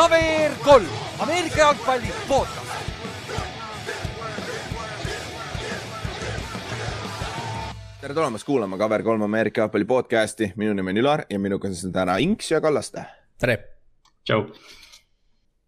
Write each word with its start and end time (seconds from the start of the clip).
KVR 0.00 0.54
kolm, 0.64 0.86
Ameerika 1.18 1.58
jalgpalli 1.58 2.12
podcast. 2.28 2.70
tere 8.00 8.14
tulemast 8.14 8.46
kuulama 8.46 8.76
KVR3 8.76 9.24
Ameerika 9.24 9.60
jalgpalli 9.60 9.84
podcasti, 9.84 10.52
minu 10.56 10.72
nimi 10.72 10.90
on 10.90 11.02
Ülar 11.02 11.24
ja 11.30 11.38
minuga 11.38 11.68
on 11.68 11.74
siin 11.74 11.92
täna 11.92 12.16
Inks 12.16 12.50
ja 12.50 12.60
Kallaste. 12.60 13.04
tere. 13.38 13.58
tšau. 14.24 14.46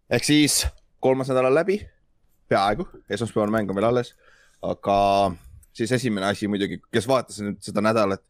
ehk 0.09 0.23
siis 0.23 0.67
kolmas 0.99 1.29
nädal 1.29 1.51
on 1.51 1.55
läbi, 1.55 1.77
peaaegu, 2.49 2.89
esmaspäevane 3.09 3.51
mäng 3.51 3.69
on 3.69 3.75
veel 3.75 3.91
alles, 3.91 4.15
aga 4.61 5.31
siis 5.73 5.91
esimene 5.91 6.25
asi 6.25 6.47
muidugi, 6.47 6.81
kes 6.91 7.07
vaatas 7.07 7.37
nüüd 7.45 7.61
seda 7.61 7.85
nädalat, 7.85 8.25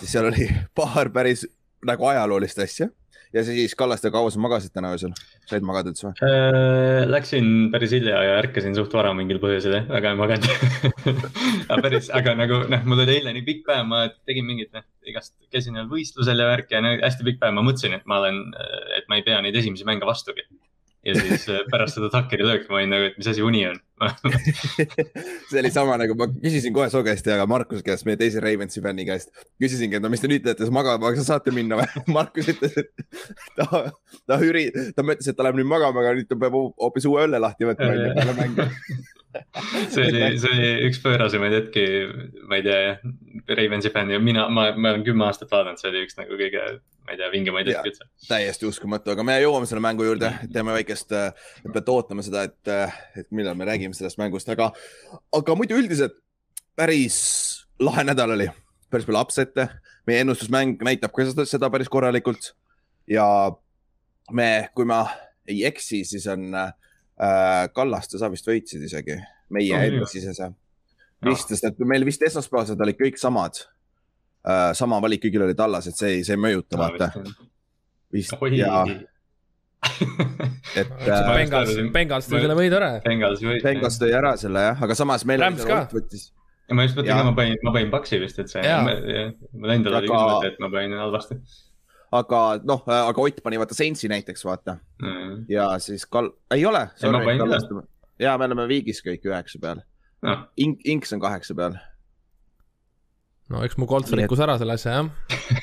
siis 0.00 0.16
seal 0.16 0.32
oli 0.32 0.48
paar 0.80 1.12
päris 1.12 1.44
nagu 1.84 2.14
ajaloolist 2.14 2.64
asja 2.64 2.88
ja 3.34 3.42
siis 3.44 3.74
Kallaste, 3.78 4.10
kaua 4.14 4.30
sa 4.30 4.40
magasid 4.42 4.72
täna 4.74 4.92
öösel, 4.94 5.12
said 5.48 5.64
magada 5.66 5.90
üldse 5.90 6.06
või? 6.06 6.14
Äh, 6.26 7.04
läksin 7.10 7.48
päris 7.74 7.94
hilja 7.96 8.20
ja 8.22 8.36
ärkasin 8.40 8.76
suht 8.76 8.94
vara 8.94 9.12
mingil 9.16 9.40
põhjusel, 9.42 9.80
väga 9.90 10.12
ei 10.12 10.18
maganud. 10.18 10.50
Aga 11.70 11.80
päris, 11.86 12.10
aga 12.14 12.34
nagu 12.38 12.60
noh, 12.70 12.84
mul 12.88 13.02
oli 13.04 13.16
eile 13.18 13.32
nii 13.34 13.46
pikk 13.46 13.64
päev, 13.68 13.86
ma 13.88 14.04
tegin 14.28 14.46
mingit 14.46 14.70
noh, 14.76 14.84
igast 15.08 15.34
käisin 15.52 15.78
veel 15.78 15.88
võistlusel 15.90 16.40
ja 16.40 16.50
värki 16.50 16.76
ja 16.76 16.82
no, 16.84 16.92
hästi 17.00 17.26
pikk 17.26 17.40
päev, 17.42 17.56
ma 17.56 17.64
mõtlesin, 17.66 17.96
et 17.96 18.06
ma 18.10 18.20
olen, 18.22 18.40
et 18.98 19.08
ma 19.10 19.18
ei 19.18 19.26
pea 19.26 19.40
neid 19.44 19.56
esimesi 19.58 19.86
mänge 19.88 20.06
vastugi. 20.08 20.46
Ja 21.04 21.16
siis 21.18 21.48
äh, 21.52 21.64
pärast 21.72 21.98
seda 21.98 22.08
takkeri 22.12 22.46
lööki 22.46 22.70
ma 22.70 22.80
olin 22.80 22.94
nagu, 22.94 23.10
et 23.10 23.18
mis 23.20 23.28
asi 23.28 23.42
uni 23.44 23.66
on 23.68 23.80
see 25.50 25.60
oli 25.60 25.70
sama 25.70 25.94
nagu 26.00 26.16
ma 26.18 26.26
küsisin 26.32 26.74
kohe 26.74 26.88
su 26.90 27.02
käest 27.06 27.28
ja 27.30 27.46
Markus 27.46 27.84
käest, 27.86 28.06
meie 28.08 28.18
teise 28.20 28.42
Ravensi 28.42 28.82
fänni 28.82 29.06
käest. 29.06 29.30
küsisingi, 29.62 29.98
et 29.98 30.04
no 30.04 30.10
mis 30.12 30.22
te 30.22 30.30
nüüd 30.30 30.42
teete, 30.44 30.66
magama, 30.74 31.12
kas 31.14 31.30
saate 31.30 31.54
minna 31.54 31.78
või? 31.78 32.04
Markus 32.16 32.50
ütles, 32.50 32.74
et 32.82 32.90
ta, 33.60 33.84
ta 34.26 34.40
üri-, 34.42 34.70
ta 34.96 35.06
mõtles, 35.06 35.30
et 35.30 35.38
ta 35.38 35.46
läheb 35.46 35.60
nüüd 35.60 35.70
magama, 35.70 36.02
aga 36.02 36.16
nüüd 36.18 36.30
ta 36.30 36.38
peab 36.40 36.58
hoopis 36.58 37.06
uue 37.10 37.28
õlle 37.28 37.42
lahti 37.42 37.70
võtma 37.70 37.92
enne 37.94 38.14
peale 38.18 38.38
mängu 38.40 38.68
see 39.92 40.06
oli, 40.08 40.38
see 40.38 40.50
oli 40.50 40.70
üks 40.88 41.00
pöörasemaid 41.02 41.54
hetki, 41.58 41.84
ma 42.48 42.58
ei 42.58 42.64
tea 42.66 42.80
jah, 42.80 43.04
Ravensi 43.58 43.90
fänn 43.94 44.12
ja 44.14 44.20
mina, 44.22 44.46
ma, 44.52 44.68
ma 44.76 44.94
olen 44.94 45.04
kümme 45.06 45.26
aastat 45.28 45.52
vaadanud, 45.52 45.80
see 45.80 45.90
oli 45.90 46.04
üks 46.06 46.18
nagu 46.18 46.38
kõige, 46.38 46.62
ma 47.04 47.14
ei 47.14 47.20
tea, 47.20 47.30
vingemaid 47.32 47.70
hetki 47.70 47.92
üldse. 47.92 48.08
täiesti 48.28 48.68
uskumatu, 48.68 49.14
aga 49.14 49.26
me 49.26 49.36
jõuame 49.42 49.68
selle 49.70 49.82
mängu 49.84 50.06
juurde, 50.06 50.30
teeme 50.54 50.76
väikest, 50.76 51.14
peate 51.66 51.94
ootama 51.94 52.24
seda, 52.26 52.46
et, 52.48 52.74
et 53.20 53.30
millal 53.34 53.58
me 53.58 53.68
räägime 53.68 53.93
sellest 53.96 54.20
mängust, 54.20 54.48
aga, 54.52 54.70
aga 55.34 55.56
muidu 55.58 55.78
üldiselt 55.80 56.16
päris 56.78 57.18
lahe 57.82 58.04
nädal 58.06 58.34
oli, 58.36 58.48
päris 58.90 59.06
palju 59.08 59.20
upset'e, 59.20 59.68
meie 60.08 60.24
ennustusmäng 60.24 60.82
näitab 60.84 61.14
ka 61.14 61.26
seda, 61.28 61.46
seda 61.48 61.70
päris 61.72 61.90
korralikult. 61.92 62.52
Ja 63.10 63.26
me, 64.32 64.70
kui 64.76 64.86
ma 64.88 65.04
ei 65.48 65.64
eksi, 65.68 66.02
siis 66.08 66.26
on 66.32 66.48
äh, 66.56 66.72
Kallaste, 67.74 68.18
sa 68.20 68.30
vist 68.32 68.48
võitsid 68.48 68.84
isegi. 68.86 69.18
Meie 69.54 69.76
oh, 69.76 69.86
enda 69.86 70.08
sisese. 70.10 70.50
Vist, 71.24 71.50
sest 71.52 71.66
et 71.68 71.82
meil 71.88 72.04
vist 72.04 72.22
esmaspäevased 72.24 72.80
olid 72.80 73.00
kõik 73.00 73.20
samad. 73.20 73.64
Uh,. 74.44 74.74
sama 74.76 74.98
valik 75.00 75.22
kõigil 75.24 75.40
oli 75.46 75.54
tallas, 75.56 75.86
et 75.88 75.96
see 75.96 76.18
ei, 76.18 76.24
see 76.26 76.34
ei 76.36 76.40
mõjuta, 76.40 76.76
vaata. 76.76 77.06
vist 78.12 78.34
ja 78.52 78.82
et 80.80 80.88
äh,. 80.88 81.26
Bengals, 81.34 81.76
Bengals 81.94 82.30
tõi 82.30 82.40
selle 82.44 82.56
võidu 82.58 82.78
ära. 82.78 82.94
Bengals 83.04 84.00
tõi 84.00 84.14
ära 84.14 84.36
selle 84.40 84.70
jah, 84.70 84.82
aga 84.86 84.96
samas 84.98 85.26
meil. 85.28 85.42
Rams 85.44 85.66
ka. 85.68 85.84
võttis 85.92 86.30
ja 86.68 86.76
ma 86.76 86.86
just 86.86 86.98
mõtlen 86.98 87.20
ka, 87.20 87.28
ma 87.28 87.36
panin, 87.36 87.60
ma 87.66 87.72
panin 87.74 87.92
Paksi 87.92 88.18
vist, 88.22 88.40
et 88.40 88.52
see, 88.52 88.64
mul 89.52 89.72
endal 89.74 89.98
oli 90.00 90.10
küll 90.10 90.28
mõte, 90.30 90.50
et 90.52 90.60
ma 90.62 90.70
panin 90.72 90.96
halvasti. 90.98 91.38
aga 92.20 92.42
noh, 92.64 92.84
aga 92.88 93.24
Ott 93.26 93.40
pani 93.44 93.60
vaata 93.60 93.76
Saintsi 93.76 94.08
näiteks 94.12 94.46
vaata 94.48 94.78
mm. 95.02 95.44
ja 95.52 95.70
siis 95.84 96.06
Kal-, 96.08 96.32
ei 96.54 96.64
ole. 96.66 96.86
ja 98.18 98.38
me 98.38 98.48
oleme 98.48 98.68
viigis 98.70 99.02
kõik 99.04 99.26
üheksa 99.28 99.60
peal 99.60 99.82
no.. 100.24 100.38
Ink, 100.56 100.84
Inks 100.88 101.12
on 101.16 101.20
kaheksa 101.20 101.56
peal. 101.58 101.76
no 103.52 103.64
eks 103.66 103.76
mu 103.76 103.88
Colts 103.90 104.14
rikkus 104.16 104.40
ära 104.44 104.56
selle 104.60 104.78
asja 104.78 105.00
jah. 105.00 105.10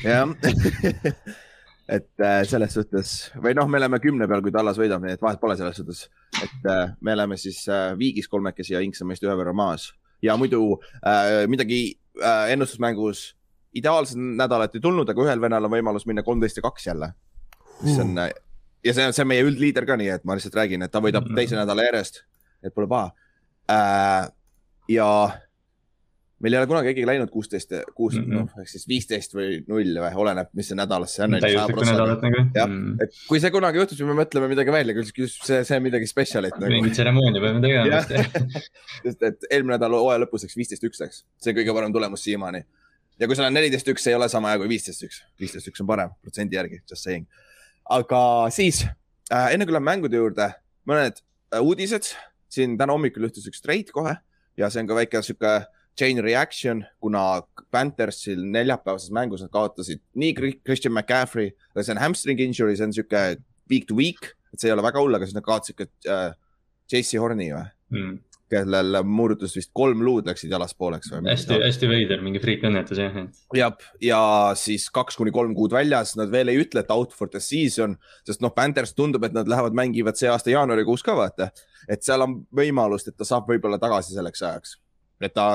jah 0.12 1.48
et 1.92 2.24
äh, 2.24 2.42
selles 2.48 2.76
suhtes 2.78 3.16
või 3.44 3.56
noh, 3.58 3.68
me 3.68 3.80
oleme 3.82 4.00
kümne 4.04 4.28
peal, 4.30 4.44
kui 4.44 4.54
Tallas 4.56 4.80
võidab, 4.80 5.04
nii 5.04 5.18
et 5.18 5.24
vahet 5.24 5.42
pole 5.42 5.58
selles 5.60 5.76
suhtes, 5.82 6.06
et 6.40 6.70
äh, 6.72 6.94
me 7.02 7.16
oleme 7.18 7.38
siis 7.40 7.66
äh, 7.68 7.92
viigis 8.00 8.30
kolmekesi 8.32 8.78
ja 8.78 8.84
Inks 8.86 9.04
on 9.04 9.12
meist 9.12 9.26
ühe 9.26 9.36
võrra 9.36 9.54
maas 9.56 9.90
ja 10.24 10.38
muidu 10.40 10.78
äh, 11.04 11.44
midagi 11.52 11.82
äh, 12.22 12.54
ennustusmängus 12.54 13.32
ideaalset 13.74 14.20
nädalat 14.20 14.76
ei 14.76 14.84
tulnud, 14.84 15.10
aga 15.10 15.26
ühel 15.26 15.44
vennal 15.44 15.68
on 15.68 15.74
võimalus 15.74 16.08
minna 16.08 16.24
kolmteist 16.28 16.60
ja 16.60 16.66
kaks 16.66 16.88
jälle. 16.88 17.14
mis 17.82 18.00
on 18.00 18.18
uh. 18.20 18.28
ja 18.86 18.94
see 18.94 19.08
on, 19.08 19.16
see 19.16 19.26
on 19.26 19.32
meie 19.32 19.46
üldliider 19.48 19.88
ka, 19.90 19.98
nii 20.00 20.12
et 20.16 20.28
ma 20.28 20.38
lihtsalt 20.38 20.58
räägin, 20.60 20.84
et 20.86 20.92
ta 20.92 21.02
võidab 21.04 21.26
mm 21.26 21.32
-hmm. 21.32 21.44
teise 21.44 21.60
nädala 21.60 21.88
järjest, 21.88 22.24
et 22.64 22.74
pole 22.74 22.88
paha 22.88 23.12
äh,. 23.72 24.30
ja 24.90 25.08
meil 26.42 26.56
ei 26.56 26.60
ole 26.60 26.68
kunagi 26.70 26.90
keegi 26.90 27.06
läinud 27.06 27.30
kuusteist, 27.32 27.74
kuus 27.98 28.16
noh, 28.18 28.48
ehk 28.62 28.70
siis 28.70 28.88
viisteist 28.90 29.36
või 29.38 29.60
null 29.70 29.98
või 30.02 30.12
oleneb, 30.24 30.50
mis 30.58 30.72
see 30.72 30.78
nädalas 30.78 31.14
see 31.16 31.26
on. 31.26 31.36
Nagu. 31.38 32.42
jah 32.56 32.68
mm., 32.68 32.96
et 33.06 33.18
kui 33.30 33.42
see 33.44 33.52
kunagi 33.54 33.82
juhtub, 33.82 34.00
siis 34.00 34.10
me 34.10 34.16
mõtleme 34.18 34.50
midagi 34.52 34.74
välja, 34.74 35.06
see, 35.06 35.60
see 35.68 35.78
on 35.78 35.86
midagi 35.86 36.10
spetsialit 36.10 36.58
nagu.. 36.58 36.72
mingi 36.74 36.94
tseremoonia 36.96 37.44
peame 37.44 37.62
tegema 37.66 38.02
sest 39.06 39.28
et 39.30 39.50
eelmine 39.50 39.76
nädal 39.76 39.98
hooaja 40.00 40.24
lõpus 40.24 40.48
läks 40.48 40.58
viisteist 40.58 40.88
üks 40.88 41.04
läks, 41.04 41.22
see 41.42 41.54
kõige 41.58 41.76
parem 41.78 41.94
tulemus 41.94 42.26
siiamaani. 42.26 42.64
ja 43.22 43.30
kui 43.30 43.38
sul 43.38 43.46
on 43.46 43.56
neliteist 43.58 43.94
üks, 43.94 44.08
ei 44.10 44.18
ole 44.18 44.30
sama 44.32 44.54
hea 44.54 44.62
kui 44.64 44.72
viisteist 44.72 45.06
üks, 45.08 45.22
viisteist 45.42 45.70
üks 45.70 45.84
on 45.84 45.90
parem 45.92 46.16
protsendi 46.24 46.58
järgi, 46.58 46.82
just 46.90 47.06
saying. 47.06 47.28
aga 47.98 48.24
siis 48.56 48.82
äh, 49.30 49.52
enne 49.54 49.70
kui 49.70 49.78
läheme 49.78 49.92
mängude 49.92 50.18
juurde, 50.18 50.50
mõned 50.90 51.22
äh, 51.22 51.62
uudised, 51.62 52.16
siin 52.52 52.80
täna 52.82 52.98
hommikul 52.98 53.30
juhtus 53.30 53.46
üks 53.52 53.62
trade 53.62 53.94
kohe 53.94 54.18
ja 54.58 54.72
see 54.72 54.82
on 54.84 54.90
ka 54.90 54.98
väike 54.98 55.22
sihuke 55.26 55.54
chain 56.00 56.22
reaction, 56.24 56.84
kuna 57.04 57.42
Panthersil 57.72 58.44
neljapäevases 58.54 59.12
mängus 59.16 59.44
nad 59.44 59.52
kaotasid 59.54 60.02
nii 60.16 60.34
Christian 60.66 60.94
McCaffrey, 60.94 61.52
see 61.80 61.94
on 61.94 62.02
hamstring 62.02 62.40
injury, 62.40 62.76
see 62.78 62.88
on 62.88 62.96
sihuke 62.96 63.24
week 63.72 63.88
to 63.88 63.96
week, 63.96 64.34
et 64.54 64.60
see 64.60 64.72
ei 64.72 64.76
ole 64.76 64.86
väga 64.86 65.04
hull, 65.04 65.16
aga 65.16 65.28
siis 65.28 65.38
nad 65.38 65.46
kaotasid 65.46 65.80
ka 65.80 65.88
äh, 66.12 66.28
JC 66.92 67.22
Horni 67.22 67.52
või 67.54 67.66
mm.? 67.96 68.20
kellel 68.52 68.98
murdutas 69.08 69.54
vist 69.56 69.72
kolm 69.76 70.02
luud 70.04 70.28
läksid 70.28 70.52
jalast 70.52 70.76
pooleks 70.80 71.12
või? 71.14 71.22
hästi, 71.30 71.60
hästi 71.64 71.90
veider, 71.92 72.24
mingi 72.24 72.42
friikõnnetus 72.44 73.00
jah. 73.00 73.20
jah, 73.56 73.86
ja 74.04 74.22
siis 74.60 74.90
kaks 74.94 75.20
kuni 75.20 75.32
kolm 75.36 75.56
kuud 75.56 75.72
väljas, 75.76 76.16
nad 76.20 76.32
veel 76.34 76.52
ei 76.52 76.60
ütle, 76.64 76.84
et 76.84 76.92
out 76.92 77.16
for 77.16 77.32
the 77.32 77.40
season, 77.44 77.96
sest 78.28 78.44
noh, 78.44 78.52
Panthers 78.56 78.92
tundub, 78.98 79.24
et 79.28 79.36
nad 79.36 79.48
lähevad, 79.48 79.78
mängivad 79.78 80.20
see 80.20 80.32
aasta 80.32 80.52
jaanuarikuus 80.52 81.06
ka 81.08 81.16
vaata. 81.20 81.52
et 81.88 82.04
seal 82.04 82.26
on 82.28 82.42
võimalust, 82.56 83.08
et 83.08 83.18
ta 83.18 83.28
saab 83.28 83.48
võib-olla 83.50 83.80
tagasi 83.82 84.18
selleks 84.18 84.44
ajaks. 84.50 84.76
et 85.24 85.34
ta 85.34 85.48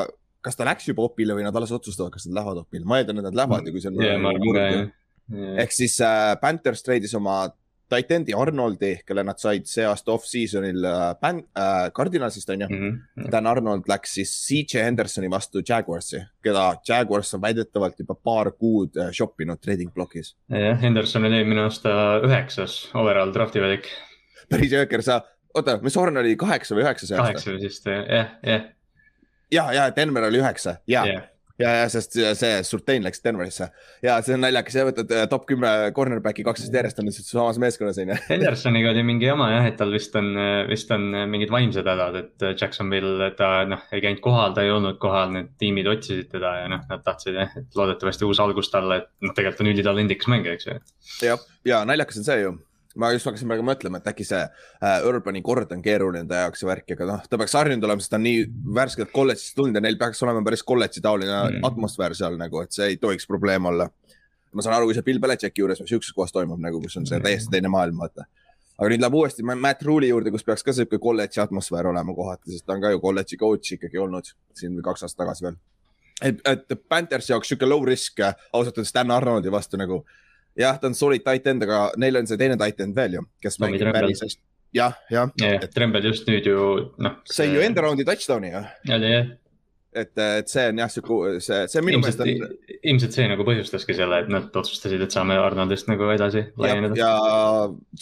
kas 0.46 0.58
ta 0.58 0.66
läks 0.68 0.86
juba 0.90 1.06
opile 1.08 1.34
või 1.36 1.46
nad 1.46 1.56
alles 1.58 1.74
otsustavad, 1.74 2.14
kas 2.14 2.28
nad 2.28 2.38
lähevad 2.40 2.62
opile, 2.62 2.86
ma 2.86 3.00
eeldan, 3.00 3.20
et 3.20 3.28
nad 3.30 3.38
lähevad 3.42 3.66
ja 3.66 3.74
kui 3.74 3.86
on 3.90 4.00
yeah,. 4.02 4.88
Yeah. 5.26 5.54
ehk 5.64 5.72
siis 5.74 5.96
äh, 6.06 6.36
Panthers 6.38 6.84
treidis 6.86 7.16
oma 7.18 7.48
Titendi 7.90 8.34
Arnoldi, 8.34 8.92
kelle 9.06 9.22
nad 9.26 9.38
said 9.38 9.66
see 9.70 9.84
aasta 9.86 10.10
off-season'il 10.14 10.86
äh, 10.86 11.02
äh, 11.22 11.88
Cardinalsist 11.94 12.50
on 12.50 12.60
ju 12.60 12.68
mm. 12.68 12.92
-hmm. 12.92 13.30
Dan 13.30 13.46
Arnold 13.46 13.88
läks 13.88 14.14
siis 14.14 14.30
CJ 14.46 14.84
Hendersoni 14.84 15.30
vastu 15.30 15.62
Jaguarsi, 15.68 16.22
keda 16.42 16.76
Jaguars 16.88 17.34
on 17.34 17.42
väidetavalt 17.42 17.98
juba 17.98 18.14
paar 18.14 18.52
kuud 18.52 18.96
äh, 18.96 19.10
shop 19.12 19.40
inud 19.40 19.58
trading 19.60 19.94
blokis. 19.94 20.36
jah, 20.50 20.80
Henderson 20.82 21.24
oli 21.24 21.36
eelmine 21.36 21.62
aasta 21.62 22.20
üheksas 22.22 22.90
overall 22.94 23.34
drafti 23.34 23.60
valik. 23.60 23.90
päris 24.50 24.72
jõhker, 24.72 25.02
sa, 25.02 25.20
oota, 25.54 25.78
mis 25.82 25.96
Horn 25.96 26.16
oli 26.16 26.36
kaheksa 26.36 26.74
või 26.74 26.86
üheksa 26.86 27.06
see 27.06 27.18
aasta? 27.18 27.32
kaheksa 27.32 27.58
vist 27.62 27.86
jah, 27.86 28.38
jah 28.42 28.75
ja, 29.52 29.70
ja 29.72 29.88
Denver 29.96 30.28
oli 30.30 30.42
üheksa 30.42 30.78
ja 30.86 31.06
yeah., 31.06 31.32
ja, 31.58 31.70
ja 31.80 31.84
sest 31.88 32.16
see 32.36 32.56
Surtain 32.66 33.04
läks 33.04 33.22
Denverisse 33.24 33.68
ja 34.04 34.18
see 34.24 34.34
on 34.36 34.42
naljakas, 34.44 34.74
sa 34.76 34.84
võtad 34.88 35.12
äh, 35.14 35.24
top 35.30 35.46
kümme 35.48 35.70
cornerback'i 35.96 36.44
kaksteist 36.46 36.74
järjest 36.76 37.00
on 37.00 37.08
lihtsalt 37.08 37.30
samas 37.30 37.60
meeskonnas 37.62 38.00
on 38.02 38.12
ju. 38.12 38.18
Hendersoniga 38.32 38.92
oli 38.92 39.04
mingi 39.08 39.28
jama 39.28 39.48
jah, 39.54 39.68
et 39.70 39.78
tal 39.80 39.94
vist 39.94 40.16
on, 40.20 40.32
vist 40.68 40.92
on 40.94 41.08
mingid 41.32 41.52
vaimsed 41.54 41.88
hädad, 41.88 42.20
et 42.20 42.46
Jacksonville, 42.60 43.30
ta 43.38 43.50
noh, 43.68 43.88
ei 43.88 44.04
käinud 44.04 44.20
kohal, 44.24 44.52
ta 44.56 44.66
ei 44.66 44.72
olnud 44.74 45.00
kohal, 45.02 45.32
need 45.32 45.54
tiimid 45.60 45.88
otsisid 45.90 46.28
teda 46.34 46.52
ja 46.62 46.70
noh, 46.72 46.84
nad 46.90 47.04
tahtsid 47.06 47.40
jah, 47.40 47.58
et 47.62 47.80
loodetavasti 47.80 48.28
uus 48.28 48.42
algus 48.44 48.72
talle, 48.72 49.02
et 49.02 49.10
noh, 49.24 49.36
tegelikult 49.36 49.64
on 49.64 49.72
ülitalendikas 49.72 50.32
mängija, 50.32 50.58
eks 50.58 50.68
ju. 50.68 50.80
jah, 51.30 51.50
ja 51.68 51.84
naljakas 51.88 52.20
on 52.20 52.28
see 52.28 52.42
ju 52.44 52.56
ma 53.00 53.10
just 53.14 53.28
hakkasin 53.28 53.50
praegu 53.50 53.64
mõtlema, 53.66 54.00
et 54.00 54.08
äkki 54.10 54.24
see 54.26 54.40
äh, 54.40 55.04
Urbani 55.06 55.42
kord 55.44 55.72
on 55.74 55.82
keeruline 55.84 56.26
ta 56.28 56.46
jaoks 56.46 56.64
ja 56.64 56.70
värk, 56.70 56.94
aga 56.96 57.08
noh, 57.10 57.26
ta 57.28 57.38
peaks 57.40 57.56
harjunud 57.58 57.84
olema, 57.88 58.02
sest 58.02 58.12
ta 58.14 58.20
on 58.20 58.24
nii 58.26 58.46
värskelt 58.78 59.12
kolledžist 59.14 59.56
tulnud 59.58 59.76
ja 59.76 59.84
neil 59.84 59.98
peaks 60.00 60.22
olema 60.24 60.42
päris 60.46 60.64
kolledži 60.66 61.02
taoline 61.04 61.36
mm. 61.36 61.68
atmosfäär 61.68 62.16
seal 62.18 62.38
nagu, 62.40 62.62
et 62.64 62.76
see 62.76 62.92
ei 62.92 62.98
tohiks 63.02 63.28
probleem 63.28 63.68
olla. 63.72 63.90
ma 64.56 64.64
saan 64.64 64.78
aru, 64.78 64.88
kui 64.88 64.96
see 64.96 65.04
Bill 65.04 65.20
Belichicki 65.20 65.60
juures 65.60 65.82
või 65.82 65.90
sihukeses 65.90 66.16
kohas 66.16 66.32
toimub 66.32 66.60
nagu, 66.62 66.80
kus 66.80 66.96
on 66.96 67.06
see 67.08 67.20
täiesti 67.20 67.52
teine 67.52 67.68
maailm, 67.72 68.00
vaata. 68.00 68.24
aga 68.78 68.90
nüüd 68.92 69.04
läheb 69.04 69.16
uuesti 69.20 69.44
Matt 69.44 69.84
Rule'i 69.84 70.12
juurde, 70.12 70.32
kus 70.32 70.46
peaks 70.46 70.64
ka 70.64 70.72
sihuke 70.76 71.00
kolledži 71.02 71.42
atmosfäär 71.44 71.90
olema 71.92 72.14
kohati, 72.16 72.54
sest 72.54 72.66
ta 72.66 72.76
on 72.76 72.84
ka 72.84 72.94
ju 72.94 73.02
kolledži 73.02 73.40
coach 73.40 73.76
ikkagi 73.76 74.00
olnud 74.00 74.32
siin 74.56 74.80
kaks 74.84 75.04
aastat 75.04 75.26
tagasi 75.26 75.48
veel. 75.48 75.58
et, 76.22 76.40
et 76.48 76.78
Panthers 76.88 77.28
jaoks 77.34 77.52
sihuke 77.52 77.68
low 77.68 77.84
risk 77.84 78.24
ausalt 78.24 78.78
öeldes 78.78 78.94
Dan 78.96 79.12
Arnoldi 79.12 79.52
vastu 79.52 79.76
nagu 79.76 80.04
jah, 80.58 80.76
ta 80.80 80.90
on 80.90 80.98
solid 80.98 81.24
tight 81.26 81.46
end, 81.52 81.64
aga 81.66 81.86
neil 82.00 82.20
on 82.20 82.28
see 82.28 82.40
teine 82.40 82.58
tight 82.60 82.80
end 82.84 82.96
veel 82.96 83.18
ju, 83.18 83.24
kes 83.42 83.58
Tommy 83.58 83.76
mängib 83.76 83.92
päris 83.96 84.22
hästi. 84.24 84.42
jah, 84.76 84.94
jah, 85.12 85.32
jah, 85.40 85.66
Trembel 85.74 86.06
just 86.10 86.28
nüüd 86.30 86.46
ju 86.48 86.68
noh. 87.02 87.18
sai 87.30 87.50
ju 87.52 87.64
enda 87.64 87.84
raundi 87.86 88.06
touchdown'i 88.08 88.52
ju, 88.54 88.62
et, 89.96 90.12
et 90.20 90.52
see 90.52 90.64
on 90.70 90.80
jah, 90.82 90.92
sihuke, 90.92 91.34
see, 91.44 91.62
see 91.72 91.82
minu 91.84 92.00
meelest 92.02 92.22
on, 92.24 92.30
ilmselt 92.76 93.16
see 93.16 93.26
nagu 93.30 93.46
põhjustaski 93.48 93.96
selle, 93.96 94.22
et 94.24 94.30
nad 94.32 94.60
otsustasid, 94.60 95.02
et 95.06 95.14
saame 95.14 95.38
Arnoldist 95.40 95.88
nagu 95.90 96.08
edasi 96.12 96.42
ja, 96.42 96.48
laieneda. 96.64 96.98
ja 97.00 97.10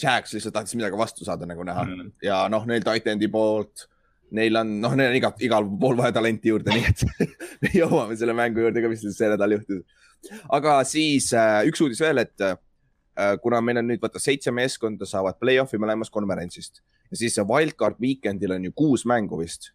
Jax 0.01 0.35
lihtsalt 0.35 0.55
tahtis 0.57 0.77
midagi 0.79 0.99
vastu 0.99 1.27
saada 1.27 1.47
nagu 1.49 1.67
näha 1.67 1.85
Mm. 1.85 2.07
ja 2.23 2.45
noh, 2.49 2.63
neil 2.65 2.81
tight 2.83 3.05
end'i 3.11 3.27
poolt, 3.31 3.85
neil 4.35 4.57
on, 4.57 4.71
noh, 4.81 4.95
neil 4.97 5.11
on 5.11 5.17
igat, 5.19 5.41
igal 5.45 5.67
pool 5.79 5.99
vaja 5.99 6.15
talenti 6.15 6.49
juurde, 6.49 6.73
nii 6.73 6.87
et 6.89 7.03
me 7.61 7.71
jõuame 7.75 8.17
selle 8.17 8.33
mängu 8.37 8.63
juurde 8.63 8.81
ka, 8.81 8.89
mis 8.91 9.03
see 9.05 9.29
nädal 9.29 9.53
juhtus. 9.57 9.83
Aga 10.53 10.79
siis 10.87 11.31
äh, 11.33 11.61
üks 11.69 11.81
uudis 11.83 12.01
veel, 12.03 12.23
et 12.23 12.41
äh, 12.41 12.57
kuna 13.43 13.61
meil 13.61 13.79
on 13.81 13.89
nüüd 13.91 14.03
vaata 14.03 14.21
seitse 14.21 14.51
meeskonda 14.51 15.07
saavad 15.09 15.39
play-off'i 15.41 15.79
mõlemast 15.81 16.13
konverentsist 16.13 16.81
ja 17.11 17.19
siis 17.19 17.37
see 17.37 17.47
wildcard 17.47 17.99
weekend'il 18.01 18.55
on 18.55 18.69
ju 18.69 18.75
kuus 18.75 19.05
mängu 19.05 19.39
vist. 19.39 19.71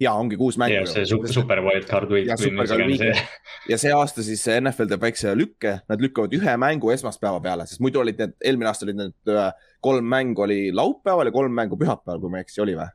ja 0.00 0.12
ongi 0.14 0.36
kuus 0.38 0.58
mängu 0.60 0.76
ja 0.76 0.86
see 0.86 1.06
super, 1.06 1.32
super 1.32 1.62
wildcard 1.64 2.12
week 2.12 2.28
Ja 2.28 2.36
ja 3.68 3.78
see 3.80 3.94
aasta 3.94 4.22
siis 4.22 4.44
NFL 4.60 4.92
teeb 4.92 5.02
väikse 5.02 5.34
lükke, 5.34 5.80
nad 5.88 6.04
lükkavad 6.04 6.34
ühe 6.38 6.56
mängu 6.60 6.92
esmaspäeva 6.94 7.40
peale, 7.42 7.66
sest 7.66 7.82
muidu 7.82 8.04
olid 8.04 8.20
need, 8.20 8.36
eelmine 8.44 8.70
aasta 8.70 8.86
olid 8.86 9.00
need 9.00 9.34
äh, 9.34 9.50
kolm 9.80 10.04
mängu 10.04 10.42
oli 10.42 10.72
laupäeval 10.74 11.26
ja 11.26 11.32
kolm 11.32 11.52
mängu 11.54 11.76
pühapäeval, 11.78 12.20
kui 12.20 12.32
ma 12.32 12.40
ei 12.40 12.46
eksi, 12.46 12.60
oli 12.64 12.74
või? 12.78 12.88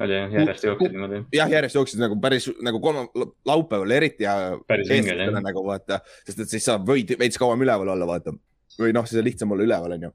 oli 0.00 0.16
jah, 0.16 0.32
järjest 0.38 0.64
jooksid 0.64 0.94
niimoodi. 0.94 1.20
jah, 1.36 1.52
järjest 1.52 1.76
jooksid 1.76 2.00
nagu 2.00 2.16
päris 2.20 2.48
nagu 2.64 2.80
kolm 2.80 3.10
laupäeval 3.46 3.92
eriti 3.96 4.24
ja 4.24 4.36
päris 4.68 4.88
vinge 4.88 5.12
oli 5.16 5.44
nagu 5.44 5.64
vaata, 5.66 6.00
sest 6.24 6.40
et 6.46 6.54
siis 6.54 6.64
saab 6.70 6.88
võid 6.88 7.12
veits 7.20 7.40
kauem 7.40 7.60
üleval 7.66 7.92
olla, 7.92 8.08
vaata. 8.08 8.32
või 8.80 8.96
noh, 8.96 9.08
siis 9.08 9.20
on 9.20 9.28
lihtsam 9.28 9.52
olla 9.56 9.68
üleval, 9.68 9.96
onju. 9.98 10.12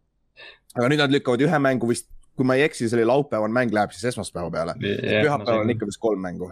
aga 0.74 0.90
nüüd 0.90 1.04
nad 1.04 1.14
lükkavad 1.14 1.46
ühe 1.46 1.62
mängu 1.68 1.92
vist, 1.92 2.10
kui 2.36 2.48
ma 2.48 2.58
ei 2.58 2.66
eksi, 2.66 2.90
see 2.90 2.98
oli 2.98 3.06
laupäevane 3.12 3.54
mäng 3.54 3.78
läheb 3.78 3.94
siis 3.94 4.10
esmaspäeva 4.14 4.50
peale. 4.52 4.78
pühapäeval 4.82 5.62
on 5.62 5.76
ikka 5.76 5.92
vist 5.92 6.02
kolm 6.02 6.26
mängu. 6.26 6.50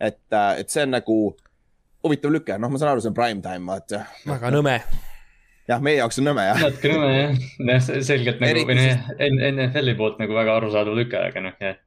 et, 0.00 0.20
et 0.58 0.68
see 0.68 0.84
on 0.84 0.96
nagu 0.98 1.18
huvitav 2.04 2.36
lüke, 2.36 2.60
noh, 2.60 2.68
ma 2.68 2.80
saan 2.80 2.92
aru, 2.92 3.00
see 3.00 3.14
on 3.14 3.16
prime 3.16 3.40
time, 3.40 3.64
vaata. 3.72 4.04
väga 4.28 4.52
nõme. 4.52 4.78
jah, 5.68 5.82
meie 5.84 5.98
jaoks 6.00 6.20
on 6.20 6.28
nõme 6.30 6.46
jah. 6.48 6.62
natuke 6.62 6.92
nõme 6.92 7.10
jah, 7.12 7.36
jah, 7.70 7.84
selgelt 8.06 8.42
nagu 8.42 8.52
Eriti 8.52 8.68
või 8.70 8.80
noh, 8.80 9.12
NFL-i 9.60 9.94
poolt 9.98 10.20
nagu 10.22 10.36
väga 10.36 10.58
arusaadav 10.60 10.98
lüke, 10.98 11.20
aga 11.30 11.44
noh, 11.44 11.54
jah. 11.62 11.78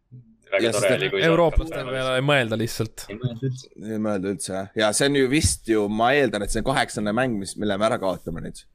väga 0.54 0.64
Ja 0.70 0.72
tore 0.76 0.88
sest 0.88 0.96
oli, 0.98 1.12
kui. 1.14 1.26
eurooplaste 1.28 1.84
peale 1.90 2.16
ei 2.18 2.26
mõelda 2.26 2.60
lihtsalt. 2.60 3.06
ei 3.12 3.20
mõelda 3.20 3.52
üldse. 3.52 3.70
ei 3.84 4.02
mõelda 4.08 4.34
üldse 4.34 4.56
jah, 4.56 4.74
ja 4.84 4.90
see 4.98 5.12
on 5.12 5.22
ju 5.22 5.30
vist 5.32 5.72
ju, 5.74 5.86
ma 5.92 6.12
eeldan, 6.18 6.46
et 6.46 6.54
see 6.54 6.64
on 6.64 6.68
kaheksane 6.72 7.14
mäng, 7.16 7.38
mis, 7.44 7.56
mille 7.62 7.78
me 7.78 7.90
ära 7.90 8.02
kaotame 8.02 8.44
nüüd. 8.48 8.66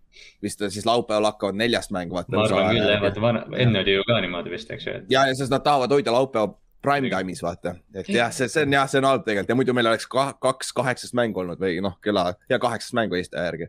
vist 0.44 0.62
siis 0.68 0.86
laupäeval 0.86 1.32
hakkavad 1.32 1.58
neljast 1.58 1.94
mängu 1.94 2.18
vaata. 2.18 2.36
ma 2.36 2.46
arvan 2.46 2.74
küll 2.74 2.90
jah, 2.94 3.04
vaata 3.06 3.26
vana, 3.26 3.46
enne 3.66 3.84
oli 3.84 3.98
ju 3.98 4.08
ka 4.08 4.20
niimoodi 4.22 4.54
vist, 4.54 4.70
eks 4.70 4.90
ju, 4.90 4.98
ja, 5.10 5.26
ja 5.30 5.38
sest 5.38 5.52
nad 5.52 5.64
tahavad 5.66 5.94
hoida 5.94 6.14
laupäeva 6.14 6.54
prime 6.82 7.10
time'is 7.10 7.42
vaata, 7.42 7.76
et 7.94 8.08
jah, 8.10 8.32
see, 8.34 8.48
see 8.50 8.66
on 8.66 8.74
jah, 8.74 8.88
see 8.90 8.98
on 8.98 9.06
halb 9.06 9.24
tegelikult 9.26 9.52
ja 9.54 9.56
muidu 9.58 9.74
meil 9.76 9.88
oleks 9.92 10.08
ka, 10.10 10.32
kaks 10.42 10.72
kaheksast 10.76 11.14
mängu 11.18 11.42
olnud 11.42 11.60
või 11.62 11.78
noh, 11.84 11.94
kella 12.04 12.32
ja 12.50 12.58
kaheksast 12.62 12.96
mängu 12.98 13.18
Eesti 13.18 13.38
aja 13.38 13.52
järgi. 13.52 13.68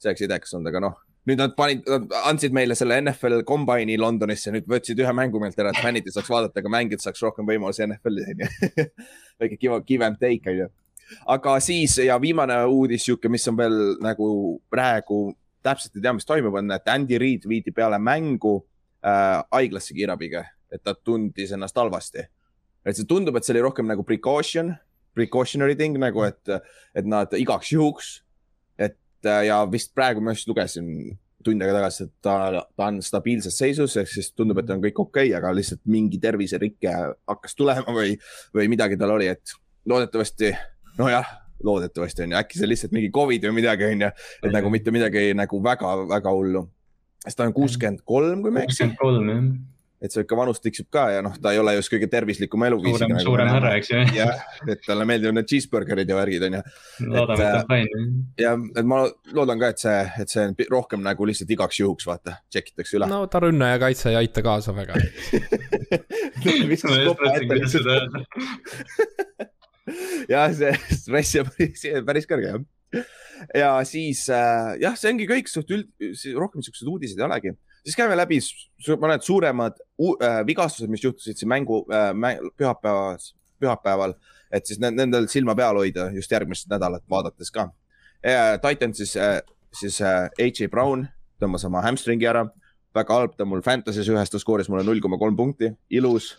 See 0.00 0.10
oleks 0.10 0.24
idekas 0.26 0.54
olnud, 0.56 0.70
aga 0.70 0.82
noh, 0.86 0.98
nüüd 1.28 1.40
nad 1.40 1.54
panid, 1.56 1.86
andsid 2.24 2.54
meile 2.56 2.76
selle 2.78 2.98
NFL 3.02 3.42
Combine'i 3.48 3.98
Londonisse, 4.00 4.52
nüüd 4.54 4.68
võtsid 4.70 5.00
ühe 5.04 5.14
mängu 5.16 5.42
meilt 5.42 5.58
ära, 5.60 5.74
et 5.74 5.82
fännid 5.86 6.08
ei 6.08 6.16
saaks 6.16 6.30
vaadata, 6.32 6.62
aga 6.62 6.72
mängijad 6.72 7.04
saaks 7.04 7.22
rohkem 7.26 7.48
võimalusi 7.48 7.86
NFL-is 7.86 8.32
onju. 8.34 8.88
väike 9.42 9.60
give, 9.60 9.82
give 9.88 10.06
and 10.06 10.20
take 10.22 10.50
onju. 10.50 10.70
aga 11.36 11.58
siis 11.64 11.98
ja 12.06 12.16
viimane 12.22 12.56
uudis 12.70 13.04
sihuke, 13.06 13.30
mis 13.32 13.46
on 13.50 13.60
veel 13.60 13.78
nagu 14.02 14.32
praegu 14.70 15.28
täpselt 15.60 15.96
ei 15.98 16.04
tea, 16.04 16.16
mis 16.16 16.28
toimub, 16.28 16.56
on, 16.56 16.72
et 16.72 16.88
Andy 16.88 17.18
Reid 17.20 17.44
viidi 17.48 17.72
peale 17.76 17.98
mängu 18.00 18.56
äh, 19.04 19.40
haiglasse 19.52 19.92
kiirabiga, 19.92 20.46
et 20.72 20.80
ta 20.86 20.94
tundis 20.96 21.52
ennast 21.52 21.76
halvasti 21.76 22.24
et 22.84 22.96
see 22.96 23.08
tundub, 23.08 23.36
et 23.36 23.46
see 23.46 23.54
oli 23.54 23.64
rohkem 23.64 23.88
nagu 23.88 24.04
precaution, 24.06 24.72
precautionary 25.16 25.76
thing 25.78 25.98
nagu, 26.00 26.24
et, 26.26 26.52
et 26.96 27.08
nad 27.08 27.32
igaks 27.36 27.72
juhuks. 27.74 28.20
Et 29.20 29.28
äh, 29.30 29.42
ja 29.50 29.60
vist 29.70 29.92
praegu 29.94 30.22
ma 30.24 30.34
just 30.34 30.48
lugesin 30.48 31.18
tund 31.44 31.62
aega 31.64 31.78
tagasi, 31.78 32.06
et 32.06 32.12
ta, 32.24 32.34
ta 32.76 32.88
on 32.90 33.00
stabiilses 33.04 33.56
seisus, 33.56 33.96
ehk 34.00 34.10
siis 34.12 34.32
tundub, 34.36 34.60
et 34.60 34.72
on 34.72 34.82
kõik 34.82 34.98
okei 35.00 35.30
okay,, 35.30 35.36
aga 35.38 35.52
lihtsalt 35.56 35.80
mingi 35.88 36.20
terviserike 36.20 36.92
hakkas 37.30 37.56
tulema 37.56 37.94
või, 37.96 38.16
või 38.56 38.68
midagi 38.72 38.98
tal 39.00 39.14
oli, 39.14 39.30
et 39.32 39.54
loodetavasti, 39.88 40.52
nojah, 40.98 41.32
loodetavasti 41.64 42.26
on 42.26 42.34
ju, 42.34 42.40
äkki 42.42 42.60
see 42.60 42.68
lihtsalt 42.68 42.92
mingi 42.96 43.08
Covid 43.14 43.48
või 43.48 43.56
midagi 43.62 43.88
on 43.88 44.06
ju, 44.06 44.12
et 44.44 44.52
nagu 44.52 44.72
mitte 44.72 44.92
midagi 44.92 45.30
nagu 45.36 45.62
väga-väga 45.64 46.36
hullu. 46.36 46.66
sest 47.24 47.40
ta 47.40 47.48
on 47.48 47.56
kuuskümmend 47.56 48.04
kolm, 48.04 48.44
kui 48.44 48.52
ma 48.52 48.62
ei 48.62 48.68
eksi, 48.68 48.84
kakskümmend 48.84 49.00
kolm 49.00 49.32
jah. 49.32 49.50
Et 50.00 50.14
see 50.14 50.24
ikka 50.24 50.38
vanus 50.38 50.62
tiksub 50.64 50.88
ka 50.92 51.04
ja 51.14 51.20
noh, 51.24 51.34
ta 51.42 51.52
ei 51.54 51.60
ole 51.60 51.74
just 51.76 51.92
kõige 51.92 52.08
tervislikuma 52.10 52.70
eluviisiga. 52.70 53.06
suurem, 53.06 53.24
suurem 53.26 53.50
härra, 53.52 53.74
eks 53.80 53.92
ju. 53.92 54.00
jah, 54.16 54.34
et 54.66 54.80
talle 54.86 55.04
meeldivad 55.08 55.36
need 55.36 55.50
cheeseburgerid 55.50 56.08
ja 56.08 56.16
värgid 56.18 56.46
onju 56.48 56.62
loodame, 57.10 57.36
et 57.36 57.44
äh, 57.44 57.60
on 57.60 57.66
fine. 57.68 58.06
ja 58.40 58.54
et 58.56 58.86
ma 58.88 59.02
loodan 59.36 59.60
ka, 59.62 59.72
et 59.74 59.84
see, 59.84 60.00
et 60.24 60.28
see 60.32 60.46
on 60.48 60.56
rohkem 60.72 61.04
nagu 61.04 61.28
lihtsalt 61.28 61.52
igaks 61.56 61.82
juhuks 61.82 62.08
vaata, 62.08 62.38
check 62.52 62.72
itakse 62.72 62.98
üle 62.98 63.10
no.. 63.10 63.24
ta 63.30 63.42
rünne 63.44 63.72
ja 63.74 63.78
kaitse 63.82 64.12
ei 64.14 64.20
aita 64.24 64.44
kaasa 64.46 64.76
väga. 64.76 64.98
jah, 70.30 70.52
see 70.54 70.72
stress 70.94 71.36
on 71.40 71.50
päris, 71.56 71.86
päris 72.06 72.28
kõrge 72.30 72.52
jah. 72.52 72.60
ja 73.56 73.72
siis 73.88 74.26
äh, 74.32 74.76
jah, 74.82 74.96
see 74.98 75.12
ongi 75.12 75.28
kõik 75.30 75.50
suht 75.50 75.70
üld, 75.74 75.90
rohkem 76.36 76.64
siukseid 76.66 76.90
uudiseid 76.90 77.22
ei 77.22 77.28
olegi. 77.28 77.54
Siis 77.84 77.96
käime 77.98 78.16
läbi 78.18 78.40
mõned 79.00 79.24
suuremad 79.26 79.78
äh, 79.80 80.40
vigastused, 80.46 80.90
mis 80.92 81.04
juhtusid 81.04 81.38
siin 81.40 81.50
mängu 81.52 81.84
äh, 81.92 82.10
mäng, 82.14 82.42
pühapäeval, 82.56 83.20
pühapäeval, 83.60 84.16
et 84.52 84.66
siis 84.66 84.80
ne- 84.82 84.92
nendel 84.94 85.28
silma 85.32 85.54
peal 85.58 85.78
hoida 85.78 86.10
just 86.14 86.32
järgmist 86.32 86.68
nädalat 86.70 87.04
vaadates 87.10 87.52
ka. 87.54 87.70
Titan 88.60 88.92
siis 88.94 89.16
äh,, 89.16 89.40
siis 89.72 90.00
äh, 90.02 90.28
AJ 90.38 90.68
Brown 90.70 91.06
tõmbas 91.40 91.64
oma 91.66 91.82
hamstringi 91.84 92.28
ära, 92.28 92.44
väga 92.96 93.16
halb, 93.16 93.34
ta 93.38 93.46
mul 93.48 93.62
Fantasy's 93.64 94.08
ühes, 94.12 94.32
ta 94.32 94.40
skooris 94.40 94.68
mulle 94.70 94.84
null 94.86 95.00
koma 95.02 95.18
kolm 95.20 95.36
punkti, 95.38 95.70
ilus. 95.96 96.34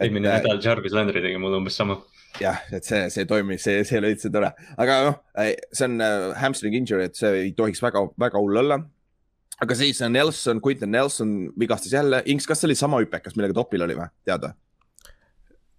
eelmine 0.00 0.30
nädal 0.30 0.62
Jarvis 0.64 0.94
Landry 0.96 1.22
tegi 1.22 1.38
mulle 1.40 1.60
umbes 1.60 1.76
sama. 1.78 1.98
jah, 2.40 2.60
et 2.72 2.84
see, 2.86 3.06
see 3.10 3.24
ei 3.24 3.30
toimi, 3.30 3.58
see, 3.58 3.82
see 3.88 3.98
ole 4.00 4.12
üldse 4.14 4.30
tore, 4.32 4.52
aga 4.78 4.98
noh, 5.06 5.18
see 5.72 5.88
on 5.88 6.00
äh, 6.04 6.28
hamstring 6.42 6.76
injury, 6.78 7.08
et 7.08 7.18
see 7.18 7.30
ei 7.44 7.52
tohiks 7.56 7.82
väga, 7.84 8.04
väga 8.20 8.42
hull 8.42 8.64
olla. 8.64 8.82
Aga 9.64 9.76
siis 9.78 10.00
on 10.06 10.14
Nelson, 10.14 10.62
Quinton 10.64 10.90
Nelson 10.94 11.34
vigastas 11.58 11.92
jälle, 11.92 12.22
Inks, 12.30 12.46
kas 12.46 12.62
see 12.62 12.70
oli 12.70 12.78
sama 12.78 13.02
hüpekas, 13.02 13.36
millega 13.38 13.56
topil 13.58 13.84
oli 13.86 13.98
või, 13.98 14.10
tead 14.28 14.46
või? 14.46 14.56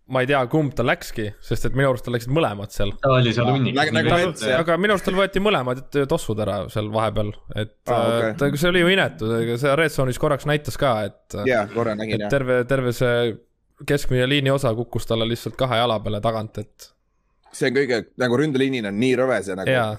ma 0.09 0.24
ei 0.24 0.29
tea, 0.29 0.39
kumb 0.50 0.74
tal 0.74 0.88
läkski, 0.89 1.27
sest 1.45 1.67
et 1.69 1.75
minu 1.77 1.91
arust 1.91 2.07
tal 2.07 2.15
läksid 2.15 2.31
mõlemad 2.33 2.74
seal. 2.74 2.95
ta 3.01 3.12
oli 3.13 3.33
seal 3.36 3.50
hunnikus 3.51 3.91
Nagu- 3.93 4.53
aga 4.57 4.77
minu 4.81 4.95
arust 4.95 5.05
tal 5.05 5.17
võeti 5.19 5.43
mõlemad 5.43 5.83
tossud 6.09 6.41
ära 6.41 6.63
seal 6.74 6.89
vahepeal, 6.93 7.29
et 7.53 7.75
Aa, 7.93 8.07
okei. 8.07 8.31
okay. 8.33 8.57
see 8.57 8.71
oli 8.71 8.81
ju 8.81 8.93
inetu, 8.95 9.29
see 9.62 9.75
Red 9.77 9.93
Zone'is 9.93 10.21
korraks 10.21 10.50
näitas 10.50 10.79
ka, 10.81 10.95
et, 11.12 11.38
jaa, 11.50 11.67
korra 11.75 11.93
nägin 12.00 12.25
jah. 12.25 12.33
terve, 12.33 12.63
terve 12.69 12.93
see 12.98 13.36
keskmine 13.88 14.25
liini 14.29 14.51
osa 14.51 14.74
kukkus 14.75 15.05
talle 15.07 15.29
lihtsalt 15.29 15.57
kahe 15.59 15.77
jala 15.77 16.00
peale 16.03 16.21
tagant, 16.25 16.57
et 16.63 16.89
see 17.53 17.69
on 17.69 17.77
kõige 17.77 18.01
nagu 18.21 18.41
ründeliinil 18.41 18.89
on 18.89 19.00
nii 19.00 19.15
rõve 19.21 19.38
see 19.45 19.57
nagu 19.62 19.77
jaa, 19.77 19.93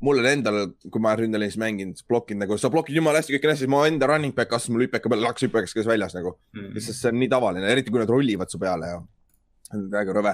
mul 0.00 0.18
on 0.22 0.26
endal, 0.30 0.58
kui 0.90 1.02
ma 1.04 1.12
ründeliinis 1.18 1.58
mängin, 1.60 1.90
blokkin 2.08 2.38
nagu, 2.40 2.56
sa 2.60 2.70
blokid 2.72 2.96
jumala 2.96 3.20
hästi 3.20 3.34
kõike 3.36 3.50
hästi, 3.50 3.64
siis 3.66 3.70
mu 3.72 3.82
enda 3.84 4.06
running 4.08 4.32
back 4.36 4.52
astus 4.56 4.72
mul 4.72 4.86
hüpeka 4.86 5.10
peale, 5.12 5.26
laks 5.26 5.44
hüpekas 5.44 5.74
käis 5.76 5.88
väljas 5.88 6.14
nagu. 6.16 6.36
Mm. 6.56 6.70
lihtsalt 6.76 6.96
see 7.00 7.10
on 7.12 7.18
nii 7.20 7.28
tavaline, 7.32 7.66
eriti 7.72 7.92
kui 7.92 8.00
nad 8.02 8.08
rullivad 8.12 8.52
su 8.52 8.60
peale 8.62 8.88
ja 8.94 9.00
väga 9.92 10.14
rõve. 10.16 10.32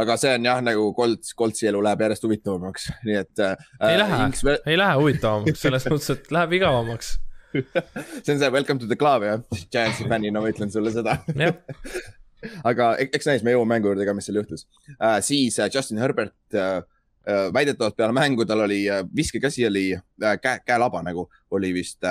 aga 0.00 0.14
see 0.16 0.34
on 0.38 0.46
jah, 0.46 0.60
nagu 0.64 0.84
Colts, 0.96 1.34
Coltsi 1.36 1.66
elu 1.68 1.80
läheb 1.84 2.04
järjest 2.06 2.22
huvitavamaks, 2.28 2.86
nii 3.08 3.18
et 3.20 3.42
äh,. 3.44 3.66
Ei 3.88 3.98
lähe. 3.98 4.20
ei 4.66 4.78
lähe 4.78 4.94
huvitavamaks, 5.00 5.60
selles 5.66 5.88
mõttes, 5.90 6.12
et 6.14 6.30
läheb 6.32 6.54
igavamaks. 6.60 7.10
see 8.22 8.32
on 8.32 8.38
see 8.38 8.50
welcome 8.54 8.78
to 8.78 8.86
the 8.86 8.96
club 8.96 9.26
jah, 9.26 9.42
Giantsi 9.74 10.06
fännina 10.08 10.38
ma 10.40 10.52
ütlen 10.54 10.70
sulle 10.70 10.92
seda. 10.94 11.18
aga 12.70 12.92
ek- 13.02 13.18
eks 13.18 13.26
näis, 13.28 13.42
me 13.44 13.52
jõuame 13.56 13.74
mängu 13.74 13.90
juurde 13.90 14.06
ka, 14.08 14.14
mis 14.16 14.30
seal 14.30 14.38
juhtus 14.40 14.62
uh,. 14.94 15.18
siis 15.24 15.58
uh, 15.60 15.66
Justin 15.74 15.98
Herbert 16.00 16.32
uh, 16.56 16.80
väidetavalt 17.54 17.96
peale 17.96 18.14
mängu 18.16 18.46
tal 18.48 18.64
oli 18.66 18.82
uh, 18.90 19.02
viskekäsi 19.16 19.66
oli 19.66 19.84
uh, 19.96 20.36
käe, 20.42 20.60
käelaba 20.66 21.02
nagu 21.06 21.28
oli 21.50 21.72
vist 21.74 22.04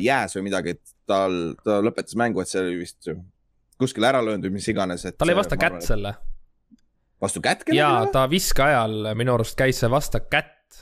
jääs 0.00 0.32
või 0.38 0.46
midagi, 0.46 0.72
et 0.78 0.94
tal, 1.06 1.34
ta 1.60 1.82
lõpetas 1.84 2.16
mängu, 2.16 2.40
et 2.40 2.48
see 2.48 2.62
oli 2.62 2.78
vist 2.78 3.10
kuskil 3.76 4.06
ära 4.08 4.22
löönud 4.24 4.46
või 4.48 4.54
mis 4.56 4.68
iganes, 4.72 5.04
et. 5.04 5.18
tal 5.20 5.28
ei 5.28 5.36
vasta 5.36 5.58
kätt. 5.60 5.82
selle. 5.84 6.14
vastu 7.20 7.42
kätt 7.44 7.66
jaa, 7.68 7.90
kellelegi? 7.90 8.12
ta 8.14 8.22
viske 8.30 8.64
ajal 8.64 9.10
minu 9.18 9.34
arust 9.34 9.58
käis 9.58 9.82
see 9.82 9.90
vasta 9.92 10.22
kätt. 10.24 10.80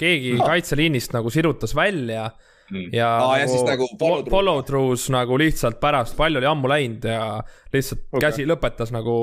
keegi 0.00 0.38
Ah. 0.38 0.46
kaitseliinist 0.54 1.12
nagu 1.12 1.30
sirutas 1.30 1.76
välja 1.76 2.30
Mm. 2.70 2.90
ja 2.94 3.08
Aa, 3.18 3.38
ja 3.38 3.46
siis 3.50 3.64
nagu 3.66 3.88
follow 3.98 4.22
through. 4.22 4.30
follow 4.30 4.60
through's 4.62 5.08
nagu 5.12 5.38
lihtsalt 5.38 5.80
pärast, 5.82 6.16
pall 6.16 6.38
oli 6.38 6.46
ammu 6.46 6.68
läinud 6.70 7.04
ja 7.04 7.42
lihtsalt 7.74 8.04
okay. 8.12 8.28
käsi 8.28 8.46
lõpetas 8.46 8.92
nagu 8.94 9.16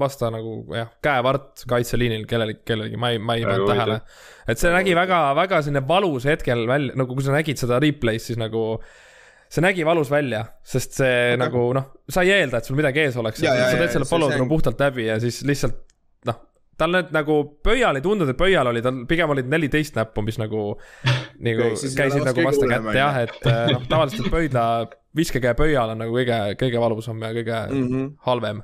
vasta 0.00 0.28
nagu 0.30 0.64
jah, 0.74 0.90
käevart 1.02 1.64
kaitseliinil 1.68 2.26
kellelegi, 2.30 2.60
kellelegi, 2.68 2.98
ma 3.00 3.10
ei, 3.10 3.18
ma 3.18 3.34
ei 3.38 3.46
pannud 3.46 3.70
tähele 3.72 4.00
et 4.50 4.60
see 4.60 4.72
nägi 4.74 4.96
väga, 4.98 5.20
väga 5.38 5.62
selline 5.64 5.82
valus 5.88 6.26
hetkel 6.30 6.66
välja, 6.70 6.96
nagu 6.98 7.16
kui 7.16 7.26
sa 7.26 7.34
nägid 7.34 7.60
seda 7.60 7.80
replay'st, 7.82 8.30
siis 8.30 8.40
nagu 8.40 8.64
see 9.50 9.64
nägi 9.64 9.86
valus 9.86 10.10
välja, 10.12 10.44
sest 10.62 11.00
see 11.00 11.14
Aga- 11.32 11.40
nagu 11.44 11.64
noh, 11.76 11.88
sa 12.10 12.22
ei 12.26 12.36
eelda, 12.38 12.60
et 12.60 12.68
sul 12.68 12.78
midagi 12.78 13.02
ees 13.02 13.18
oleks, 13.20 13.42
sa 13.42 13.56
teed 13.74 13.96
selle 13.96 14.08
follow 14.08 14.30
see 14.30 14.42
on- 14.42 14.50
puhtalt 14.50 14.80
läbi 14.80 15.08
ja 15.08 15.18
siis 15.22 15.42
lihtsalt 15.46 15.80
noh, 16.30 16.38
tal 16.78 16.94
need 16.94 17.10
nagu 17.14 17.40
pöial 17.64 17.98
ei 17.98 18.04
tundunud, 18.04 18.30
et 18.30 18.38
pöial 18.38 18.70
oli, 18.70 18.82
tal 18.84 19.02
pigem 19.10 19.34
olid 19.34 19.50
neliteist 19.50 19.98
näppu, 19.98 20.22
mis 20.26 20.38
nagu, 20.40 20.64
nagu 21.48 21.72
käisid 21.74 22.24
nagu 22.26 22.46
vastu 22.46 22.70
kätte 22.70 22.96
jah, 22.96 23.22
et 23.26 23.50
äh, 23.50 23.66
noh, 23.74 23.86
tavaliselt 23.90 24.30
pöidla 24.32 24.64
viskekäe 25.16 25.56
pöial 25.58 25.96
on 25.96 26.04
nagu 26.04 26.14
kõige, 26.14 26.38
kõige 26.60 26.82
valusam 26.82 27.22
ja 27.26 27.32
kõige 27.34 27.62
mm. 27.66 27.88
-hmm. 27.88 28.10
halvem. 28.28 28.62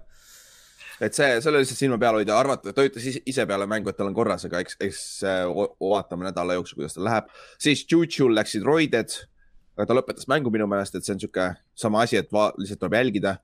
Et 1.01 1.15
see, 1.15 1.41
see 1.41 1.51
oli 1.51 1.59
lihtsalt 1.63 1.79
silma 1.79 1.99
peal 1.99 2.15
hoida, 2.21 2.37
arvata, 2.39 2.73
ta 2.73 2.85
ütles 2.87 3.05
ise- 3.21 3.47
peale 3.47 3.67
mängu, 3.67 3.89
et 3.91 3.97
tal 3.97 4.07
on 4.09 4.15
korras, 4.15 4.45
aga 4.49 4.61
eks, 4.65 4.77
eks 4.81 5.01
äh, 5.25 5.45
vaatame 5.81 6.25
nädala 6.29 6.55
jooksul, 6.57 6.77
kuidas 6.81 6.95
tal 6.97 7.05
läheb. 7.05 7.27
siis 7.59 7.85
Juju 7.91 8.29
läksid 8.33 8.63
roided, 8.65 9.13
aga 9.77 9.87
ta 9.87 9.95
lõpetas 9.99 10.27
mängu 10.29 10.51
minu 10.51 10.67
meelest, 10.67 10.95
et 10.95 11.05
see 11.05 11.13
on 11.15 11.21
sihuke 11.21 11.51
sama 11.75 12.03
asi, 12.07 12.17
et 12.17 12.33
va- 12.33 12.53
lihtsalt 12.57 12.81
tuleb 12.81 12.93
jälgida. 13.01 13.37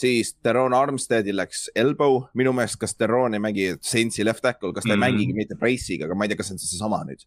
siis 0.00 0.34
Teron 0.42 0.72
Armsteadil 0.72 1.36
läks 1.36 1.68
elbow, 1.76 2.22
minu 2.34 2.52
meelest, 2.56 2.78
kas 2.80 2.94
Teron 2.94 3.34
ei 3.34 3.40
mängi 3.42 3.66
Saintsi 3.82 4.24
left 4.24 4.40
tackle, 4.42 4.72
kas 4.72 4.84
ta 4.84 4.94
mm 4.94 4.96
Mhm. 4.96 5.02
-hmm. 5.02 5.06
ei 5.06 5.12
mängigi 5.12 5.34
mitte 5.34 5.54
Brace'iga, 5.56 6.04
aga 6.06 6.14
ma 6.14 6.24
ei 6.24 6.28
tea, 6.28 6.36
kas 6.36 6.46
see 6.46 6.54
on 6.54 6.58
seesama 6.58 7.04
nüüd. 7.04 7.24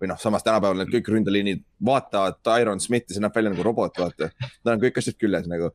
või 0.00 0.08
noh, 0.08 0.16
samas 0.18 0.42
tänapäeval 0.42 0.76
need 0.78 0.88
kõik 0.88 1.08
ründeliinid 1.12 1.62
vaatavad 1.84 2.34
Tyron 2.42 2.80
Smithi, 2.80 3.12
see 3.14 3.20
näeb 3.20 3.34
välja 3.34 3.50
nagu 3.50 3.62
robot, 3.62 3.92
vaata. 3.98 4.30
tal 4.64 4.72
on 4.74 4.80
kõik 4.80 4.96
asjad 4.98 5.14
küljes 5.20 5.46
nagu 5.46 5.70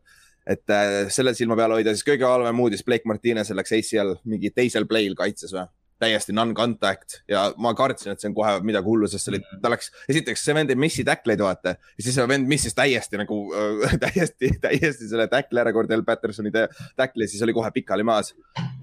et 0.45 0.73
äh, 0.73 1.07
selle 1.13 1.33
silma 1.37 1.57
peal 1.57 1.73
hoida, 1.77 1.93
siis 1.95 2.05
kõige 2.07 2.27
halvem 2.27 2.59
uudis, 2.61 2.85
Blake 2.85 3.09
Martinez'il 3.09 3.57
läks 3.57 3.73
ACL 3.75 4.15
mingi 4.29 4.53
teisel 4.53 4.87
play'l 4.89 5.17
kaitses 5.17 5.55
või? 5.55 5.67
täiesti 5.99 6.33
non-contact 6.35 7.21
ja 7.31 7.45
ma 7.61 7.71
kartsin, 7.71 8.11
et 8.11 8.19
see 8.19 8.27
on 8.27 8.33
kohe 8.35 8.57
midagi 8.67 8.89
hullu, 8.89 9.07
sest 9.07 9.27
see 9.27 9.31
oli, 9.31 9.39
ta 9.63 9.69
läks, 9.71 9.87
esiteks 10.11 10.41
see 10.43 10.55
vend 10.57 10.73
ei 10.73 10.79
missi 10.79 11.05
tackleid, 11.07 11.39
vaata. 11.39 11.77
ja 11.79 12.03
siis 12.03 12.17
see 12.17 12.25
vend 12.27 12.51
missis 12.51 12.75
täiesti 12.75 13.19
nagu 13.21 13.37
äh, 13.55 13.95
täiesti, 14.03 14.51
täiesti 14.61 15.07
selle 15.07 15.29
tackle 15.31 15.63
ära, 15.63 15.73
Cordell 15.75 16.03
Pattersoni 16.07 16.51
tä- 16.51 16.67
tackle'i, 16.99 17.29
siis 17.31 17.45
oli 17.47 17.55
kohe 17.55 17.71
pikali 17.75 18.03
maas. 18.03 18.33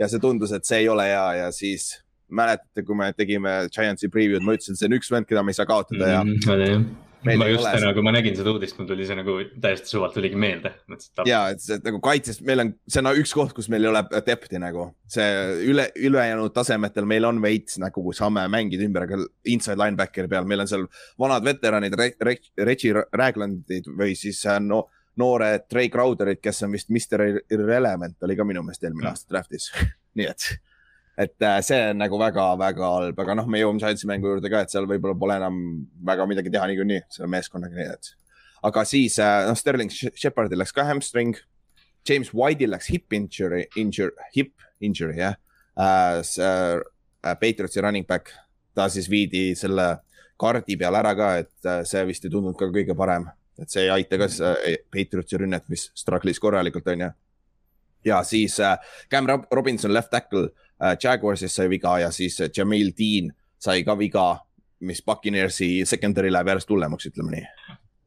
ja 0.01 0.09
see 0.09 0.23
tundus, 0.25 0.57
et 0.57 0.65
see 0.69 0.83
ei 0.87 0.89
ole 0.89 1.11
hea 1.11 1.29
ja 1.43 1.53
siis 1.53 1.93
mäletate, 2.33 2.83
kui 2.89 2.97
me 2.97 3.13
tegime 3.13 3.59
Giantsi 3.73 4.09
preview'd, 4.09 4.45
ma 4.45 4.57
ütlesin, 4.57 4.79
see 4.79 4.89
on 4.89 4.97
üks 4.97 5.13
vend, 5.13 5.29
keda 5.29 5.45
me 5.45 5.53
ei 5.53 5.61
saa 5.61 5.69
kaotada 5.69 6.09
ja 6.09 6.21
jah. 6.23 6.29
Meil 6.57 7.12
ma 7.27 7.49
just 7.49 7.65
täna, 7.65 7.79
seda. 7.79 7.93
kui 7.97 8.05
ma 8.07 8.13
nägin 8.15 8.37
seda 8.39 8.53
uudist, 8.53 8.77
mul 8.79 8.89
tuli 8.89 9.07
see 9.09 9.17
nagu 9.19 9.37
täiesti 9.63 9.93
suvalt 9.93 10.15
tuligi 10.17 10.39
meelde. 10.39 10.73
ja 11.29 11.43
et 11.53 11.63
see 11.63 11.79
nagu 11.85 12.01
kaitses, 12.05 12.41
meil 12.47 12.65
on, 12.65 12.73
see 12.91 13.03
on 13.03 13.11
üks 13.23 13.35
koht, 13.37 13.55
kus 13.57 13.69
meil 13.73 13.87
ei 13.87 13.93
ole 13.93 14.03
depth'i 14.27 14.61
nagu 14.63 14.89
see 15.13 15.29
üle, 15.73 15.89
ülejäänud 16.09 16.55
tasemetel 16.57 17.07
meil 17.09 17.29
on 17.29 17.43
veits 17.43 17.79
nagu 17.83 18.15
saame 18.17 18.45
mängida 18.53 18.87
ümber, 18.87 19.07
aga 19.09 19.21
inside 19.53 19.79
linebackeri 19.81 20.31
peal 20.33 20.49
meil 20.49 20.65
on 20.65 20.71
seal 20.71 20.89
vanad 21.21 21.47
veteranid 21.47 21.97
Re,, 21.99 22.11
Re, 22.23 22.37
Reggie 22.67 23.07
Raglandid 23.13 23.89
või 23.99 24.17
siis 24.19 24.43
äh, 24.49 24.61
no, 24.63 24.85
noored 25.21 25.69
Trey 25.71 25.91
Crowderid, 25.93 26.41
kes 26.43 26.65
on 26.67 26.75
vist 26.77 26.93
Mr 26.93 27.27
Irrelevant 27.53 28.25
oli 28.25 28.39
ka 28.39 28.47
minu 28.49 28.65
meelest 28.65 28.85
eelmine 28.89 29.13
aasta 29.13 29.35
draft'is 29.35 29.71
nii 30.19 30.29
et, 30.29 30.49
et 31.19 31.45
äh, 31.45 31.61
see 31.65 31.79
on 31.91 32.01
nagu 32.01 32.19
väga-väga 32.21 32.91
halb, 32.97 33.19
aga 33.25 33.37
noh, 33.37 33.47
me 33.51 33.61
jõuame 33.61 33.83
Giantsi 33.83 34.09
mängu 34.09 34.31
juurde 34.31 34.51
ka, 34.53 34.63
et 34.65 34.73
seal 34.73 34.89
võib-olla 34.89 35.19
pole 35.19 35.37
enam 35.37 35.59
väga 36.09 36.27
midagi 36.31 36.53
teha 36.53 36.69
niikuinii 36.71 37.03
selle 37.13 37.29
meeskonnaga, 37.33 37.77
nii 37.77 37.91
et 37.93 38.13
aga 38.69 38.85
siis 38.89 39.19
äh, 39.21 39.43
noh, 39.49 39.59
Sterling 39.59 39.93
Sh- 39.93 40.15
Shepardil 40.17 40.61
läks 40.63 40.73
ka 40.73 40.87
hamstring. 40.89 41.37
James 42.09 42.33
White'il 42.35 42.73
läks 42.73 42.89
hip 42.91 43.13
injury, 43.15 43.67
injury, 43.79 44.31
hip 44.35 44.55
injury 44.81 45.21
jah 45.21 45.37
äh,. 45.79 46.23
Äh, 47.23 47.37
Patriotsi 47.39 47.81
running 47.81 48.07
back, 48.07 48.33
ta 48.75 48.89
siis 48.91 49.07
viidi 49.11 49.53
selle 49.55 49.85
kaardi 50.43 50.75
peal 50.75 50.97
ära 50.99 51.13
ka, 51.15 51.29
et 51.39 51.69
see 51.87 52.01
vist 52.09 52.25
ei 52.27 52.33
tundunud 52.33 52.59
ka 52.59 52.67
kõige 52.67 52.97
parem. 52.99 53.29
et 53.63 53.71
see 53.71 53.85
ei 53.85 53.91
aita 53.95 54.19
ka 54.19 54.27
Patriotsi 54.91 55.39
rünnet, 55.39 55.69
mis 55.71 55.85
struggle'is 55.95 56.41
korralikult 56.43 56.89
on 56.91 57.05
ju. 57.05 57.11
ja 58.05 58.23
siis 58.27 58.59
äh, 58.59 58.75
Cam 59.11 59.27
Rob- 59.31 59.47
Robinson 59.55 59.93
left 59.95 60.11
tackle 60.11 60.49
Jaguarsis 61.03 61.55
sai 61.55 61.69
viga 61.71 61.99
ja 62.03 62.11
siis 62.11 62.41
äh, 62.41 62.51
Jamil 62.57 62.93
Dean 62.99 63.33
sai 63.63 63.85
ka 63.87 63.95
viga, 63.99 64.39
mis 64.81 65.03
Buccaneersi 65.07 65.85
secondary 65.87 66.31
läheb 66.35 66.49
järjest 66.51 66.71
hullemaks, 66.71 67.07
ütleme 67.13 67.37
nii 67.37 67.47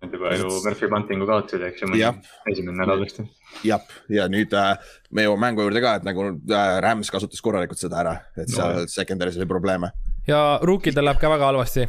Nad 0.05 0.11
juba 0.13 0.35
ju 0.37 0.49
Murphy 0.65 0.87
Buntingu 0.91 1.25
kaotasid, 1.25 1.61
eks 1.65 1.81
ju 1.81 1.87
Jah., 1.97 2.17
esimene 2.51 2.77
nädal 2.83 2.99
vist. 3.01 3.21
jah, 3.65 3.81
ja 4.11 4.27
nüüd 4.29 4.51
äh, 4.53 4.75
me 5.15 5.23
jõuame 5.23 5.47
mängu 5.47 5.63
juurde 5.65 5.81
ka, 5.81 5.95
et 5.97 6.03
nagu 6.05 6.27
äh, 6.35 6.73
Rams 6.83 7.09
kasutas 7.09 7.41
korralikult 7.41 7.79
seda 7.79 8.01
ära, 8.03 8.13
et 8.37 8.51
seal 8.51 8.81
No. 8.81 8.85
secondary's 8.91 9.37
oli 9.39 9.47
probleeme. 9.49 9.89
ja 10.27 10.59
ruukidel 10.61 11.05
läheb 11.07 11.17
ka 11.21 11.29
väga 11.31 11.45
halvasti 11.49 11.87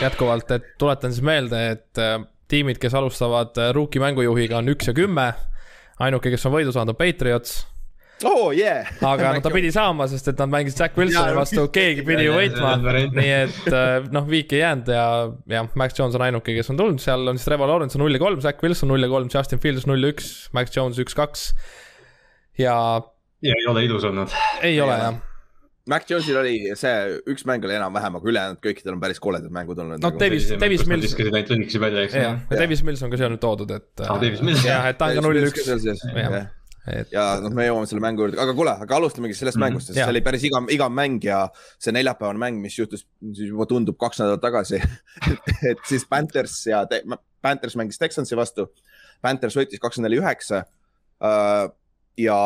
jätkuvalt, 0.00 0.50
et 0.54 0.70
tuletan 0.78 1.12
siis 1.12 1.24
meelde, 1.26 1.60
et 1.74 1.98
äh, 1.98 2.22
tiimid, 2.48 2.78
kes 2.80 2.94
alustavad 2.94 3.58
äh, 3.58 3.72
ruuki 3.76 4.00
mängujuhiga 4.00 4.62
on 4.62 4.68
üks 4.72 4.88
ja 4.88 4.94
kümme. 4.94 5.32
ainuke, 5.98 6.30
kes 6.30 6.46
on 6.46 6.52
võidu 6.54 6.72
saanud, 6.72 6.94
on 6.94 6.96
Patriots, 6.96 7.66
oh 8.26 8.48
yeah. 8.56 8.88
aga 9.06 9.34
no 9.36 9.40
ta 9.44 9.50
pidi 9.54 9.70
saama, 9.74 10.08
sest 10.10 10.32
et 10.32 10.40
nad 10.42 10.50
mängisid 10.50 10.80
Zack 10.80 10.96
Wilsoni 10.98 11.36
vastu, 11.36 11.66
keegi 11.74 12.02
pidi 12.06 12.24
ju 12.26 12.32
võitma 12.34 12.72
nii 12.82 13.28
et 13.36 13.68
äh, 13.70 14.08
noh, 14.14 14.26
viik 14.26 14.52
ei 14.56 14.64
jäänud 14.64 14.90
ja, 14.90 15.04
jah, 15.54 15.68
Max 15.78 15.98
Jones 15.98 16.16
on 16.18 16.24
ainuke, 16.26 16.56
kes 16.56 16.72
on 16.74 16.80
tulnud, 16.80 16.98
seal 17.04 17.30
on 17.30 17.38
siis 17.38 17.46
Trevor 17.46 17.70
Lawrence 17.70 17.94
on 17.98 18.02
null 18.06 18.16
ja 18.18 18.22
kolm, 18.22 18.40
Zack 18.42 18.62
Wilson 18.66 18.90
null 18.90 19.06
ja 19.06 19.12
kolm, 19.12 19.30
Justin 19.34 19.62
Fields 19.62 19.86
null 19.86 20.02
ja 20.02 20.10
üks, 20.16 20.32
Max 20.56 20.74
Jones 20.74 20.98
üks, 21.04 21.14
kaks. 21.18 21.52
ja 22.58 22.74
ja 23.44 23.54
ei 23.54 23.66
ole 23.70 23.84
ilus 23.86 24.04
olnud. 24.08 24.34
ei 24.66 24.80
ole 24.82 24.98
jah, 24.98 25.14
Mac 25.88 26.04
Jonesil 26.10 26.36
oli 26.36 26.56
see 26.76 26.94
üks 27.32 27.46
mäng 27.48 27.62
oli 27.64 27.78
enam-vähem, 27.78 28.18
aga 28.18 28.28
ülejäänud 28.28 28.58
kõikidel 28.64 28.96
on 28.98 29.00
päris 29.00 29.22
koledad 29.24 29.48
mängud 29.54 29.78
olnud 29.80 30.02
No 30.02 30.10
nagu. 30.10 30.18
Davis- 30.20 30.50
Davis 30.60 30.82
Mills- 30.90 31.06
viskasid 31.06 31.32
ainult 31.32 31.54
lühikesi 31.54 31.80
välja, 31.80 32.02
eks 32.04 32.18
jah, 32.18 32.34
ja 32.50 32.58
Davis 32.60 32.82
Mills 32.84 33.00
on 33.06 33.14
ka 33.14 33.20
siia 33.22 33.30
nüüd 33.32 33.40
toodud, 33.40 33.70
et 33.78 34.02
Ah, 34.04 34.18
Davis 34.20 34.42
Mills. 34.44 34.66
jah, 34.66 34.90
et 34.90 34.98
ta 35.00 35.08
on 35.08 35.20
ka 35.22 35.24
null 35.24 35.38
üks, 35.46 35.62
Jah. 35.64 36.18
ja, 36.18 36.42
et 36.94 37.12
ja 37.12 37.24
noh, 37.42 37.52
me 37.54 37.66
jõuame 37.66 37.88
selle 37.90 38.02
mängu 38.04 38.24
juurde, 38.24 38.38
aga 38.42 38.54
kuule, 38.56 38.74
aga 38.84 38.98
alustamegi 38.98 39.36
sellest 39.36 39.58
mm. 39.58 39.62
-hmm. 39.62 39.76
mängust, 39.78 39.90
sest 39.90 40.00
see 40.00 40.10
oli 40.12 40.22
päris 40.24 40.44
igav, 40.48 40.68
igav 40.74 40.92
mäng 40.94 41.24
ja 41.24 41.44
see 41.78 41.94
neljapäevane 41.96 42.42
mäng, 42.42 42.60
mis 42.62 42.78
juhtus 42.78 43.06
siis 43.32 43.48
juba 43.52 43.66
tundub 43.70 43.98
kaks 44.00 44.22
nädalat 44.22 44.44
tagasi 44.44 44.80
et 45.70 45.84
siis 45.88 46.06
Panthers 46.08 46.60
ja 46.66 46.84
te, 46.86 47.02
Panthers 47.42 47.76
mängis 47.78 47.98
Texansi 47.98 48.36
vastu. 48.36 48.66
Panthers 49.22 49.56
võitis 49.56 49.80
kakskümmend 49.82 50.10
neli 50.10 50.20
üheksa 50.20 50.64
äh, 51.22 51.66
ja 52.18 52.38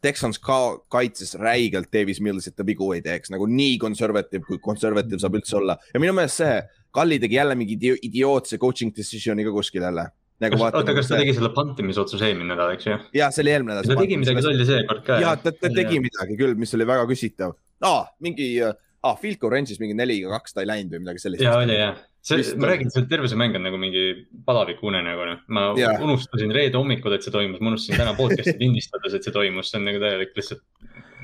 Texans 0.00 0.38
ka 0.40 0.78
kaitses 0.88 1.34
räigelt 1.36 1.90
Davis 1.92 2.20
Mills, 2.24 2.46
et 2.48 2.56
ta 2.56 2.64
vigu 2.66 2.88
ei 2.94 3.02
teeks 3.04 3.32
nagu 3.34 3.46
nii 3.46 3.76
konservatiiv, 3.82 4.46
kui 4.46 4.60
konservatiiv 4.62 5.20
saab 5.20 5.36
üldse 5.36 5.58
olla 5.58 5.76
ja 5.92 6.00
minu 6.00 6.14
meelest 6.16 6.40
see, 6.40 6.60
Kalli 6.90 7.20
tegi 7.22 7.34
jälle 7.34 7.54
mingi 7.54 7.76
idio- 7.76 7.98
idiootse 8.02 8.58
coaching 8.58 8.90
decision'i 8.96 9.44
ka 9.44 9.52
kuskil 9.54 9.82
jälle. 9.82 10.08
Nagu 10.44 10.60
oota, 10.64 10.94
kas 10.96 11.10
ta 11.10 11.18
tegi 11.20 11.34
selle 11.36 11.50
pantimisotsuse 11.56 12.28
eelmine 12.30 12.52
nädal, 12.54 12.74
eks 12.76 12.88
ju? 12.88 12.98
ja 13.16 13.30
see 13.34 13.44
oli 13.44 13.54
eelmine 13.54 13.76
nädal. 13.76 13.90
ta 13.90 14.04
tegi 14.04 14.20
midagi 14.20 14.44
lolli 14.46 14.68
seekord 14.68 15.02
ka. 15.06 15.18
ja 15.22 15.34
ta, 15.40 15.52
ta 15.56 15.72
tegi 15.74 16.00
midagi 16.02 16.38
küll, 16.40 16.54
mis 16.60 16.72
oli 16.78 16.86
väga 16.88 17.08
küsitav 17.10 17.56
ah,. 17.86 18.06
mingi 18.24 18.52
ah,, 18.64 19.16
field 19.20 19.40
goal 19.42 19.52
range'is 19.56 19.82
mingi 19.82 19.96
neli 19.98 20.20
ja 20.22 20.32
kaks 20.38 20.56
ta 20.56 20.64
ei 20.64 20.70
läinud 20.70 20.96
või 20.96 21.04
midagi 21.04 21.24
sellist. 21.24 21.44
ja 21.44 21.58
oli 21.60 21.76
jah, 21.76 22.00
see 22.24 22.56
ma 22.60 22.72
räägin, 22.72 22.92
see 22.94 23.06
terve 23.10 23.28
see 23.32 23.40
mäng 23.40 23.58
on 23.58 23.66
nagu 23.68 23.80
mingi 23.80 24.06
palaviku 24.48 24.90
unenägu, 24.92 25.28
noh. 25.28 25.44
ma 25.52 25.68
yeah. 25.78 26.00
unustasin 26.04 26.52
reede 26.56 26.80
hommikul, 26.80 27.16
et 27.16 27.26
see 27.26 27.34
toimus, 27.34 27.60
ma 27.60 27.74
unustasin 27.74 28.00
täna 28.00 28.16
podcast'i 28.18 28.56
lindistades, 28.64 29.16
et 29.16 29.28
see 29.28 29.36
toimus, 29.36 29.72
see 29.72 29.80
on 29.80 29.88
nagu 29.88 30.02
täielik 30.02 30.36
lihtsalt, 30.36 30.64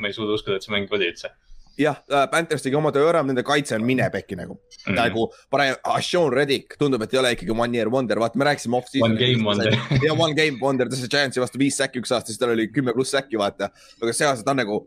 ma 0.01 0.11
ei 0.11 0.17
suuda 0.17 0.37
uskuda, 0.37 0.61
et 0.61 0.67
see 0.67 0.77
mäng 0.77 0.93
oli 0.93 1.13
üldse 1.13 1.33
jah, 1.81 1.99
Panthers 2.33 2.65
tegi 2.65 2.77
oma 2.79 2.93
töö 2.95 3.07
ära, 3.11 3.23
nende 3.27 3.45
kaitse 3.47 3.77
on 3.77 3.85
minepekki 3.87 4.39
nagu 4.39 4.57
mm., 4.57 4.91
mm.. 4.91 4.97
nagu 4.99 5.27
parem, 5.53 5.77
Sean 6.05 6.33
Reddick 6.33 6.79
tundub, 6.81 7.05
et 7.05 7.15
ei 7.15 7.21
ole 7.21 7.33
ikkagi 7.37 7.55
one 7.55 7.77
year 7.77 7.91
wonder, 7.93 8.21
vaata, 8.23 8.41
me 8.41 8.49
rääkisime 8.49 8.79
off-season. 8.79 9.13
One 9.13 9.21
game 9.21 9.45
wonder. 9.47 9.77
ja 10.07 10.15
one 10.15 10.37
game 10.39 10.61
wonder, 10.63 10.91
ta 10.91 10.99
sai 10.99 11.11
Giantsi 11.13 11.43
vastu 11.43 11.61
viis 11.61 11.79
säkki 11.81 12.03
üks 12.03 12.15
aasta, 12.15 12.33
siis 12.33 12.41
tal 12.41 12.55
oli 12.55 12.69
kümme 12.73 12.95
pluss 12.97 13.15
säkki, 13.17 13.41
vaata. 13.41 13.71
aga 14.01 14.17
see 14.17 14.29
aasta 14.29 14.47
ta 14.47 14.57
on 14.57 14.63
nagu, 14.65 14.81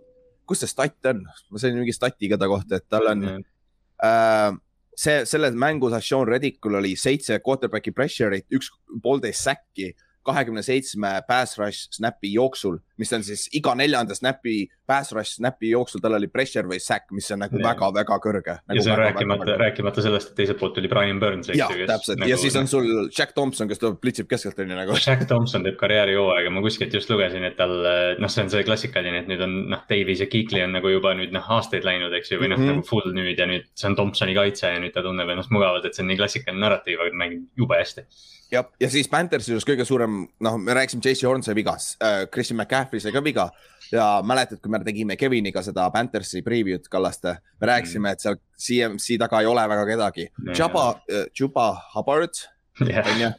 kus 0.49 0.63
see 0.63 0.71
stat 0.71 1.11
on, 1.13 1.21
ma 1.25 1.61
sain 1.61 1.77
mingi 1.77 1.95
stati 1.95 2.31
ka 2.31 2.39
ta 2.41 2.49
kohta, 2.49 2.81
et 2.81 2.89
tal 2.89 3.11
on 3.11 3.27
äh, 3.29 4.51
see, 4.99 5.23
selles 5.29 5.55
mängus 5.55 5.95
Sean 6.03 6.27
Reddickul 6.27 6.79
oli 6.81 6.95
seitse 6.99 7.39
quarterback'i 7.45 7.93
pressure'it, 7.95 8.47
üks 8.55 8.71
poolteist 9.03 9.45
säkki, 9.47 9.93
kahekümne 10.27 10.63
seitsme 10.65 11.11
pass 11.27 11.57
rush 11.59 11.89
snap'i 11.95 12.31
jooksul, 12.33 12.77
mis 12.99 13.11
on 13.15 13.23
siis 13.23 13.45
iga 13.55 13.73
neljanda 13.77 14.15
snap'i, 14.17 14.65
pass 14.89 15.13
rush 15.15 15.37
snap'i 15.37 15.71
jooksul, 15.71 16.01
tal 16.03 16.17
oli 16.17 16.27
pressure 16.31 16.67
või 16.69 16.81
sack, 16.83 17.09
mis 17.15 17.29
on 17.33 17.43
nagu 17.45 17.59
väga-väga 17.63 18.17
kõrge 18.23 18.55
ja 18.55 18.59
nagu. 18.67 18.83
see 18.83 18.93
on 18.93 18.99
rääkimata, 18.99 19.55
rääkimata 19.61 20.03
sellest, 20.05 20.31
et 20.31 20.41
teiselt 20.41 20.59
poolt 20.59 20.75
tuli 20.77 20.91
Brian 20.91 21.21
Burns. 21.21 21.51
jah, 21.55 21.71
täpselt 21.89 22.25
ja 22.27 22.39
siis 22.39 22.57
on 22.59 22.67
sul 22.71 22.89
Jack 23.07 23.35
Thompson, 23.37 23.69
kes 23.71 23.81
tuleb, 23.81 23.99
plitsib 24.03 24.29
keskelt 24.31 24.59
onju 24.59 24.79
nagu. 24.79 24.97
Jack 25.05 25.27
Thompson 25.29 25.65
teeb 25.65 25.79
karjäärihooaega, 25.79 26.51
ma 26.53 26.63
kuskilt 26.65 26.93
just 26.95 27.11
lugesin, 27.13 27.47
et 27.47 27.57
tal, 27.59 27.75
noh, 28.19 28.31
see 28.31 28.45
on 28.45 28.51
see 28.53 28.65
klassikaline, 28.67 29.23
et 29.23 29.31
nüüd 29.31 29.43
on 29.45 29.55
noh, 29.75 29.85
Davis 29.89 30.23
ja 30.25 30.29
Kiikli 30.31 30.63
on 30.65 30.75
nagu 30.75 30.91
juba 30.91 31.15
nüüd 31.17 31.33
noh, 31.35 31.53
aastaid 31.57 31.87
läinud, 31.87 32.13
eks 32.19 32.33
ju, 32.33 32.41
või 32.43 32.51
noh 32.51 32.59
mm 32.59 32.67
-hmm. 32.67 32.81
nagu 32.83 32.89
full 32.89 33.15
nüüd 33.15 33.39
ja 33.39 33.47
nüüd 33.49 33.69
see 33.73 33.89
on 33.91 33.95
Thompsoni 33.99 34.35
kaitse 34.37 34.73
ja 34.75 34.83
nüüd 34.83 34.93
ta 34.95 35.05
tunneb 35.05 35.31
ennast 35.31 35.53
mugavalt, 35.55 35.87
et 35.87 35.95
see 35.95 36.03
on 36.03 36.11
nii 36.11 36.19
klassikaline 36.19 36.65
narratiiv, 36.65 36.99
aga 37.05 37.23
mängib 37.23 37.47
jube 37.57 37.79
hästi. 37.79 38.05
jah, 38.51 38.65
ja 38.81 38.89
siis 38.89 39.07
Panthersi 39.11 39.51
juures 39.53 39.65
kõige 39.67 39.85
suurem, 39.87 40.21
noh, 40.45 40.57
me 40.61 40.75
rääkisime, 40.77 41.03
J.C. 41.05 41.27
Horn 41.27 41.43
sai 41.45 41.55
viga 41.57 41.75
äh,, 41.75 42.23
Christian 42.33 42.57
McCaffrey 42.59 43.01
sai 43.03 43.13
ka 43.15 43.23
viga. 43.25 43.49
Ja 43.89 44.19
mäletad, 44.21 44.59
kui 44.61 44.69
me 44.69 44.77
me 44.77 44.85
tegime 44.85 45.15
Keviniga 45.17 45.63
seda 45.65 45.87
Panthersi 45.89 46.43
preview'd 46.45 46.85
Kallaste. 46.93 47.37
me 47.61 47.67
rääkisime, 47.71 48.11
et 48.13 48.21
seal 48.21 48.35
CMC 48.57 49.17
taga 49.17 49.39
ei 49.41 49.47
ole 49.49 49.63
väga 49.69 49.85
kedagi. 49.89 50.27
Juba, 50.57 51.01
Juba 51.39 51.71
Hubbard 51.95 52.37
jah, 52.85 53.07
onju, 53.15 53.31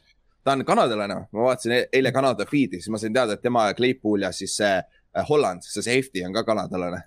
ta 0.45 0.53
on 0.57 0.65
kanadalane, 0.65 1.21
ma 1.33 1.47
vaatasin 1.47 1.73
e- 1.77 1.87
eile 1.93 2.11
Kanada 2.13 2.47
feed'i, 2.51 2.81
siis 2.81 2.91
ma 2.91 2.99
sain 2.99 3.15
teada, 3.15 3.37
et 3.39 3.43
tema 3.43 3.69
ja 3.69 3.75
Claypool 3.79 4.27
ja 4.27 4.33
siis 4.35 4.57
see 4.59 4.73
äh, 4.81 5.25
Holland, 5.29 5.63
see 5.63 5.83
safety 5.87 6.25
on 6.27 6.35
ka 6.35 6.43
kanadalane 6.45 7.05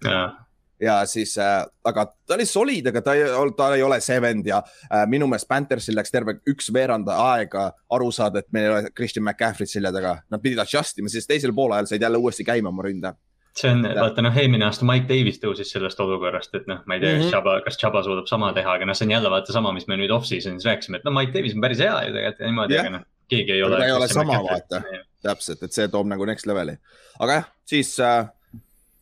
ja 0.82 1.06
siis 1.06 1.38
äh,, 1.38 1.66
aga 1.86 2.06
ta 2.28 2.34
oli 2.36 2.46
solid, 2.46 2.88
aga 2.90 3.02
ta 3.02 3.14
ei, 3.16 3.24
ta 3.58 3.68
ei 3.76 3.84
ole 3.84 4.00
seven 4.02 4.42
ja 4.46 4.62
äh, 4.92 5.06
minu 5.08 5.28
meelest 5.28 5.48
Panthersil 5.48 5.96
läks 5.96 6.12
terve 6.12 6.38
üks 6.50 6.72
veerand 6.74 7.08
aega 7.14 7.72
aru 7.94 8.12
saada, 8.12 8.40
et 8.40 8.50
meil 8.52 8.66
ei 8.66 8.72
ole 8.72 8.90
Christian 8.96 9.24
McCaffrey't 9.26 9.72
selja 9.72 9.92
taga. 9.96 10.18
Nad 10.32 10.42
pidid 10.44 10.60
adjust 10.60 10.98
ima, 11.00 11.10
siis 11.14 11.28
teisel 11.30 11.54
poolajal 11.54 11.86
said 11.92 12.02
jälle 12.02 12.18
uuesti 12.18 12.44
käima 12.44 12.70
oma 12.74 12.84
ründe. 12.84 13.14
see 13.54 13.70
on, 13.70 13.84
vaata 13.86 14.22
noh, 14.26 14.34
eelmine 14.38 14.66
aasta 14.66 14.86
Mike 14.86 15.06
Davis 15.06 15.38
tõusis 15.38 15.70
sellest 15.76 16.00
olukorrast, 16.02 16.56
et 16.58 16.66
noh, 16.68 16.80
ma 16.90 16.96
ei 16.96 17.04
tea, 17.04 17.12
kas 17.20 17.26
Mhm. 17.28 17.30
Chaba, 17.32 17.52
kas 17.62 17.78
Chaba 17.78 18.02
suudab 18.04 18.26
sama 18.28 18.50
teha, 18.54 18.72
aga 18.80 18.86
noh, 18.90 18.96
see 18.98 19.06
on 19.06 19.12
jälle 19.14 19.30
vaata 19.30 19.54
sama, 19.54 19.72
mis 19.78 19.86
me 19.88 19.96
nüüd 20.00 20.10
off-season'is 20.16 20.66
rääkisime, 20.66 20.98
et 20.98 21.04
no 21.06 21.12
Mike 21.14 21.34
Davis 21.36 21.54
on 21.54 21.62
päris 21.62 21.78
hea 21.86 21.94
ju 22.08 22.14
tegelikult 22.16 22.40
ja 22.42 22.48
niimoodi, 22.50 22.74
Jah. 22.74 22.88
aga 22.88 22.96
noh, 22.98 23.04
keegi 23.30 23.52
ei 23.54 23.62
Aga 23.62 23.68
ole. 23.70 23.78
ta 23.78 23.86
ei 23.86 23.92
ole 24.00 24.08
sama, 24.10 24.40
vaata.. 24.48 24.82
täpselt, 25.22 25.62
et 25.64 25.72
see 25.78 25.86
toob 25.88 26.10
nagu 26.10 26.26
next 26.26 26.50
level'i. 26.50 26.78
aga 27.20 27.34
jah, 27.38 27.46
siis 27.70 27.94
äh, 28.02 28.26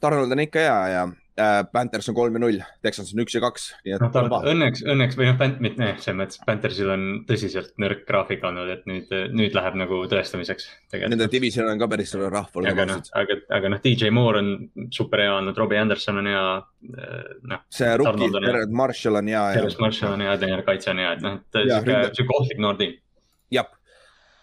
Donald 0.02 0.32
on 0.36 0.40
ikka 0.44 0.60
hea 0.60 0.78
ja 0.98 1.08
Panthers 1.74 2.10
on 2.12 2.18
kolm 2.18 2.38
ja 2.38 2.42
null, 2.44 2.60
Texans 2.84 3.12
on 3.14 3.22
üks 3.24 3.36
ja 3.36 3.42
kaks, 3.44 3.68
nii 3.86 3.96
et 3.96 4.06
paha. 4.16 4.42
õnneks, 4.52 4.84
õnneks 4.88 5.18
või 5.20 5.30
noh, 5.30 5.38
mitte 5.64 5.90
selles 6.04 6.18
mõttes 6.20 6.42
Panthersil 6.48 6.92
on 6.94 7.06
tõsiselt 7.30 7.74
nõrk 7.82 8.04
graafik 8.08 8.44
olnud, 8.48 8.72
et 8.74 8.86
nüüd, 8.90 9.14
nüüd 9.36 9.58
läheb 9.58 9.78
nagu 9.82 10.04
tõestamiseks 10.12 10.70
Nende 11.02 11.28
division 11.32 11.70
on 11.72 11.82
ka 11.82 11.88
päris 11.92 12.14
rahval. 12.18 12.70
aga 12.72 12.88
noh, 12.90 13.02
aga, 13.22 13.40
aga 13.58 13.74
noh, 13.76 13.82
DJ 13.84 14.12
Moore 14.16 14.44
on 14.44 14.52
super 14.94 15.24
hea 15.24 15.34
olnud, 15.38 15.58
Robbie 15.58 15.82
Anderson 15.82 16.22
on 16.22 16.32
hea, 16.32 16.46
noh. 17.54 17.66
see 17.72 17.92
rookie 18.02 18.30
Jared 18.38 18.76
Marshall 18.84 19.22
on 19.22 19.32
hea 19.32 19.42
ja 19.42 19.58
Terence 19.60 19.82
Marshall 19.82 20.18
on 20.18 20.26
hea, 20.28 20.38
Daniel 20.42 20.66
Kaitse 20.68 20.94
on 20.94 21.04
hea, 21.04 21.16
et 21.18 21.26
noh, 21.26 21.40
et 21.42 21.62
sihuke 21.64 22.00
sihuke 22.18 22.40
ohtlik 22.40 22.64
noor 22.64 22.80
tiim. 22.82 22.96
jah, 23.54 23.70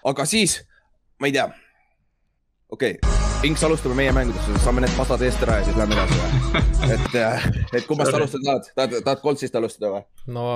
aga 0.08 0.28
siis, 0.28 0.60
ma 1.20 1.30
ei 1.30 1.38
tea. 1.38 1.48
okei 2.70 2.98
okay., 3.02 3.27
Inks 3.46 3.62
alustame 3.62 3.94
meie 3.94 4.10
mängudest, 4.10 4.48
saame 4.64 4.82
need 4.82 4.94
pasad 4.98 5.22
eest 5.22 5.42
ära 5.46 5.60
ja 5.60 5.66
siis 5.68 5.76
lähme 5.78 5.94
edasi 5.94 6.16
et, 6.94 7.12
et 7.78 7.84
kummast 7.86 8.10
Sorry. 8.10 8.24
alustada 8.24 8.44
tahad, 8.48 8.66
tahad, 8.74 8.96
tahad 9.06 9.22
Coltsist 9.22 9.54
alustada 9.54 9.92
või? 9.92 10.02
no 10.34 10.46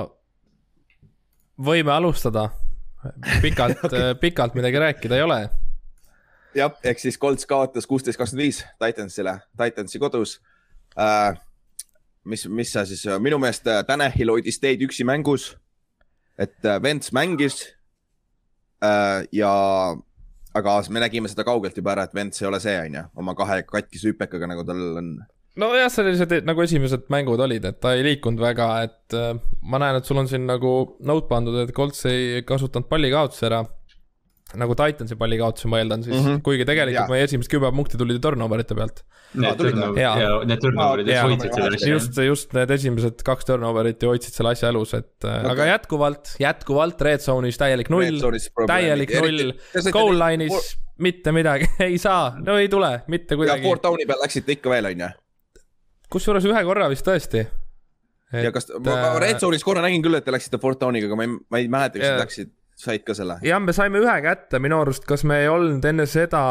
võime 1.63 1.93
alustada. 1.95 2.49
pikalt 3.41 3.79
okay., 3.87 4.15
pikalt 4.19 4.59
midagi 4.59 4.83
rääkida 4.83 5.15
ei 5.15 5.23
ole. 5.23 5.39
jah, 6.55 6.75
ehk 6.83 6.99
siis 6.99 7.19
Colts 7.19 7.47
kaotas 7.47 7.87
kuusteist, 7.87 8.19
kakskümmend 8.19 8.49
viis 8.49 8.63
Titansile, 8.83 9.39
Titansi 9.57 9.99
kodus 10.03 10.41
äh,. 10.99 11.39
mis, 12.23 12.47
mis 12.47 12.71
see 12.75 12.85
siis, 12.91 13.07
minu 13.19 13.39
meelest 13.39 13.67
äh, 13.67 13.85
Tanahil 13.87 14.35
hoidis 14.35 14.59
teid 14.59 14.83
üksi 14.83 15.07
mängus. 15.07 15.53
et 16.37 16.65
äh, 16.65 16.81
Vents 16.83 17.15
mängis 17.15 17.63
äh, 18.83 19.23
ja, 19.31 19.53
aga 20.53 20.79
me 20.93 21.03
nägime 21.03 21.31
seda 21.31 21.45
kaugelt 21.47 21.77
juba 21.77 21.95
ära, 21.95 22.07
et 22.07 22.15
Vents 22.15 22.41
ei 22.41 22.49
ole 22.49 22.59
see, 22.63 22.75
on 22.87 22.99
ju, 22.99 23.05
oma 23.23 23.35
kahe 23.37 23.61
katkise 23.67 24.11
hüpekaga, 24.11 24.49
nagu 24.49 24.65
tal 24.67 24.83
on 25.01 25.15
nojah, 25.59 25.89
sellised 25.93 26.33
nagu 26.47 26.63
esimesed 26.65 27.07
mängud 27.13 27.41
olid, 27.45 27.65
et 27.69 27.79
ta 27.83 27.93
ei 27.93 28.05
liikunud 28.07 28.41
väga, 28.41 28.67
et 28.87 29.17
äh, 29.17 29.33
ma 29.69 29.81
näen, 29.81 29.99
et 29.99 30.09
sul 30.09 30.21
on 30.21 30.29
siin 30.29 30.47
nagu 30.49 30.73
note 31.05 31.29
pandud, 31.29 31.59
et 31.61 31.73
Colts 31.75 32.05
ei 32.09 32.41
kasutanud 32.47 32.89
pallikaotusi 32.89 33.47
ära. 33.49 33.63
Nagu 34.59 34.75
Titansi 34.77 35.15
pallikaotusi 35.17 35.69
ma 35.71 35.79
eeldan 35.81 36.03
siis 36.05 36.15
mm. 36.15 36.25
-hmm. 36.25 36.41
kuigi 36.45 36.65
tegelikult 36.67 36.99
Jaa. 36.99 37.13
meie 37.15 37.25
esimesed 37.27 37.51
kümme 37.51 37.71
punkti 37.73 37.97
tulid 37.97 38.19
ju 38.19 38.21
turnoverite 38.21 38.75
pealt. 38.77 39.01
Need 39.33 39.63
ja 39.97 40.57
turnover'id 40.61 41.09
Jaa. 41.09 41.23
hoidsid 41.25 41.55
seda 41.55 41.71
asja. 41.73 41.89
just, 41.89 42.19
just 42.27 42.53
need 42.53 42.73
esimesed 42.75 43.23
kaks 43.25 43.49
turnoverit 43.49 44.03
ju 44.03 44.11
hoidsid 44.13 44.37
selle 44.37 44.53
asja 44.53 44.69
elus, 44.69 44.93
et 44.93 45.09
okay. 45.17 45.39
Okei. 45.39 45.51
aga 45.55 45.67
jätkuvalt, 45.71 46.35
jätkuvalt 46.43 47.01
red 47.09 47.25
zone'is 47.25 47.57
täielik 47.61 47.89
null, 47.93 48.21
täielik 48.69 49.15
null 49.17 49.55
goal 49.95 50.21
line'is 50.21 50.75
mitte 51.01 51.33
midagi 51.33 51.69
ei 51.87 51.97
saa, 51.97 52.35
no 52.37 52.57
ei 52.61 52.69
tule 52.69 52.93
mitte 53.07 53.33
ja 53.33 53.41
kuidagi. 53.41 53.65
Fort 53.65 53.83
Downi 53.83 54.05
peal 54.09 54.21
läksite 54.21 54.57
ikka 54.57 54.69
veel, 54.69 54.91
on 54.91 55.05
ju. 55.07 55.11
kusjuures 56.13 56.45
ühe 56.45 56.65
korra 56.67 56.89
vist 56.93 57.07
tõesti. 57.07 57.47
ja 58.33 58.51
kas, 58.53 58.69
ma 58.77 58.99
ma 59.01 59.15
Red 59.21 59.41
Zone'is 59.41 59.65
korra 59.65 59.81
nägin 59.85 60.05
küll, 60.05 60.19
et 60.19 60.25
te 60.25 60.33
läksite 60.35 60.61
Fort 60.61 60.81
Downiga, 60.81 61.09
aga 61.09 61.17
ma 61.17 61.25
ei, 61.25 61.33
ma 61.49 61.63
ei 61.63 61.71
mäleta, 61.71 62.01
kas 62.01 62.13
te 62.13 62.21
läksid, 62.21 62.53
said 62.83 63.03
ka 63.07 63.15
selle. 63.17 63.39
jah, 63.45 63.61
me 63.63 63.75
saime 63.75 64.01
ühe 64.03 64.15
kätte 64.25 64.59
minu 64.63 64.81
arust, 64.83 65.07
kas 65.09 65.23
me 65.27 65.41
ei 65.43 65.49
olnud 65.51 65.85
enne 65.89 66.05
seda 66.09 66.43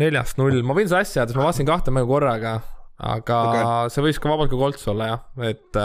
neljast 0.00 0.38
null, 0.40 0.60
ma 0.66 0.76
võin 0.76 0.88
seda 0.90 1.02
asja 1.04 1.22
öelda, 1.22 1.32
sest 1.32 1.40
ma 1.40 1.46
vaatasin 1.48 1.68
kahte 1.68 1.94
mängu 1.94 2.10
korraga, 2.10 2.56
aga 3.10 3.38
okay. 3.48 3.92
See 3.94 4.04
võis 4.04 4.18
ka 4.20 4.28
vabalt 4.32 4.50
ka 4.52 4.58
kolts 4.60 4.86
olla 4.92 5.06
jah, 5.12 5.22
et, 5.50 5.78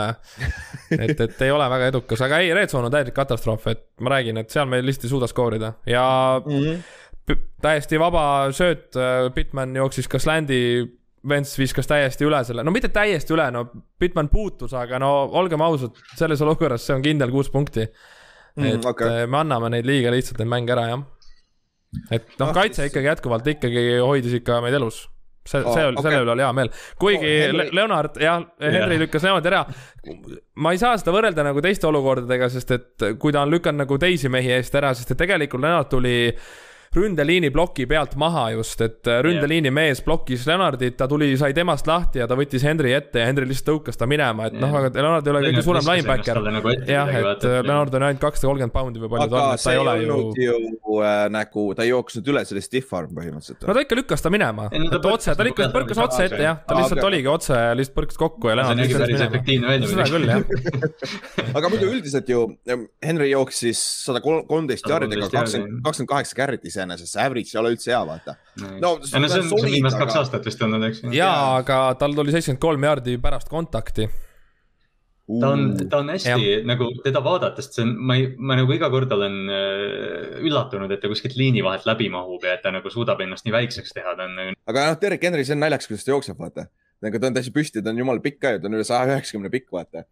et, 0.97 1.21
et 1.27 1.43
ei 1.45 1.53
ole 1.53 1.67
väga 1.71 1.91
edukas, 1.93 2.23
aga 2.25 2.41
ei, 2.43 2.51
Red 2.57 2.73
Zone 2.73 2.89
on 2.89 2.95
täielik 2.95 3.15
katastroof, 3.15 3.69
et 3.71 3.85
ma 4.03 4.15
räägin, 4.17 4.41
et 4.41 4.51
seal 4.51 4.67
me 4.71 4.81
lihtsalt 4.83 5.07
ei 5.07 5.13
suuda 5.13 5.29
skoorida. 5.31 5.71
Ja 5.89 6.03
p- 6.43 7.39
täiesti 7.63 8.01
vaba 8.01 8.25
sööt, 8.55 8.97
Bitman 9.37 9.77
jooksis 9.79 10.11
ka 10.11 10.21
slandi, 10.21 10.59
Vents 11.25 11.55
viskas 11.57 11.87
täiesti 11.89 12.21
üle 12.27 12.37
selle, 12.45 12.61
no 12.61 12.69
mitte 12.69 12.91
täiesti 12.93 13.33
üle, 13.33 13.47
no 13.53 13.63
Bitman 14.01 14.27
puutus, 14.29 14.75
aga 14.77 14.99
no 15.01 15.13
olgem 15.39 15.63
ausad, 15.65 15.95
selles 16.19 16.43
olukorras 16.45 16.85
see 16.85 16.93
on 16.93 17.01
kindel 17.05 17.31
kuus 17.33 17.49
punkti. 17.53 17.87
Mm, 17.87 18.21
et 18.57 18.85
okei. 18.85 19.07
okay. 19.07 19.25
me 19.27 19.37
anname 19.43 19.69
neid 19.75 19.85
liiga 19.89 20.11
lihtsalt 20.13 20.39
neid 20.39 20.47
mänge 20.53 20.71
ära, 20.75 20.87
jah. 20.93 21.03
et 22.11 22.27
noh, 22.39 22.49
Ah, 22.49 22.53
kaitse 22.55 22.87
ikkagi 22.89 23.07
jätkuvalt 23.11 23.47
ikkagi 23.55 23.83
hoidis 24.03 24.33
ikka 24.41 24.61
meid 24.63 24.73
elus. 24.77 25.05
see, 25.45 25.59
Aa, 25.61 25.73
see 25.75 25.83
oli, 25.85 25.95
okei. 25.99 26.03
selle 26.09 26.21
üle 26.25 26.31
oli 26.33 26.41
hea 26.41 26.53
meel. 26.57 26.69
kuigi 26.99 27.19
Oh, 27.19 27.41
Henry- 27.45 27.57
Le 27.57 27.65
Leonard, 27.77 28.15
jah, 28.17 28.39
Henry 28.59 28.79
Jah. 28.95 28.99
lükkas 29.03 29.23
Leonardi 29.27 29.47
ära. 29.51 29.65
ma 30.55 30.71
ei 30.71 30.77
saa 30.81 30.97
seda 30.97 31.11
võrrelda 31.13 31.43
nagu 31.45 31.61
teiste 31.61 31.87
olukordadega, 31.87 32.49
sest 32.49 32.71
et 32.71 33.05
kui 33.19 33.31
ta 33.31 33.41
on 33.43 33.51
lükanud 33.53 33.83
nagu 33.85 33.97
teisi 34.01 34.29
mehi 34.29 34.51
eest 34.57 34.73
ära, 34.75 34.93
sest 34.95 35.11
et 35.11 35.17
tegelikult 35.21 35.61
Leonard 35.61 35.89
tuli 35.91 36.31
ründeliini 36.95 37.51
ploki 37.53 37.85
pealt 37.89 38.15
maha 38.19 38.47
just, 38.55 38.81
et 38.85 39.09
ründeliini 39.25 39.71
mees 39.73 40.01
blokkis 40.05 40.45
Leonardit, 40.49 40.97
ta 40.99 41.07
tuli, 41.11 41.31
sai 41.39 41.53
temast 41.57 41.87
lahti 41.89 42.21
ja 42.21 42.27
ta 42.29 42.37
võttis 42.39 42.63
Henry 42.65 42.93
ette 42.95 43.21
ja 43.21 43.29
Henry 43.29 43.47
lihtsalt 43.49 43.69
tõukas 43.71 43.99
ta 43.99 44.07
minema, 44.09 44.49
et 44.49 44.57
noh, 44.59 44.73
aga 44.79 44.91
Leonard 44.95 45.27
ei 45.27 45.33
ole 45.33 45.43
kõige 45.49 45.63
suurem 45.65 45.89
linebacker. 45.91 46.41
Nagu 46.55 46.73
jah, 46.87 47.11
et 47.21 47.45
Leonard 47.45 47.97
on 47.97 48.07
ainult 48.09 48.21
kakssada 48.23 48.51
kolmkümmend 48.51 48.75
poundi 48.75 49.03
või 49.03 49.11
palju 49.15 49.31
ta 49.31 49.41
on, 49.41 49.55
et 49.55 49.65
ta 49.65 49.73
ei 49.73 49.81
ole 49.81 49.95
ju 50.05 50.99
äh, 51.01 51.25
nagu, 51.33 51.67
ta 51.75 51.85
ei 51.85 51.91
jooksnud 51.91 52.31
üle, 52.33 52.43
see 52.45 52.55
oli 52.55 52.63
stiff 52.65 52.93
arm 52.95 53.13
põhimõtteliselt 53.17 53.65
no. 53.65 53.75
ta 53.75 53.83
ikka 53.85 53.99
lükkas 53.99 54.25
ta 54.25 54.31
minema, 54.33 54.67
et 54.71 55.09
otse, 55.09 55.35
ta 55.35 55.47
lükkas, 55.47 55.69
nagu 55.69 55.77
põrkas 55.77 55.99
pealt 55.99 56.13
otse 56.13 56.21
nagu 56.23 56.35
ette 56.35 56.47
jah, 56.47 56.61
ta 56.67 56.79
lihtsalt 56.79 57.07
oligi 57.09 57.31
otse 57.31 57.59
ja 57.59 57.73
lihtsalt 57.77 57.97
põrkas 57.99 58.21
kokku 58.21 58.51
ja 58.51 58.57
viskas 58.69 59.01
päris 59.01 59.15
minema. 59.15 59.29
efektiivne 59.31 59.71
välja 59.73 59.91
seda 59.91 60.07
küll 60.11 60.29
jah, 60.31 60.43
aga 61.59 61.73
muidu 61.73 61.91
üldiselt 61.91 62.31
ju 62.31 62.45
Henry 63.03 63.31
jooksis 63.31 63.81
sada 64.05 64.21
kolmteist 64.23 64.87
jaardidega, 64.89 65.29
113 65.29 65.39
kakskümmend, 65.39 65.81
kakskümmend 65.85 66.13
kaheksa 66.13 66.39
carry't 66.39 66.65
iseenesest, 66.85 67.15
see 67.15 67.23
average 67.25 67.53
ei 67.53 67.61
ole 67.61 67.73
üldse 67.75 67.91
hea, 67.91 68.03
vaata. 68.07 68.37
no 68.61 68.69
No, 68.81 68.91
see 69.03 69.17
on, 69.19 69.27
see 69.29 69.41
on 69.41 69.49
solid, 69.49 69.73
viimased 69.73 69.99
kaks 70.01 70.19
aastat 70.21 70.45
vist 70.47 70.61
olnud, 70.65 70.85
eks 70.89 71.01
jaa, 71.15 71.57
aga 71.61 71.79
tal 71.99 72.15
tuli 72.17 72.35
seitsekümmend 72.35 72.63
kolm 72.63 72.87
jaardi 72.87 73.17
pärast 73.21 73.51
kontakti. 73.51 74.07
ta 75.41 75.49
on, 75.55 75.65
ta 75.89 76.03
on 76.03 76.13
hästi 76.13 76.61
nagu 76.69 76.91
teda 77.05 77.21
vaadates, 77.25 77.71
see 77.73 77.85
on, 77.87 77.95
ma 77.97 78.17
ei, 78.19 78.29
ma 78.37 78.59
nagu 78.59 78.75
iga 78.75 78.91
kord 78.93 79.11
olen 79.15 79.37
äh, 79.49 80.39
üllatunud, 80.45 80.91
et 80.93 81.01
ta 81.01 81.11
kuskilt 81.11 81.37
liini 81.39 81.65
vahelt 81.65 81.87
läbi 81.89 82.11
mahub 82.13 82.45
ja 82.45 82.55
et 82.57 82.63
ta 82.65 82.73
nagu 82.75 82.93
suudab 82.93 83.23
ennast 83.25 83.47
nii 83.47 83.55
väikseks 83.57 83.95
teha, 83.97 84.15
ta 84.17 84.29
on 84.29 84.37
nagu 84.37 84.57
aga 84.69 84.89
noh, 84.91 84.97
Derek 85.01 85.25
Henry, 85.25 85.45
see 85.47 85.57
on 85.57 85.63
naljakas, 85.65 85.89
kuidas 85.89 86.05
ta 86.05 86.13
jookseb, 86.13 86.37
vaata. 86.41 86.69
nagu 87.05 87.21
ta 87.21 87.31
on 87.31 87.37
täitsa 87.37 87.53
püsti, 87.55 87.81
ta 87.83 87.93
on 87.93 88.03
jumala 88.05 88.21
pikk 88.23 88.41
ka 88.43 88.55
ju, 88.55 88.61
ta 88.61 88.69
on 88.69 88.77
üle 88.77 88.87
saja 88.87 89.09
üheksakümne 89.15 89.51
pikk, 89.53 89.71
vaata. 89.73 90.05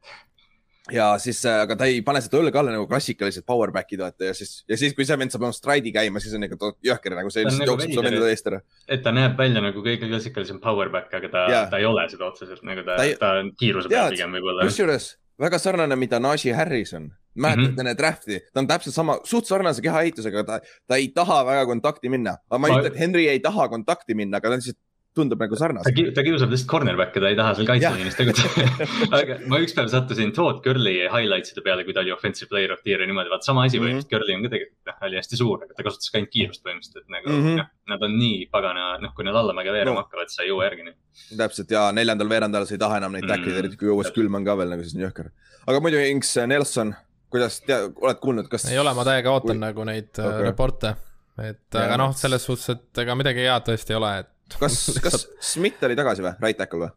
Ja 0.92 1.14
siis, 1.22 1.40
aga 1.48 1.78
ta 1.80 1.86
ei 1.88 2.02
pane 2.04 2.20
seda 2.22 2.42
õlga 2.42 2.60
alla 2.60 2.74
nagu 2.76 2.88
klassikalised 2.90 3.46
powerback'id, 3.48 4.02
vaata 4.04 4.26
ja 4.32 4.34
siis, 4.36 4.64
ja 4.68 4.76
siis, 4.80 4.94
kui 4.98 5.06
see 5.08 5.16
vend 5.20 5.32
saab 5.32 5.46
oma 5.48 5.56
stride'i 5.56 5.94
käima, 5.96 6.20
siis 6.20 6.36
on 6.36 6.44
ikka 6.44 6.74
jõhker 6.84 7.16
nagu 7.16 7.32
see 7.32 7.46
lihtsalt 7.46 7.64
nagu 7.64 7.72
jookseb 7.72 7.94
su 7.96 8.04
vendade 8.04 8.30
eest 8.34 8.48
ära. 8.52 8.62
et 8.92 9.04
ta 9.06 9.12
näeb 9.16 9.38
välja 9.40 9.62
nagu 9.64 9.80
kõige 9.86 10.10
klassikalisem 10.12 10.60
powerback, 10.64 11.14
aga 11.14 11.30
ta 11.32 11.46
ta 11.72 11.80
ei 11.80 11.86
ole 11.88 12.04
seda 12.12 12.28
otseselt 12.28 12.64
nagu 12.68 12.84
ta 12.84 12.98
Ta 13.00 13.04
ei-, 13.08 13.16
ta 13.20 13.32
on 13.40 13.52
kiiruse 13.56 13.90
peal 13.90 14.12
pigem 14.12 14.36
võib-olla. 14.36 14.68
kusjuures 14.68 15.14
väga 15.40 15.58
sarnane, 15.60 15.96
mida 15.96 16.20
Najee 16.20 16.54
Harris 16.54 16.94
on. 16.94 17.12
mäletate 17.34 17.72
Mhm. 17.72 17.80
enne 17.82 17.94
draft'i, 17.98 18.40
ta 18.54 18.60
on 18.62 18.68
täpselt 18.68 18.94
sama, 18.94 19.16
suht 19.26 19.48
sarnase 19.50 19.82
kehaehitusega, 19.82 20.44
ta, 20.46 20.60
ta 20.88 20.96
ei 21.02 21.08
taha 21.10 21.40
väga 21.48 21.66
kontakti 21.66 22.10
minna. 22.10 22.36
aga 22.52 22.60
ma 22.60 22.68
ei 22.68 22.76
ütle, 22.76 22.92
et 22.92 23.00
Henry 23.00 23.24
ei 23.28 23.40
taha 23.40 23.66
kontakti 23.72 24.14
minna, 24.14 24.38
aga 24.38 24.50
ta 24.52 24.56
lihtsalt 24.60 24.78
tundub 25.16 25.40
nagu 25.44 25.56
ki-, 25.94 26.12
ta 26.16 26.24
kiusab 26.26 26.50
lihtsalt 26.54 26.70
cornerback'e, 26.72 27.22
ta 27.22 27.30
ei 27.30 27.36
taha 27.38 27.52
seal 27.58 27.68
kaitseliinis 27.70 28.16
tegutseda. 28.18 28.88
aga 29.20 29.38
ma 29.52 29.60
ükspäev 29.62 29.90
sattusin 29.94 30.32
Todd 30.34 30.64
Gurley 30.66 31.04
highlights'ide 31.14 31.62
peale, 31.66 31.84
kui 31.86 31.94
ta 31.94 32.02
oli 32.02 32.12
offensive 32.16 32.50
player 32.50 32.72
of 32.74 32.82
the 32.84 32.92
year 32.94 33.02
ja 33.02 33.08
niimoodi, 33.12 33.30
vaata 33.34 33.46
sama 33.50 33.64
asi 33.68 33.78
Mhm. 33.78 33.86
põhimõtteliselt 33.86 33.94
mm 33.94 34.08
-hmm. 34.08 34.10
Gurley 34.18 34.36
on 34.36 34.44
ka 34.44 34.50
tegelikult, 34.50 34.86
noh, 34.90 35.08
oli 35.10 35.20
hästi 35.22 35.38
suur, 35.38 35.64
aga 35.64 35.74
ta 35.78 35.84
kasutas 35.90 36.10
ka 36.12 36.18
ainult 36.18 36.32
kiirust 36.34 36.64
põhimõtteliselt, 36.66 37.02
et 37.04 37.10
nagu 37.16 37.30
mm 37.30 37.38
Mhm. 37.40 37.48
-hmm. 37.48 37.58
noh, 37.62 37.68
nad 37.94 38.04
on 38.04 38.18
nii 38.20 38.50
pagana, 38.52 38.84
noh, 39.02 39.14
kui 39.16 39.24
nad 39.26 39.36
allamäge 39.36 39.72
veerema 39.72 39.96
No. 39.96 40.02
hakkavad, 40.04 40.30
sa 40.30 40.44
ei 40.44 40.50
jõua 40.50 40.64
järgi. 40.70 40.94
täpselt 41.38 41.70
ja 41.72 41.92
neljandal 41.92 42.30
veerandajal 42.30 42.66
sa 42.66 42.74
ei 42.74 42.80
taha 42.80 42.98
enam 42.98 43.12
neid 43.12 43.24
Mm, 43.24 43.30
tackle'id, 43.30 43.58
eriti 43.60 43.78
kui 43.78 43.88
õues 43.90 44.12
külm 44.14 44.36
on 44.36 44.46
ka 44.46 44.56
veel 44.58 44.70
nagu 44.70 44.82
siis 44.84 44.96
on 44.96 45.02
jõhker. 45.10 45.30
aga 45.68 45.80
muidu 45.80 45.98
Inks 46.10 46.36
Nelson, 46.48 46.96
kuidas, 47.32 47.62
oled 48.02 48.18
kuulnud, 48.20 48.48
kas? 48.50 48.66
ei 48.72 48.78
ole, 48.80 48.94
ma 48.94 49.04
täiega 49.04 49.30
ootan 49.30 49.58
Kui- 49.58 49.60
nagu 49.60 49.84
neid 49.86 50.10
Okei. 50.18 50.26
okay. 50.26 50.44
reporte. 50.44 50.96
et 51.38 51.58
Jaa. 51.74 51.86
aga 51.86 51.98
noh, 51.98 52.12
selles 52.14 52.44
suhtes, 52.46 52.70
et 52.70 52.98
ega 52.98 53.16
midagi 53.16 53.40
head 53.46 53.64
tõesti 53.66 53.90
ei 53.92 53.96
ole, 53.96 54.20
et 54.20 54.28
kas, 54.62 54.80
kas 55.04 55.28
Smith 55.54 55.84
oli 55.88 55.98
tagasi 56.00 56.26
või, 56.26 56.36
right 56.44 56.60
tackle 56.60 56.88
või? 56.88 56.94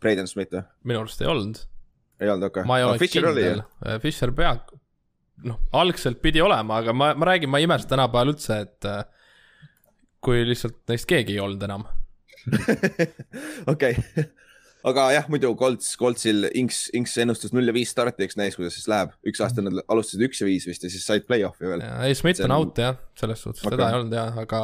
Braden 0.00 0.30
Smith 0.30 0.54
või? 0.54 0.64
minu 0.92 1.04
arust 1.04 1.22
ei 1.22 1.30
olnud, 1.30 1.62
ei 2.20 2.30
olnud, 2.32 2.50
okei 2.50 2.68
ma 2.68 2.80
ei 2.80 2.86
okay.. 2.86 2.94
ole 2.96 3.02
Fisher 3.02 3.30
oli 3.30 3.46
ju 3.46 3.54
kindel, 3.56 4.02
Fisher 4.04 4.34
pea, 4.36 4.54
noh, 5.46 5.62
algselt 5.76 6.20
pidi 6.22 6.42
olema, 6.44 6.80
aga 6.82 6.94
ma, 6.96 7.12
ma 7.18 7.30
räägin, 7.32 7.50
ma 7.52 7.60
ei 7.60 7.68
imesta 7.68 7.94
tänapäeval 7.94 8.34
üldse, 8.34 8.60
et 8.66 8.88
äh, 8.88 9.02
kui 10.24 10.44
lihtsalt 10.48 10.82
neist 10.90 11.08
keegi 11.10 11.36
ei 11.36 11.42
olnud 11.42 11.64
enam. 11.64 11.86
okei, 13.72 13.96
aga 14.88 15.06
jah, 15.14 15.28
muidu 15.32 15.52
Colts, 15.60 15.92
Coltsil 16.00 16.48
Inks, 16.56 16.86
Inks 16.96 17.16
ennustas 17.20 17.54
null 17.56 17.68
ja 17.68 17.74
viis 17.76 17.92
starti, 17.92 18.24
eks 18.24 18.38
näis, 18.40 18.56
kuidas 18.56 18.76
siis 18.78 18.88
läheb. 18.90 19.12
üks 19.28 19.42
aasta 19.44 19.64
nad 19.64 19.82
alustasid 19.86 20.24
üks 20.28 20.40
ja 20.40 20.48
viis 20.48 20.66
vist 20.68 20.84
ja 20.84 20.92
siis 20.92 21.04
said 21.06 21.28
play-off'i 21.28 21.68
veel. 21.68 21.84
ei, 22.06 22.16
Schmidt 22.16 22.40
on 22.46 22.56
out 22.56 22.80
jah, 22.80 23.00
selles 23.20 23.44
suhtes 23.44 23.64
okay. 23.64 23.76
teda 23.76 23.90
ei 23.90 24.00
olnud 24.00 24.16
jah, 24.16 24.40
aga 24.44 24.62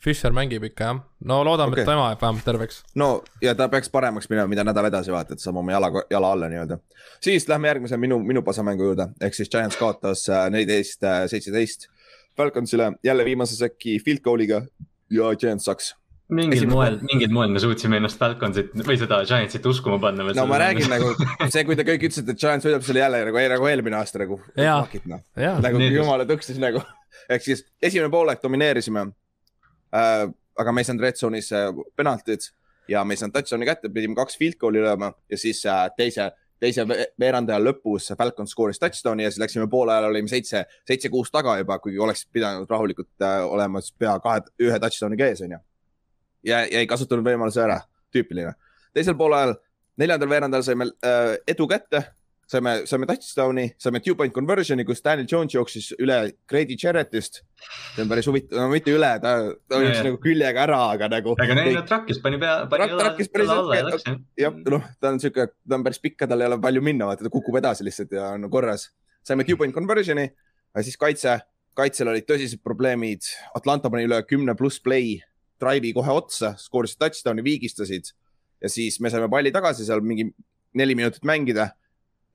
Fisher 0.00 0.32
mängib 0.32 0.64
ikka 0.64 0.84
jah. 0.84 1.00
no 1.24 1.42
loodame 1.44 1.74
okay., 1.74 1.84
et 1.84 1.90
tema 1.90 2.08
jääb 2.10 2.22
vähemalt 2.22 2.44
terveks. 2.44 2.82
no 2.94 3.10
ja 3.42 3.54
ta 3.54 3.68
peaks 3.68 3.90
paremaks 3.92 4.30
minema, 4.32 4.48
mida 4.48 4.64
nädal 4.64 4.88
edasi 4.88 5.12
vaata, 5.12 5.36
et 5.36 5.44
saab 5.44 5.60
oma 5.60 5.72
jala, 5.76 5.92
jala 6.10 6.32
alla 6.32 6.48
nii-öelda. 6.52 6.78
siis 7.20 7.48
lähme 7.48 7.68
järgmise 7.68 7.96
minu, 7.96 8.18
minu 8.24 8.42
pasamängu 8.42 8.90
juurde, 8.90 9.10
ehk 9.20 9.36
siis 9.36 9.50
Giants 9.52 9.76
kaotas 9.80 10.28
äh, 10.28 10.48
neliteist, 10.50 11.04
seitseteist 11.26 11.90
Falconsile 12.36 12.92
jälle 13.04 13.24
viimase 13.24 13.56
sekki 13.56 13.98
field 14.04 14.22
goal'iga 14.24 14.62
ja 15.10 15.34
Giants 15.40 15.64
saks. 15.64 15.94
mingil 16.28 16.56
Esimene 16.56 16.74
moel, 16.74 16.98
mingil 17.12 17.32
moel 17.34 17.50
me 17.50 17.60
suutsime 17.60 17.98
ennast 17.98 18.18
Falconsit 18.18 18.70
või 18.86 18.96
seda 18.98 19.18
Giantsit 19.26 19.66
uskuma 19.66 19.98
panna. 19.98 20.24
no 20.36 20.46
ma 20.46 20.60
räägin. 20.62 20.88
nagu 20.92 21.10
see, 21.50 21.64
kui 21.66 21.76
te 21.76 21.84
kõik 21.88 22.06
ütlesite, 22.08 22.36
et 22.36 22.40
Giants 22.40 22.68
võidab 22.68 22.86
selle 22.86 23.02
jälle 23.02 23.24
nagu, 23.26 23.42
nagu 23.54 23.70
eelmine 23.72 23.98
aasta 23.98 24.22
nagu. 24.22 24.38
Noh, 24.56 25.24
nagu 25.66 25.88
jumala 25.90 26.28
tõksis 26.28 26.60
nagu. 26.62 26.84
ehk 27.28 27.42
siis 27.44 27.66
esimene 27.82 28.12
poolek 28.14 28.42
domineerisime 28.42 29.08
äh,. 29.08 29.16
Aga 29.92 30.72
me 30.72 30.82
ei 30.82 30.88
saanud 30.88 31.04
red 31.04 31.18
zone'is 31.18 31.50
äh, 31.56 31.70
penaltid 31.96 32.50
ja 32.90 33.04
me 33.04 33.14
ei 33.14 33.20
saanud 33.20 33.34
touchdown'i 33.36 33.68
kätte, 33.68 33.90
pidime 33.94 34.16
kaks 34.18 34.38
field 34.40 34.58
goal'i 34.60 34.82
lööma 34.84 35.12
ja 35.30 35.38
siis 35.38 35.62
äh, 35.68 35.86
teise, 35.96 36.30
teise 36.60 36.86
ve- 36.88 37.08
veerandaja 37.20 37.60
lõpus 37.62 38.10
Falcon 38.18 38.48
skooris 38.50 38.80
touchdown'i 38.82 39.26
ja 39.26 39.32
siis 39.32 39.42
läksime 39.42 39.68
poole 39.70 39.94
ajal 39.94 40.10
olime 40.10 40.30
seitse, 40.30 40.64
seitse-kuus 40.88 41.32
taga 41.34 41.56
juba, 41.60 41.78
kuigi 41.82 41.98
oleks 42.02 42.26
pidanud 42.32 42.70
rahulikult 42.70 43.26
äh, 43.26 43.40
olema 43.46 43.82
pea 43.98 44.18
kahe, 44.22 44.44
ühe 44.62 44.78
touchdown'iga 44.82 45.30
ees 45.30 45.44
onju. 45.46 45.58
ja, 46.44 46.64
ja 46.66 46.84
ei 46.84 46.86
kasutanud 46.90 47.26
võimaluse 47.26 47.62
ära, 47.64 47.80
tüüpiline. 48.12 48.54
teisel 48.94 49.16
poolel, 49.18 49.54
neljandal 50.00 50.30
veerandajal 50.30 50.66
saime 50.70 50.90
äh, 51.04 51.36
edu 51.48 51.68
kätte 51.70 52.04
saime, 52.50 52.72
saime 52.88 53.06
touchdown'i, 53.08 53.66
saime 53.80 54.00
two 54.04 54.16
point 54.18 54.34
conversion'i, 54.34 54.84
kus 54.86 55.02
Daniel 55.04 55.28
Jones 55.30 55.54
jooksis 55.54 55.90
üle 56.02 56.18
Grady 56.50 56.76
Jarrettist. 56.82 57.42
see 57.94 58.02
on 58.02 58.10
päris 58.10 58.28
huvitav, 58.30 58.58
no 58.58 58.68
mitte 58.72 58.92
üle, 58.94 59.10
ta, 59.22 59.34
ta 59.70 59.80
jooksis 59.80 60.00
jaa. 60.00 60.06
nagu 60.08 60.20
küljega 60.24 60.64
ära, 60.64 60.80
aga 60.96 61.10
nagu. 61.12 61.36
aga 61.44 61.58
neil 61.58 61.78
no 61.78 61.84
track'is 61.86 62.20
pani 62.24 62.40
pea, 62.42 62.56
pani 62.70 62.88
õla 62.96 63.56
alla 63.56 63.78
ja 63.78 63.86
läks 63.86 64.06
jah. 64.08 64.18
jah, 64.44 64.60
noh, 64.74 64.90
ta 65.00 65.14
on 65.14 65.22
sihuke, 65.22 65.46
ta 65.54 65.78
on 65.78 65.86
päris 65.86 66.02
pikk 66.02 66.26
ja 66.26 66.30
tal 66.32 66.42
ei 66.42 66.50
ole 66.50 66.60
palju 66.66 66.84
minna, 66.84 67.10
vaata 67.10 67.26
ta 67.26 67.32
kukub 67.32 67.60
edasi 67.60 67.86
lihtsalt 67.86 68.14
ja 68.18 68.32
on 68.34 68.50
korras. 68.52 68.90
saime 69.26 69.46
two 69.46 69.58
point 69.60 69.74
conversion'i, 69.74 70.26
aga 70.74 70.86
siis 70.86 70.98
kaitse, 71.00 71.38
kaitsel 71.78 72.10
olid 72.10 72.26
tõsised 72.26 72.62
probleemid. 72.66 73.28
Atlanta 73.54 73.92
pani 73.92 74.08
üle 74.08 74.22
kümne 74.26 74.56
pluss 74.58 74.82
play 74.82 75.20
drive'i 75.60 75.92
kohe 75.94 76.14
otsa, 76.16 76.56
skoorisid 76.58 76.98
touchdown'i, 77.02 77.44
viigistasid 77.46 78.10
ja 78.60 78.68
siis 78.72 78.98
me 79.00 79.12
saime 79.12 79.28
palli 79.30 79.52
tagasi 79.54 79.86
seal 79.86 80.02
mingi 80.04 80.30
neli 80.76 80.94
minutit 80.96 81.24
mängida 81.26 81.70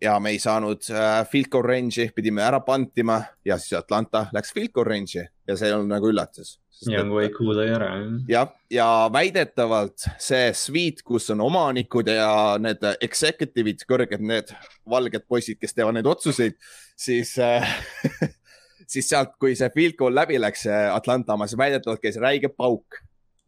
ja 0.02 0.20
me 0.20 0.34
ei 0.36 0.40
saanud 0.40 0.84
äh, 0.92 1.48
goal 1.52 1.66
range'i, 1.66 2.10
pidime 2.16 2.44
ära 2.44 2.60
pantima 2.66 3.22
ja 3.46 3.58
siis 3.62 3.78
Atlanta 3.80 4.28
läks 4.34 4.54
goal 4.74 4.88
range'i 4.88 5.26
ja 5.48 5.58
see 5.58 5.70
ei 5.70 5.76
olnud 5.76 5.94
nagu 5.96 6.10
üllatus. 6.12 6.60
Young 6.92 7.14
Way 7.16 7.30
kuulai 7.32 7.70
ära. 7.72 7.90
jah, 8.28 8.50
ja 8.70 9.10
väidetavalt 9.14 10.08
see 10.20 10.50
suite, 10.54 11.06
kus 11.08 11.30
on 11.32 11.42
omanikud 11.42 12.10
ja 12.12 12.58
need 12.60 12.84
executive'id, 13.00 13.86
kõrged 13.88 14.20
need 14.20 14.52
valged 14.90 15.24
poisid, 15.28 15.60
kes 15.62 15.74
teevad 15.74 15.96
neid 15.96 16.10
otsuseid, 16.12 16.58
siis 17.00 17.38
äh, 17.40 17.64
siis 18.92 19.08
sealt, 19.10 19.38
kui 19.40 19.56
see 19.56 19.72
field 19.76 19.96
goal 20.00 20.16
läbi 20.16 20.40
läks 20.42 20.68
äh, 20.68 20.90
Atlanta 20.94 21.38
omas, 21.38 21.56
väidetavalt 21.58 22.04
käis 22.04 22.20
räige 22.22 22.52
pauk 22.52 23.00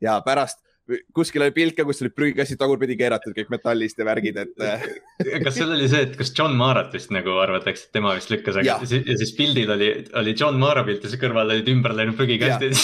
ja 0.02 0.22
pärast 0.26 0.64
kuskil 1.16 1.44
oli 1.44 1.54
pilt 1.56 1.76
ka, 1.78 1.84
kus 1.88 2.02
olid 2.04 2.14
prügikassid 2.16 2.60
tagurpidi 2.60 2.96
keeratud 3.00 3.36
kõik 3.36 3.50
metallist 3.52 4.00
ja 4.00 4.08
värgid, 4.08 4.40
et 4.44 4.64
äh, 4.64 4.86
kas 5.46 5.58
seal 5.60 5.74
oli 5.76 5.90
see, 5.92 6.06
et 6.08 6.16
kas 6.20 6.32
John 6.38 6.56
Marat 6.60 6.94
vist 6.96 7.12
nagu 7.16 7.36
arvatakse, 7.42 7.90
et 7.90 7.98
tema 7.98 8.14
vist 8.18 8.32
lükkas, 8.32 8.60
aga 8.62 8.78
si- 8.88 9.04
ja 9.04 9.18
siis 9.20 9.34
pildil 9.38 9.72
oli, 9.76 9.92
oli 10.22 10.36
John 10.38 10.60
Mara 10.62 10.86
pilt 10.88 11.04
ja 11.04 11.12
siis 11.12 11.22
kõrval 11.22 11.52
olid 11.58 11.72
ümber 11.74 11.96
läinud 11.98 12.18
prügikastid. 12.20 12.76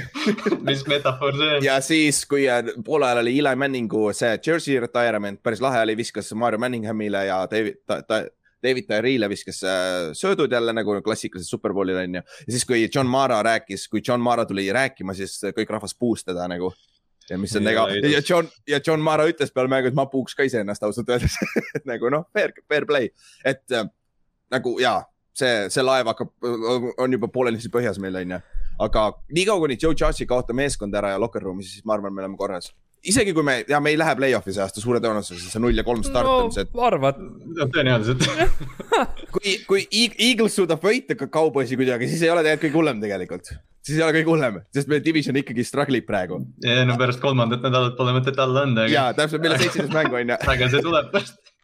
mis 0.68 0.84
metafoor 0.90 1.38
see 1.38 1.52
on? 1.58 1.64
ja 1.66 1.78
siis, 1.84 2.22
kui 2.30 2.46
äh, 2.50 2.74
poole 2.86 3.08
ajal 3.10 3.24
oli 3.24 3.38
Eli 3.40 3.54
Manningu 3.58 4.10
see 4.16 4.36
jersey 4.46 4.78
retirement, 4.82 5.42
päris 5.42 5.62
lahe 5.64 5.82
oli, 5.86 5.96
viskas 5.98 6.30
Mario 6.38 6.60
Manninghamile 6.62 7.24
ja 7.28 7.42
David 7.50 7.82
ta,, 7.86 8.02
ta, 8.06 8.22
David 8.60 8.84
Tyree'le 8.90 9.28
viskas 9.32 9.62
äh, 9.64 10.10
söödud 10.12 10.52
jälle 10.52 10.72
nagu 10.76 10.98
klassikaliselt 11.02 11.50
Superbowlil 11.50 11.96
onju. 11.96 12.20
ja 12.20 12.52
siis, 12.52 12.66
kui 12.68 12.84
John 12.94 13.08
Mara 13.08 13.42
rääkis, 13.42 13.88
kui 13.88 14.02
John 14.06 14.20
Mara 14.20 14.44
tuli 14.46 14.68
rääkima, 14.72 15.14
siis 15.16 15.38
kõik 15.56 15.72
rahvas 15.72 15.96
puus 15.98 16.24
teda 16.24 16.46
nagu. 16.48 16.72
Ja 17.30 17.38
mis 17.38 17.54
on 17.56 17.68
Ja 17.68 17.74
ega 17.76 17.86
ilus. 17.94 18.12
ja 18.12 18.22
John 18.28 18.50
ja 18.68 18.80
John 18.86 19.00
Mara 19.04 19.28
ütles 19.30 19.54
peale 19.54 19.70
mängu, 19.70 19.90
et 19.90 19.98
ma 19.98 20.06
puuks 20.10 20.34
ka 20.34 20.46
iseennast 20.46 20.82
ausalt 20.86 21.08
öeldes 21.08 21.36
et 21.78 21.86
nagu 21.88 22.10
noh, 22.12 22.26
fair, 22.36 22.54
fair 22.68 22.86
play, 22.86 23.12
et 23.44 23.64
äh, 23.76 23.86
nagu 24.50 24.76
jaa, 24.82 25.04
see, 25.36 25.68
see 25.70 25.84
laev 25.86 26.10
hakkab, 26.10 26.32
on 26.98 27.18
juba 27.18 27.30
poolenisti 27.32 27.72
põhjas 27.72 28.02
meil 28.02 28.18
onju 28.24 28.40
aga 28.80 29.06
niikaua, 29.32 29.60
kuni 29.60 29.76
Joe 29.82 29.94
Judge'i 29.94 30.26
kaotab 30.28 30.56
meeskond 30.56 30.94
ära 30.96 31.12
ja 31.14 31.20
locker 31.20 31.44
room'i, 31.44 31.64
siis 31.66 31.84
ma 31.84 31.96
arvan, 31.96 32.14
me 32.14 32.22
oleme 32.24 32.38
korras. 32.40 32.70
Isegi 33.08 33.32
kui 33.36 33.44
me, 33.46 33.54
ja 33.68 33.80
me 33.80 33.92
ei 33.92 33.98
lähe 33.98 34.14
play-off'i 34.18 34.52
see 34.54 34.62
aasta 34.64 34.82
suure 34.82 35.00
tõenäosusega, 35.02 35.52
see 35.54 35.62
null 35.62 35.76
ja 35.78 35.84
kolm 35.86 36.02
start 36.04 36.28
on 36.28 36.52
see, 36.54 36.66
no 36.76 36.84
arvad, 36.84 37.20
no 37.56 37.68
tõenäoliselt. 37.72 38.26
kui, 39.34 39.54
kui 39.68 39.84
Eag- 40.02 40.18
Eagles 40.30 40.56
suudab 40.58 40.84
võita 40.84 41.16
ka 41.18 41.30
Cowboysi 41.32 41.78
kuidagi, 41.80 42.10
siis 42.10 42.26
ei 42.26 42.32
ole 42.32 42.44
tegelikult 42.44 42.66
kõige 42.68 42.80
hullem 42.80 43.00
tegelikult. 43.04 43.52
siis 43.80 43.96
ei 43.96 44.04
ole 44.04 44.16
kõige 44.18 44.32
hullem, 44.34 44.58
sest 44.76 44.90
meie 44.92 45.04
division 45.04 45.38
ikkagi 45.40 45.64
struggle 45.64 46.02
ib 46.02 46.08
praegu. 46.10 46.42
ja 46.64 46.84
no 46.88 46.98
pärast 47.00 47.22
kolmandat 47.24 47.64
nädalat 47.64 47.96
pole 47.96 48.16
mõtet 48.18 48.42
alla 48.44 48.66
anda, 48.68 48.86
ja 48.90 49.08
aga, 49.08 49.22
täpselt, 49.22 49.44
meil 49.46 49.56
on 49.56 49.64
seitseteist 49.64 49.96
mängu 49.96 50.20
on 50.20 50.34
ju, 50.34 50.40
aga 50.54 50.70
see 50.74 50.84
tuleb 50.84 51.12
pärast. 51.14 51.54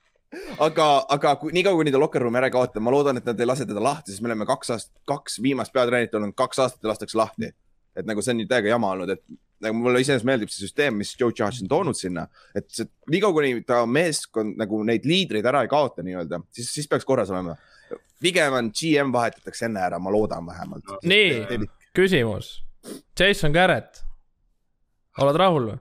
aga, 0.68 0.90
aga 1.18 1.36
kui 1.42 1.52
niikaua, 1.56 1.76
kuni 1.82 1.92
ta 1.92 2.00
locker 2.00 2.24
room'i 2.24 2.40
ära 2.40 2.48
ei 2.48 2.56
kaota, 2.56 2.80
ma 2.80 2.94
loodan, 2.94 3.20
et 3.20 3.28
nad 3.28 3.40
ei 3.40 3.52
lase 3.52 3.68
teda 3.68 3.82
lahti, 3.84 4.14
sest 4.14 4.24
me 4.24 4.32
oleme 4.32 4.48
kaks 4.48 4.72
aastat, 4.72 4.94
kaks 5.08 5.40
viimast 5.44 5.76
peatreenerit 5.76 6.16
olnud, 6.16 6.36
kaks 6.38 6.64
aastat 6.64 6.80
ja 6.80 6.94
lastakse 6.94 7.20
lahti. 7.20 7.52
et 7.96 8.04
nagu 8.08 8.20
see 8.20 8.34
on 8.34 8.42
nüüd 8.42 8.48
täiega 8.48 8.68
jama 8.72 8.90
olnud, 8.92 9.12
et 9.12 9.22
nagu 9.64 9.78
mulle 9.80 10.02
iseenesest 10.02 10.26
meeldib 10.28 10.50
see 10.52 10.66
süsteem, 10.66 10.98
mis 11.00 11.14
Joe 11.18 11.32
Judge 11.32 11.64
on 11.64 11.70
toonud 11.70 11.98
sinna, 11.98 12.26
et 12.56 12.68
see 12.72 12.88
niikaua, 13.12 13.34
kuni 13.38 13.62
ta 13.68 13.82
meeskond 13.88 14.58
nagu 14.60 14.82
neid 14.86 15.06
liidreid 15.08 15.46
ära 15.48 15.62
ei 15.64 15.70
kaota 15.72 16.04
nii-öelda, 16.06 16.42
siis, 16.54 16.68
siis 16.74 16.90
peaks 16.90 17.08
korras 17.08 17.32
olema. 17.32 17.56
pigem 18.20 18.52
on 18.56 18.70
GM 18.72 19.12
vahetatakse 19.12 19.66
enne 19.68 19.80
ära, 19.80 19.98
ma 20.02 20.12
loodan 20.12 20.46
vähemalt. 20.46 20.96
nii, 21.04 21.68
küsimus. 21.96 22.60
Jason 23.18 23.52
Garrett, 23.52 24.04
oled 25.18 25.40
rahul 25.40 25.72
või? 25.72 25.78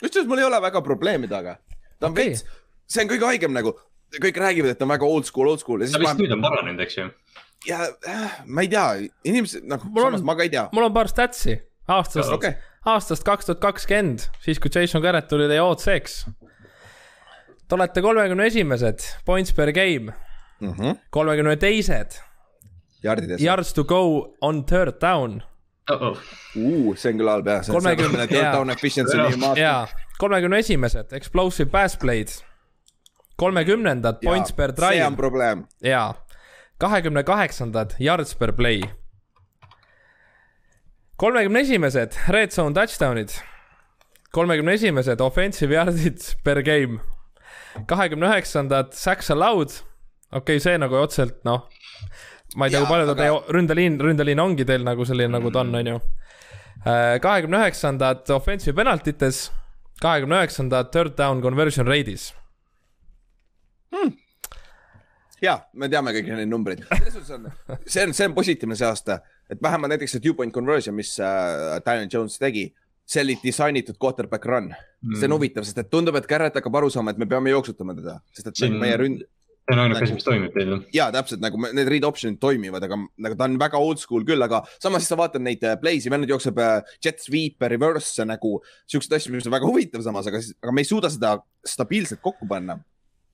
kusjuures 0.00 0.28
mul 0.28 0.40
ei 0.40 0.46
ole 0.46 0.60
väga 0.62 0.80
probleemi 0.84 1.28
temaga. 1.28 1.58
ta 1.98 2.06
on 2.06 2.14
okay. 2.14 2.30
veits, 2.30 2.46
see 2.86 3.04
on 3.04 3.10
kõige 3.10 3.28
haigem 3.32 3.54
nagu, 3.56 3.74
kõik 4.14 4.38
räägivad, 4.40 4.74
et 4.74 4.78
ta 4.80 4.86
on 4.86 4.94
väga 4.94 5.06
old 5.08 5.26
school, 5.28 5.50
old 5.50 5.62
school 5.62 5.82
ja 5.82 5.88
ta 5.88 5.96
siis 5.96 6.02
vist 6.04 6.12
ma, 6.12 6.22
nüüd 6.22 6.38
on 6.38 6.44
paranenud, 6.44 6.86
eks 6.86 6.98
ju. 7.00 7.10
ja 7.68 7.84
äh, 8.08 8.40
ma 8.46 8.64
ei 8.64 8.70
tea, 8.72 8.88
inimesed 9.26 9.66
nagu, 9.68 9.90
Mul 9.90 10.06
on- 10.06 10.14
samas 10.14 10.26
ma 10.26 10.36
ka 10.38 10.46
ei 10.46 10.52
tea. 10.54 10.68
mul 10.72 10.86
on 10.86 10.94
paar 10.96 11.10
statsi 11.10 11.58
aastast 11.88 12.32
okei 12.32 12.50
okay., 12.50 12.60
aastast 12.84 13.24
kaks 13.24 13.46
tuhat 13.46 13.60
kakskümmend, 13.60 14.28
siis 14.40 14.60
kui 14.60 14.70
Jason 14.74 15.02
Garrett 15.02 15.28
tuli 15.28 15.48
teie 15.48 15.62
OC-ks. 15.62 16.26
Te 17.68 17.74
olete 17.74 18.02
kolmekümne 18.02 18.46
esimesed 18.46 19.00
points 19.24 19.52
per 19.52 19.72
game, 19.72 20.12
-hmm. 20.60 20.96
kolmekümne 21.10 21.56
teised 21.56 22.20
yards 23.40 23.72
to 23.72 23.84
go 23.84 24.34
on 24.40 24.64
third 24.64 25.00
down 25.00 25.42
Uh, 25.92 26.16
see 26.96 27.10
on 27.12 27.18
küll 27.20 27.28
halb 27.28 27.48
jah, 27.48 27.60
see 27.60 27.74
on 27.74 27.82
30 27.84 28.00
sellepärast, 28.00 28.30
et 28.32 28.38
jaa. 28.38 28.52
down 28.54 28.70
efficiency 28.72 29.16
nii 29.20 29.36
maas- 29.36 29.58
ja 29.60 29.72
kolmekümne 30.18 30.58
esimesed 30.58 31.12
explosive 31.12 31.68
pass 31.70 31.98
play'd, 32.00 32.32
kolmekümnendad 33.36 34.22
Jaa, 34.22 34.30
points 34.32 34.52
per 34.56 34.72
see 34.72 34.78
drive 34.80 35.06
on 35.06 35.16
probleem. 35.16 35.66
ja 35.84 36.14
kahekümne 36.80 37.22
kaheksandad 37.22 37.92
yards 38.00 38.32
per 38.34 38.52
play. 38.56 38.80
Kolmekümne 41.16 41.60
esimesed 41.60 42.16
red 42.32 42.52
zone 42.52 42.74
touchdown'id, 42.74 43.34
kolmekümne 44.34 44.74
esimesed 44.78 45.20
offensive 45.20 45.74
yard'id 45.74 46.22
per 46.44 46.60
game, 46.66 46.98
kahekümne 47.86 48.30
üheksandad 48.32 48.94
sacks 48.98 49.30
allowed, 49.30 49.78
okei 50.32 50.58
okay,, 50.58 50.62
see 50.62 50.78
nagu 50.80 50.98
otseselt 50.98 51.42
noh, 51.46 51.68
ma 52.58 52.66
ei 52.66 52.74
tea, 52.74 52.82
kui 52.82 52.90
palju 52.90 53.10
aga- 53.10 53.18
teie 53.22 53.56
ründeliin, 53.56 53.98
ründeliin 54.02 54.42
ongi 54.42 54.66
teil 54.68 54.86
nagu 54.86 55.06
selline, 55.06 55.32
nagu 55.36 55.52
ta 55.54 55.62
on, 55.62 55.74
on 55.78 55.92
ju. 55.94 56.00
kahekümne 57.22 57.62
üheksandad 57.62 58.30
offensive 58.34 58.76
penaltites, 58.76 59.46
kahekümne 60.02 60.42
üheksandad 60.42 60.90
third 60.94 61.14
down 61.18 61.42
conversion 61.42 61.86
rate'is. 61.86 62.32
ja 65.42 65.60
me 65.78 65.86
teame 65.92 66.10
kõiki 66.16 66.34
neid 66.34 66.50
numbreid, 66.50 66.82
selles 66.90 67.14
suhtes 67.14 67.30
on, 67.36 67.48
see 67.86 68.02
on, 68.02 68.12
see 68.16 68.26
on 68.26 68.34
positiivne 68.34 68.76
see 68.78 68.88
aasta, 68.88 69.20
et 69.54 69.62
vähemalt 69.62 69.94
näiteks 69.94 70.16
see 70.16 70.24
two 70.24 70.34
point 70.38 70.54
conversion, 70.54 70.96
mis 70.96 71.14
äh, 71.22 71.78
Daniel 71.84 72.10
Jones 72.12 72.38
tegi, 72.42 72.68
selli 73.04 73.36
disainitud 73.42 73.98
quarterback 74.00 74.46
run 74.48 74.70
mm.. 74.70 75.16
see 75.18 75.28
on 75.28 75.36
huvitav, 75.36 75.66
sest 75.68 75.80
et 75.82 75.90
tundub, 75.92 76.16
et 76.16 76.28
Garrett 76.28 76.56
hakkab 76.56 76.80
aru 76.80 76.90
saama, 76.92 77.12
et 77.12 77.20
me 77.20 77.28
peame 77.28 77.52
jooksutama 77.52 77.96
teda, 77.98 78.18
sest 78.32 78.50
et 78.50 78.60
Siin- 78.60 78.72
Siin... 78.74 78.78
meie 78.80 78.96
ründ-, 79.00 79.26
see 79.64 79.76
on 79.76 79.82
ainuke 79.82 80.00
Nagu- 80.00 80.08
asi, 80.08 80.16
mis 80.16 80.26
toimib 80.26 80.56
teil. 80.56 80.72
ja 80.94 81.10
täpselt 81.12 81.44
nagu 81.44 81.60
need 81.64 81.88
read 81.92 82.06
option'id 82.08 82.40
toimivad, 82.40 82.84
aga 82.84 82.98
nagu 83.00 83.38
ta 83.40 83.48
on 83.48 83.58
väga 83.60 83.80
old 83.80 84.00
school 84.00 84.24
küll, 84.28 84.44
aga 84.44 84.62
samas 84.76 85.04
siis 85.04 85.12
sa 85.12 85.20
vaatad 85.20 85.44
neid 85.44 85.64
äh, 85.64 85.76
play'si, 85.80 86.12
vennad 86.12 86.32
jookseb 86.32 86.60
äh, 86.60 86.96
jet 87.04 87.20
sweep, 87.24 87.60
reverse 87.72 88.24
nagu 88.28 88.58
siukseid 88.90 89.18
asju, 89.18 89.36
mis 89.36 89.48
on 89.48 89.56
väga 89.56 89.68
huvitav 89.68 90.04
samas, 90.04 90.28
aga, 90.32 90.42
aga 90.64 90.74
me 90.74 90.84
ei 90.84 90.88
suuda 90.88 91.12
seda 91.12 91.36
stabiilselt 91.64 92.24
kokku 92.24 92.48
panna. 92.48 92.80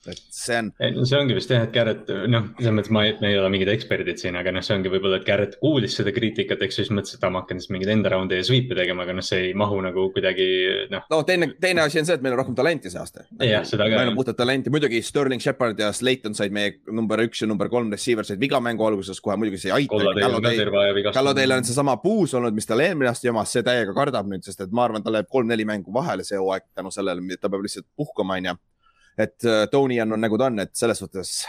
Et 0.08 0.20
see 0.32 0.56
on, 0.56 0.70
see 0.78 1.18
ongi 1.18 1.34
vist 1.36 1.50
jah, 1.52 1.66
et 1.66 1.72
Garrett, 1.74 2.08
noh, 2.32 2.46
selles 2.56 2.76
mõttes 2.76 2.92
ma, 2.94 3.02
me 3.20 3.32
ei 3.32 3.36
ole 3.36 3.50
mingid 3.52 3.68
eksperdid 3.72 4.20
siin, 4.22 4.38
aga 4.40 4.52
noh, 4.54 4.64
see 4.64 4.76
ongi 4.78 4.92
võib-olla, 4.92 5.18
et 5.20 5.26
Garrett 5.26 5.58
kuulis 5.60 5.96
seda 5.98 6.14
kriitikat, 6.16 6.62
eks 6.64 6.78
ju, 6.80 6.84
siis 6.86 6.94
mõtles, 6.96 7.18
et 7.18 7.26
ma 7.28 7.42
hakkan 7.42 7.60
siis 7.60 7.72
mingeid 7.74 7.92
enda 7.92 8.12
raunde 8.14 8.38
ja 8.38 8.46
sweep'e 8.46 8.78
tegema, 8.78 9.04
aga 9.04 9.18
noh, 9.18 9.26
see 9.26 9.50
ei 9.50 9.52
mahu 9.58 9.82
nagu 9.84 10.06
kuidagi 10.14 10.46
noh, 10.92 11.04
no 11.12 11.20
teine, 11.28 11.50
teine 11.60 11.84
asi 11.84 12.00
on 12.00 12.08
see, 12.08 12.16
et 12.16 12.24
meil 12.24 12.36
on 12.36 12.40
rohkem 12.40 12.56
talenti 12.56 12.92
see 12.92 13.02
aasta. 13.02 13.26
Meil 13.36 14.12
on 14.14 14.16
puhtalt 14.16 14.40
talenti, 14.40 14.72
muidugi 14.72 15.02
Sterling 15.04 15.44
Shepard 15.44 15.78
ja 15.84 15.92
Slayton 15.96 16.36
said 16.38 16.54
meie 16.56 16.78
number 16.88 17.20
üks 17.26 17.44
ja 17.44 17.50
number 17.50 17.68
kolm 17.72 17.92
receiver 17.92 18.24
said 18.24 18.40
viga 18.40 18.62
mängu 18.64 18.88
alguses 18.88 19.20
kohe, 19.20 19.36
muidugi 19.40 19.60
see 19.60 19.72
ei 19.72 19.82
aita. 19.82 19.92
Kolladel 19.92 20.38
on 20.38 20.48
ka 20.48 20.54
terve 20.56 20.80
aja 20.80 20.96
vigast. 20.96 21.18
Kallo-Tail 21.18 21.56
on 21.58 21.68
seesama 21.68 21.98
puus 22.00 22.32
olnud, 22.38 22.56
mis 22.56 22.68
tal 22.68 22.80
eelmine 22.84 23.12
aasta 23.12 23.28
jamas, 23.28 23.52
see 23.52 23.64
täiega 23.66 23.92
kardab 23.96 24.32
nüüd, 24.32 24.44
sest 24.48 24.64
et 24.64 24.72
ma 24.72 24.88
arvan, 24.88 25.04
tal 25.04 25.18
läheb 25.18 25.28
kolm-neli 25.30 25.68
mängu 25.68 25.92
vahele 25.94 26.24
see 26.26 26.40
hooaeg 26.40 26.70
tänu 26.74 26.92
sellele, 26.94 27.36
ta 27.36 27.52
peab 27.52 27.64
lihtsalt 27.66 27.88
puhkama, 28.00 28.40
onju. 28.40 28.56
Et 29.18 29.48
äh, 29.48 29.64
Tony 29.70 30.00
on, 30.02 30.12
on 30.16 30.22
nagu 30.22 30.38
ta 30.38 30.50
on, 30.50 30.60
et 30.62 30.72
selles 30.76 31.00
suhtes 31.02 31.40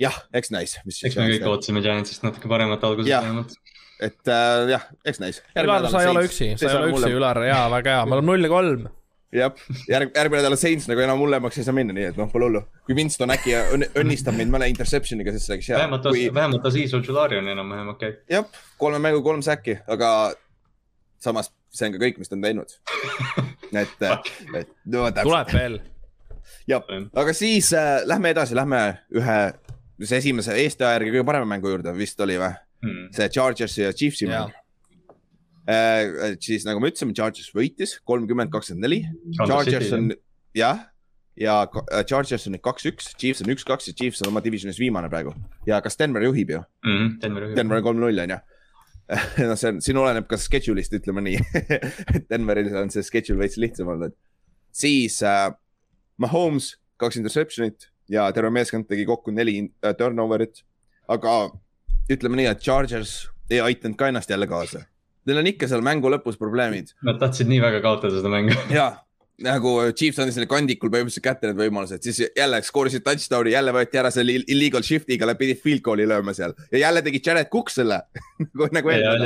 jah, 0.00 0.16
eks 0.34 0.50
näis, 0.54 0.78
mis 0.88 0.98
eks 1.06 1.16
me 1.18 1.28
kõik 1.30 1.46
ootasime 1.50 1.84
Giantsist 1.84 2.26
natuke 2.26 2.50
paremat 2.50 2.82
algusest 2.86 3.14
vähemalt. 3.14 3.54
et 4.02 4.32
äh, 4.32 4.74
jah, 4.74 4.90
eks 5.06 5.22
näis. 5.22 5.40
Ülar, 5.60 5.88
sa 5.92 6.02
ei 6.02 6.10
ole 6.10 6.26
üksi, 6.28 6.52
sa 6.58 6.68
ei 6.68 6.76
ole 6.80 6.92
üksi, 6.92 7.14
Ülar, 7.14 7.42
jaa, 7.46 7.64
väga 7.78 7.98
hea, 7.98 8.04
me 8.10 8.18
oleme 8.18 8.32
null 8.32 8.48
ja 8.48 8.52
kolm. 8.52 8.86
jah, 9.34 9.64
järg, 9.90 10.12
järgmine 10.14 10.42
nädal 10.44 10.58
Saints 10.58 10.86
nagu 10.90 11.02
enam 11.02 11.22
hullemaks 11.22 11.58
ei 11.58 11.66
saa 11.66 11.74
minna, 11.76 11.94
nii 11.96 12.10
et 12.12 12.20
noh, 12.20 12.30
pole 12.30 12.50
hullu. 12.50 12.62
kui 12.86 12.98
Winston 12.98 13.34
äkki 13.34 13.56
õnn- 13.76 13.90
õnnistab 14.02 14.36
meid 14.38 14.52
mõne 14.52 14.68
interception'iga, 14.72 15.34
siis 15.34 15.50
oleks 15.50 15.72
hea. 15.72 15.80
vähemalt, 15.82 16.06
kui 16.10 16.28
vähemalt 16.34 16.70
Aziz 16.70 16.94
Ojulari 16.98 17.38
on 17.42 17.50
enam-vähem 17.54 17.94
okei 17.94 18.16
okay.. 18.16 18.22
jah, 18.36 18.62
kolme 18.78 19.02
mängu, 19.02 19.22
kolm 19.26 19.42
säki, 19.46 19.78
aga 19.90 20.08
samas 21.22 21.50
see 21.74 21.88
on 21.88 21.96
ka 21.96 22.04
kõik, 22.04 22.20
mis 22.20 22.30
ta 22.30 22.38
on 22.38 22.44
teinud. 22.44 22.76
et, 23.82 24.06
et 24.06 24.70
no 24.86 25.08
täpselt, 25.10 25.24
tuleb 25.24 25.52
veel. 25.54 25.80
jah, 26.70 26.84
aga 27.14 27.34
siis 27.36 27.72
äh, 27.76 28.02
lähme 28.08 28.34
edasi, 28.34 28.56
lähme 28.56 28.82
ühe, 29.14 29.38
see 30.02 30.20
esimese 30.22 30.56
Eesti 30.62 30.86
aja 30.86 30.98
järgi 30.98 31.14
kõige 31.16 31.26
parema 31.28 31.48
mängu 31.54 31.72
juurde 31.72 31.94
vist 31.96 32.20
oli 32.24 32.38
või? 32.40 32.52
Hmm. 32.84 33.08
see 33.16 33.30
Chargersi 33.32 33.86
ja 33.86 33.92
Chiefsi 33.96 34.26
Jaa. 34.28 34.44
mäng. 34.44 34.60
Äh, 35.64 36.34
siis 36.44 36.66
nagu 36.68 36.82
me 36.82 36.90
ütlesime, 36.92 37.14
Chargers 37.16 37.52
võitis 37.56 37.96
kolmkümmend, 38.04 38.50
kakskümmend 38.52 38.84
neli. 38.84 38.98
Chargers 39.38 39.94
on 39.96 40.10
jah, 40.56 40.82
ja 41.40 41.62
äh, 41.64 42.02
Chargers 42.04 42.46
on 42.48 42.54
nüüd 42.56 42.64
kaks-üks, 42.64 43.14
Chiefs 43.18 43.42
on 43.44 43.52
üks-kaks 43.54 43.88
ja 43.90 43.96
Chiefs 43.96 44.22
on 44.22 44.30
oma 44.30 44.42
divisionis 44.44 44.78
viimane 44.80 45.08
praegu 45.12 45.34
ja 45.68 45.80
kas 45.84 45.98
Denver 46.00 46.22
juhib 46.26 46.52
ju? 46.54 46.60
mm,. 46.86 47.16
Denver 47.22 47.48
ühe. 47.48 47.56
Denver 47.58 47.80
on 47.80 47.86
kolm-null 47.88 48.24
on 48.26 48.36
ju. 48.36 48.38
noh, 49.48 49.56
see 49.58 49.72
on, 49.72 49.80
siin 49.84 49.98
oleneb 50.00 50.28
ka 50.30 50.38
schedule'ist, 50.40 50.94
ütleme 50.96 51.24
nii. 51.26 51.40
Denveril 52.30 52.70
on 52.80 52.92
see 52.92 53.04
schedule 53.04 53.42
veits 53.42 53.58
lihtsam 53.60 53.90
olnud. 53.92 54.14
siis 54.74 55.20
äh, 55.26 55.50
Mahomes 56.22 56.74
kaks 57.00 57.18
interception'it 57.20 57.88
ja 58.12 58.26
terve 58.32 58.52
meeskond 58.54 58.88
tegi 58.88 59.06
kokku 59.08 59.34
neli 59.34 59.58
äh, 59.84 59.94
turnover'it. 59.98 60.62
aga 61.08 61.50
ütleme 62.10 62.40
nii, 62.40 62.48
et 62.48 62.60
Chargers 62.64 63.14
ei 63.50 63.60
aidanud 63.60 63.96
ka 64.00 64.08
ennast 64.08 64.30
jälle 64.30 64.46
kaasa. 64.48 64.84
Neil 65.24 65.40
on 65.40 65.48
ikka 65.48 65.68
seal 65.68 65.84
mängu 65.84 66.10
lõpus 66.12 66.36
probleemid 66.36 66.92
Nad 67.04 67.16
tahtsid 67.20 67.48
nii 67.48 67.60
väga 67.60 67.80
kaotada 67.84 68.18
seda 68.18 68.32
mängu. 68.32 68.56
ja 68.78 68.90
nagu 69.42 69.72
Chiefs 69.98 70.20
andis 70.22 70.36
neile 70.38 70.48
kandikul 70.50 70.92
põhimõtteliselt 70.92 71.24
kätte 71.24 71.48
need 71.48 71.58
võimalused, 71.58 72.04
siis 72.06 72.20
jälle 72.36 72.60
skoorisid 72.62 73.02
touchdown'i, 73.06 73.54
jälle 73.56 73.72
võeti 73.74 73.98
ära 73.98 74.12
selle 74.14 74.36
ill- 74.38 74.46
illegal 74.52 74.84
shift'iga, 74.86 75.26
pidid 75.38 75.58
field 75.62 75.82
goal'i 75.82 76.06
lööma 76.06 76.34
seal 76.36 76.54
ja 76.70 76.84
jälle 76.84 77.02
tegi 77.02 77.20
Jared 77.24 77.50
Cook 77.50 77.72
selle 77.74 77.98
nagu, 78.76 78.94
ja, 78.94 79.16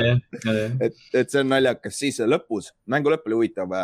et, 0.81 0.96
et 1.12 1.29
see 1.29 1.42
on 1.42 1.53
naljakas, 1.53 1.98
siis 2.01 2.22
lõpus, 2.24 2.72
mängu 2.88 3.12
lõpp 3.12 3.29
oli 3.29 3.40
huvitav 3.42 3.74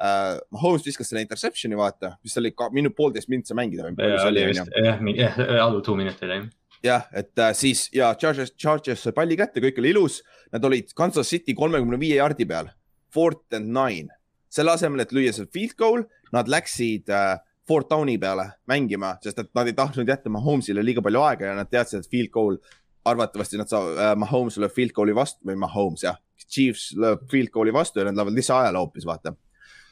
äh,. 0.00 0.38
Mahomes 0.54 0.86
viskas 0.86 1.10
selle 1.10 1.24
interception'i, 1.24 1.78
vaata, 1.78 2.14
mis 2.24 2.36
oli 2.40 2.52
ka 2.56 2.70
minut 2.74 2.96
poolteist 2.96 3.30
minti 3.32 3.56
mängida 3.56 3.86
või 3.88 3.98
palju 3.98 4.16
see 4.16 4.32
oli 4.32 4.46
oli, 4.46 4.62
onju. 4.62 4.80
jah, 4.86 5.04
jah, 5.40 5.42
all 5.64 5.80
two 5.84 5.96
minutid 5.98 6.32
jah. 6.32 6.46
jah, 6.86 7.10
et 7.12 7.38
äh, 7.38 7.52
siis 7.56 7.88
ja 7.96 8.12
Chargers, 8.18 8.54
Chargers 8.56 9.04
sai 9.06 9.16
palli 9.16 9.38
kätte, 9.40 9.62
kõik 9.64 9.78
oli 9.82 9.94
ilus. 9.94 10.22
Nad 10.50 10.64
olid 10.66 10.94
Kansas 10.98 11.28
City 11.30 11.54
kolmekümne 11.54 12.00
viie 12.00 12.16
jardi 12.18 12.48
peal, 12.48 12.72
fourth 13.14 13.54
and 13.56 13.70
nine. 13.74 14.08
selle 14.50 14.72
asemel, 14.74 15.04
et 15.04 15.12
lüüa 15.14 15.30
seal 15.30 15.46
field 15.54 15.76
goal, 15.78 16.00
nad 16.34 16.48
läksid 16.50 17.12
äh, 17.14 17.36
fourth 17.70 17.86
down'i 17.90 18.16
peale 18.18 18.48
mängima, 18.70 19.14
sest 19.22 19.38
et 19.38 19.50
nad 19.54 19.68
ei 19.70 19.76
tahtnud 19.78 20.08
jätta 20.10 20.32
Mahomes'ile 20.32 20.82
liiga 20.82 21.04
palju 21.06 21.22
aega 21.22 21.52
ja 21.52 21.58
nad 21.58 21.70
teadsid, 21.70 22.02
et 22.02 22.10
field 22.10 22.32
goal, 22.34 22.58
arvatavasti 23.06 23.60
nad 23.60 23.70
saavad 23.70 24.00
äh,, 24.00 24.16
Mahomes 24.18 24.58
lööb 24.60 24.74
field 24.74 24.94
goal'i 24.96 25.14
vastu 25.16 25.46
või 25.46 25.58
Mahomes 25.60 26.04
jah, 26.04 26.18
Chiefs 26.50 26.90
lööb 26.98 27.22
field 27.30 27.52
goal'i 27.54 27.72
vastu 27.74 28.00
ja 28.00 28.08
nad 28.08 28.18
lähevad 28.18 28.36
lisaajale 28.36 28.82
hoopis, 28.82 29.06
vaata. 29.08 29.36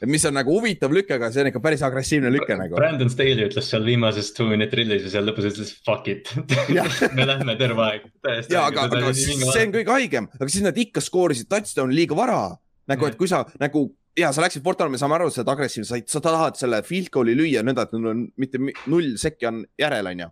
Mis 0.07 0.25
on 0.29 0.37
nagu 0.39 0.55
huvitav 0.55 0.93
lüke, 0.95 1.17
aga 1.17 1.31
see 1.35 1.43
on 1.43 1.51
ikka 1.51 1.63
päris 1.65 1.83
agressiivne 1.87 2.31
lüke 2.31 2.55
nagu. 2.59 2.79
Brandon 2.79 3.11
Staley 3.11 3.49
ütles 3.49 3.71
seal 3.73 3.87
viimases 3.87 4.31
two 4.37 4.47
minute 4.51 4.71
drillis 4.75 5.09
ja 5.09 5.17
seal 5.17 5.27
lõpus 5.27 5.51
ütles 5.51 5.75
fuck 5.87 6.07
it 6.11 6.31
me 7.19 7.27
lähme 7.27 7.59
terve 7.59 7.87
aeg. 7.89 8.09
täiesti. 8.23 8.55
ja 8.55 8.67
aga, 8.71 8.87
aga 8.87 9.13
see 9.17 9.67
on 9.67 9.75
kõige 9.75 9.95
haigem, 9.97 10.31
aga 10.39 10.51
siis 10.53 10.67
nad 10.67 10.79
ikka 10.79 11.03
skoorisid 11.05 11.51
touchdown'i 11.51 11.97
liiga 11.99 12.19
vara. 12.19 12.43
nagu, 12.89 13.09
et 13.11 13.19
kui 13.19 13.29
sa 13.29 13.43
nagu 13.61 13.89
ja 14.19 14.33
sa 14.35 14.43
läksid 14.43 14.65
Portali, 14.65 14.93
me 14.93 15.01
saame 15.01 15.19
aru, 15.19 15.29
sa 15.33 15.43
oled 15.43 15.53
agressiivne, 15.53 16.01
sa, 16.07 16.23
tahad 16.25 16.59
selle 16.59 16.81
field 16.87 17.11
goal'i 17.15 17.37
lüüa 17.39 17.63
nõnda, 17.67 17.87
et 17.87 17.95
neil 17.95 18.11
on 18.13 18.25
mitte 18.41 18.61
mi- 18.63 18.75
null 18.91 19.15
sekki 19.21 19.49
on 19.51 19.63
järel, 19.79 20.11
onju. 20.13 20.31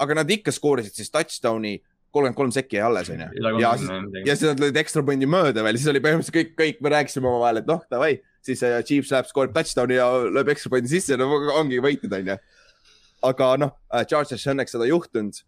aga 0.00 0.16
nad 0.18 0.30
ikka 0.30 0.52
skoorisid 0.52 0.96
siis 0.96 1.12
touchdown'i, 1.12 1.78
kolmkümmend 2.12 2.36
kolm 2.36 2.52
sekki 2.54 2.78
jäi 2.78 2.86
alles, 2.86 3.10
onju. 3.12 3.28
ja 3.60 3.74
siis, 3.80 3.90
ja 4.24 4.36
siis 4.36 4.48
nad 4.52 4.62
lõid 4.62 4.80
ekstra 4.80 5.04
pundi 5.04 5.28
mööda 5.28 5.64
veel, 5.66 5.80
siis 5.80 5.92
oli 5.92 6.02
põhimõtteliselt 6.04 6.38
kõik, 6.38 6.54
kõik 6.60 6.82
me 6.84 6.94
rääkisime 6.96 7.30
omavahel, 7.30 7.60
et 7.62 7.68
noh, 7.68 7.84
davai, 7.92 8.16
siis 8.46 8.62
äh, 8.66 8.78
Chiefs 8.86 9.12
läheb, 9.14 9.28
skoorib 9.30 9.56
touchdown'i 9.56 9.98
ja 9.98 10.06
lööb 10.30 10.52
ekstra 10.54 10.72
pundi 10.72 10.90
sisse, 10.92 11.18
no 11.18 11.28
ongi 11.58 11.82
võitnud, 11.84 12.14
onju. 12.20 12.38
aga 13.26 13.52
noh, 13.60 13.76
Chargers 14.06 14.46
õnneks 14.52 14.76
seda 14.76 14.86
ei 14.86 14.94
juhtunud 14.94 15.42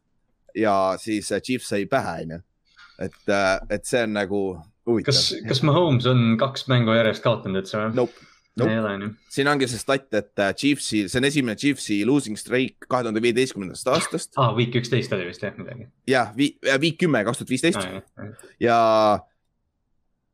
ja 0.59 0.75
siis 1.01 1.31
äh, 1.33 1.43
Chiefs 1.45 1.71
sai 1.73 1.87
pähe, 1.91 2.17
onju. 2.25 2.41
et, 3.07 3.21
et 3.71 3.87
see 3.87 4.03
on 4.07 4.17
nagu 4.19 4.43
huvitav 4.89 5.13
kas, 5.13 5.29
kas 5.49 5.63
Mahomes 5.67 6.09
on 6.11 6.33
kaks 6.41 6.67
mängu 6.71 6.97
järjest 6.97 7.25
kaotanud 7.25 7.63
üldse 7.63 7.79
või? 7.81 7.95
Nope. 8.03 8.27
Nope. 8.59 8.73
ei 8.75 8.81
ole 8.81 8.93
nii. 8.99 9.11
siin 9.31 9.49
ongi 9.53 9.69
see 9.71 9.79
stat, 9.79 10.09
et 10.19 10.43
äh, 10.43 10.53
Chiefsi, 10.59 11.05
see 11.07 11.21
on 11.21 11.27
esimene 11.29 11.55
Chiefsi 11.59 12.01
losing 12.09 12.39
streak 12.41 12.89
kahe 12.91 13.05
tuhande 13.07 13.23
viieteistkümnendast 13.23 13.91
aastast 13.93 14.35
aa, 14.35 14.51
week 14.57 14.75
üksteist 14.81 15.15
oli 15.15 15.29
vist 15.29 15.45
jah 15.47 15.55
midagi. 15.55 15.87
ja 16.11 16.25
vi-, 16.37 16.57
viik 16.83 16.99
kümme, 17.05 17.23
kaks 17.29 17.43
tuhat 17.45 17.53
viisteist 17.55 17.87
ja 18.63 18.79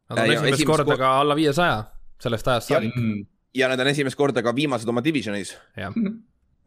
Nad 0.08 0.20
on 0.20 0.32
esimest 0.32 0.66
korda 0.68 0.88
kor- 0.88 1.00
ka 1.00 1.12
alla 1.20 1.36
viiesaja 1.36 1.76
sellest 2.22 2.48
ajast 2.48 2.70
Ja- 2.70 2.78
saadik. 2.80 2.94
Mm. 2.96 3.26
ja 3.54 3.68
nad 3.70 3.80
on 3.80 3.86
esimest 3.92 4.16
korda 4.18 4.42
ka 4.42 4.52
viimased 4.56 4.88
oma 4.88 5.02
divisionis. 5.04 5.56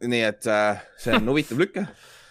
nii 0.08 0.22
et 0.28 0.46
äh, 0.46 0.78
see 1.00 1.16
on 1.16 1.26
huvitav 1.32 1.58
lüke. 1.58 1.82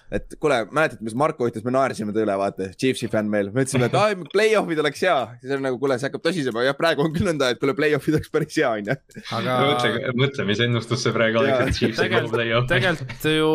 et 0.07 0.37
kuule, 0.39 0.61
mäletad, 0.71 1.01
mis 1.03 1.11
Marko 1.19 1.49
ütles, 1.49 1.65
me 1.67 1.71
naersime 1.75 2.13
ta 2.15 2.21
üle, 2.23 2.31
vaata, 2.39 2.69
Chiefsi 2.79 3.09
fänn 3.11 3.27
meil, 3.27 3.49
me 3.51 3.65
ütlesime, 3.65 3.89
et 3.89 3.95
aa, 3.99 4.13
play-off'id 4.31 4.79
oleks 4.79 5.01
hea. 5.03 5.15
siis 5.41 5.51
on 5.51 5.65
nagu, 5.67 5.75
kuule, 5.81 5.97
see 5.99 6.07
hakkab 6.07 6.23
tõsisema, 6.23 6.63
jah, 6.63 6.77
praegu 6.79 7.03
on 7.03 7.11
küll 7.11 7.27
nõnda, 7.27 7.49
et 7.51 7.59
kuule, 7.59 7.75
play-off'id 7.75 8.15
oleks 8.15 8.31
päris 8.31 8.55
hea, 8.55 8.69
onju. 8.71 8.95
aga 9.35 9.57
mõtle, 9.67 10.13
mõtle, 10.21 10.45
mis 10.47 10.61
ennustus 10.63 11.03
see 11.03 11.11
praegu 11.17 11.41
oleks, 11.43 11.59
et 11.59 11.75
Chiefs 11.81 11.99
on 11.99 12.05
tegelikult, 12.07 12.37
play-off. 12.37 12.69
tegelikult 12.71 13.27
ju 13.33 13.51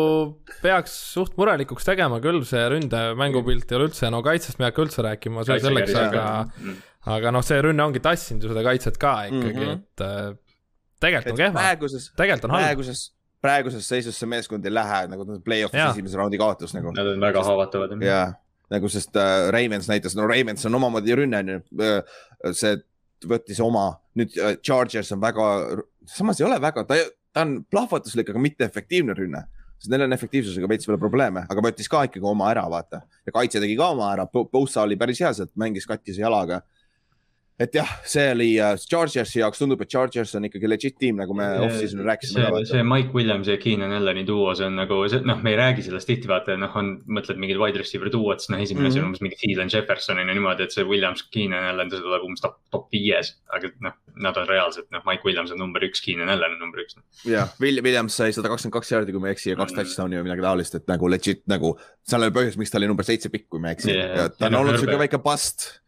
peaks 0.61 0.93
suht 1.15 1.33
murelikuks 1.41 1.89
tegema 1.89 2.21
küll 2.21 2.43
see 2.45 2.61
ründe 2.75 3.01
mängupilt 3.17 3.73
ei 3.73 3.79
ole 3.81 3.89
üldse, 3.89 4.13
no 4.13 4.21
kaitsest 4.29 4.61
me 4.61 4.67
ei 4.69 4.75
hakka 4.75 4.85
üldse 4.85 5.07
rääkima, 5.09 5.47
see 5.49 5.57
selleks, 5.65 5.97
aga, 6.05 6.27
aga 7.09 7.33
noh, 7.35 7.43
see 7.45 7.59
rünne 7.63 7.83
ongi 7.83 8.01
tassinud 8.03 8.45
ju 8.45 8.53
seda 8.53 8.63
kaitset 8.65 8.99
ka 9.01 9.15
ikkagi 9.29 9.65
mm. 9.65 9.73
-hmm. 9.73 9.81
et 9.81 10.05
äh, 10.05 10.55
tegelikult 11.03 11.33
on 11.33 11.41
kehva, 11.41 11.59
praeguses, 11.59 12.07
tegelikult 12.15 12.47
on 12.47 12.55
halb. 12.55 12.63
praeguses, 12.67 13.03
praeguses 13.43 13.89
seisus 13.89 14.19
see 14.19 14.29
meeskond 14.29 14.65
ei 14.65 14.73
lähe 14.73 15.01
nagu 15.11 15.27
play-off'is 15.43 15.89
esimese 15.89 16.17
raundi 16.17 16.39
kaotus 16.39 16.73
nagu. 16.77 16.93
Nad 16.95 17.11
on 17.15 17.21
väga 17.21 17.43
haavatavad. 17.43 17.97
jaa, 18.01 18.25
nagu 18.73 18.89
sest 18.89 19.15
äh, 19.19 19.49
Ravens 19.53 19.89
näitas, 19.91 20.15
no 20.15 20.27
Ravens 20.27 20.65
on 20.65 20.79
omamoodi 20.79 21.15
rünne 21.19 21.43
on 21.43 21.53
ju, 21.55 21.61
see 22.53 22.77
võttis 23.29 23.59
oma, 23.63 23.87
nüüd 24.19 24.37
äh, 24.39 24.55
Chargers 24.63 25.11
on 25.15 25.21
väga, 25.23 25.49
samas 26.09 26.39
ei 26.41 26.47
ole 26.47 26.59
väga, 26.61 26.85
ta, 26.87 26.99
ta 27.33 27.45
on 27.45 27.59
plahvatuslik, 27.71 28.31
aga 28.31 28.41
mitte 28.41 28.67
efektiivne 28.67 29.15
rünne. 29.17 29.45
sest 29.83 29.91
neil 29.91 30.05
on 30.05 30.15
efektiivsusega 30.15 30.67
veits 30.71 30.87
veel 30.87 30.99
probleeme, 30.99 31.41
aga 31.51 31.63
võttis 31.63 31.89
ka 31.91 32.05
ikkagi 32.07 32.23
oma 32.27 32.47
ära, 32.51 32.63
vaata. 32.71 33.01
ja 33.25 33.35
kaitse 33.35 33.59
tegi 33.59 33.75
ka 33.79 33.89
oma 33.95 34.13
ära, 34.13 34.27
Bosa 34.31 34.85
oli 34.85 34.95
päris 34.99 35.19
hea 35.19 35.33
sealt, 35.35 35.51
mängis 35.59 35.87
katkise 35.89 36.23
jalaga. 36.23 36.61
Et 37.59 37.75
jah, 37.75 37.89
see 38.09 38.23
oli 38.33 38.47
äh, 38.59 38.73
Chargersi 38.89 39.39
jaoks 39.39 39.59
tundub, 39.61 39.81
et 39.81 39.89
Chargers 39.93 40.33
on 40.35 40.47
ikkagi 40.47 40.67
legit 40.69 40.95
tiim, 40.99 41.15
nagu 41.21 41.35
me 41.37 41.45
off-season'il 41.67 42.07
rääkisime 42.07 42.47
see, 42.49 42.65
see 42.71 42.83
Mike 42.83 43.13
Williams 43.13 43.47
ja 43.47 43.57
Keenan 43.61 43.93
Allani 43.93 44.23
duo, 44.27 44.55
see 44.57 44.65
on 44.65 44.75
nagu, 44.75 44.97
noh, 45.29 45.41
me 45.45 45.53
ei 45.53 45.57
räägi 45.59 45.85
sellest 45.85 46.09
tihti, 46.09 46.27
vaata, 46.31 46.55
noh, 46.57 46.73
on, 46.79 46.89
mõtled 47.07 47.37
mingid 47.37 47.59
wide 47.61 47.77
receiver 47.77 48.09
duot, 48.13 48.41
siis 48.41 48.49
noh, 48.49 48.61
esimene 48.63 48.89
mm 48.89 48.89
-hmm. 48.89 48.89
Mhm. 48.89 48.93
see 48.93 49.01
on 49.01 49.07
umbes 49.11 49.21
mingi 49.21 49.37
Thielen 49.43 49.69
Jefferson 49.73 50.17
on 50.19 50.27
ju 50.27 50.33
niimoodi, 50.39 50.63
et 50.63 50.71
see 50.71 50.83
Williams, 50.83 51.23
Keenan 51.31 51.63
Allan, 51.69 51.89
see 51.93 52.01
tuleb 52.01 52.23
umbes 52.25 52.41
top, 52.41 52.57
top 52.71 52.89
viies. 52.91 53.35
aga 53.53 53.69
noh, 53.81 53.93
nad 54.15 54.37
on 54.37 54.47
reaalselt, 54.47 54.89
noh, 54.91 55.01
Mike 55.05 55.21
Williams 55.25 55.51
on 55.51 55.59
number 55.59 55.81
üks, 55.85 56.01
Keenan 56.05 56.29
Allan 56.29 56.51
on 56.57 56.59
number 56.59 56.79
üks. 56.81 56.95
jah, 57.25 57.49
Williams 57.61 58.15
sai 58.17 58.31
sada 58.33 58.49
kakskümmend 58.49 58.73
kaks 58.79 58.91
jaardi, 58.91 59.11
kui 59.11 59.19
ma 59.21 59.27
ei 59.29 59.33
eksi 59.37 59.49
ja 59.53 59.55
kaks 59.55 59.71
Mm. 59.73 59.77
touchdown'i 59.77 60.17
või 60.17 60.23
midagi 60.29 60.41
taolist, 60.41 60.75
et 60.75 60.87
nagu 60.87 61.07
legit 61.07 61.41
nagu. 61.47 61.77
seal 62.03 62.21
oli 62.23 62.31
põhjus, 62.31 62.57
miks 62.57 62.71
ta 62.71 62.77
oli 62.77 62.87
number 62.87 63.05
seitse 63.05 63.29
pikk, 63.29 63.45
kui 63.49 63.59
ma 63.59 63.69
ei 63.69 63.75
eksi 63.75 63.93
Yeah. 63.93 64.29
ta 64.37 64.45
on 64.47 64.51
noh, 64.51 64.61
olnud 64.61 64.79
siuke 64.79 64.97
väike 64.97 65.17
bust, 65.23 65.79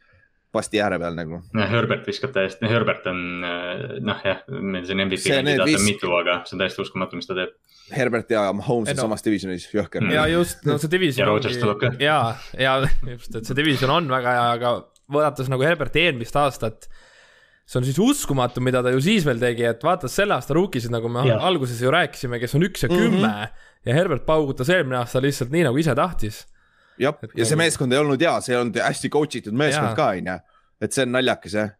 bust'i 0.55 0.79
ääre 0.83 0.97
peal 1.01 1.15
nagu. 1.17 1.41
noh, 1.53 1.67
Herbert 1.71 2.07
viskab 2.09 2.33
täiesti, 2.35 2.65
Herbert 2.71 3.05
on 3.11 3.21
äh, 3.45 3.99
noh, 4.05 4.23
jah, 4.25 4.41
meil 4.49 4.85
siin 4.87 5.03
MVP 5.05 5.27
kandidaate 5.29 5.77
on 5.77 5.85
mitu, 5.85 6.11
aga 6.17 6.39
see 6.47 6.55
on 6.57 6.63
täiesti 6.65 6.81
uskumatu, 6.85 7.19
mis 7.19 7.27
ta 7.29 7.37
teeb. 7.37 7.53
Herbert 7.93 8.31
ja 8.33 8.47
Mahomes 8.57 8.89
Ei 8.89 8.95
on 8.95 9.03
no- 9.03 9.07
samas 9.09 9.21
divisionis, 9.25 9.67
jõhker 9.75 10.01
Mm. 10.01 10.15
ja 10.15 10.25
just, 10.31 10.63
no 10.65 10.79
see 10.81 10.89
division 10.89 11.21
Ja 11.27 11.31
Rodgers 11.31 11.57
tuleb 11.61 11.79
ka. 11.83 11.91
ja, 12.01 12.19
ja 12.57 12.77
just, 13.13 13.35
et 13.35 13.45
see 13.45 13.57
division 13.61 13.91
on 13.93 14.07
väga 14.09 14.33
hea, 14.39 14.47
aga 14.57 14.71
vaadates 15.13 15.51
nagu 15.53 15.61
Herberti 15.61 16.01
eelmist 16.07 16.33
aastat, 16.41 16.87
see 17.65 17.77
on 17.79 17.85
siis 17.85 17.99
uskumatu, 18.01 18.61
mida 18.61 18.81
ta 18.85 18.89
ju 18.93 18.99
siis 19.05 19.25
veel 19.25 19.37
tegi, 19.41 19.63
et 19.69 19.83
vaadates 19.85 20.13
selle 20.17 20.33
aasta 20.33 20.53
rookisid, 20.57 20.89
nagu 20.93 21.09
me 21.13 21.27
Jah. 21.29 21.45
alguses 21.45 21.77
ju 21.81 21.93
rääkisime, 21.93 22.39
kes 22.41 22.55
on 22.57 22.65
üks 22.65 22.83
ja 22.85 22.89
Mhm. 22.89 22.97
kümme 22.97 23.33
ja 23.85 23.93
Herbert 23.93 24.25
paugutas 24.25 24.69
eelmine 24.73 24.97
aasta 25.03 25.21
lihtsalt 25.21 25.51
nii, 25.53 25.63
nagu 25.69 25.77
ise 25.77 25.93
tahtis. 25.97 26.43
jah, 27.01 27.31
ja 27.35 27.47
see 27.47 27.59
meeskond 27.59 27.95
ei 27.95 28.01
olnud 28.01 28.21
hea, 28.21 28.35
see 28.45 28.55
ei 28.55 28.61
olnud 28.61 28.81
hästi 28.83 29.11
coach 29.13 29.41
itud 29.41 29.55
meeskond 29.57 29.91
Jaa. 29.91 29.97
ka, 29.97 30.11
onju. 30.15 30.37
et 30.85 30.95
see 30.97 31.07
on 31.07 31.15
naljakas 31.17 31.57
jah. 31.59 31.73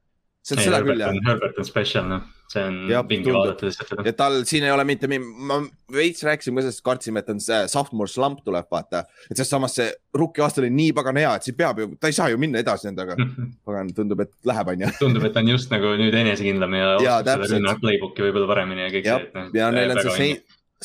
see 0.45 0.58
on 0.58 0.63
seda 0.63 0.80
Herbert 0.80 0.93
küll 0.93 1.06
jah 1.06 1.13
on, 1.13 1.21
Herbert 1.28 1.62
on 1.62 1.67
special, 1.67 2.08
noh, 2.10 2.25
see 2.51 2.63
on 2.67 2.75
Jah, 2.89 3.06
vinge 3.10 3.34
vaadata 3.34 3.65
lihtsalt 3.67 3.91
seda. 3.91 4.06
ja 4.06 4.13
tal 4.17 4.38
siin 4.47 4.65
ei 4.67 4.73
ole 4.73 4.86
mitte, 4.88 5.10
ma 5.10 5.58
veits 5.95 6.25
rääkisime 6.25 6.62
ka 6.62 6.67
sellest, 6.67 6.84
kartsime, 6.86 7.23
et 7.23 7.32
on 7.34 7.39
see 7.43 7.62
sophomore 7.71 8.12
slump 8.12 8.43
tuleb, 8.45 8.67
vaata. 8.71 9.06
et 9.30 9.39
sest 9.39 9.56
samas 9.56 9.78
see 9.80 9.88
rookie 10.17 10.43
aasta 10.45 10.62
oli 10.63 10.71
nii 10.73 10.93
pagan 10.97 11.21
hea, 11.21 11.32
et 11.39 11.47
siis 11.47 11.58
peab 11.58 11.82
ju, 11.82 11.89
ta 11.99 12.12
ei 12.12 12.17
saa 12.17 12.30
ju 12.34 12.41
minna 12.41 12.62
edasi 12.62 12.89
nendega. 12.89 13.17
pagan, 13.67 13.89
tundub, 13.97 14.25
et 14.25 14.34
läheb, 14.51 14.75
onju. 14.75 14.91
tundub, 14.99 15.25
et 15.30 15.36
ta 15.36 15.43
on 15.45 15.54
just 15.56 15.73
nagu 15.73 15.95
nüüd 16.01 16.19
enesekindlam 16.23 16.78
ja 16.78 16.86
Jaa, 16.86 16.97
oskab 16.97 17.15
seda 17.15 17.32
täpselt. 17.32 17.58
rünnak 17.58 17.82
playbook'i 17.82 18.28
võib-olla 18.28 18.51
paremini 18.54 18.86
ja 18.86 18.93
kõik 18.93 19.10
jah 19.10 19.23
see, 19.23 19.32
et 19.32 19.39
noh. 19.39 19.49
ja 19.62 19.71
neil 19.73 19.95
on 19.95 20.04
see 20.06 20.30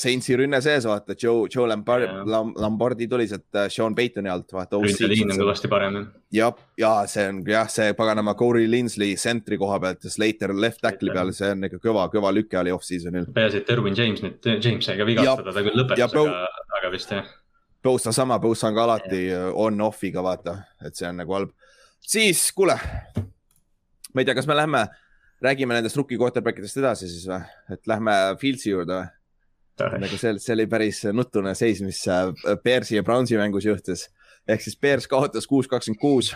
Saintsi 0.01 0.37
rünne 0.39 0.61
sees, 0.65 0.87
vaata, 0.89 1.15
Joe, 1.19 1.49
Joe 1.53 1.67
Lombardi 1.69 2.07
Jaa., 2.09 2.43
Lombardi 2.63 3.09
tuli 3.11 3.27
sealt 3.29 3.59
äh, 3.59 3.67
Sean 3.73 3.95
Paytoni 3.97 4.31
alt, 4.33 4.53
vaata. 4.55 4.79
ründeliin 4.81 5.35
on 5.35 5.41
kõvasti 5.43 5.69
parem 5.73 5.99
jah. 5.99 6.07
jah, 6.39 6.63
ja 6.81 6.93
see 7.11 7.27
on 7.29 7.43
jah, 7.49 7.69
see 7.73 7.93
paganama 7.99 8.35
Corey 8.39 8.69
Linsley 8.71 9.19
sentri 9.21 9.59
koha 9.61 9.77
pealt 9.83 10.07
ja 10.07 10.13
Slater 10.15 10.55
left 10.57 10.81
tackle'i 10.85 11.13
peal, 11.17 11.35
see 11.37 11.51
on 11.53 11.69
ikka 11.69 11.83
kõva, 11.85 12.07
kõva 12.13 12.33
lüke 12.33 12.59
oli 12.61 12.73
off-season'il. 12.73 13.29
peaasi, 13.37 13.61
et 13.61 13.75
Erwin 13.77 13.99
James 13.99 14.25
nüüd, 14.25 14.51
James 14.57 14.89
sai 14.89 14.97
ka 15.01 15.09
vigastada, 15.09 15.53
ta 15.53 15.67
küll 15.67 15.83
lõpetas, 15.83 16.17
aga, 16.23 16.65
aga 16.81 16.95
vist 16.95 17.15
jah. 17.17 17.29
Bosa 17.85 18.13
sama, 18.17 18.41
Bosa 18.41 18.71
on 18.71 18.77
ka 18.77 18.87
alati 18.89 19.23
on-off'iga, 19.67 20.25
vaata, 20.25 20.57
et 20.85 20.97
see 20.97 21.09
on 21.09 21.21
nagu 21.21 21.37
halb. 21.37 21.55
siis, 22.01 22.47
kuule, 22.57 22.77
ma 24.15 24.23
ei 24.23 24.29
tea, 24.29 24.37
kas 24.37 24.49
me 24.49 24.57
lähme, 24.57 24.85
räägime 25.45 25.77
nendest 25.77 25.97
rookie 26.01 26.21
quarterback 26.21 26.61
idest 26.61 26.81
edasi 26.81 27.09
siis 27.09 27.29
või, 27.29 27.41
et 27.73 27.89
lähme 27.89 28.21
Fieldsi 28.41 28.73
juurde 28.73 29.01
või? 29.03 29.17
Nagu 30.01 30.21
see, 30.21 30.37
see 30.43 30.55
oli 30.57 30.67
päris 30.71 31.03
nutune 31.17 31.55
seis, 31.59 31.83
mis 31.85 32.03
äh, 32.11 32.31
Bearsi 32.65 32.99
ja 32.99 33.05
Brownsi 33.07 33.39
mängus 33.41 33.67
juhtus. 33.69 34.09
ehk 34.49 34.65
siis 34.65 34.79
Bears 34.81 35.07
kaotas 35.09 35.47
kuus, 35.47 35.69
kakskümmend 35.71 36.01
kuus. 36.01 36.33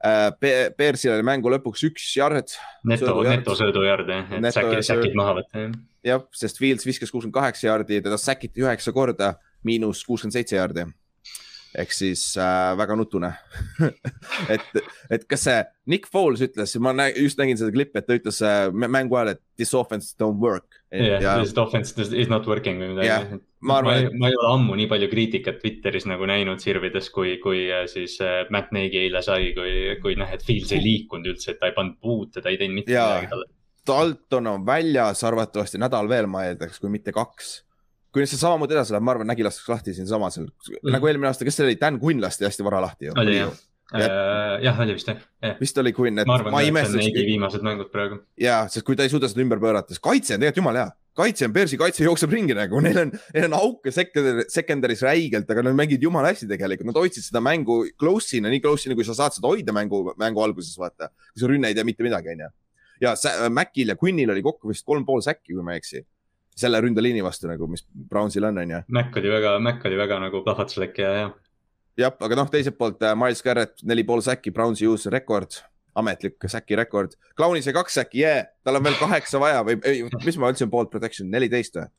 Bearsil 0.00 1.12
oli 1.12 1.24
mängu 1.28 1.50
lõpuks 1.52 1.82
üks 1.90 2.06
yard, 2.16 2.54
neto, 2.88 3.18
netosöödujärg 3.26 4.08
jah, 4.08 4.30
et 4.38 4.54
säkid, 4.56 4.80
säkid 4.86 5.16
maha 5.18 5.34
võtta 5.36 5.64
jah. 5.66 5.74
jah, 6.08 6.22
sest 6.32 6.56
Fields 6.56 6.88
viskas 6.88 7.12
kuuskümmend 7.12 7.36
kaheksa 7.36 7.66
jaardi, 7.66 7.98
teda 8.00 8.16
säkiti 8.16 8.64
üheksa 8.64 8.94
korda, 8.96 9.34
miinus 9.66 10.00
kuuskümmend 10.08 10.38
seitse 10.38 10.56
jaardi. 10.56 10.86
Ehk 11.78 11.92
siis 11.94 12.22
äh, 12.40 12.72
väga 12.78 12.96
nutune 12.98 13.30
et, 14.54 14.80
et 15.10 15.26
kas 15.30 15.44
see 15.46 15.58
Nick 15.90 16.08
Foles 16.10 16.42
ütles, 16.44 16.74
ma 16.82 16.92
nä 16.96 17.10
just 17.14 17.38
nägin 17.38 17.58
seda 17.58 17.70
klippi, 17.74 18.00
et 18.00 18.08
ta 18.08 18.16
ütles 18.18 18.40
äh, 18.46 18.64
mä- 18.74 18.90
mängu 18.90 19.18
ajal, 19.18 19.36
et 19.36 19.42
this 19.60 19.74
offense 19.74 20.16
don't 20.18 20.40
work. 20.42 20.80
jah, 20.90 21.22
ja 21.22 21.36
this 21.38 21.54
offense 21.58 21.94
is 22.10 22.30
not 22.32 22.48
working 22.50 22.82
või 22.82 22.96
midagi. 22.96 23.38
ma 23.60 23.78
arvan, 23.78 24.10
ma, 24.10 24.24
ma 24.24 24.32
ei 24.32 24.38
ole 24.40 24.50
ammu 24.56 24.80
nii 24.80 24.88
palju 24.90 25.10
kriitikat 25.12 25.60
Twitteris 25.62 26.08
nagu 26.10 26.26
näinud 26.26 26.62
sirvides, 26.62 27.10
kui, 27.14 27.36
kui 27.42 27.64
äh, 27.70 27.86
siis 27.90 28.18
äh, 28.24 28.42
Matt 28.50 28.74
Nagy 28.74 29.04
eile 29.04 29.22
sai, 29.22 29.52
kui, 29.56 29.94
kui 30.02 30.18
noh, 30.18 30.30
et 30.32 30.44
Fields 30.46 30.74
ei 30.74 30.82
liikunud 30.82 31.34
üldse, 31.34 31.54
et 31.54 31.62
ta 31.62 31.70
ei 31.70 31.76
pannud 31.76 32.00
puute, 32.02 32.42
ta 32.42 32.50
ei 32.50 32.58
teinud 32.60 32.82
mitte 32.82 32.94
midagi 32.94 33.32
talle. 33.34 33.50
Dalton 33.86 34.46
on 34.46 34.66
väljas 34.66 35.24
arvatavasti 35.24 35.78
nädal 35.80 36.08
veel, 36.08 36.26
ma 36.30 36.44
eeldaks, 36.48 36.78
kui 36.82 36.90
mitte 36.92 37.14
kaks. 37.16 37.60
Kui 38.14 38.26
see 38.26 38.40
samamoodi 38.40 38.76
edasi 38.76 38.94
läheb, 38.94 39.06
ma 39.06 39.14
arvan, 39.14 39.28
Nägi 39.30 39.46
lastakse 39.46 39.72
lahti 39.72 39.96
siinsamas 39.96 40.40
mm., 40.40 40.92
nagu 40.94 41.10
eelmine 41.10 41.30
aasta, 41.30 41.46
kes 41.46 41.60
see 41.60 41.66
oli, 41.68 41.80
Dan 41.80 42.00
Quinn 42.02 42.22
lasti 42.22 42.46
hästi 42.46 42.66
vara 42.66 42.82
lahti 42.82 43.10
ju. 43.10 43.16
oli 43.20 43.36
jah, 43.38 43.52
jah, 44.62 44.80
oli 44.84 44.94
vist 44.94 45.10
jah, 45.10 45.20
jah. 45.42 45.58
vist 45.60 45.78
oli 45.82 45.92
Quinn, 45.96 46.22
et 46.22 46.28
ma 46.28 46.38
arvan 46.38 46.54
ma 46.54 46.62
Nagy 46.62 46.72
imestaks, 46.72 47.10
viimased 47.26 47.66
mängud 47.66 47.90
praegu. 47.92 48.20
jaa, 48.40 48.64
sest 48.70 48.86
kui 48.86 48.98
ta 48.98 49.06
ei 49.06 49.12
suuda 49.12 49.30
seda 49.30 49.44
ümber 49.44 49.62
pöörata, 49.62 49.94
siis 49.94 50.02
kaitse 50.02 50.36
on 50.36 50.42
tegelikult 50.42 50.62
jumala 50.62 50.84
hea. 50.84 50.92
kaitse 51.20 51.46
on, 51.46 51.54
Bearsi 51.54 51.78
kaitse 51.78 52.06
jookseb 52.06 52.34
ringi 52.34 52.56
nagu, 52.56 52.80
neil 52.84 53.02
on, 53.02 53.12
neil 53.34 53.48
on 53.50 53.58
auke 53.58 53.92
secondary, 53.94 54.46
secondary's 54.52 55.02
räigelt, 55.06 55.50
aga 55.50 55.66
nad 55.66 55.76
mängivad 55.78 56.06
jumala 56.06 56.30
hästi 56.30 56.48
tegelikult, 56.50 56.90
nad 56.92 57.00
hoidsid 57.02 57.26
seda 57.26 57.42
mängu 57.44 57.82
close'ina, 58.00 58.50
nii 58.52 58.62
close'ina, 58.64 58.98
kui 58.98 59.06
sa 59.06 59.16
saad 59.18 59.34
seda 59.38 59.50
hoida 59.50 59.74
mängu, 59.76 60.04
mängu 60.20 60.42
alguses, 60.46 60.78
vaata. 60.80 61.10
kui 61.34 61.42
sa 61.42 61.50
rünne 61.50 61.70
ei 61.70 61.78
tee 61.78 61.86
mitte 61.86 62.06
midagi, 62.06 62.34
onju. 62.36 62.50
ja 63.02 63.14
Macil 63.50 63.90
ja 63.90 63.98
Quinnil 63.98 64.30
oli 64.30 64.42
kokku 64.46 64.70
vist 64.70 64.86
kolm 64.86 65.06
pool 65.06 65.22
säkki, 65.26 65.54
kui 65.54 65.66
ma 65.66 65.74
ei 65.74 65.82
eksi. 65.82 66.06
Selle 66.60 66.80
ründeliini 66.84 67.22
vastu 67.24 67.48
nagu, 67.50 67.68
mis 67.70 67.86
Brownsil 67.88 68.46
on, 68.48 68.60
onju. 68.62 68.82
Mac 68.96 69.16
oli 69.20 69.32
väga, 69.32 69.56
Mac 69.64 69.86
oli 69.88 69.98
väga 70.00 70.20
nagu 70.22 70.42
plahvatuslik 70.46 71.00
ja, 71.02 71.12
ja 71.16 71.30
jah, 72.00 72.14
aga 72.14 72.38
noh, 72.38 72.50
teiselt 72.52 72.78
poolt 72.78 73.02
äh, 73.04 73.16
Miles 73.18 73.42
Garrett 73.44 73.84
neli 73.86 74.04
pool 74.06 74.22
säkki, 74.24 74.52
Brownsi 74.54 74.88
uus 74.90 75.06
rekord, 75.12 75.60
ametlik 75.98 76.48
säki 76.50 76.78
rekord. 76.78 77.16
Clowni 77.38 77.62
sai 77.64 77.74
kaks 77.76 77.98
säkki, 78.00 78.22
jee, 78.24 78.44
tal 78.64 78.78
on 78.78 78.86
veel 78.86 78.98
kaheksa 79.00 79.40
vaja 79.42 79.64
või 79.66 79.80
ei, 79.88 80.04
mis 80.24 80.38
ma 80.40 80.52
ütlesin, 80.52 80.70
bolt 80.72 80.92
protection, 80.92 81.30
neliteist 81.32 81.80
või? 81.80 81.90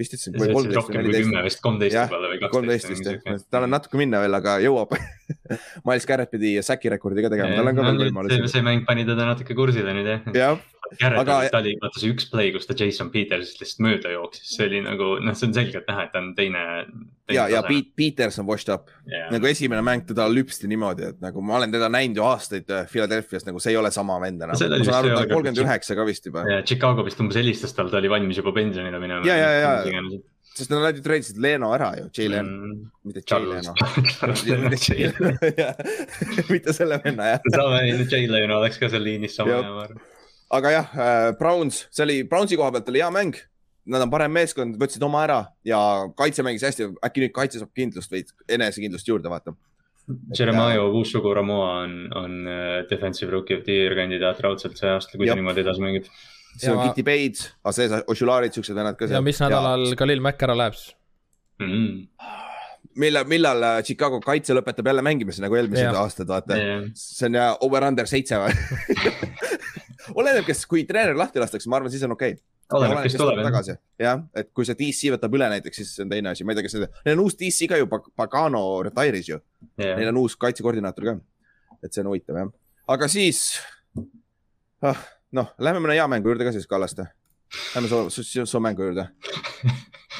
vist 0.00 0.14
ütlesin, 0.16 0.36
või 0.38 0.52
kolmteist 0.54 0.88
või 0.88 0.96
neliteist 0.96 1.32
vist, 1.44 1.62
kolmteist 1.64 1.96
võib-olla 1.98 2.30
või 2.30 2.52
kolmteist 2.54 2.86
kaksteist 2.86 3.10
vist 3.10 3.26
jah, 3.28 3.42
tal 3.52 3.66
on 3.66 3.74
natuke 3.74 4.00
minna 4.00 4.22
veel, 4.22 4.36
aga 4.38 4.56
jõuab. 4.64 4.94
Miles 5.86 6.08
Garrett 6.08 6.32
pidi 6.34 6.56
säki 6.64 6.92
rekordi 6.92 7.24
ka 7.24 7.32
tegema, 7.32 7.56
tal 7.58 7.72
on 7.72 7.78
ka 7.78 7.86
veel 7.86 7.96
see, 7.98 8.10
võimalusi. 8.10 8.52
see 8.56 8.66
mäng 8.66 8.84
pani 8.88 9.06
teda 9.08 9.28
natuke 9.32 9.56
kursile 9.58 9.94
nüüd 9.96 10.10
jah. 10.10 10.28
jah, 10.36 10.60
Garrett 10.98 11.20
Aga- 11.20 11.36
aga..., 11.38 11.50
ta 11.52 11.60
oli, 11.62 11.76
vaata 11.80 12.00
see 12.02 12.10
üks 12.10 12.26
play, 12.30 12.50
kus 12.54 12.66
ta 12.66 12.74
Jason 12.78 13.10
Petersist 13.14 13.60
lihtsalt 13.62 13.82
mööda 13.86 14.12
jooksis, 14.14 14.54
see 14.56 14.66
oli 14.66 14.80
nagu, 14.84 15.10
noh, 15.22 15.36
see 15.38 15.46
on 15.48 15.54
selgelt 15.54 15.86
näha, 15.90 16.06
et 16.06 16.14
ta 16.14 16.22
on 16.22 16.32
teine, 16.38 16.64
teine. 16.82 17.36
ja, 17.36 17.44
ja 17.52 17.62
Pete, 17.66 17.92
Peters 17.96 18.40
on 18.42 18.48
washed 18.48 18.72
up 18.74 18.90
yeah. 19.06 19.28
nagu 19.32 19.46
esimene 19.50 19.84
mäng 19.86 20.02
teda 20.08 20.26
lüpsti 20.30 20.70
niimoodi, 20.70 21.12
et 21.12 21.20
nagu 21.22 21.44
ma 21.46 21.60
olen 21.60 21.74
teda 21.74 21.90
näinud 21.92 22.18
ju 22.18 22.26
aastaid 22.26 22.74
äh, 22.74 22.88
Philadelphia's 22.90 23.46
nagu 23.46 23.62
see 23.62 23.74
ei 23.74 23.78
ole 23.80 23.92
sama 23.94 24.18
vend 24.22 24.42
enam. 24.42 24.58
See 24.58 24.70
ma 24.70 24.80
oli 24.80 24.88
saan 24.88 24.98
aru, 24.98 25.12
ta 25.12 25.22
see 25.22 25.28
on 25.28 25.34
kolmkümmend 25.36 25.62
üheksa 25.66 25.98
ka 25.98 26.08
vist 26.08 26.26
juba. 26.26 26.44
ja 26.50 26.64
Chicago 26.66 27.06
vist 27.06 27.22
umbes 27.22 27.38
helistas 27.38 27.76
tal, 27.76 27.92
ta 27.92 28.02
oli 28.02 28.10
valmis 28.10 28.42
juba 28.42 28.54
pensionile 28.56 29.02
minema. 29.02 29.22
Ja, 29.28 29.38
ja, 29.38 29.54
ja. 29.60 29.74
Sest 30.60 30.72
nad 30.72 30.96
ju 30.96 31.02
treidisid 31.04 31.40
Leno 31.42 31.72
ära 31.74 31.90
ju, 31.98 32.08
Jay 32.16 32.28
Leno, 32.32 32.48
mm,. 32.48 32.80
mitte 33.08 33.22
Jay 33.22 33.28
Charles 34.14 34.44
Leno., 34.46 34.64
mitte 36.52 36.74
selle 36.76 37.00
venna 37.04 37.34
jah. 37.34 37.46
saame, 37.56 37.84
Jay 38.04 38.28
Leno 38.30 38.60
oleks 38.60 38.80
ka 38.80 38.90
seal 38.92 39.04
liinis 39.06 39.36
sama 39.38 39.56
Jah. 39.56 39.64
hea, 39.64 39.76
ma 39.76 39.86
arvan. 39.88 40.04
aga 40.58 40.74
jah 40.76 40.92
äh,, 40.94 41.30
Browns, 41.38 41.86
see 41.90 42.04
oli, 42.06 42.18
Brownsi 42.28 42.60
koha 42.60 42.74
pealt 42.76 42.92
oli 42.92 43.02
hea 43.04 43.10
mäng. 43.14 43.40
Nad 43.90 44.04
on 44.04 44.10
parem 44.12 44.30
meeskond, 44.36 44.76
võtsid 44.78 45.02
oma 45.02 45.22
ära 45.24 45.38
ja 45.66 45.78
kaitse 46.14 46.44
mängis 46.46 46.62
hästi, 46.66 46.90
äkki 47.06 47.24
nüüd 47.24 47.32
kaitse 47.34 47.62
saab 47.62 47.72
kindlust 47.74 48.12
või 48.12 48.20
enesekindlust 48.52 49.08
juurde, 49.08 49.32
vaata. 49.32 49.56
Jeremiah 50.36 50.84
Usugu 51.00 51.32
Ramoa 51.34 51.70
on, 51.84 51.94
on 52.14 52.36
äh, 52.46 52.82
defensive 52.90 53.32
rookie 53.32 53.56
of 53.56 53.64
the 53.64 53.72
year 53.72 53.94
kandidaat 53.96 54.40
raudselt 54.44 54.76
see 54.78 54.90
aasta, 54.90 55.16
kui 55.16 55.24
ta 55.24 55.32
Jah. 55.32 55.40
niimoodi 55.40 55.64
edasi 55.64 55.82
mängib. 55.84 56.10
See 56.56 56.70
on 56.72 56.78
Ja- 56.78 56.88
Kitty 56.88 57.04
Bates, 57.06 57.50
Ases 57.64 57.92
Oshularid, 58.06 58.56
siuksed 58.56 58.76
vennad 58.76 58.98
ka 58.98 59.08
ja 59.10 59.22
mis 59.24 59.40
nädalal 59.42 59.90
Khalil 59.98 60.22
Mack 60.24 60.42
ära 60.46 60.56
läheb 60.58 60.78
siis? 60.78 60.94
Mm. 61.60 62.06
millal, 62.96 63.26
millal 63.28 63.62
äh, 63.62 63.82
Chicago 63.84 64.20
kaitse 64.24 64.56
lõpetab 64.56 64.86
jälle 64.88 65.04
mängimise 65.04 65.42
nagu 65.44 65.58
eelmised 65.58 65.84
Jah. 65.84 65.98
aastad, 66.00 66.30
vaata. 66.30 66.56
Yeah. 66.56 66.86
see 66.96 67.28
on 67.28 67.36
ja 67.36 67.50
over-under 67.66 68.08
seitse 68.08 68.40
või? 68.40 68.54
oleneb, 70.20 70.46
kes, 70.48 70.64
kui 70.70 70.86
treener 70.88 71.18
lahti 71.18 71.42
lastakse, 71.42 71.68
ma 71.70 71.78
arvan, 71.80 71.92
siis 71.92 72.04
on 72.06 72.16
okei 72.16 72.34
okay.. 72.34 72.42
oleneb, 72.78 73.02
kes 73.04 73.18
tuleb 73.20 73.40
jah. 73.40 73.48
tagasi, 73.50 73.76
jah, 74.00 74.24
et 74.40 74.50
kui 74.56 74.68
see 74.68 74.78
DC 74.78 75.12
võtab 75.16 75.36
üle 75.38 75.50
näiteks, 75.52 75.82
siis 75.82 75.92
see 75.96 76.06
on 76.06 76.12
teine 76.12 76.32
asi, 76.32 76.46
ma 76.46 76.54
ei 76.54 76.60
tea, 76.60 76.66
kes 76.66 76.78
need, 76.78 76.98
neil 77.06 77.18
on 77.18 77.24
uus 77.26 77.38
DC 77.40 77.70
ka 77.70 77.80
ju, 77.80 77.88
Pagano 78.18 78.64
retire'is 78.86 79.30
ju, 79.30 79.40
neil 79.80 80.10
on 80.12 80.22
uus 80.24 80.36
kaitsekoordinaator 80.40 81.10
ka. 81.10 81.16
et 81.80 81.92
see 81.92 82.04
on 82.04 82.12
huvitav 82.12 82.40
jah, 82.40 82.52
aga 82.96 83.08
siis 83.12 83.44
ah,, 84.86 85.04
noh, 85.36 85.50
lähme 85.62 85.82
mõne 85.84 85.96
hea 85.98 86.06
mängu 86.10 86.32
juurde 86.32 86.46
ka 86.46 86.54
siis, 86.54 86.68
Kallaste. 86.70 87.08
Lähme 87.74 87.90
su, 87.90 88.04
su, 88.14 88.26
su, 88.26 88.46
su 88.46 88.60
mängu 88.62 88.86
juurde. 88.86 89.08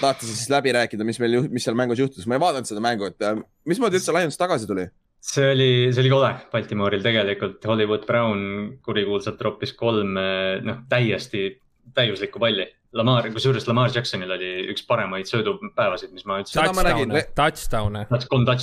tahate 0.01 0.27
siis 0.27 0.49
läbi 0.51 0.73
rääkida, 0.75 1.05
mis 1.07 1.21
meil, 1.21 1.43
mis 1.53 1.67
seal 1.67 1.77
mängus 1.79 2.01
juhtus, 2.01 2.27
ma 2.27 2.39
ei 2.39 2.43
vaadanud 2.43 2.69
seda 2.69 2.83
mängu, 2.85 3.11
et 3.11 3.27
äh, 3.27 3.39
mismoodi 3.69 4.01
üldse 4.01 4.15
Lions 4.17 4.39
tagasi 4.41 4.69
tuli? 4.71 4.89
see 5.21 5.51
oli, 5.53 5.71
see 5.93 6.01
oli 6.01 6.11
kole 6.13 6.31
Baltimooril 6.53 7.03
tegelikult, 7.05 7.65
Hollywood 7.69 8.07
Brown 8.09 8.45
kurikuulsalt 8.85 9.37
troppis 9.37 9.75
kolm, 9.77 10.15
noh, 10.17 10.79
täiesti 10.89 11.51
täiuslikku 11.95 12.41
palli. 12.41 12.67
Lamar, 12.97 13.29
kusjuures 13.31 13.69
Lamar 13.69 13.93
Jacksonil 13.95 14.33
oli 14.35 14.49
üks 14.73 14.83
paremaid 14.89 15.29
söödupäevasid, 15.31 16.11
mis 16.11 16.25
ma 16.27 16.41
üldse. 16.41 16.57
Touchdown'e, 16.59 17.23
touchdown'e. 17.39 18.07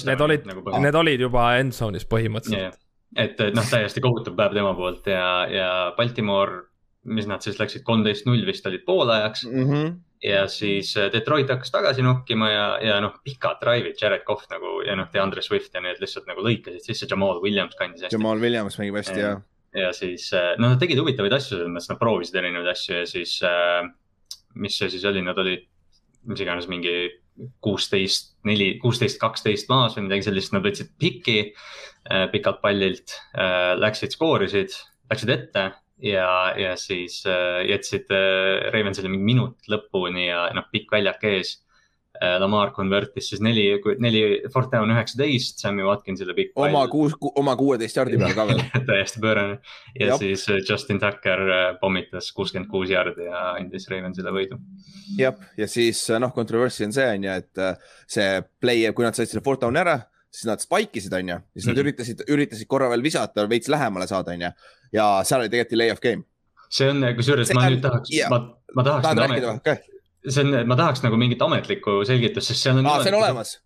Need 0.09 0.23
olid 0.25 0.49
nagu, 0.49 0.65
need 0.83 0.97
olid 0.99 1.23
juba 1.23 1.45
end 1.61 1.77
zone'is 1.77 2.03
põhimõtteliselt 2.09 2.65
yeah.. 2.65 2.75
Et 3.15 3.39
noh, 3.55 3.69
täiesti 3.69 4.03
kohutav 4.03 4.35
päev 4.37 4.57
tema 4.57 4.73
poolt 4.77 5.07
ja, 5.11 5.29
ja 5.51 5.69
Baltimore, 5.97 6.65
mis 7.07 7.27
nad 7.29 7.45
siis 7.45 7.59
läksid, 7.61 7.85
kolmteist 7.87 8.27
null 8.27 8.43
vist 8.47 8.65
olid 8.67 8.83
poolajaks 8.85 9.45
mm. 9.47 9.67
-hmm. 9.69 9.93
ja 10.27 10.47
siis 10.51 10.95
äh, 10.97 11.11
Detroit 11.13 11.49
hakkas 11.49 11.71
tagasi 11.71 12.03
nokkima 12.03 12.49
ja, 12.51 12.65
ja 12.83 12.97
noh, 13.01 13.19
pikad 13.23 13.61
drive'id, 13.63 13.95
Jared 14.01 14.25
Cough 14.27 14.49
nagu 14.51 14.81
ja 14.87 14.95
noh, 14.95 15.07
DeAndre 15.13 15.41
Swift 15.41 15.73
ja 15.73 15.81
need 15.81 16.01
lihtsalt 16.03 16.27
nagu 16.27 16.43
lõikasid 16.43 16.83
sisse, 16.83 17.07
Jamal 17.09 17.39
Williams 17.43 17.75
kandis 17.79 18.03
hästi. 18.03 18.15
Jamal 18.15 18.41
Williams 18.43 18.79
mängib 18.79 18.99
hästi 18.99 19.19
ja, 19.19 19.37
ja 19.75 19.93
siis, 19.93 20.31
no 20.57 20.73
nad 20.73 20.79
tegid 20.79 20.99
huvitavaid 20.99 21.33
asju, 21.33 21.57
selles 21.57 21.71
mõttes 21.71 21.93
nad 21.93 22.01
proovisid 22.01 22.35
erinevaid 22.35 22.73
asju 22.75 22.99
ja 22.99 23.07
siis 23.07 23.39
äh, 23.47 23.87
mis 24.57 24.77
see 24.77 24.89
siis 24.91 25.05
oli, 25.07 25.21
nad 25.25 25.37
olid, 25.41 25.65
mis 26.27 26.43
iganes, 26.43 26.67
mingi 26.71 26.95
kuusteist, 27.63 28.33
neli, 28.47 28.75
kuusteist, 28.81 29.19
kaksteist 29.21 29.69
maas 29.69 29.97
või 29.97 30.07
midagi 30.07 30.27
sellist, 30.27 30.53
nad 30.55 30.65
võtsid 30.65 30.93
piki 30.99 31.39
äh, 31.43 32.25
pikalt 32.33 32.61
pallilt 32.63 33.17
äh,, 33.38 33.73
läksid, 33.79 34.15
skoorisid, 34.15 34.75
läksid 35.11 35.33
ette 35.35 35.67
ja, 36.03 36.31
ja 36.57 36.73
siis 36.79 37.21
äh, 37.29 37.61
jätsid 37.69 38.11
Ravensile 38.73 39.11
mingi 39.11 39.33
minut 39.33 39.71
lõpuni 39.71 40.27
ja 40.29 40.47
noh, 40.57 40.67
pikk 40.71 40.93
väljak 40.97 41.23
ees 41.29 41.57
Lamar 42.41 42.72
convert'is 42.76 43.30
siis 43.32 43.41
neli, 43.43 43.65
neli, 44.03 44.24
fourth 44.53 44.72
down 44.74 44.91
üheksateist, 44.93 45.61
Sammy 45.61 45.86
Watkinsile 45.86 46.36
pikk 46.38 46.53
pall. 46.55 46.70
oma 46.72 46.88
kuus, 46.91 47.15
oma 47.36 47.55
kuueteist 47.59 47.99
jardi 47.99 48.20
peal 48.22 48.36
ka 48.38 48.47
veel 48.49 48.61
täiesti 48.89 49.22
pöörane 49.24 49.57
ja 49.99 50.11
Jop. 50.11 50.24
siis 50.24 50.47
äh, 50.49 50.61
Justin 50.70 50.99
Tucker 51.03 51.43
äh, 51.45 51.65
pommitas 51.82 52.32
kuuskümmend 52.38 52.72
kuus 52.72 52.89
jardi 52.93 53.28
ja 53.28 53.53
andis 53.55 53.89
Ravensile 53.91 54.34
võidu. 54.36 54.59
jah, 55.20 55.36
ja 55.57 55.68
siis 55.72 56.03
noh, 56.20 56.34
controversy 56.36 56.88
on 56.88 56.95
see 56.95 57.09
on 57.18 57.28
ju, 57.28 57.39
et 57.43 57.65
see 58.09 58.30
play, 58.61 58.88
kui 58.93 59.05
nad 59.05 59.18
said 59.18 59.30
selle 59.30 59.45
fourth 59.45 59.65
down'i 59.65 59.84
ära, 59.84 59.99
siis 60.32 60.47
nad 60.49 60.63
spike 60.63 61.01
isid, 61.01 61.13
on 61.18 61.34
ju, 61.34 61.38
siis 61.53 61.68
nad 61.68 61.74
mm 61.74 61.78
-hmm. 61.78 61.84
üritasid, 61.84 62.24
üritasid 62.30 62.68
korra 62.68 62.89
veel 62.89 63.03
visata, 63.03 63.49
veits 63.49 63.70
lähemale 63.70 64.07
saada, 64.07 64.32
on 64.32 64.41
ju. 64.41 64.51
ja 64.93 65.05
seal 65.24 65.41
oli 65.41 65.49
tegelikult 65.49 65.72
delay 65.72 65.91
of 65.91 66.01
game. 66.01 66.24
see 66.70 66.89
on, 66.89 67.03
kusjuures 67.15 67.53
ma 67.53 67.70
nüüd 67.70 67.82
tahaks, 67.82 68.09
ma, 68.30 68.39
ma 68.76 68.84
tahaks. 68.84 69.03
tahad 69.03 69.24
rääkida 69.24 69.53
või? 69.53 69.96
See 70.28 70.43
on, 70.43 70.59
ma 70.69 70.78
tahaks 70.80 71.03
nagu 71.05 71.17
mingit 71.19 71.41
ametlikku 71.43 72.01
selgitust, 72.07 72.51
sest 72.51 72.65
seal 72.65 72.82
on. 72.82 72.88
aa, 72.89 73.01
see 73.05 73.13
on 73.13 73.19
olemas. 73.21 73.57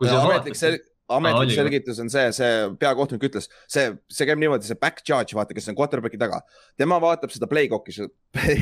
ametlik 0.00 0.58
sel-, 0.58 0.80
ametlik 1.10 1.50
ah, 1.50 1.56
selgitus 1.58 2.00
on 2.02 2.10
see, 2.12 2.26
see 2.36 2.50
peakohtunik 2.80 3.26
ütles, 3.30 3.48
see, 3.70 3.86
see 4.12 4.28
käib 4.28 4.40
niimoodi, 4.42 4.68
see 4.68 4.78
back 4.80 5.02
judge, 5.06 5.36
vaata, 5.38 5.56
kes 5.56 5.70
on 5.72 5.78
quarterback'i 5.78 6.20
taga, 6.20 6.42
tema 6.80 7.00
vaatab 7.02 7.32
seda 7.34 7.48
play 7.50 7.70
clock'i 7.70 7.96
play, 8.36 8.60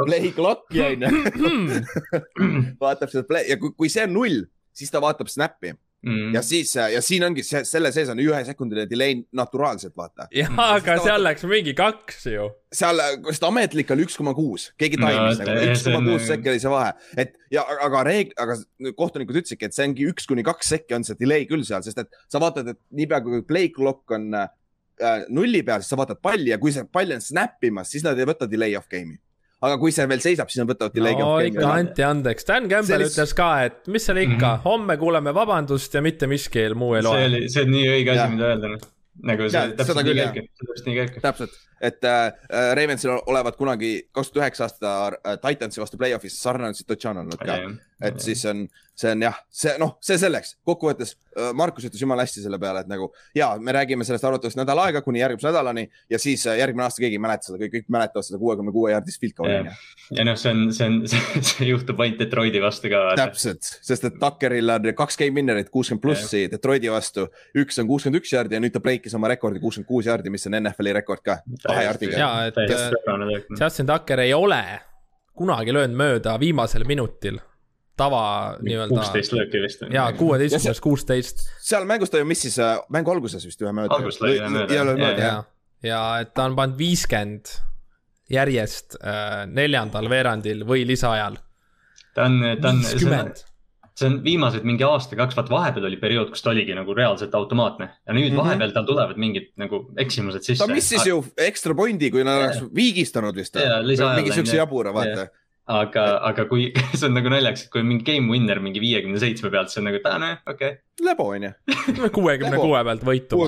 play 0.00 0.32
clock'i 0.36 0.82
on 0.86 1.06
ju. 1.06 1.82
vaatab 2.82 3.12
seda 3.12 3.26
play 3.28 3.50
ja 3.50 3.58
kui, 3.60 3.74
kui 3.78 3.92
see 3.92 4.06
on 4.08 4.16
null, 4.16 4.42
siis 4.76 4.92
ta 4.92 5.02
vaatab 5.02 5.30
snap'i 5.30 5.74
Mm. 6.00 6.30
ja 6.32 6.40
siis 6.40 6.70
ja 6.78 7.00
siin 7.04 7.26
ongi 7.26 7.42
see, 7.44 7.60
selle 7.68 7.90
sees 7.92 8.08
on 8.08 8.20
ühe 8.22 8.38
sekundiline 8.46 8.88
delay 8.88 9.18
naturaalselt, 9.36 9.92
vaata. 10.00 10.30
jah, 10.32 10.48
aga 10.48 10.94
seal 10.96 11.02
vaatab... 11.04 11.24
läks 11.26 11.44
mingi 11.50 11.74
kaks 11.76 12.24
ju. 12.30 12.46
seal, 12.72 13.02
sest 13.26 13.44
ametlik 13.44 13.92
oli 13.92 14.06
üks 14.06 14.16
koma 14.16 14.32
kuus, 14.36 14.70
keegi 14.80 14.96
taimis 14.96 15.42
no, 15.42 15.50
nagu 15.50 15.66
üks 15.68 15.84
koma 15.84 16.00
kuus 16.06 16.24
sekki 16.30 16.54
oli 16.54 16.62
see 16.62 16.72
vahe, 16.72 16.94
et 17.20 17.36
ja 17.52 17.66
aga 17.84 18.04
reegl, 18.08 18.32
aga 18.40 18.56
kohtunikud 18.96 19.42
ütlesidki, 19.42 19.68
et 19.68 19.76
see 19.76 19.90
ongi 19.90 20.08
üks 20.08 20.30
kuni 20.30 20.46
kaks 20.46 20.72
sekki 20.72 20.96
on 20.96 21.04
see 21.04 21.20
delay 21.20 21.44
küll 21.50 21.68
seal, 21.68 21.84
sest 21.84 22.00
et 22.00 22.20
sa 22.32 22.40
vaatad, 22.40 22.72
et 22.72 22.80
niipea 22.96 23.20
kui 23.26 23.44
play 23.44 23.68
clock 23.74 24.16
on 24.16 24.30
äh, 24.40 24.48
nulli 25.28 25.60
peal, 25.66 25.84
siis 25.84 25.92
sa 25.92 26.00
vaatad 26.00 26.24
palli 26.24 26.54
ja 26.54 26.60
kui 26.62 26.72
see 26.72 26.88
pall 26.88 27.12
on 27.12 27.20
snap 27.20 27.60
imas, 27.68 27.92
siis 27.92 28.08
nad 28.08 28.16
ei 28.16 28.32
võta 28.32 28.48
delay 28.48 28.72
of 28.80 28.88
game'i 28.88 29.20
aga 29.60 29.80
kui 29.80 29.92
see 29.92 30.06
veel 30.08 30.22
seisab, 30.24 30.52
siis 30.52 30.62
nad 30.62 30.70
võtavad 30.72 30.94
delay 30.96 31.18
no 31.18 31.32
ikka 31.44 31.72
anti 31.72 32.06
andeks, 32.06 32.46
Dan 32.48 32.68
Campbell 32.70 33.04
Sellist... 33.04 33.18
ütles 33.18 33.34
ka, 33.36 33.50
et 33.68 33.90
mis 33.92 34.06
seal 34.06 34.22
ikka 34.22 34.36
mm, 34.36 34.54
-hmm. 34.54 34.64
homme 34.64 34.96
kuuleme 35.00 35.34
vabandust 35.36 35.94
ja 35.94 36.02
mitte 36.04 36.30
miski 36.30 36.68
muu 36.74 36.94
ei 36.96 37.04
loe. 37.04 37.18
see 37.18 37.28
oli, 37.32 37.42
see 37.52 37.66
on 37.66 37.76
nii 37.76 37.92
õige 37.98 38.16
asi, 38.16 38.32
mida 38.36 38.54
öelda 38.54 38.74
noh 38.76 38.88
nagu 39.26 39.48
see 39.50 39.58
ja, 39.58 39.74
täpselt 39.76 40.00
nii 40.06 40.16
käibki, 40.16 40.42
täpselt 40.62 40.88
nii 40.88 40.96
käibki. 40.96 41.22
täpselt, 41.24 41.56
et 41.90 42.08
äh, 42.08 42.32
Ravensil 42.78 43.12
olevat 43.18 43.58
kunagi 43.58 43.92
kaks 44.14 44.32
tuhat 44.32 44.46
üheksa 44.46 44.66
aasta 44.66 44.92
äh, 45.18 45.38
Titansi 45.42 45.82
vastu 45.82 46.00
play-off'is 46.00 46.38
sarnane 46.40 46.78
situatsioon 46.78 47.24
olnud 47.24 47.40
ka. 47.40 47.58
Et 48.00 48.16
ja. 48.16 48.22
siis 48.24 48.44
on, 48.48 48.64
see 48.96 49.10
on 49.14 49.24
jah, 49.24 49.36
see 49.52 49.72
noh, 49.80 49.94
see 50.04 50.16
selleks, 50.20 50.54
kokkuvõttes 50.66 51.12
äh, 51.14 51.50
Markus 51.56 51.84
ütles 51.88 52.00
jumala 52.02 52.24
hästi 52.24 52.44
selle 52.44 52.58
peale, 52.60 52.82
et 52.84 52.90
nagu 52.90 53.10
ja 53.36 53.50
me 53.60 53.74
räägime 53.76 54.06
sellest 54.06 54.24
arvatavasti 54.28 54.60
nädal 54.60 54.80
aega 54.84 55.02
kuni 55.04 55.20
järgmise 55.20 55.50
nädalani 55.50 55.86
ja 56.10 56.20
siis 56.22 56.46
äh, 56.48 56.58
järgmine 56.60 56.86
aasta 56.86 57.04
keegi 57.04 57.18
ei 57.18 57.22
mäleta 57.22 57.48
seda, 57.48 57.60
kõik, 57.62 57.74
kõik 57.76 57.92
mäletavad 57.92 58.26
seda 58.26 58.40
kuuekümne 58.40 58.74
kuue 58.74 58.92
jaardist 58.94 59.20
field 59.22 59.36
goal'i. 59.38 59.74
ja 60.16 60.26
noh, 60.26 60.38
see 60.40 60.54
on, 60.54 60.64
see 60.76 60.88
on, 60.88 60.98
see 61.52 61.70
juhtub 61.70 62.00
ainult 62.04 62.24
Detroiti 62.24 62.62
vastu 62.64 62.92
ka. 62.92 63.04
täpselt, 63.20 63.72
sest 63.90 64.08
et 64.08 64.20
Tuckeril 64.22 64.76
on 64.76 64.90
kaks 65.02 65.20
game 65.20 65.36
winner'it, 65.40 65.72
kuuskümmend 65.74 66.04
plussi 66.04 66.46
Detroiti 66.52 66.92
vastu, 66.92 67.28
üks 67.60 67.80
on 67.82 67.90
kuuskümmend 67.90 68.22
üks 68.22 68.34
jaardi 68.36 68.56
ja 68.56 68.62
nüüd 68.64 68.76
ta 68.76 68.84
breikis 68.84 69.16
oma 69.18 69.32
rekordi 69.32 69.62
kuuskümmend 69.62 69.88
kuus 69.88 70.08
jaardi, 70.08 70.32
mis 70.32 70.48
on 70.48 70.56
NFL-i 70.62 70.96
rekord 71.00 71.24
ka, 71.24 71.40
kahe 71.66 71.84
jaardiga. 71.88 72.16
ja, 72.20 72.32
et 72.48 73.60
Justin 73.60 73.88
Tucker 73.88 74.24
ei 74.24 74.34
ole 74.36 74.62
kunagi 75.40 75.72
löönud 75.72 75.96
mööda 75.96 76.34
viimasel 76.40 76.84
minutil 76.88 77.40
tava 78.00 78.22
nii-öelda. 78.64 78.94
kuusteist 78.94 79.34
lööki 79.36 79.62
vist. 79.64 79.84
jaa, 79.92 80.10
kuueteistkümnest 80.18 80.84
kuusteist. 80.84 81.44
seal 81.64 81.86
mängus 81.88 82.12
ta 82.12 82.22
ju 82.22 82.28
missis 82.28 82.58
äh, 82.62 82.78
mängu 82.92 83.12
alguses 83.14 83.46
vist 83.46 83.60
ühe 83.64 83.74
mööda. 83.76 83.98
alguses 83.98 84.22
lõi 84.22 84.38
ühe 84.38 84.52
mööda. 84.52 84.74
ja, 84.74 84.86
ja, 84.86 85.12
ja, 85.18 85.34
ja 85.86 86.00
et 86.24 86.34
ta 86.36 86.48
on 86.48 86.56
pannud 86.58 86.80
viiskümmend 86.80 87.54
järjest 88.30 88.98
äh, 89.02 89.44
neljandal 89.50 90.10
veerandil 90.10 90.64
või 90.68 90.86
lisaajal. 90.88 91.38
ta 92.14 92.26
on, 92.28 92.42
ta 92.62 92.74
on. 92.74 92.84
viiskümmend 92.84 93.46
see 94.00 94.08
on 94.08 94.20
viimased 94.24 94.64
mingi 94.64 94.84
aasta-kaks, 94.86 95.36
vaat 95.36 95.50
vahepeal 95.52 95.88
oli 95.90 95.98
periood, 96.00 96.30
kus 96.32 96.44
ta 96.44 96.52
oligi 96.54 96.72
nagu 96.76 96.94
reaalselt 96.96 97.34
automaatne 97.36 97.88
ja 97.90 98.14
nüüd 98.16 98.30
mm 98.30 98.32
-hmm. 98.32 98.40
vahepeal 98.40 98.72
tal 98.76 98.86
tulevad 98.88 99.18
mingid 99.20 99.50
nagu 99.60 99.82
eksimused 100.00 100.46
sisse. 100.46 100.64
ta 100.64 100.72
missis 100.72 101.06
ju 101.06 101.20
ekstra 101.36 101.74
pointi, 101.74 102.10
kui 102.10 102.24
nad 102.24 102.40
oleks 102.40 102.62
viigistanud 102.74 103.36
vist. 103.36 103.58
mingi 104.16 104.32
siukse 104.32 104.56
jabura, 104.56 104.94
vaata 104.94 105.28
aga, 105.70 106.04
aga 106.30 106.46
kui 106.50 106.68
see 106.98 107.06
on 107.08 107.16
nagu 107.18 107.32
naljakas, 107.32 107.66
et 107.66 107.72
kui 107.72 107.82
on 107.84 107.88
mingi 107.90 108.06
game 108.06 108.32
winner 108.32 108.60
mingi 108.62 108.82
viiekümne 108.82 109.22
seitsme 109.22 109.52
pealt, 109.54 109.72
see 109.72 109.82
on 109.82 109.90
nagu, 109.90 110.02
aa 110.04 110.20
nojah, 110.22 110.44
okei 110.46 110.76
okay.. 110.76 110.84
lebo 111.06 111.30
on 111.34 111.48
ju. 111.48 111.56
kuuekümne 112.18 112.60
kuue 112.60 112.84
pealt 112.90 113.06
võitu. 113.06 113.42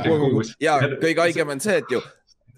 ja 0.62 0.80
kõige 0.96 1.26
haigem 1.26 1.56
on 1.56 1.64
see, 1.64 1.78
et 1.82 1.96
ju 1.96 2.02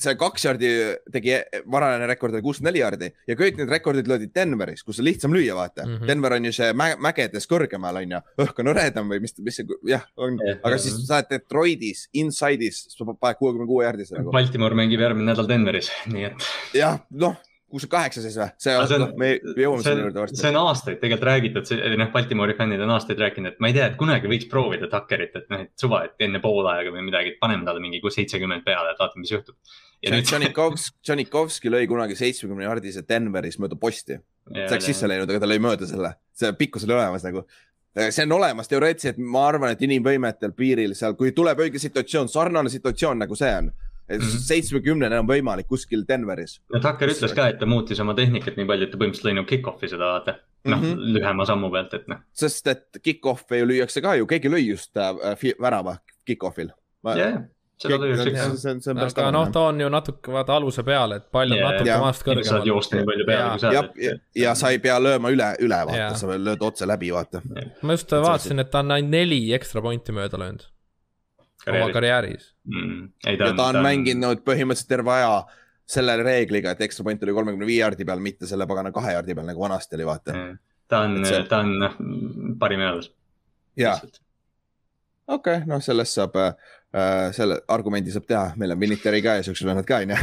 see 0.04 0.16
kaks 0.18 0.44
jaardi 0.46 0.70
tegi, 1.14 1.36
varajane 1.70 2.06
rekord 2.10 2.34
oli 2.34 2.42
kuuskümmend 2.42 2.72
neli 2.72 2.80
jaardi 2.82 3.08
ja 3.30 3.36
kõik 3.38 3.60
need 3.60 3.70
rekordid 3.70 4.08
löödi 4.10 4.26
Denveris, 4.34 4.82
kus 4.86 4.98
on 5.00 5.06
lihtsam 5.06 5.34
lüüa, 5.36 5.54
vaata 5.54 5.84
mm. 5.84 5.94
-hmm. 5.94 6.10
Denver 6.10 6.34
on 6.34 6.48
ju 6.48 6.52
see 6.56 6.72
mä 6.74 6.88
mägedes 6.98 7.46
kõrgemal 7.50 8.00
on 8.02 8.16
ju, 8.16 8.20
õhk 8.42 8.60
on 8.62 8.72
hõredam 8.72 9.14
või 9.14 9.22
mis, 9.22 9.36
mis 9.38 9.60
see 9.60 9.78
jah 9.90 10.04
on, 10.16 10.38
aga 10.56 10.78
siis 10.82 10.98
sa 11.06 11.20
oled 11.20 11.30
Detroitis, 11.30 12.08
inside'is, 12.12 12.84
sa 12.90 13.06
paned 13.06 13.38
kuuekümne 13.38 13.70
kuue 13.70 13.86
jaardisse 13.86 14.18
nagu. 14.18 14.34
Baltimore 14.34 14.74
mängib 14.74 15.00
järgmine 15.00 15.30
nädal 15.30 15.48
Denveris, 15.48 15.92
nii 16.10 16.30
et. 16.32 16.48
jah, 16.74 16.98
noh 17.10 17.38
kuuskümmend 17.74 17.94
kaheksa 17.94 18.22
siis 18.24 18.36
või? 18.38 18.48
see 18.62 18.74
on, 18.78 18.92
noh, 19.02 19.14
me 19.20 19.30
jõuame 19.58 19.84
selle 19.86 20.04
juurde 20.04 20.22
varsti. 20.22 20.40
see 20.40 20.52
on 20.52 20.58
aastaid 20.62 21.00
tegelikult 21.02 21.28
räägitud, 21.28 21.72
noh, 22.00 22.12
Baltimori 22.14 22.56
fännid 22.58 22.84
on 22.84 22.94
aastaid 22.94 23.20
rääkinud, 23.20 23.54
et 23.54 23.64
ma 23.64 23.70
ei 23.70 23.76
tea, 23.76 23.88
et 23.90 23.98
kunagi 24.00 24.30
võiks 24.30 24.48
proovida 24.50 24.88
Tuckerit, 24.92 25.34
et 25.40 25.50
noh, 25.52 25.64
et 25.66 25.84
suva, 25.84 26.04
et 26.08 26.26
enne 26.26 26.40
poolaega 26.44 26.94
või 26.94 27.04
midagi, 27.08 27.34
et 27.34 27.42
paneme 27.42 27.66
talle 27.66 27.82
mingi 27.82 28.02
seitsekümmend 28.04 28.64
peale, 28.66 28.94
et 28.94 29.02
vaatame, 29.02 29.24
mis 29.24 29.34
juhtub. 29.34 29.58
Janikovski, 30.04 30.98
Janikovski 31.08 31.72
lõi 31.72 31.86
kunagi 31.88 32.16
seitsmekümne 32.18 32.66
jaardise 32.66 33.04
Denveris 33.08 33.56
mööda 33.62 33.78
posti. 33.80 34.18
see 34.52 34.66
oleks 34.68 34.90
sisse 34.90 35.08
läinud, 35.08 35.30
aga 35.30 35.40
ta 35.40 35.48
lõi 35.48 35.62
mööda 35.64 35.88
selle, 35.88 36.16
see 36.36 36.52
pikkus 36.58 36.84
oli 36.84 36.98
olemas 36.98 37.24
nagu 37.24 37.46
see 37.94 38.24
on 38.26 38.32
olemas 38.32 38.68
teoreetiliselt, 38.68 39.18
ma 39.22 39.46
arvan, 39.48 39.74
et 39.74 39.82
inimvõimetel 39.86 40.52
piiril 40.56 40.96
seal, 40.98 41.14
kui 41.18 41.32
tuleb 41.32 41.60
õige 41.62 41.78
situatsioon, 41.78 42.28
sarnane 42.28 42.72
situatsioon 42.72 43.22
nagu 43.22 43.38
see 43.38 43.52
on. 43.54 43.70
Seitsmekümnene 44.08 45.18
on 45.22 45.28
võimalik 45.28 45.68
kuskil 45.70 46.04
Denveris. 46.08 46.58
no 46.72 46.80
Tucker 46.82 47.12
ütles 47.12 47.34
ka, 47.36 47.48
et 47.52 47.60
ta 47.60 47.68
muutis 47.68 48.00
oma 48.04 48.16
tehnikat 48.16 48.58
nii 48.60 48.68
palju, 48.68 48.88
et 48.88 48.92
ta 48.92 49.00
põhimõtteliselt 49.00 49.30
lõi 49.30 49.38
nagu 49.38 49.48
kick-off'i 49.48 49.90
seda 49.90 50.12
vaata. 50.12 50.36
noh 50.64 50.78
mm 50.80 50.84
-hmm., 50.84 51.16
lühema 51.16 51.46
sammu 51.48 51.70
pealt, 51.72 51.94
et 51.94 52.06
noh. 52.08 52.20
sest 52.32 52.66
et 52.72 53.00
kick-off'e 53.02 53.62
ju 53.62 53.68
lüüakse 53.72 54.02
ka 54.04 54.14
ju, 54.20 54.26
keegi 54.26 54.52
lõi 54.52 54.64
just 54.68 54.96
äh, 54.96 55.56
värava 55.60 55.98
kick-off'il. 56.28 56.72
jah, 57.16 57.40
seda 57.80 57.98
lõi 58.00 58.12
üks 58.12 58.64
üks. 58.64 59.16
aga 59.16 59.30
noh, 59.30 59.48
ta 59.52 59.68
on 59.70 59.80
ju 59.80 59.88
natuke 59.88 60.32
vaata 60.32 60.58
aluse 60.60 60.84
peal, 60.84 61.16
et 61.16 61.30
pall 61.32 61.50
on 61.50 61.56
yeah, 61.56 61.72
natuke 61.72 61.98
maast 62.04 62.26
kõrgemal. 62.28 62.50
saad 62.50 62.68
joosta 62.68 63.00
nii 63.00 63.08
palju 63.08 63.26
peale, 63.30 63.48
kui 63.50 63.64
saad. 63.64 63.96
ja, 64.04 64.18
ja, 64.44 64.54
sa 64.54 64.70
ei 64.74 64.78
pea 64.84 65.00
lööma 65.00 65.32
üle, 65.32 65.50
üle 65.64 65.80
vaata, 65.88 66.12
sa 66.20 66.36
lööd 66.36 66.62
otse 66.68 66.88
läbi, 66.88 67.12
vaata. 67.14 67.42
ma 67.82 67.96
just 67.96 68.12
vaatasin, 68.12 68.60
et 68.60 68.70
ta 68.70 68.84
on 68.84 68.96
ainult 68.98 69.16
neli 69.16 69.42
ekstra 69.56 69.80
pointi 69.84 70.12
mööda 70.12 70.40
löönud 70.40 70.68
oma 71.70 71.92
karjääris. 71.92 72.54
Mm.. 72.64 73.08
ja 73.26 73.36
ta 73.38 73.50
on, 73.50 73.56
ta 73.56 73.68
on 73.72 73.80
mänginud 73.84 74.42
põhimõtteliselt 74.46 74.90
terve 74.90 75.12
aja 75.14 75.36
selle 75.86 76.16
reegliga, 76.22 76.72
et 76.72 76.84
ekstra 76.86 77.04
point 77.04 77.22
oli 77.22 77.34
kolmekümne 77.36 77.66
viie 77.68 77.82
jaardi 77.82 78.06
peal, 78.08 78.22
mitte 78.24 78.48
selle 78.48 78.66
pagana 78.68 78.92
kahe 78.92 79.12
jaardi 79.16 79.36
peal, 79.36 79.46
nagu 79.50 79.60
vanasti 79.60 79.98
oli, 79.98 80.06
vaata. 80.08 80.36
ta 80.88 81.02
on, 81.04 81.18
see... 81.28 81.42
ta 81.48 81.60
on 81.64 81.74
noh, 81.82 81.98
parim 82.60 82.84
eales. 82.84 83.10
jaa, 83.80 83.98
okei 84.00 85.58
okay,, 85.60 85.68
noh, 85.68 85.82
sellest 85.84 86.16
saab 86.16 86.40
äh,, 86.40 86.54
selle 87.36 87.60
argumendi 87.68 88.14
saab 88.14 88.28
teha, 88.30 88.46
meil 88.60 88.72
on 88.76 88.80
Viniteri 88.80 89.22
ka 89.24 89.38
ja 89.38 89.46
siuksed 89.46 89.68
vennad 89.68 89.88
ka 89.88 90.00
onju. 90.04 90.16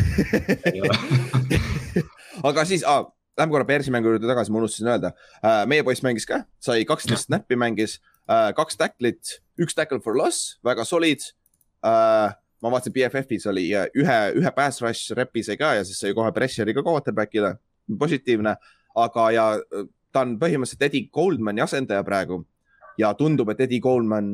aga 2.49 2.65
siis 2.65 2.85
ah,, 2.87 3.05
lähme 3.37 3.53
korra 3.53 3.67
Bearsi 3.69 3.93
mängu 3.93 4.15
juurde 4.15 4.29
tagasi, 4.29 4.53
ma 4.53 4.63
unustasin 4.63 4.89
öelda. 4.95 5.13
Äh,. 5.43 5.63
meie 5.69 5.85
poiss 5.85 6.01
mängis 6.05 6.25
ka, 6.29 6.43
sai 6.59 6.85
kaksteist 6.89 7.27
snappi 7.29 7.59
mängis 7.59 7.99
kaks 8.57 8.79
tacklit, 8.79 9.37
üks 9.61 9.75
tackle 9.77 10.01
for 10.03 10.17
loss, 10.17 10.57
väga 10.65 10.85
solid 10.87 11.23
äh,. 11.85 12.37
ma 12.61 12.69
vaatasin 12.69 12.93
BFF-is 12.93 13.47
oli 13.49 13.71
äh, 13.73 13.87
ühe, 13.97 14.19
ühe 14.37 14.51
pass 14.53 14.83
rush 14.83 15.15
rep'i 15.17 15.41
sai 15.43 15.57
ka 15.57 15.73
ja 15.79 15.85
siis 15.87 15.97
sai 16.03 16.13
kohe 16.13 16.29
pressure'i 16.35 16.75
ka 16.77 16.83
quarterback'ile, 16.85 17.55
positiivne. 17.99 18.55
aga, 18.95 19.31
ja 19.33 19.47
äh, 19.57 19.87
ta 20.11 20.25
on 20.25 20.37
põhimõtteliselt 20.39 20.89
Eddie 20.89 21.09
Goldmani 21.13 21.63
asendaja 21.63 22.03
praegu 22.05 22.43
ja 22.99 23.13
tundub, 23.17 23.49
et 23.49 23.63
Eddie 23.65 23.81
Goldman 23.81 24.27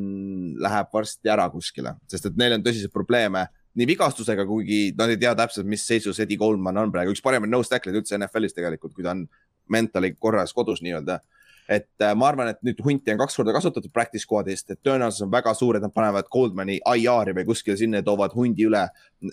läheb 0.59 0.91
varsti 0.93 1.31
ära 1.31 1.47
kuskile, 1.53 1.95
sest 2.11 2.27
et 2.29 2.39
neil 2.39 2.57
on 2.57 2.65
tõsiseid 2.65 2.91
probleeme 2.93 3.45
nii 3.77 3.85
vigastusega, 3.91 4.45
kuigi 4.49 4.91
nad 4.97 5.11
ei 5.13 5.19
tea 5.21 5.35
täpselt, 5.37 5.67
mis 5.69 5.83
seisus 5.85 6.19
Eddie 6.23 6.39
Goldman 6.41 6.79
on 6.81 6.91
praegu, 6.93 7.13
üks 7.13 7.21
paremaid 7.23 7.53
nose 7.53 7.69
tackle'id 7.69 7.99
üldse 7.99 8.17
NFL-is 8.17 8.57
tegelikult, 8.57 8.95
kui 8.95 9.05
ta 9.05 9.13
on 9.13 9.27
mentali 9.73 10.15
korras 10.17 10.53
kodus 10.55 10.81
nii-öelda. 10.81 11.19
Et 11.68 11.89
äh, 12.01 12.13
ma 12.15 12.30
arvan, 12.32 12.51
et 12.53 12.61
nüüd 12.65 12.80
hunti 12.86 13.11
on 13.13 13.20
kaks 13.20 13.36
korda 13.39 13.55
kasutatud 13.55 13.91
practice 13.93 14.24
squad'ist, 14.24 14.72
et 14.72 14.80
tõenäosus 14.86 15.26
on 15.26 15.32
väga 15.32 15.53
suur, 15.57 15.78
et 15.78 15.84
nad 15.84 15.93
panevad 15.93 16.30
Goldmani 16.32 16.80
IR-i 16.80 17.36
või 17.36 17.47
kuskile 17.49 17.78
sinna 17.80 18.01
ja 18.01 18.07
toovad 18.07 18.36
hundi 18.38 18.68
üle, 18.68 18.86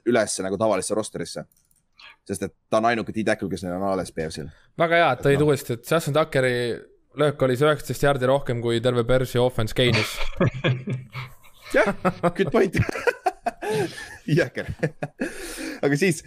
ülesse 0.03 0.47
nagu 0.47 0.59
tavalisse 0.61 0.97
rosterisse. 0.99 1.47
sest 2.25 2.43
et 2.43 2.53
ta 2.71 2.79
on 2.81 2.89
ainuke 2.89 3.13
D-tackle, 3.13 3.51
kes 3.51 3.63
neil 3.63 3.77
on 3.77 3.87
alles 3.93 4.13
Bearsil. 4.13 4.49
väga 4.79 5.01
hea, 5.01 5.13
et 5.13 5.25
tõid 5.29 5.47
uuesti, 5.47 5.79
et 5.79 5.91
Justin 5.91 6.15
Tuckeri 6.15 6.55
löök 7.17 7.43
oli 7.43 7.57
see 7.57 7.69
üheksateist 7.69 8.03
jaardi 8.03 8.27
rohkem 8.27 8.63
kui 8.63 8.81
terve 8.83 9.05
Bersi 9.05 9.39
offense 9.39 9.75
gain'is. 9.77 10.17
jah, 11.77 11.93
good 12.35 12.51
point. 12.51 12.79
jõhker. 14.27 14.71
aga 15.83 15.99
siis 16.01 16.25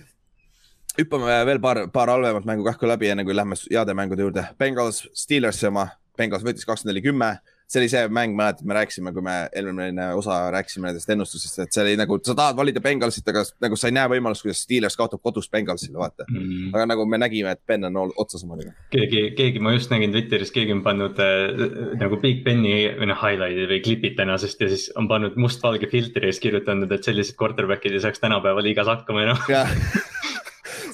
hüppame 0.97 1.37
veel 1.45 1.61
paar, 1.61 1.83
paar 1.93 2.11
halvemat 2.13 2.47
mängu 2.47 2.65
kähku 2.67 2.89
läbi, 2.89 3.11
enne 3.13 3.25
kui 3.27 3.35
lähme 3.35 3.57
heade 3.67 3.93
mängude 3.97 4.25
juurde. 4.25 4.47
Bengals, 4.59 5.05
Steelersi 5.17 5.69
oma, 5.69 5.89
Bengals 6.17 6.45
võitis 6.45 6.65
kakskümmend 6.65 6.95
neli, 6.95 7.05
kümme. 7.05 7.37
see 7.67 7.81
oli 7.81 7.89
see 7.91 8.07
mäng, 8.15 8.31
mäletad, 8.31 8.63
me 8.63 8.77
rääkisime, 8.77 9.11
kui 9.11 9.19
me 9.25 9.33
eelmine 9.51 10.05
osa 10.15 10.37
rääkisime 10.55 10.87
nendest 10.87 11.09
ennustusest, 11.11 11.57
et 11.59 11.75
see 11.75 11.81
oli 11.83 11.97
nagu, 11.99 12.15
sa 12.23 12.31
tahad 12.31 12.55
valida 12.55 12.79
Bengalsit, 12.79 13.27
aga 13.27 13.43
nagu 13.65 13.75
sa 13.75 13.89
ei 13.89 13.95
näe 13.97 14.07
võimalust, 14.13 14.45
kuidas 14.45 14.61
Steelers 14.63 14.95
kaotab 14.95 15.19
kodus 15.19 15.49
Bengalsile, 15.51 15.97
vaata. 15.99 16.23
Mm. 16.31 16.71
aga 16.71 16.85
nagu 16.93 17.03
me 17.11 17.19
nägime, 17.19 17.51
et 17.51 17.59
Ben 17.67 17.83
on 17.89 18.13
otsas 18.15 18.47
omadega. 18.47 18.71
keegi, 18.95 19.25
keegi, 19.35 19.59
ma 19.59 19.75
just 19.75 19.91
nägin 19.91 20.15
Twitteris, 20.15 20.55
keegi 20.55 20.77
on 20.77 20.85
pannud 20.87 21.19
äh, 21.19 21.99
nagu 21.99 22.21
Big 22.23 22.39
Beni 22.47 22.77
või 23.01 23.11
noh, 23.11 23.19
highlight'i 23.19 23.67
või 23.73 23.83
klipid 23.83 24.15
tänasest 24.21 24.63
ja 24.63 24.71
siis 24.71 24.87
on 24.95 25.11
pannud 25.11 25.35
mustvalge 25.35 25.91
filtri 25.91 26.31
ja 26.31 26.31
siis 26.31 26.45
kirjutanud, 26.47 26.87
et 26.95 27.03
sellised 27.03 27.35
quarterback'id 27.35 27.99
ei 27.99 28.05
saaks 28.07 28.23
tänapäeval 28.23 28.63
liigas 28.63 28.87
hakkama 28.95 29.27
enam. 29.27 29.43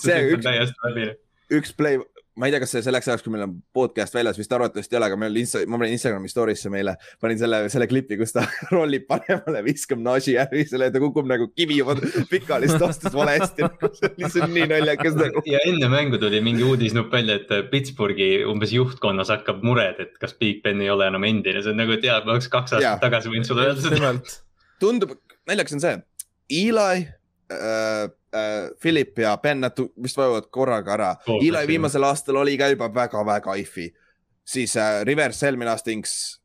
see 0.06 0.34
üks- 0.38 1.16
üks 1.54 1.74
play, 1.78 2.00
ma 2.40 2.48
ei 2.48 2.54
tea, 2.54 2.60
kas 2.64 2.72
see 2.74 2.82
selleks 2.82 3.06
ajaks, 3.12 3.22
kui 3.26 3.34
meil 3.34 3.44
on 3.46 3.52
podcast 3.78 4.16
väljas, 4.16 4.38
vist 4.40 4.54
arvatavasti 4.56 4.96
ei 4.96 4.98
ole, 4.98 5.08
aga 5.12 5.18
meil 5.22 5.36
Insta, 5.38 5.60
ma 5.70 5.78
panin 5.78 5.94
Instagrami 5.94 6.32
story'sse 6.32 6.72
meile, 6.74 6.96
panin 7.22 7.38
selle, 7.38 7.60
selle 7.70 7.86
klipi, 7.92 8.18
kus 8.18 8.34
ta 8.34 8.46
rollib 8.74 9.06
paremale, 9.10 9.62
viskab 9.68 10.02
Nashi 10.02 10.34
Harrisele 10.40 10.88
ja 10.90 10.94
ta 10.96 11.02
kukub 11.04 11.30
nagu 11.30 11.50
kivi 11.54 11.78
juba 11.82 11.94
pikali, 12.32 12.70
siis 12.72 12.82
ta 12.82 12.90
astus 12.90 13.14
valesti. 13.18 13.68
see 14.24 14.42
on 14.48 14.56
nii 14.56 14.66
naljakas 14.72 15.20
nagu. 15.20 15.44
ja 15.50 15.62
enne 15.70 15.92
mängu 15.94 16.18
tuli 16.22 16.42
mingi 16.46 16.66
uudisnupp 16.66 17.14
välja, 17.14 17.38
et 17.42 17.70
Pittsburghi 17.70 18.32
umbes 18.50 18.74
juhtkonnas 18.74 19.30
hakkab 19.36 19.62
mured, 19.68 20.02
et 20.02 20.18
kas 20.24 20.34
Big 20.40 20.64
Ben 20.66 20.82
ei 20.82 20.90
ole 20.94 21.12
enam 21.12 21.28
endine, 21.30 21.62
see 21.62 21.76
on 21.76 21.82
nagu 21.84 22.00
tead, 22.02 22.26
ma 22.26 22.34
oleks 22.38 22.50
kaks 22.54 22.74
Jaa. 22.74 22.82
aastat 22.96 23.06
tagasi 23.10 23.30
võinud 23.36 23.50
sulle 23.52 23.70
öelda 23.70 23.86
seda. 23.94 24.16
tundub, 24.82 25.14
naljakas 25.50 25.78
on 25.78 25.86
see, 25.86 26.00
Eli 26.54 27.06
äh,, 27.52 28.04
äh, 28.36 28.70
Philip 28.82 29.18
ja 29.20 29.36
Ben, 29.38 29.60
nad 29.62 29.78
vist 30.04 30.18
vajuvad 30.18 30.48
korraga 30.52 30.94
ära. 30.94 31.16
Koos, 31.26 31.44
Eli 31.44 31.68
viimasel 31.68 32.04
aastal 32.04 32.36
oli 32.42 32.58
ka 32.58 32.70
juba 32.72 32.88
väga-väga 32.94 33.56
if'i, 33.62 33.90
siis 34.46 34.78
äh, 34.78 35.02
Rivers 35.08 35.44
eelmine 35.44 35.72
aasta 35.72 35.92
Inks, 35.92 36.40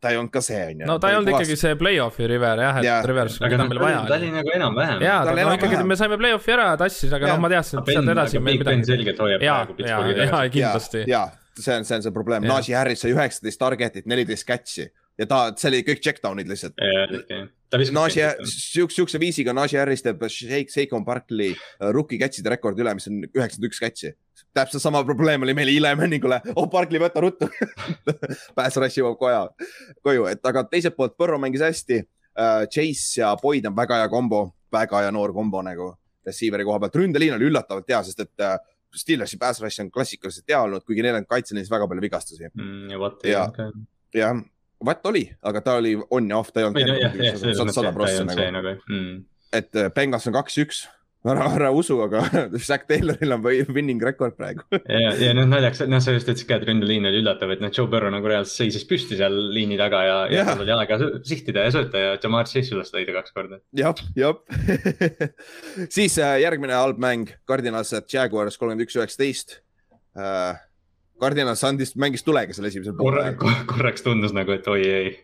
ta 0.00 0.10
ei 0.12 0.18
olnud 0.20 0.32
ka 0.34 0.40
see 0.44 0.58
on 0.66 0.80
ju. 0.82 0.86
no 0.86 0.98
ta 1.00 1.08
ei 1.10 1.16
olnud 1.16 1.30
ikkagi 1.32 1.56
see 1.56 1.76
play-off'i 1.80 2.26
River 2.28 2.60
jah, 2.60 2.76
et 2.80 2.84
Jaa. 2.84 2.98
Rivers, 3.08 3.38
keda 3.40 3.56
noh, 3.62 3.68
meil 3.70 3.78
ta 3.80 3.84
vaja 3.86 4.00
oli- 4.02 4.08
ta 4.10 4.18
oli 4.18 4.30
nagu 4.34 4.50
enam-vähem. 4.58 5.00
jaa, 5.06 5.20
ta 5.24 5.30
oli 5.32 5.46
no 5.48 5.54
ikkagi 5.56 5.84
me 5.88 5.96
saime 5.96 6.18
play-off'i 6.20 6.52
ära, 6.52 6.66
tassis, 6.76 7.12
aga 7.16 7.26
Jaa. 7.30 7.36
noh, 7.38 7.40
ma 7.46 7.48
teadsin, 7.54 7.80
et 7.80 7.88
sealt 7.94 8.10
edasi 8.12 8.38
meil 8.42 8.58
Big 8.58 8.66
Ben 8.68 8.78
midagi. 8.82 8.90
selgelt 8.92 9.22
hoiab 9.24 9.42
jaa 9.46 9.54
praegu, 9.64 9.78
jaa, 9.80 10.02
Pittsburghi 10.02 10.20
jaa, 10.20 10.28
tagasi. 10.34 10.52
kindlasti. 10.58 11.04
ja 11.08 11.22
see 11.56 11.76
on, 11.78 11.84
see 11.88 11.96
on 11.96 12.02
see 12.02 12.12
probleem. 12.12 12.42
Najee 12.50 12.74
Harris 12.76 13.00
sai 13.00 13.14
üheksateist 13.14 13.60
target'it, 13.62 14.04
neliteist 14.10 14.44
catch'i 14.48 14.88
ja 15.18 15.26
ta, 15.30 15.40
see 15.56 15.70
oli 15.72 15.80
kõik 15.86 16.02
check 16.04 16.20
down'id 16.20 16.48
lihtsalt. 16.52 16.74
siukse, 18.48 18.94
siukse 18.94 19.20
viisiga 19.20 19.54
Najee 19.56 19.80
Harris 19.80 20.04
teeb 20.04 20.22
Shake, 20.30 20.72
Saquon 20.72 21.04
Barkley 21.06 21.54
uh, 21.54 21.90
rookie 21.94 22.18
catch'ide 22.20 22.52
rekordi 22.54 22.84
üle, 22.84 22.94
mis 22.96 23.08
on 23.10 23.22
üheksakümmend 23.26 23.70
üks 23.70 23.82
catch'i. 23.82 24.12
täpselt 24.54 24.82
sama 24.82 25.02
probleem 25.04 25.42
oli 25.42 25.54
meil 25.54 25.72
Eli 25.72 25.94
Manningule, 25.98 26.40
oh 26.54 26.68
Barkley 26.70 27.02
võta 27.02 27.22
ruttu. 27.24 27.48
Pass 28.56 28.78
rush 28.78 29.00
jõuab 29.00 29.18
koja, 29.18 29.46
koju, 30.04 30.28
et 30.30 30.46
aga 30.46 30.64
teiselt 30.70 30.96
poolt 30.96 31.16
Põrro 31.18 31.40
mängis 31.42 31.64
hästi 31.64 32.02
uh,. 32.04 32.64
Chase 32.70 33.20
ja 33.20 33.34
Boyd 33.40 33.66
on 33.70 33.76
väga 33.76 34.02
hea 34.02 34.12
kombo, 34.12 34.46
väga 34.72 35.04
hea 35.04 35.14
noor 35.14 35.34
kombo 35.34 35.62
nagu 35.66 35.92
receiver'i 36.24 36.64
koha 36.64 36.80
pealt, 36.82 36.96
ründeliin 37.00 37.36
oli 37.36 37.50
üllatavalt 37.50 37.90
hea, 37.90 38.00
sest 38.06 38.24
et 38.24 38.46
uh, 38.46 38.56
Steelersi 38.94 39.38
pass 39.40 39.58
rush 39.62 39.82
on 39.82 39.90
klassikaliselt 39.90 40.46
hea 40.50 40.60
olnud, 40.62 40.84
kuigi 40.86 41.02
neil 41.02 41.18
on 41.18 41.26
kaitseliinis 41.26 41.70
väga 41.72 41.88
palju 41.90 42.04
vigastusi. 42.04 42.46
Mm, 42.54 42.90
ja 42.92 43.00
vot. 43.02 43.24
Ja- 43.26 43.48
jah, 44.14 44.38
Watt 44.84 45.06
oli, 45.08 45.24
aga 45.42 45.62
ta 45.64 45.78
oli 45.80 45.94
on 46.10 46.28
ja 46.30 46.40
off, 46.40 46.52
ta 46.52 46.60
ei 46.60 46.68
olnud 46.68 47.56
sada 47.56 47.90
ta 47.90 47.94
prossa 47.96 48.26
nagu, 48.28 48.50
nagu 48.58 48.74
et 49.54 49.78
äh, 49.78 49.90
Bengals 49.94 50.28
on 50.28 50.34
kaks-üks. 50.36 50.84
ära, 51.24 51.46
ära 51.56 51.70
usu, 51.72 51.94
aga 52.04 52.20
Zack 52.68 52.84
Tayloril 52.88 53.32
on 53.32 53.44
winning 53.72 54.02
rekord 54.04 54.34
praegu. 54.36 54.66
ja, 54.76 55.14
ja 55.16 55.30
noh, 55.36 55.46
naljaks, 55.48 55.80
noh, 55.88 56.02
sa 56.04 56.12
just 56.12 56.28
ütlesid 56.28 56.50
ka, 56.50 56.58
et 56.58 56.66
ründeliin 56.68 57.08
oli 57.08 57.22
üllatav, 57.22 57.54
et 57.54 57.62
noh, 57.64 57.72
Joe 57.72 57.88
Burrow 57.88 58.12
nagu 58.12 58.28
reaalselt 58.28 58.58
seisis 58.58 58.84
püsti 58.88 59.16
seal 59.20 59.38
liini 59.54 59.78
taga 59.80 60.02
ja, 60.04 60.18
ja 60.28 60.42
Jah. 60.42 60.52
tal 60.52 60.66
oli 60.66 60.74
aega 60.76 60.98
sihtida 61.24 61.64
ja 61.64 61.72
sööta 61.72 62.02
ja 62.02 62.12
Jamar 62.20 62.50
Chase 62.50 62.76
üles 62.76 62.92
lõida 62.92 63.16
kaks 63.16 63.36
korda. 63.36 63.62
jah, 63.80 64.04
jah. 64.18 64.36
siis 65.96 66.18
äh, 66.20 66.36
järgmine 66.44 66.76
halb 66.76 67.00
mäng, 67.00 67.32
Cardinals 67.48 67.94
Jaguars 68.04 68.60
kolmkümmend 68.60 68.84
üks, 68.84 69.00
üheksateist. 69.00 69.60
Cardinals 71.20 71.62
andis, 71.66 71.94
mängis 72.00 72.24
tulega 72.26 72.54
seal 72.56 72.68
esimesel 72.70 72.96
korra 72.98 73.30
korraks 73.38 74.04
tundus 74.04 74.34
nagu, 74.34 74.54
et 74.54 74.66
oi 74.70 74.82
ei. 74.82 75.14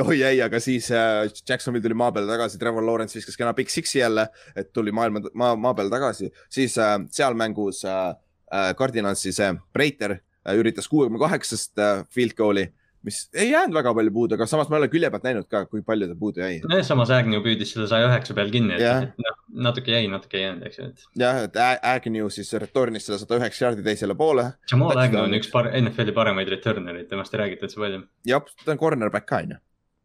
oi 0.00 0.20
ei, 0.22 0.40
aga 0.44 0.60
siis 0.62 0.90
äh, 0.94 1.26
Jacksonvil 1.48 1.82
tuli 1.84 1.98
maa 1.98 2.12
peale 2.14 2.30
tagasi, 2.30 2.58
Trevor 2.60 2.86
Lawrence 2.86 3.18
viskas 3.18 3.38
kena 3.38 3.54
Big 3.56 3.72
Six'i 3.72 4.00
jälle, 4.02 4.28
et 4.56 4.72
tuli 4.72 4.94
maailma, 4.94 5.24
maa, 5.34 5.56
maa 5.58 5.74
peale 5.74 5.92
tagasi, 5.92 6.30
siis 6.52 6.78
äh, 6.78 6.96
seal 7.10 7.38
mängus 7.38 7.84
äh, 7.84 8.12
äh, 8.52 8.74
Cardinalsi 8.78 9.32
see 9.34 9.54
Breiter 9.74 10.18
äh, 10.18 10.54
üritas 10.58 10.88
kuuekümne 10.90 11.20
kaheksast 11.22 11.78
äh, 11.78 12.04
field 12.14 12.36
goal'i, 12.38 12.68
mis 13.06 13.18
ei 13.32 13.50
jäänud 13.50 13.74
väga 13.74 13.92
palju 13.96 14.12
puudu, 14.12 14.36
aga 14.36 14.46
samas 14.50 14.68
ma 14.68 14.76
ei 14.76 14.82
ole 14.82 14.88
külje 14.92 15.08
pealt 15.12 15.24
näinud 15.24 15.46
ka, 15.50 15.62
kui 15.70 15.80
palju 15.86 16.08
ta 16.10 16.16
puudu 16.20 16.42
jäi. 16.42 16.58
nojah, 16.68 16.84
samas 16.86 17.12
Agnew 17.16 17.40
püüdis 17.44 17.72
selle 17.74 17.88
saja 17.90 18.08
üheksa 18.10 18.36
peal 18.36 18.52
kinni, 18.52 18.76
Jah. 18.80 19.06
et 19.06 19.22
noh, 19.24 19.38
natuke 19.68 19.94
jäi, 19.94 20.08
natuke 20.12 20.36
ei 20.38 20.44
jäänud, 20.44 20.66
eks 20.68 20.80
ju, 20.80 20.88
et. 20.90 21.06
jah, 21.22 21.40
et 21.46 21.56
Agnew 21.94 22.28
siis 22.34 22.52
returnis 22.64 23.08
selle 23.08 23.20
sada 23.22 23.40
üheksa 23.40 23.66
jaardi 23.66 23.86
teisele 23.86 24.16
poole. 24.18 24.50
Jamal 24.70 24.92
Touchdown. 24.92 25.06
Agnew 25.06 25.22
on 25.24 25.38
üks 25.40 25.52
par-, 25.54 25.70
NFL-i 25.80 26.16
paremaid 26.16 26.52
returnereid, 26.52 27.08
temast 27.12 27.34
ei 27.34 27.42
räägita 27.44 27.68
üldse 27.68 27.80
palju. 27.80 28.02
jah, 28.28 28.52
ta 28.64 28.74
on 28.74 28.82
cornerback 28.84 29.28
ka 29.30 29.40
onju. 29.44 29.60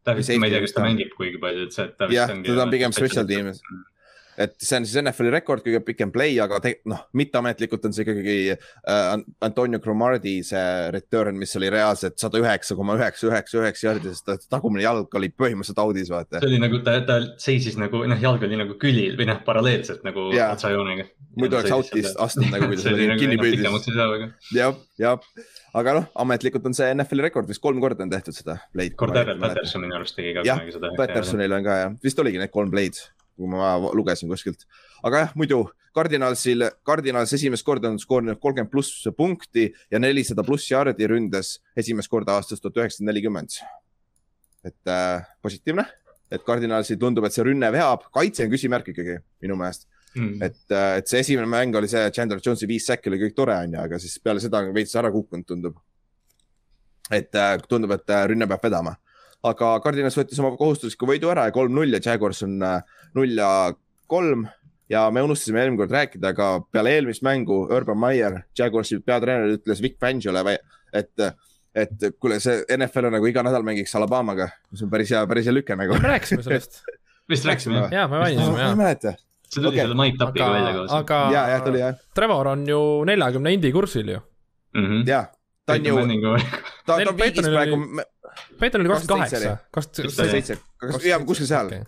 ta 0.06 0.14
Või 0.14 0.22
vist, 0.22 0.36
ma 0.40 0.48
ei 0.48 0.56
tea, 0.56 0.62
kas 0.64 0.76
ta 0.78 0.86
mängib 0.86 1.12
kuigi 1.18 1.42
palju, 1.42 1.68
et 1.68 1.76
see, 1.76 1.84
et 1.90 1.96
ta 1.98 2.08
jah 2.08 2.30
vist, 2.30 2.38
ongi. 2.38 2.56
ta 2.56 2.64
on 2.64 2.74
pigem 2.78 2.96
special 2.96 3.28
team. 3.28 3.52
Et 4.40 4.54
see 4.60 4.78
on 4.78 4.86
siis 4.86 5.00
NFL-i 5.00 5.32
rekord, 5.34 5.64
kõige 5.64 5.80
pikem 5.86 6.12
play, 6.14 6.36
aga 6.42 6.60
noh, 6.90 7.02
mitteametlikult 7.16 7.86
on 7.88 7.96
see 7.96 8.06
ikkagi 8.06 8.36
äh, 8.54 9.10
Antonio 9.46 9.80
Cromardi 9.82 10.38
see 10.46 10.64
return, 10.94 11.38
mis 11.40 11.54
oli 11.58 11.70
reaalselt 11.72 12.18
sada 12.20 12.40
üheksa 12.42 12.76
koma 12.78 12.96
üheksa 12.98 13.30
üheksa 13.30 13.60
üheksa 13.62 13.88
jardi, 13.90 14.12
sest 14.12 14.26
ta 14.28 14.38
tagumine 14.56 14.84
jalg 14.84 15.18
oli 15.18 15.30
põhimõtteliselt 15.32 15.82
audis, 15.82 16.12
vaata. 16.12 16.40
see 16.42 16.50
oli 16.50 16.62
nagu 16.62 16.80
ta, 16.86 16.98
ta 17.08 17.18
seisis 17.42 17.78
nagu 17.80 18.02
noh, 18.08 18.22
jalg 18.22 18.44
oli 18.46 18.60
nagu 18.60 18.78
külil 18.80 19.18
või 19.18 19.28
noh, 19.30 19.42
paralleelselt 19.46 20.04
nagu 20.06 20.28
otsajoonega. 20.32 21.08
muidu 21.40 21.60
oleks 21.60 21.76
out'ist 21.76 22.20
astunud 22.26 22.52
nagu, 22.54 22.70
kui 22.70 22.78
ta 22.80 22.88
seda 22.88 23.10
nagu 23.12 23.22
kinni 23.22 23.40
püüdis. 23.40 24.50
jah, 24.56 24.76
jah, 25.00 25.20
aga 25.76 25.98
noh, 26.00 26.08
ametlikult 26.24 26.66
on 26.68 26.76
see 26.76 26.88
NFL-i 26.94 27.28
rekord, 27.28 27.48
vist 27.50 27.62
kolm 27.64 27.80
korda 27.82 28.06
on 28.06 28.12
tehtud 28.12 28.36
seda 28.36 28.58
play'd. 28.72 28.96
Cordero 29.00 29.36
Patterson 29.40 29.84
minu 29.84 29.98
arust 29.98 30.16
tegi 30.18 30.34
ka 30.36 30.44
kunagi 30.46 30.76
seda. 30.76 30.92
Pattersonil 30.98 31.56
on 31.58 31.66
ka 31.66 31.78
jah, 31.82 31.94
vist 32.04 32.22
oligi 32.22 32.40
need 32.40 32.52
kolm 32.54 32.72
play'd, 32.72 33.00
kui 33.36 33.50
ma 33.50 33.76
lugesin 33.94 34.30
kuskilt. 34.32 34.64
aga 35.04 35.26
jah, 35.26 35.34
muidu 35.36 35.64
Cardinalsil, 35.96 36.66
Cardinals 36.84 37.32
esimest 37.32 37.64
korda 37.64 37.88
on 37.88 37.98
skoorinud 38.00 38.40
kolmkümmend 38.40 38.72
pluss 38.72 39.06
punkti 39.16 39.70
ja 39.90 40.00
nelisada 40.00 40.44
pluss 40.44 40.68
jardi 40.70 41.08
ründes 41.08 41.56
esimest 41.76 42.12
korda 42.12 42.36
aastast 42.36 42.64
tuhat 42.64 42.82
üheksasada 42.82 43.08
nelikümmend. 43.10 43.60
et 44.66 44.90
äh, 44.90 45.22
positiivne, 45.42 45.84
et 46.30 46.42
Cardinalsil 46.42 46.98
tundub, 46.98 47.24
et 47.24 47.32
see 47.32 47.44
rünne 47.46 47.68
veab, 47.72 48.08
kaitse 48.12 48.44
on 48.44 48.50
küsimärk 48.50 48.88
ikkagi 48.90 49.20
minu 49.44 49.56
meelest. 49.60 49.86
Mm. 50.16 50.40
et, 50.42 50.62
et 50.72 51.10
see 51.10 51.20
esimene 51.20 51.46
mäng 51.50 51.76
oli 51.76 51.88
see 51.92 52.00
Chandler 52.10 52.40
Jones'i 52.40 52.66
viis 52.68 52.86
säkki 52.88 53.10
oli 53.10 53.18
kõik 53.20 53.34
tore, 53.36 53.56
onju, 53.66 53.78
aga 53.82 53.98
siis 54.00 54.16
peale 54.24 54.40
seda 54.40 54.62
on 54.64 54.72
veits 54.74 54.96
ära 54.96 55.10
kukkunud, 55.12 55.44
tundub. 55.48 55.76
et 57.12 57.36
äh, 57.36 57.56
tundub, 57.68 57.92
et 57.94 58.10
äh, 58.10 58.24
rünne 58.32 58.48
peab 58.50 58.64
vedama. 58.64 58.96
Aga 59.50 59.72
Cardinals 59.84 60.18
võttis 60.18 60.40
oma 60.42 60.54
kohustusliku 60.58 61.08
võidu 61.08 61.30
ära 61.32 61.48
ja 61.48 61.54
kolm-null 61.54 61.96
ja 61.96 62.02
Jaguars 62.02 62.42
on 62.46 62.60
äh, 62.66 62.78
null 63.16 63.36
ja 63.38 63.50
kolm 64.10 64.46
ja 64.90 65.06
me 65.10 65.22
unustasime 65.22 65.62
eelmine 65.62 65.80
kord 65.80 65.94
rääkida, 65.94 66.30
aga 66.34 66.50
peale 66.72 66.94
eelmist 66.96 67.24
mängu 67.26 67.64
Urban 67.74 67.98
Meyer, 68.00 68.40
Jaguarsi 68.58 69.00
peatreener 69.02 69.56
ütles 69.56 69.82
Vic 69.82 69.98
Fangiole, 70.02 70.58
et, 70.94 71.26
et 71.74 72.06
kuule, 72.20 72.38
see 72.42 72.62
NFL 72.76 73.10
on 73.10 73.18
nagu 73.18 73.30
iga 73.30 73.42
nädal 73.46 73.66
mängiks 73.66 73.94
Alabamaga, 73.98 74.48
see 74.72 74.86
on 74.86 74.92
päris 74.92 75.12
hea, 75.14 75.24
päris 75.30 75.48
hea 75.48 75.56
lüke 75.56 75.78
nagu. 75.78 75.98
me 75.98 76.14
rääkisime 76.14 76.46
sellest 76.46 76.82
vist 77.30 77.48
rääkisime 77.48 77.82
jah? 77.82 77.92
jaa, 78.00 78.08
me 78.08 78.22
mainisime 78.22 78.46
jah. 78.46 78.62
ma 78.62 78.70
ei 78.70 78.80
mäleta. 78.82 79.14
see 79.48 79.60
tuli 79.60 79.74
okay. 79.74 79.82
selle 79.82 79.98
Mike 79.98 80.20
Tapiga 80.22 80.50
välja 80.54 80.74
koos. 80.78 80.94
aga, 80.94 81.20
ja, 81.34 81.48
ja 81.54 81.60
tuli 81.64 81.82
jah. 81.82 81.98
Trevor 82.14 82.54
on 82.54 82.66
ju 82.68 82.80
neljakümne 83.10 83.52
indi 83.58 83.72
kursil 83.74 84.14
ju 84.14 84.20
mm 84.74 84.86
-hmm.. 84.86 85.08
jah, 85.10 85.28
ta 85.66 85.76
on 85.76 85.90
ju, 85.90 86.36
ta, 86.86 86.94
ta 86.94 87.00
on 87.02 87.18
viigis 87.18 87.50
praegu. 87.50 87.82
Peiton 88.60 88.84
oli 88.84 88.92
kakskümmend 88.92 89.30
kaheksa. 89.30 89.58
kakskümmend 89.74 90.34
seitse, 90.36 90.58
jah, 91.04 91.22
kuskil 91.26 91.50
seal. 91.50 91.72
okay 91.72 91.84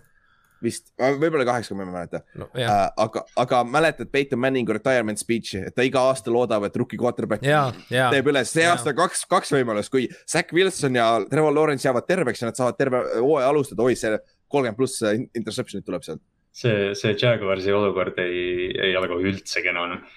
vist, 0.63 0.89
võib-olla 0.97 1.45
kaheksakümmend, 1.47 1.89
ma 1.89 2.01
ei 2.01 2.05
mäleta. 2.05 2.21
No,. 2.39 2.47
Uh, 2.51 2.71
aga, 3.05 3.23
aga 3.43 3.61
mäletad 3.67 4.11
Peyton 4.11 4.41
Manningu 4.41 4.75
retirement 4.75 5.21
speech'i, 5.21 5.61
et 5.69 5.75
ta 5.75 5.85
iga 5.87 6.03
aasta 6.09 6.33
loodab, 6.33 6.67
et 6.67 6.75
rookie 6.79 6.99
quarterback 6.99 7.45
ja, 7.47 7.67
ja, 7.93 8.09
teeb 8.13 8.29
üles, 8.31 8.51
see 8.53 8.67
aasta 8.69 8.93
kaks, 8.97 9.25
kaks 9.31 9.53
võimalust, 9.55 9.91
kui 9.93 10.09
Zack 10.29 10.53
Wilson 10.55 10.99
ja 10.99 11.07
Trevor 11.31 11.55
Lawrence 11.55 11.87
jäävad 11.87 12.07
terveks 12.09 12.43
ja 12.43 12.51
nad 12.51 12.59
saavad 12.59 12.79
terve 12.79 13.03
hooaja 13.15 13.49
alustada, 13.53 13.87
oi 13.87 13.97
see 13.99 14.19
kolmkümmend 14.49 14.79
pluss 14.79 15.03
interception'it 15.07 15.87
tuleb 15.87 16.05
sealt. 16.05 16.23
see, 16.59 16.93
see 16.97 17.15
Jaguarsi 17.15 17.73
olukord 17.75 18.17
ei, 18.23 18.71
ei 18.89 18.95
ole 18.99 19.11
kohe 19.11 19.29
üldse 19.31 19.63
kena. 19.63 19.87
Noh. 19.93 20.15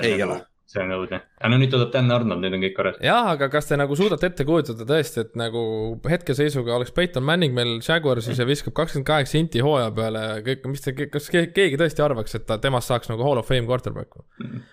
ei 0.00 0.18
nagu, 0.18 0.30
ole 0.30 0.42
see 0.74 0.82
on 0.82 0.92
õudne, 0.96 1.20
aga 1.38 1.50
no 1.52 1.58
nüüd 1.60 1.72
tuleb 1.72 1.90
Dan 1.94 2.12
Arnold, 2.14 2.42
nüüd 2.42 2.56
on 2.56 2.64
kõik 2.64 2.76
korras. 2.76 3.00
jah, 3.04 3.30
aga 3.34 3.48
kas 3.52 3.70
te 3.70 3.78
nagu 3.78 3.96
suudate 3.98 4.30
ette 4.30 4.46
kujutada 4.48 4.86
tõesti, 4.88 5.24
et 5.24 5.38
nagu 5.38 5.64
hetkeseisuga 6.10 6.76
oleks 6.76 6.94
Peyton 6.96 7.26
Manning 7.26 7.56
meil 7.56 7.76
Jaguarsis 7.78 8.40
ja 8.40 8.48
viskab 8.48 8.76
kakskümmend 8.80 9.08
kaheksa 9.08 9.40
inti 9.40 9.64
hooaja 9.64 9.90
peale 9.96 10.24
kõik, 10.46 10.68
mis 10.72 10.84
te, 10.84 10.96
kas 11.06 11.30
keegi 11.32 11.80
tõesti 11.80 12.04
arvaks, 12.04 12.38
et 12.40 12.46
ta, 12.48 12.58
temast 12.62 12.92
saaks 12.92 13.12
nagu 13.12 13.26
hall 13.26 13.42
of 13.42 13.48
fame 13.50 13.68
quarterback'u 13.70 14.24
mm? 14.24 14.46
-hmm. 14.46 14.70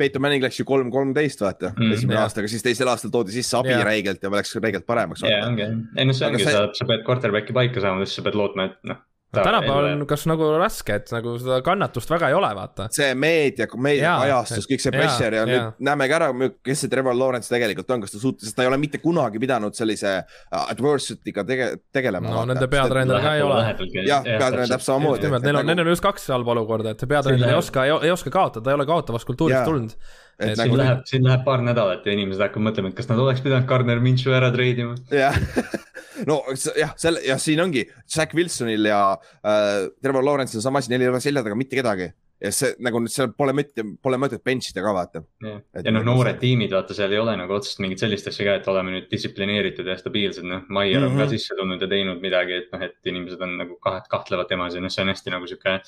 Peyton 0.00 0.22
Manning 0.24 0.40
läks 0.44 0.56
ju 0.56 0.64
kolm, 0.64 0.88
kolmteist 0.90 1.42
vaata 1.44 1.74
mm, 1.74 1.92
esimene 1.92 2.16
yeah. 2.16 2.24
aastaga, 2.24 2.48
siis 2.48 2.64
teisel 2.64 2.88
aastal 2.88 3.12
toodi 3.12 3.34
sisse 3.34 3.56
abi 3.58 3.74
yeah. 3.74 3.84
räigelt 3.84 4.22
ja 4.24 4.30
läks 4.32 4.56
räigelt 4.56 4.86
paremaks. 4.88 5.26
jaa, 5.26 5.44
ongi, 5.48 5.66
ei 5.96 6.08
noh, 6.08 6.16
see 6.16 6.28
ongi, 6.30 6.46
sa, 6.46 6.70
sa 6.72 6.88
pead 6.88 7.04
quarterback'i 7.04 7.52
paika 7.52 7.82
saama, 7.84 8.06
siis 8.08 8.16
sa 8.16 8.24
pead 8.24 8.38
lootma, 8.40 8.70
et 8.70 8.78
noh 8.88 9.02
tänapäeval 9.34 9.88
on 9.92 10.06
kas 10.10 10.24
nagu 10.30 10.48
raske, 10.58 10.96
et 11.00 11.12
nagu 11.14 11.34
seda 11.40 11.60
kannatust 11.66 12.10
väga 12.10 12.30
ei 12.30 12.36
ole, 12.36 12.50
vaata. 12.56 12.88
see 12.94 13.12
meedia, 13.14 13.66
meediakajastus, 13.76 14.68
kõik 14.70 14.84
see 14.84 14.94
pressure 14.94 15.38
ja, 15.38 15.42
ja 15.44 15.48
nüüd 15.50 15.84
näemegi 15.90 16.16
ära, 16.16 16.30
kes 16.66 16.84
see 16.84 16.92
Trevor 16.92 17.16
Lawrence 17.18 17.52
tegelikult 17.52 17.90
on, 17.94 18.04
kas 18.04 18.14
ta 18.14 18.22
suutis, 18.22 18.48
sest 18.48 18.58
ta 18.58 18.66
ei 18.66 18.70
ole 18.70 18.80
mitte 18.82 19.02
kunagi 19.02 19.42
pidanud 19.42 19.76
sellise 19.76 20.16
äh, 20.18 20.56
adversity'ga 20.62 21.44
tege, 21.48 21.70
tegelema. 21.94 22.28
no 22.28 22.40
vaata. 22.40 22.52
nende 22.54 22.70
peatreener 22.72 23.22
ka 23.26 23.36
ei 23.36 23.44
ole. 23.46 23.60
jah, 24.08 24.24
peatreener 24.26 24.66
täpselt 24.66 24.88
samamoodi. 24.88 25.30
neil 25.36 25.62
on, 25.62 25.70
neil 25.70 25.84
on 25.84 25.92
just 25.94 26.06
kaks 26.06 26.26
halba 26.34 26.56
olukorda, 26.56 26.96
et 26.96 27.06
peatreener 27.06 27.54
ei 27.54 27.60
oska, 27.60 27.86
ei 27.90 28.10
oska 28.10 28.34
kaotada, 28.34 28.64
ta 28.66 28.74
ei 28.74 28.80
ole 28.80 28.88
kaotavast 28.90 29.28
kultuurist 29.30 29.64
tulnud 29.68 29.96
et 30.40 30.56
siin 30.56 30.62
nagu... 30.64 30.78
läheb, 30.80 31.02
siin 31.08 31.26
läheb 31.26 31.44
paar 31.46 31.64
nädalat 31.64 32.06
ja 32.06 32.14
inimesed 32.16 32.42
hakkavad 32.46 32.68
mõtlema, 32.70 32.92
et 32.92 32.98
kas 32.98 33.10
nad 33.10 33.20
oleks 33.22 33.44
pidanud 33.44 33.68
Gardner 33.68 34.00
Minshew 34.04 34.34
ära 34.36 34.50
treidima. 34.54 34.96
jah, 35.14 35.36
no 36.30 36.40
jah, 36.78 36.96
selle, 37.00 37.22
jah, 37.26 37.40
siin 37.42 37.60
ongi, 37.62 37.84
Zack 38.08 38.34
Wilsonil 38.38 38.90
ja 38.90 39.02
äh, 39.14 39.86
Trevor 40.02 40.26
Lawrence'il 40.26 40.64
sama 40.64 40.82
asi, 40.82 40.92
neil 40.92 41.06
ei 41.06 41.12
ole 41.12 41.22
selja 41.24 41.44
taga 41.46 41.58
mitte 41.58 41.78
kedagi 41.78 42.10
ja 42.40 42.50
see 42.54 42.72
nagu 42.80 43.02
seal 43.12 43.34
pole 43.36 43.52
mõtet, 43.56 43.84
pole 44.02 44.16
mõtet 44.20 44.42
bench 44.44 44.72
ida 44.72 44.82
ka 44.84 44.94
vaata. 44.96 45.22
ja, 45.44 45.58
ja 45.84 45.92
noh, 45.92 46.04
noored 46.06 46.38
see... 46.38 46.42
tiimid, 46.46 46.72
vaata, 46.72 46.96
seal 46.96 47.12
ei 47.12 47.20
ole 47.20 47.34
nagu 47.36 47.56
otsest 47.56 47.82
mingit 47.84 48.00
sellist 48.00 48.30
asja 48.30 48.46
ka, 48.46 48.56
et 48.60 48.70
oleme 48.72 48.94
nüüd 48.94 49.08
distsiplineeritud 49.12 49.88
ja 49.88 49.98
stabiilsed, 50.00 50.46
noh. 50.48 50.64
Maier 50.68 50.96
mm 50.96 51.04
-hmm. 51.04 51.10
on 51.10 51.18
ka 51.20 51.26
mhm. 51.26 51.34
sisse 51.34 51.56
tulnud 51.58 51.84
ja 51.84 51.88
teinud 51.90 52.22
midagi, 52.24 52.62
et 52.62 52.72
noh, 52.72 52.86
et 52.88 53.12
inimesed 53.12 53.44
on 53.44 53.58
nagu 53.60 53.76
kaht-, 53.84 54.08
kahtlevad 54.08 54.48
temas 54.48 54.74
ja 54.74 54.80
noh, 54.80 54.92
see 54.92 55.04
on 55.04 55.12
hästi 55.12 55.36
nagu 55.36 55.50
sihuke. 55.50 55.80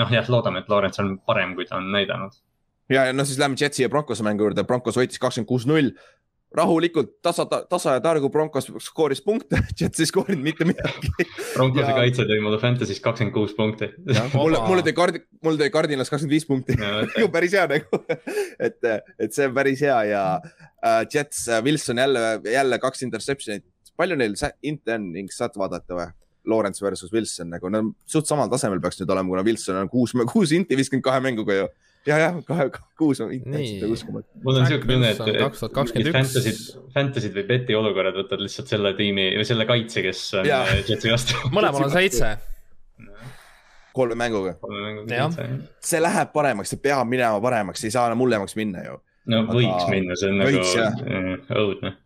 noh, 0.00 0.12
jah, 0.12 0.30
loodame, 0.32 0.64
et 0.64 0.68
Lawrence 0.72 1.02
on 1.02 1.18
parem, 1.18 1.54
kui 1.54 1.68
ta 1.68 1.76
on 1.76 1.92
näidanud 1.92 2.32
ja, 2.90 3.06
ja 3.08 3.16
noh, 3.16 3.26
siis 3.28 3.38
lähme 3.40 3.58
Jetsi 3.60 3.84
ja 3.84 3.90
Broncose 3.92 4.24
mängu 4.26 4.48
juurde, 4.48 4.64
Broncos 4.66 4.98
võitis 4.98 5.20
kakskümmend 5.22 5.48
kuus, 5.48 5.66
null. 5.70 5.92
rahulikult 6.50 7.12
tasa, 7.22 7.44
tasa 7.46 7.92
ja 7.94 8.00
targu 8.02 8.26
Broncos 8.34 8.66
skooris 8.82 9.20
punkte, 9.22 9.60
Jets 9.78 10.02
ei 10.02 10.08
skoorinud 10.10 10.42
mitte 10.42 10.66
midagi. 10.66 11.12
Broncose 11.54 11.86
ja... 11.86 11.94
kaitse 11.94 12.26
tõi 12.26 12.40
mulle 12.42 12.58
Fantasy's 12.62 12.98
kakskümmend 13.04 13.36
kuus 13.36 13.54
punkti. 13.54 13.90
mulle, 14.34 14.62
mulle 14.66 14.82
tõi 14.86 14.94
kard-, 14.96 15.20
mul 15.46 15.60
tõi 15.60 15.70
Cardinas 15.70 16.10
kakskümmend 16.10 16.34
viis 16.34 16.48
punkti 16.48 16.74
ju 17.22 17.30
päris 17.30 17.54
hea 17.54 17.68
nagu 17.70 18.00
et, 18.58 18.80
et 18.82 19.36
see 19.36 19.46
on 19.46 19.54
päris 19.54 19.84
hea 19.86 20.00
ja 20.10 20.24
uh, 20.40 21.04
Jets 21.06 21.46
uh,, 21.48 21.60
Wilson 21.64 22.02
jälle, 22.02 22.24
jälle 22.50 22.80
kaks 22.82 23.06
interception'it. 23.06 23.66
palju 24.00 24.18
neil 24.18 24.34
internings 24.66 25.38
saad 25.38 25.54
vaadata 25.60 25.94
või? 25.94 26.08
Lawrence 26.50 26.82
versus 26.82 27.12
Wilson 27.12 27.50
nagu, 27.52 27.68
nad 27.70 27.92
suht 28.08 28.26
samal 28.26 28.48
tasemel 28.50 28.80
peaks 28.82 28.98
nüüd 29.00 29.12
olema, 29.12 29.28
kuna 29.28 29.44
Wilson 29.46 29.76
on 29.76 29.90
kuus, 29.92 30.14
kuus 30.32 30.54
inti 30.56 30.78
viskanud 30.78 31.04
kahe 31.04 31.20
mänguga 31.22 31.58
ju 31.58 31.68
ja, 32.08 32.18
jah, 32.18 32.38
kahe, 32.46 32.66
kuus 32.98 33.20
on 33.24 33.32
intensivne 33.34 33.90
uskumatu. 33.92 34.28
mul 34.44 34.60
on 34.60 34.68
siuke 34.68 34.88
tunne, 34.88 35.10
et 35.12 35.20
Fantasy'd, 36.14 36.62
Fantasy'd 36.94 37.36
või 37.36 37.46
beti 37.48 37.76
olukorrad 37.76 38.16
võtad 38.22 38.42
lihtsalt 38.42 38.72
selle 38.72 38.94
tiimi 38.98 39.30
või 39.36 39.46
selle 39.48 39.66
kaitse, 39.68 40.04
kes 40.04 40.22
on 40.40 40.48
äh, 40.48 40.72
Jetsi 40.88 41.12
vastu. 41.12 41.40
mõlemal 41.56 41.88
on 41.88 41.94
seitse. 41.94 42.34
kolme 43.96 44.16
mänguga. 44.16 44.56
see 45.84 46.00
läheb 46.00 46.32
paremaks, 46.32 46.72
see 46.72 46.82
peab 46.82 47.08
minema 47.08 47.40
paremaks, 47.42 47.84
ei 47.84 47.94
saa 47.94 48.08
enam 48.10 48.24
hullemaks 48.24 48.56
minna 48.56 48.84
ju. 48.86 49.00
no 49.32 49.42
aga... 49.44 49.58
võiks 49.58 49.90
minna, 49.92 50.16
see 50.16 50.30
on 50.32 50.46
võiks, 50.46 50.76
nagu 50.78 51.18
äh, 51.18 51.58
õudne 51.64 51.96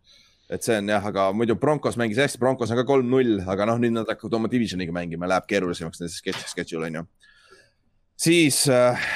et 0.45 0.61
see 0.61 0.75
on 0.77 0.89
jah, 0.91 1.05
aga 1.09 1.29
muidu 1.33 1.55
Broncos 1.57 1.95
mängis 1.97 2.19
hästi, 2.21 2.37
Broncos 2.37 2.69
on 2.69 2.77
ka 2.77 2.83
kolm-null, 2.85 3.39
aga 3.49 3.65
noh, 3.65 3.79
nüüd 3.81 3.95
nad 3.95 4.11
hakkavad 4.11 4.35
oma 4.37 4.51
divisioniga 4.51 4.93
mängima, 4.93 5.25
läheb 5.31 5.47
keerulisemaks 5.49 6.03
nende 6.03 6.13
sketš, 6.13 6.43
schedule 6.51 6.91
on 6.91 6.99
ju. 6.99 7.05
siis 8.27 8.59
äh, 8.69 9.07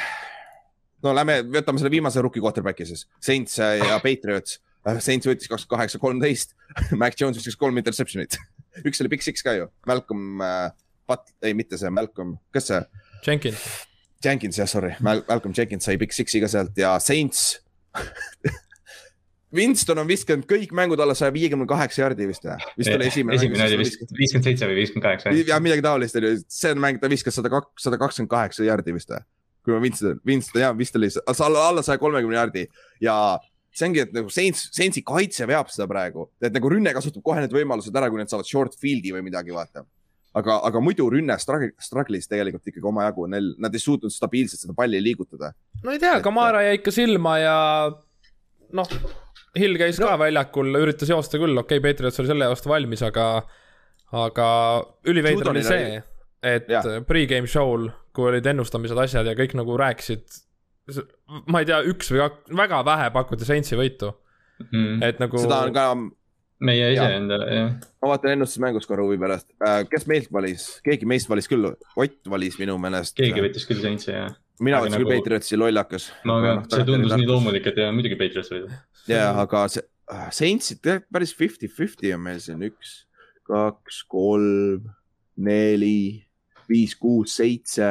no 1.05 1.13
lähme, 1.15 1.41
võtame 1.53 1.81
selle 1.81 1.93
viimase 1.93 2.23
rookie 2.23 2.43
quarterback'i 2.43 2.87
siis, 2.89 3.05
Saints 3.23 3.59
ja 3.59 3.99
Patriots. 4.03 4.59
Saints 5.03 5.27
võttis 5.27 5.49
kakskümmend 5.51 5.75
kaheksa, 5.75 5.99
kolmteist, 6.01 6.55
Mac 7.01 7.17
Jones 7.19 7.37
viskas 7.37 7.59
kolm 7.59 7.77
interception'it 7.81 8.39
üks 8.87 9.01
oli 9.03 9.11
Big 9.11 9.25
Six 9.25 9.43
ka 9.45 9.55
ju, 9.57 9.67
Malcolm 9.89 10.41
äh,, 10.45 10.71
Pat-, 11.09 11.33
ei 11.41 11.55
mitte 11.57 11.77
see, 11.79 11.89
Malcolm, 11.93 12.37
kas 12.53 12.69
see? 12.69 12.79
Jenkins. 13.25 13.65
Jenkins 14.23 14.59
jah, 14.59 14.67
sorry 14.69 14.93
Mal, 15.03 15.23
Malcolm 15.27 15.55
Jenkins 15.57 15.87
sai 15.87 15.97
Big 15.99 16.15
Six'i 16.15 16.41
ka 16.43 16.49
sealt 16.51 16.77
ja 16.79 16.95
Saints 17.03 17.59
Winston 19.55 19.97
on 19.97 20.09
viskanud 20.09 20.45
kõik 20.49 20.73
mängud 20.77 20.99
alla 21.01 21.15
saja 21.17 21.33
viiekümne 21.33 21.65
kaheksa 21.69 22.03
jardi 22.03 22.27
vist 22.29 22.43
või? 22.45 22.57
vist 22.77 22.93
oli 22.93 23.07
esimene. 23.09 23.39
esimene 23.39 23.65
oli 23.65 23.79
vist 23.81 24.03
viiskümmend 24.13 24.45
seitse 24.45 24.69
või 24.69 24.77
viiskümmend 24.77 25.07
kaheksa. 25.07 25.33
ja 25.49 25.57
midagi 25.63 25.85
taolist 25.85 26.19
oli, 26.21 26.35
see 26.53 26.75
mäng, 26.77 27.01
ta 27.01 27.09
viskas 27.09 27.39
sada 27.39 27.49
kaks, 27.53 27.73
sada 27.87 27.97
kakskümmend 28.01 28.29
kaheksa 28.31 28.67
jardi 28.67 28.93
vist 28.93 29.09
või? 29.09 29.25
Kui 29.69 29.77
ma 29.77 29.83
Winston, 29.85 30.17
Winston 30.27 30.63
jah, 30.65 30.73
vist 30.77 30.97
oli 30.97 31.11
alla, 31.29 31.67
alla 31.69 31.85
saja 31.85 32.01
kolmekümne 32.01 32.39
jardi 32.39 32.65
ja 33.05 33.15
see 33.75 33.87
ongi, 33.89 34.01
et 34.03 34.11
nagu 34.15 34.31
Saints, 34.33 34.67
Saintsi 34.75 35.03
kaitse 35.05 35.47
veab 35.49 35.69
seda 35.71 35.87
praegu, 35.89 36.27
et 36.41 36.53
nagu 36.55 36.71
rünne 36.73 36.93
kasutab 36.95 37.23
kohe 37.25 37.43
need 37.43 37.53
võimalused 37.53 37.95
ära, 37.95 38.09
kui 38.11 38.21
nad 38.21 38.31
saavad 38.31 38.49
short 38.49 38.75
field'i 38.81 39.13
või 39.15 39.23
midagi, 39.29 39.53
vaata. 39.55 39.85
aga, 40.39 40.59
aga 40.67 40.81
muidu 40.83 41.07
rünne 41.09 41.37
struggle'is 41.39 42.29
tegelikult 42.29 42.67
ikkagi 42.69 42.89
omajagu, 42.89 43.29
neil, 43.31 43.53
nad 43.61 43.73
ei 43.73 43.81
suutnud 43.83 44.13
stabiilselt 44.13 44.65
seda 44.65 44.75
palli 44.77 45.01
liigutada. 45.03 45.53
no 45.83 45.93
ei 45.93 46.01
tea, 46.01 46.19
Kamara 46.25 46.65
jäi 46.67 46.79
ikka 46.81 46.93
silma 46.95 47.37
ja 47.41 47.57
noh, 48.73 48.93
Hill 49.57 49.79
käis 49.81 49.97
no. 50.01 50.09
ka 50.09 50.19
väljakul, 50.21 50.75
üritas 50.81 51.09
joosta 51.09 51.41
küll, 51.41 51.57
okei 51.57 51.79
okay,, 51.79 51.85
Patriots 51.91 52.21
oli 52.21 52.29
selle 52.33 52.49
aasta 52.49 52.69
valmis, 52.69 53.01
aga, 53.05 53.27
aga 54.25 54.47
üliveider 55.09 55.53
oli 55.53 55.65
see, 55.65 56.01
et 56.43 56.69
pre-game 57.07 57.49
show'l 57.49 57.89
kui 58.15 58.29
olid 58.31 58.45
ennustamised, 58.51 58.99
asjad 58.99 59.27
ja 59.27 59.35
kõik 59.37 59.55
nagu 59.59 59.77
rääkisid. 59.79 60.39
ma 61.51 61.61
ei 61.61 61.67
tea, 61.69 61.81
üks 61.91 62.09
või 62.13 62.23
kaks, 62.23 62.55
väga 62.57 62.79
vähe 62.85 63.11
pakuti 63.13 63.45
Saintsi 63.45 63.77
võitu 63.77 64.13
mm.. 64.71 65.03
et 65.05 65.19
nagu. 65.21 65.37
seda 65.37 65.61
on 65.67 65.75
ka. 65.75 65.85
meie 66.65 66.91
ise 66.95 67.07
endale, 67.15 67.49
jah. 67.53 67.73
ma 68.01 68.11
vaatan 68.13 68.37
ennustusmängus 68.37 68.89
korra 68.89 69.05
huvi 69.05 69.19
pärast 69.21 69.51
äh,, 69.61 69.83
kes 69.91 70.07
meilt 70.09 70.31
valis, 70.33 70.69
keegi 70.85 71.07
meist 71.09 71.29
valis 71.29 71.47
küll, 71.51 71.69
Ott 71.95 72.31
valis 72.33 72.57
minu 72.59 72.79
meelest. 72.81 73.15
keegi 73.19 73.45
võttis 73.45 73.67
küll 73.69 73.83
Saintsi, 73.83 74.15
jah 74.15 74.33
mina 74.63 74.81
võtsin 74.81 74.95
nagu... 74.97 75.05
küll 75.05 75.21
Patriotsi 75.21 75.59
lollakas. 75.59 76.09
no 76.27 76.39
aga 76.41 76.55
no, 76.59 76.65
see 76.71 76.87
tundus 76.87 77.15
nii 77.15 77.29
loomulik, 77.29 77.69
et 77.71 77.79
ja 77.79 77.91
muidugi 77.95 78.17
Patriots 78.19 78.51
võidab. 78.53 78.73
ja, 79.11 79.29
aga 79.43 79.65
see 79.71 79.85
äh,, 80.11 80.25
Saintsid 80.35 80.89
päris 81.13 81.35
fifty-fifty 81.37 82.13
on 82.15 82.25
meil 82.25 82.41
siin 82.43 82.63
üks, 82.67 83.03
kaks, 83.47 84.03
kolm, 84.11 84.89
neli, 85.39 86.25
viis, 86.69 86.95
kuus, 86.95 87.35
seitse 87.39 87.89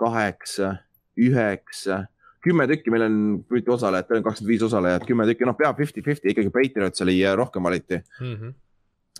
kaheksa, 0.00 0.74
üheksa, 1.20 2.04
kümme 2.44 2.66
tükki, 2.70 2.90
meil 2.90 3.04
on 3.06 3.18
mitu 3.52 3.74
osalejat, 3.76 4.08
meil 4.10 4.22
on 4.22 4.28
kakskümmend 4.28 4.52
viis 4.54 4.64
osalejat, 4.64 5.06
kümme 5.08 5.26
tükki, 5.28 5.48
noh, 5.48 5.56
peab 5.58 5.80
fifty-fifty 5.80 6.32
ikkagi 6.32 6.52
Patriots 6.54 7.04
oli 7.04 7.18
rohkem 7.36 7.62
valiti 7.62 8.00
mm. 8.20 8.34
-hmm. 8.34 8.54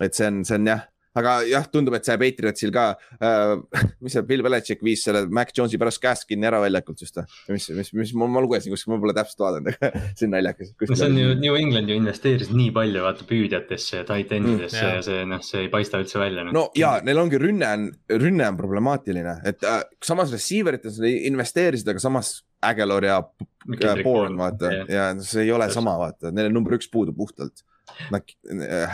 et 0.01 0.17
see 0.17 0.27
on, 0.27 0.41
see 0.45 0.57
on 0.57 0.67
jah, 0.67 0.87
aga 1.17 1.37
jah, 1.49 1.67
tundub, 1.71 1.95
et 1.97 2.07
see 2.07 2.17
Patriotsil 2.21 2.73
ka 2.75 2.87
äh, 3.19 3.55
mis 4.03 4.15
see 4.17 4.25
Bill 4.27 4.45
Belichik 4.45 4.83
viis 4.85 5.05
selle 5.07 5.25
Mac 5.27 5.53
Jones'i 5.57 5.79
pärast 5.81 6.01
käest 6.03 6.27
kinni 6.29 6.49
ära 6.49 6.61
väljakult 6.63 7.01
just 7.03 7.19
või? 7.19 7.27
mis, 7.55 7.69
mis, 7.77 7.93
mis 7.97 8.15
ma, 8.17 8.29
ma 8.31 8.43
lugesin 8.43 8.73
kuskil, 8.73 8.95
ma 8.95 9.01
pole 9.03 9.15
täpselt 9.17 9.45
vaadanud, 9.45 9.73
aga 9.73 9.91
see 10.17 10.27
on 10.29 10.35
naljakas. 10.37 10.73
no 10.75 10.95
see 10.95 11.09
on 11.09 11.19
ju, 11.21 11.33
New 11.41 11.59
England 11.59 11.91
ju 11.91 11.99
investeeris 11.99 12.53
nii 12.55 12.71
palju 12.75 13.05
vaata 13.05 13.27
püüdjatesse 13.29 14.01
ja 14.01 14.07
tight 14.07 14.31
endidesse 14.37 14.71
Mm, 14.71 14.77
mm, 14.77 14.81
jaa. 14.81 14.95
ja 14.95 15.01
see 15.05 15.25
noh, 15.29 15.41
see 15.45 15.65
ei 15.65 15.71
paista 15.71 15.99
üldse 16.01 16.19
välja. 16.21 16.45
no 16.55 16.67
ja 16.77 16.93
neil 17.05 17.19
ongi 17.21 17.39
rünne 17.41 17.67
on, 17.67 17.87
rünne 18.21 18.47
on 18.47 18.59
problemaatiline, 18.59 19.35
et 19.47 19.65
äh, 19.67 19.81
samas 20.03 20.31
receiver 20.33 20.77
ites 20.77 20.99
investeerisid, 21.01 21.91
aga 21.91 22.03
samas 22.03 22.39
Aguilar 22.61 23.07
ja 23.07 23.17
Bourne 24.03 24.37
vaata 24.37 24.71
jah. 24.73 24.89
ja 24.89 25.05
see 25.25 25.47
ei 25.47 25.53
ole 25.53 25.67
Just. 25.69 25.79
sama, 25.79 25.97
vaata, 26.01 26.33
neil 26.35 26.51
on 26.51 26.59
number 26.59 26.77
üks 26.77 26.91
puudu 26.93 27.13
puhtalt. 27.17 27.65
Nad, 28.13 28.29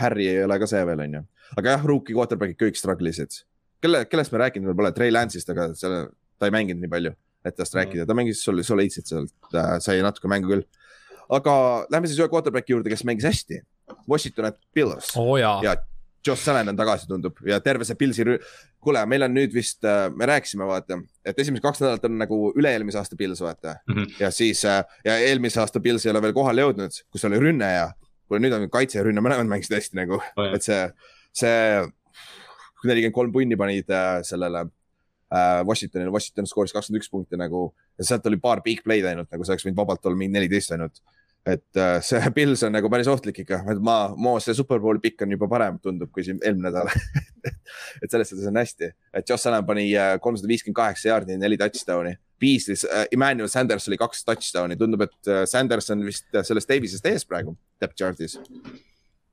Harry 0.00 0.26
ei 0.26 0.40
ole 0.42 0.56
ka 0.58 0.66
see 0.66 0.80
veel, 0.88 1.04
onju. 1.04 1.20
Aga 1.56 1.76
jah, 1.76 1.86
rookie 1.88 2.16
quarterback'id 2.16 2.58
kõik 2.60 2.80
struggle 2.80 3.12
isid. 3.12 3.42
kelle, 3.82 4.04
kellest 4.10 4.34
me 4.34 4.42
rääkinud 4.42 4.70
veel 4.70 4.78
pole, 4.80 4.92
Trey 4.96 5.14
Lance'ist, 5.14 5.50
aga 5.54 5.70
seal 5.78 6.08
ta 6.38 6.48
ei 6.48 6.54
mänginud 6.54 6.82
nii 6.84 6.92
palju, 6.92 7.14
et 7.46 7.56
tast 7.56 7.76
rääkida, 7.78 8.06
ta 8.06 8.16
mängis 8.18 8.42
sul, 8.44 8.62
soliidselt 8.66 9.10
sealt 9.10 9.54
äh,, 9.54 9.76
sai 9.84 10.02
natuke 10.04 10.30
mängu 10.30 10.50
küll. 10.50 10.64
aga 11.28 11.54
lähme 11.92 12.10
siis 12.10 12.20
ühe 12.20 12.30
quarterback'i 12.32 12.74
juurde, 12.74 12.90
kes 12.90 13.04
mängis 13.04 13.28
hästi. 13.28 13.62
Washington 14.08 14.52
Bills 14.74 15.14
oo 15.16 15.36
jaa 15.40 15.60
ja 15.64 15.76
Josh 16.26 16.48
Allan 16.50 16.68
on 16.68 16.76
tagasi, 16.76 17.06
tundub 17.08 17.38
ja 17.46 17.60
terve 17.64 17.86
see 17.86 17.96
Pilsi, 17.98 18.24
kuule, 18.82 19.02
meil 19.10 19.24
on 19.26 19.34
nüüd 19.34 19.54
vist, 19.54 19.84
me 20.16 20.26
rääkisime, 20.28 20.66
vaata, 20.68 20.98
et 21.26 21.38
esimesed 21.38 21.64
kaks 21.64 21.82
nädalat 21.82 22.08
on 22.08 22.18
nagu 22.20 22.40
üle-eelmise 22.58 23.00
aasta 23.00 23.16
Pils, 23.18 23.40
vaata 23.44 23.76
mm. 23.86 23.94
-hmm. 23.94 24.16
ja 24.20 24.30
siis 24.34 24.64
äh, 24.64 24.82
ja 25.04 25.18
eelmise 25.28 25.60
aasta 25.60 25.80
Pils 25.80 26.06
ei 26.06 26.12
ole 26.12 26.22
veel 26.22 26.34
kohale 26.36 26.64
jõudnud, 26.66 27.02
kus 27.12 27.24
oli 27.24 27.40
rünne 27.40 27.70
ja 27.72 27.86
kuule, 28.26 28.42
nüüd 28.44 28.56
on 28.56 28.66
kaitse 28.70 28.98
ja 28.98 29.04
rünne 29.06 29.22
mõlemad 29.24 29.48
mängisid 29.48 29.78
hästi 29.78 30.00
nagu, 30.02 30.20
et 30.52 30.62
see, 30.62 30.82
see 31.38 31.84
nelikümmend 32.86 33.16
kolm 33.16 33.34
punni 33.34 33.58
panid 33.58 33.90
äh, 33.90 34.18
sellele 34.26 34.64
äh, 34.64 35.62
Washingtonile, 35.68 36.12
Washington 36.14 36.48
skooris 36.50 36.74
kakskümmend 36.74 37.02
üks 37.02 37.12
punkti 37.12 37.40
nagu 37.40 37.68
ja 37.98 38.10
sealt 38.10 38.26
oli 38.30 38.40
paar 38.42 38.62
big 38.64 38.84
play'd 38.86 39.08
ainult 39.10 39.30
nagu 39.32 39.46
see 39.46 39.56
oleks 39.56 39.66
võinud 39.66 39.80
vabalt 39.80 40.06
olla 40.06 40.20
mingi 40.20 40.36
neliteist 40.38 40.76
ainult 40.76 41.02
et 41.48 41.76
äh, 41.80 41.98
see 42.04 42.20
Pils 42.36 42.62
on 42.66 42.74
nagu 42.76 42.90
päris 42.92 43.08
ohtlik 43.10 43.42
ikka, 43.44 43.62
et 43.72 43.82
ma, 43.84 43.96
Mo 44.16 44.36
see 44.42 44.56
Superbowli 44.56 45.02
pikk 45.04 45.24
on 45.24 45.34
juba 45.34 45.48
parem, 45.50 45.78
tundub, 45.82 46.10
kui 46.14 46.24
siin 46.26 46.40
eelmine 46.44 46.70
nädal 46.70 46.90
et 48.02 48.10
selles 48.10 48.32
suhtes 48.32 48.48
on 48.50 48.60
hästi, 48.60 48.90
et 49.20 49.28
Joss 49.28 49.48
Allan 49.48 49.66
pani 49.68 49.88
äh, 49.96 50.16
kolmsada 50.22 50.50
viiskümmend 50.50 50.78
kaheksa 50.78 51.12
jaardi, 51.12 51.38
neli 51.40 51.58
touchdown'i. 51.60 52.16
Beaslis 52.38 52.84
äh,, 52.86 53.06
Emmanuel 53.14 53.50
Sanders 53.50 53.88
oli 53.90 53.98
kaks 53.98 54.22
touchdown'i, 54.26 54.78
tundub, 54.78 55.06
et 55.08 55.32
äh, 55.32 55.42
Sanders 55.50 55.90
on 55.94 56.04
vist 56.06 56.28
sellest 56.46 56.70
Davisest 56.70 57.08
ees 57.10 57.26
praegu, 57.28 57.56
depth 57.82 57.98
chart'is. 57.98 58.38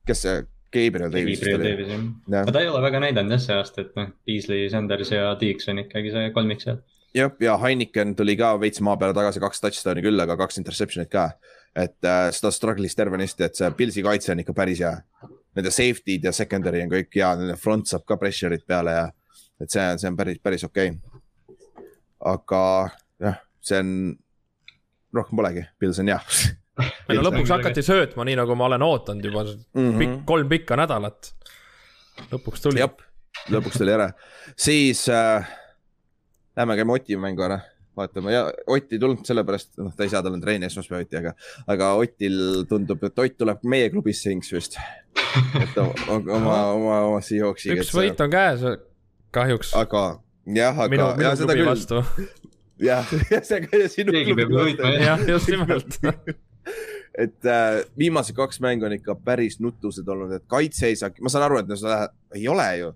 kes 0.06 0.22
see, 0.22 0.42
Gabriel 0.76 1.14
Davis 1.14 1.42
Gabriel? 1.42 1.64
Davis 1.64 1.92
jah. 1.92 2.42
aga, 2.42 2.54
ta 2.54 2.62
ei 2.64 2.70
ole 2.72 2.82
väga 2.86 3.02
näidanud 3.04 3.36
jah 3.36 3.44
see 3.46 3.58
aasta, 3.58 3.86
et 3.86 3.96
noh, 4.00 4.12
Beasley, 4.28 4.68
Sanders 4.74 5.12
ja 5.14 5.34
Deeks 5.40 5.72
on 5.72 5.82
ikkagi 5.86 6.14
see 6.14 6.32
kolmik 6.36 6.64
seal. 6.64 6.82
jah, 7.16 7.34
ja 7.42 7.58
Heineken 7.62 8.16
tuli 8.20 8.38
ka 8.40 8.54
veits 8.62 8.84
maa 8.86 8.98
peale 9.02 9.16
tagasi, 9.18 9.44
kaks 9.44 9.64
touchdown'i 9.64 10.04
küll, 10.06 10.26
aga 10.26 10.38
kaks 10.40 10.60
interception'it 10.62 11.12
ka. 11.12 11.30
et 11.76 12.08
äh, 12.08 12.30
seda 12.36 12.52
struggle'is 12.56 12.96
tervenisti, 12.96 13.48
et 13.48 13.58
see 13.60 13.72
Pilsi 13.78 14.04
kaitse 14.04 14.32
on 14.32 14.44
ikka 14.44 14.56
päris 14.56 14.80
hea. 14.84 14.96
Nende 15.56 15.72
safety'd 15.72 16.24
ja 16.28 16.32
secondary 16.36 16.82
on 16.84 16.92
kõik 16.92 17.16
hea, 17.16 17.32
nende 17.40 17.56
front 17.60 17.88
saab 17.88 18.04
ka 18.08 18.20
pressure'it 18.20 18.64
peale 18.68 18.96
ja 18.96 19.06
et 19.62 19.72
see, 19.72 19.88
see 20.02 20.12
on 20.12 20.20
päris, 20.20 20.40
päris 20.44 20.68
okei 20.68 20.92
okay.. 20.92 21.56
aga 22.32 22.62
jah, 23.24 23.42
see 23.64 23.80
on, 23.80 23.92
rohkem 25.16 25.40
polegi, 25.40 25.66
Pils 25.80 26.02
on 26.04 26.12
hea 26.12 26.20
ei 26.84 27.18
no 27.18 27.26
lõpuks 27.30 27.52
hakati 27.56 27.84
söötma, 27.86 28.26
nii 28.28 28.38
nagu 28.40 28.56
ma 28.60 28.70
olen 28.70 28.84
ootanud 28.86 29.28
juba 29.28 29.46
mm. 29.48 29.94
pikk, 30.00 30.18
kolm 30.28 30.50
pikka 30.52 30.78
nädalat. 30.80 31.32
lõpuks 32.32 32.66
tuli. 32.66 32.82
jah, 32.84 32.92
lõpuks 33.54 33.80
tuli 33.80 33.96
ära, 33.96 34.10
siis 34.60 35.06
äh, 35.14 35.48
lähme 36.58 36.78
käime 36.80 36.96
Oti 36.96 37.18
mängu 37.20 37.46
ära, 37.48 37.60
vaatame 37.98 38.34
ja 38.34 38.46
Ott 38.68 38.94
ei 38.94 39.00
tulnud 39.00 39.24
sellepärast, 39.28 39.76
noh, 39.80 39.94
ta 39.96 40.06
ei 40.06 40.12
saa, 40.12 40.24
tal 40.26 40.36
on 40.36 40.44
trenni 40.44 40.68
esmaspäeviti, 40.68 41.20
aga, 41.22 41.36
aga 41.72 41.92
Otil 42.02 42.66
tundub, 42.70 43.04
et 43.08 43.24
Ott 43.24 43.38
tuleb 43.40 43.64
meie 43.72 43.90
klubisse 43.94 44.34
Inks 44.36 44.52
vist. 44.56 44.80
et 45.62 45.78
o- 45.78 45.94
o- 46.08 46.22
oma, 46.38 46.58
oma, 46.74 47.00
oma 47.12 47.22
Seahawksiga. 47.24 47.80
üks 47.82 47.94
võit 47.96 48.24
on 48.24 48.34
käes, 48.34 48.66
kahjuks. 49.36 49.74
aga 49.76 50.04
jah, 50.46 50.76
aga 50.76 50.90
minu, 50.92 51.08
ja 51.08 51.16
minu 51.22 51.36
seda 51.40 51.54
klubi 51.54 51.62
küll, 51.62 51.72
vastu. 51.72 52.04
jah, 52.90 53.16
see 53.50 53.62
ka 53.64 53.84
ja 53.84 53.92
sinu 53.92 54.12
klubi 54.12 54.50
vastu. 54.52 54.92
jah, 55.00 55.26
just 55.30 55.56
nimelt. 55.56 56.00
et 57.18 57.48
äh, 57.48 57.80
viimased 57.98 58.36
kaks 58.36 58.60
mängu 58.64 58.88
on 58.88 58.96
ikka 58.98 59.16
päris 59.26 59.60
nutused 59.64 60.08
olnud, 60.08 60.34
et 60.36 60.46
kaitse 60.52 60.90
ei 60.92 61.00
saa, 61.00 61.14
ma 61.24 61.32
saan 61.32 61.48
aru, 61.48 61.62
et 61.62 61.70
no 61.70 61.78
seda 61.80 62.10
ei 62.36 62.48
ole 62.52 62.70
ju. 62.82 62.94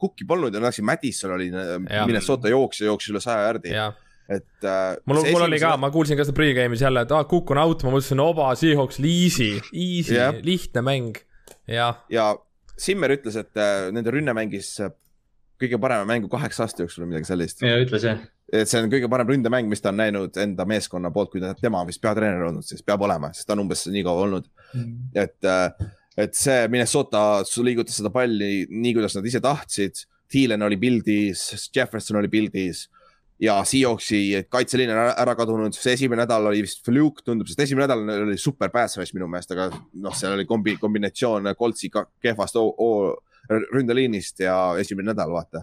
Kukki 0.00 0.26
polnud 0.26 0.54
ja 0.54 0.58
läksin 0.62 0.84
Madison 0.86 1.36
oli 1.36 1.46
Jah. 1.52 2.06
Minnesota 2.08 2.50
jooksja, 2.50 2.88
jooksis 2.88 3.12
üle 3.14 3.22
saja 3.22 3.44
järdi, 3.46 3.70
jah, 3.74 3.94
et 4.26 4.66
äh,. 4.66 4.96
mul, 5.06 5.20
mul 5.30 5.46
oli 5.46 5.60
ka, 5.62 5.76
ma 5.78 5.92
kuulsin 5.94 6.18
ka 6.18 6.26
seda 6.26 6.34
pre-game'is 6.34 6.82
jälle, 6.82 7.04
et 7.06 7.14
aa, 7.14 7.26
Cook 7.30 7.52
on 7.54 7.62
out, 7.62 7.84
ma 7.86 7.94
mõtlesin, 7.94 8.22
oba, 8.22 8.48
Seahawks, 8.58 8.98
easy, 8.98 9.52
easy 9.70 10.18
Jah. 10.18 10.34
lihtne 10.46 10.82
mäng. 10.86 11.22
jah, 11.70 12.02
ja 12.10 12.32
Simmer 12.76 13.14
ütles, 13.14 13.38
et 13.40 13.62
äh, 13.62 13.88
nende 13.94 14.12
rünne 14.12 14.34
mängis 14.36 14.74
äh, 14.84 14.90
kõige 15.60 15.78
parema 15.80 16.04
mängu 16.08 16.28
kaheksa 16.32 16.66
aasta 16.66 16.84
jooksul 16.84 17.06
või 17.06 17.14
midagi 17.14 17.30
sellist. 17.30 17.62
ja 17.64 17.78
ütles 17.80 18.04
jah, 18.04 18.20
et 18.52 18.70
see 18.70 18.82
on 18.82 18.90
kõige 18.92 19.10
parem 19.10 19.30
ründemäng, 19.32 19.68
mis 19.70 19.82
ta 19.82 19.92
on 19.92 20.00
näinud 20.00 20.36
enda 20.42 20.66
meeskonna 20.68 21.10
poolt, 21.14 21.32
kui 21.32 21.42
ta, 21.42 21.52
tema 21.58 21.82
on 21.82 21.90
vist 21.90 22.02
peatreener 22.02 22.46
olnud, 22.48 22.66
siis 22.66 22.84
peab 22.86 23.02
olema, 23.06 23.32
sest 23.34 23.48
ta 23.48 23.56
on 23.56 23.64
umbes 23.64 23.86
nii 23.90 24.04
kaua 24.06 24.26
olnud. 24.26 24.50
et, 25.24 25.48
et 26.16 26.36
see 26.36 26.66
Minnesota 26.72 27.22
liigutas 27.66 27.98
seda 28.00 28.12
palli 28.14 28.66
nii, 28.70 28.92
kuidas 28.96 29.18
nad 29.18 29.26
ise 29.26 29.42
tahtsid. 29.42 30.06
Thielen 30.30 30.62
oli 30.66 30.74
pildis, 30.74 31.70
Jefferson 31.70 32.18
oli 32.18 32.28
pildis 32.28 32.88
ja 33.40 33.64
Seahawksi 33.64 34.46
kaitseliin 34.48 34.90
on 34.90 34.98
ära, 35.12 35.34
kadunud, 35.36 35.76
see 35.76 35.94
esimene 35.96 36.24
nädal 36.24 36.48
oli 36.50 36.62
vist 36.64 36.84
fluke, 36.86 37.22
tundub, 37.24 37.48
sest 37.50 37.60
esimene 37.66 37.84
nädal 37.84 38.24
oli 38.24 38.38
super 38.40 38.72
pass 38.72 38.96
rush 38.98 39.14
minu 39.14 39.28
meelest, 39.30 39.52
aga 39.52 39.68
noh, 40.02 40.16
seal 40.16 40.34
oli 40.36 40.46
kombi-, 40.48 40.78
kombinatsioon 40.80 41.52
Coltsi 41.58 41.90
kehvast 41.92 42.56
ründeliinist 43.46 44.40
ja 44.46 44.56
esimene 44.80 45.12
nädal, 45.12 45.34
vaata. 45.34 45.62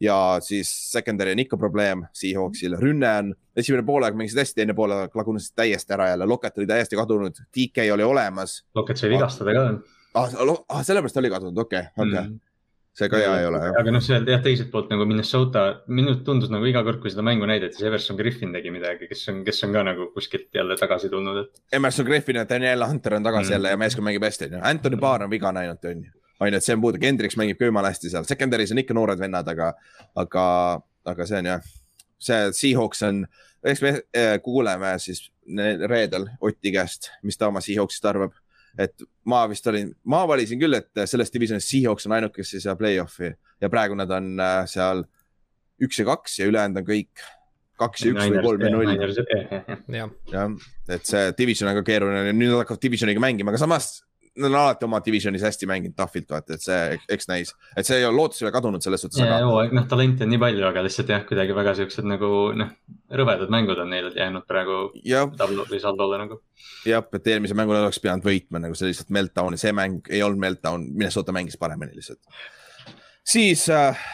Ja 0.00 0.38
siis 0.40 0.70
secondary 0.92 1.32
on 1.32 1.42
ikka 1.44 1.56
probleem 1.56 2.04
Seahawksil, 2.12 2.76
rünne 2.80 3.12
on, 3.18 3.34
esimene 3.56 3.84
poolaeg 3.86 4.16
mängisid 4.18 4.42
hästi, 4.42 4.60
teine 4.60 4.74
poolaeg 4.76 5.14
lagunesid 5.16 5.56
täiesti 5.56 5.96
ära 5.96 6.10
jälle, 6.12 6.26
Locket 6.28 6.58
oli 6.58 6.66
täiesti 6.66 6.96
kadunud, 6.96 7.44
DK 7.56 7.90
oli 7.94 8.04
olemas 8.04 8.58
Loket 8.74 9.00
sai 9.00 9.10
vigastada 9.14 9.54
ka. 9.56 9.68
ah,. 10.14 10.34
Ah, 10.68 10.82
sellepärast 10.84 11.16
oli 11.16 11.30
kadunud, 11.30 11.58
okei 11.58 11.80
okay,, 11.80 12.08
okei 12.08 12.18
okay., 12.18 12.36
see 12.96 13.08
ka 13.12 13.20
hea 13.20 13.32
ei 13.40 13.46
ole 13.48 13.60
aga 13.80 13.92
noh, 13.92 14.04
seal 14.04 14.24
jah, 14.28 14.40
teiselt 14.44 14.70
poolt 14.72 14.92
nagu 14.92 15.04
Minnesota, 15.08 15.64
minult 15.88 16.22
tundus 16.28 16.52
nagu 16.52 16.64
iga 16.68 16.82
kord, 16.84 17.02
kui 17.02 17.12
seda 17.12 17.24
mängu 17.26 17.48
näidati, 17.48 17.76
siis 17.76 17.88
Everson 17.90 18.16
Griffin 18.20 18.54
tegi 18.56 18.72
midagi, 18.72 19.08
kes 19.10 19.26
on, 19.32 19.42
kes 19.46 19.64
on 19.66 19.76
ka 19.76 19.82
nagu 19.90 20.10
kuskilt 20.14 20.48
jälle 20.56 20.78
tagasi 20.80 21.12
tulnud, 21.12 21.42
et. 21.44 21.64
Emerson 21.76 22.08
Griffin 22.08 22.40
ja 22.40 22.46
Daniel 22.48 22.86
Hunter 22.88 23.18
on 23.18 23.26
tagasi 23.28 23.44
mm. 23.44 23.48
Mm. 23.48 23.56
jälle 23.58 23.74
ja 23.74 23.80
meeskond 23.84 24.08
mängib 24.08 24.24
hästi, 24.24 24.48
onju. 24.48 24.62
Anthony 24.72 25.00
Barr 25.00 25.26
on 25.28 25.32
viga 25.32 25.52
näinud, 25.52 25.84
onju. 25.92 26.14
onju, 26.40 26.58
et 26.58 26.64
see 26.64 26.76
on 26.76 26.82
puudu, 26.82 27.00
Kendricks 27.02 27.38
mängib 27.40 27.58
ka 27.60 27.68
jumala 27.68 27.92
hästi 27.92 28.12
seal, 28.12 28.26
secondary's 28.28 28.72
on 28.74 28.82
ikka 28.82 28.96
noored 28.96 29.20
vennad, 29.20 29.48
aga, 29.52 29.72
aga, 30.18 30.46
aga 31.08 31.28
see 31.28 31.40
on 31.40 31.50
jah, 31.52 31.70
see 32.22 32.40
Seahawks 32.60 33.04
on, 33.08 33.22
eks 33.66 33.84
me 33.84 33.94
eh, 34.14 34.36
kuuleme 34.44 34.94
siis 35.02 35.26
reedel 35.86 36.28
Oti 36.44 36.72
käest, 36.74 37.10
mis 37.26 37.38
ta 37.38 37.50
oma 37.50 37.62
Seahawksist 37.64 38.04
arvab. 38.12 38.34
et 38.78 39.06
ma 39.24 39.46
vist 39.48 39.66
olin, 39.70 39.88
ma 40.04 40.26
valisin 40.28 40.60
küll, 40.60 40.76
et 40.76 41.06
selles 41.08 41.32
divisionis 41.32 41.68
Seahawks 41.70 42.06
on 42.06 42.16
ainuke, 42.18 42.42
kes 42.42 42.58
ei 42.58 42.60
saa 42.60 42.76
play-off'i. 42.76 43.30
Ja 43.60 43.70
praegu 43.72 43.96
nad 43.96 44.10
on 44.12 44.34
äh, 44.36 44.66
seal 44.68 45.00
üks 45.80 45.96
ja 45.96 46.04
kaks 46.04 46.34
ja 46.42 46.48
ülejäänud 46.50 46.82
on 46.82 46.84
kõik 46.84 47.22
kaks 47.80 48.04
ja 48.04 48.12
üks 48.12 48.28
või 48.34 48.42
kolm 48.44 48.66
ja 48.66 48.72
null. 48.74 48.92
Jah, 50.28 50.52
et 50.92 51.08
see 51.08 51.32
division 51.38 51.70
on 51.72 51.78
ka 51.80 51.86
keeruline. 51.88 52.34
Nüüd 52.36 52.52
nad 52.52 52.66
hakkavad 52.66 52.84
divisioniga 52.84 53.22
mängima, 53.22 53.54
aga 53.54 53.62
samas 53.64 53.94
nad 54.36 54.50
on 54.50 54.58
alati 54.60 54.84
oma 54.84 55.00
divisionis 55.04 55.42
hästi 55.42 55.66
mänginud 55.68 55.96
tahvilt, 55.96 56.28
vaata, 56.30 56.56
et 56.56 56.64
see, 56.64 56.98
eks 57.16 57.28
näis, 57.30 57.52
et 57.76 57.88
see 57.88 58.00
ei 58.00 58.06
ole 58.08 58.16
lootus 58.16 58.42
ei 58.42 58.46
ole 58.46 58.52
kadunud 58.54 58.84
selles 58.84 59.02
suhtes, 59.04 59.20
ja 59.22 59.38
hooaeg, 59.44 59.72
noh, 59.76 59.86
talenti 59.88 60.26
on 60.26 60.32
nii 60.32 60.40
palju, 60.42 60.66
aga 60.68 60.82
lihtsalt 60.84 61.12
jah, 61.12 61.24
kuidagi 61.28 61.56
väga 61.56 61.74
siuksed 61.78 62.08
nagu 62.08 62.30
noh, 62.56 62.74
rõvedad 63.20 63.52
mängud 63.52 63.80
on 63.82 63.90
neil 63.94 64.10
jäänud 64.16 64.46
praegu 64.48 64.78
jah, 65.06 65.30
tablo 65.38 65.64
või 65.70 65.80
saldole 65.82 66.20
nagu. 66.20 66.40
jah, 66.88 67.06
et 67.18 67.32
eelmise 67.32 67.56
mängu 67.58 67.74
nad 67.74 67.86
oleks 67.86 68.02
pidanud 68.02 68.26
võitma 68.26 68.62
nagu 68.62 68.76
see 68.78 68.92
lihtsalt 68.92 69.12
meltdown 69.16 69.56
ja 69.56 69.64
see 69.64 69.74
mäng 69.76 70.12
ei 70.12 70.22
olnud 70.26 70.44
meltdown, 70.44 70.86
Minnesota 70.92 71.34
mängis 71.36 71.58
paremini 71.60 71.96
lihtsalt. 71.96 72.20
siis 73.24 73.68
äh, 73.72 74.06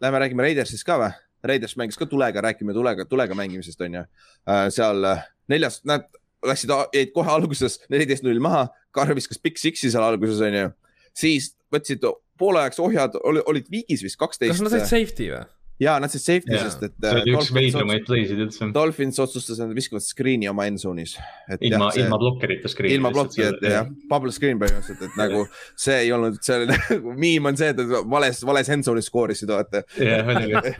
lähme 0.00 0.22
räägime 0.22 0.46
Raidersist 0.46 0.86
ka 0.86 0.98
või? 1.02 1.12
Raiders 1.44 1.74
mängis 1.76 1.98
ka 2.00 2.06
tulega, 2.08 2.40
räägime 2.40 2.72
tulega, 2.72 3.04
tulega 3.04 3.34
mängimisest 3.36 3.80
on 3.84 3.98
ju 3.98 4.04
äh,. 4.04 4.68
seal 4.72 5.04
äh, 5.04 5.26
neljas, 5.48 5.82
nad 5.84 6.06
läksid, 6.44 6.72
jäid 6.94 7.12
kohe 7.14 7.30
alguses 7.32 7.78
neliteist 7.92 8.24
null 8.24 8.40
maha, 8.42 8.66
Carr 8.94 9.16
viskas 9.16 9.40
Big 9.42 9.60
Six'i 9.60 9.90
seal 9.92 10.04
alguses 10.06 10.42
on 10.44 10.60
ju. 10.60 10.70
siis 11.14 11.52
võtsid 11.74 12.06
poole 12.38 12.64
ajaks 12.64 12.80
ohjad, 12.82 13.18
olid 13.22 13.68
viigis 13.70 14.02
vist 14.04 14.18
kas 14.18 14.40
nad 14.40 14.48
said 14.48 14.62
kaksteist. 14.62 14.90
safety 14.90 15.30
või? 15.32 15.44
ja 15.82 15.96
nad 15.98 16.12
said 16.12 16.22
safety, 16.22 16.54
sest 16.58 16.82
et. 16.86 16.94
see 17.02 17.20
oli 17.20 17.34
üks 17.34 17.50
veidramaid 17.54 18.04
play'sid 18.06 18.40
üldse. 18.44 18.68
Dolphins 18.74 19.18
otsustas, 19.22 19.58
et 19.58 19.66
nad 19.66 19.74
viskavad 19.76 20.04
screen'i 20.06 20.48
oma 20.50 20.66
endzone'is. 20.70 21.16
ilma, 21.58 21.88
ilma 21.98 22.18
blokkerita 22.20 22.70
screen'i. 22.70 22.98
ilma 22.98 23.10
plokki, 23.14 23.42
et 23.48 23.64
jah, 23.66 23.88
bubble 24.10 24.34
screen 24.34 24.60
põhimõtteliselt, 24.62 25.02
et 25.08 25.18
nagu 25.18 25.42
see 25.86 25.96
ei 26.06 26.12
olnud, 26.14 26.38
see 26.46 26.60
oli 26.60 26.68
nagu, 26.70 27.16
miim 27.24 27.50
on 27.50 27.58
see, 27.58 27.72
et 27.74 27.82
vales, 28.14 28.42
vales 28.46 28.70
endzone'is 28.76 29.10
skoorisid, 29.10 29.50
vaata. 29.50 29.82
jah, 29.98 30.30
oligi. 30.34 30.76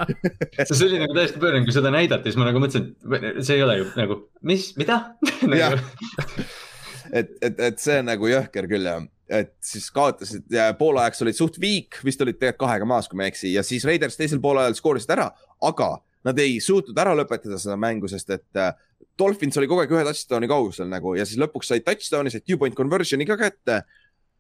see 0.71 0.87
oli 0.91 1.03
nagu 1.03 1.19
täiesti 1.19 1.43
pöörane, 1.43 1.67
kui 1.67 1.75
seda 1.75 1.95
näidati, 1.95 2.31
siis 2.31 2.39
ma 2.41 2.51
nagu 2.51 2.63
mõtlesin, 2.63 2.93
et 3.19 3.43
see 3.43 3.59
ei 3.59 3.67
ole 3.67 3.81
ju 3.81 3.91
nagu, 3.99 4.21
mis, 4.47 4.71
mida 4.81 5.03
Jah. 5.65 5.75
et, 7.15 7.35
et, 7.43 7.61
et 7.71 7.83
see 7.83 8.01
on 8.03 8.09
nagu 8.11 8.29
jõhker 8.29 8.69
küll 8.71 8.89
ja, 8.89 8.97
et 9.41 9.55
siis 9.65 9.87
kaotasid 9.95 10.51
ja 10.53 10.69
poolajaks 10.79 11.23
olid 11.25 11.39
suht 11.39 11.61
viik, 11.63 12.01
vist 12.05 12.21
olid 12.25 12.39
tegelikult 12.41 12.67
kahega 12.67 12.89
maas, 12.89 13.09
kui 13.09 13.19
ma 13.19 13.27
ei 13.27 13.33
eksi 13.33 13.53
ja 13.55 13.65
siis 13.67 13.87
Raiders 13.89 14.19
teisel 14.21 14.43
poolajal 14.43 14.77
skoorisid 14.79 15.15
ära, 15.15 15.31
aga 15.65 15.95
nad 16.25 16.41
ei 16.41 16.59
suutnud 16.65 16.99
ära 17.01 17.15
lõpetada 17.17 17.59
seda 17.61 17.77
mängu, 17.81 18.09
sest 18.11 18.33
et 18.35 18.61
äh, 18.61 18.73
Dolphins 19.19 19.59
oli 19.61 19.69
kogu 19.71 19.85
aeg 19.85 19.93
ühe 19.95 20.05
touchdown'i 20.09 20.51
kaugusel 20.51 20.91
nagu 20.91 21.15
ja 21.19 21.27
siis 21.29 21.41
lõpuks 21.41 21.71
said 21.71 21.87
touchdown'i, 21.87 22.33
said 22.33 22.47
two 22.47 22.59
point 22.61 22.77
conversion'i 22.77 23.29
ka 23.29 23.39
kätte. 23.41 23.83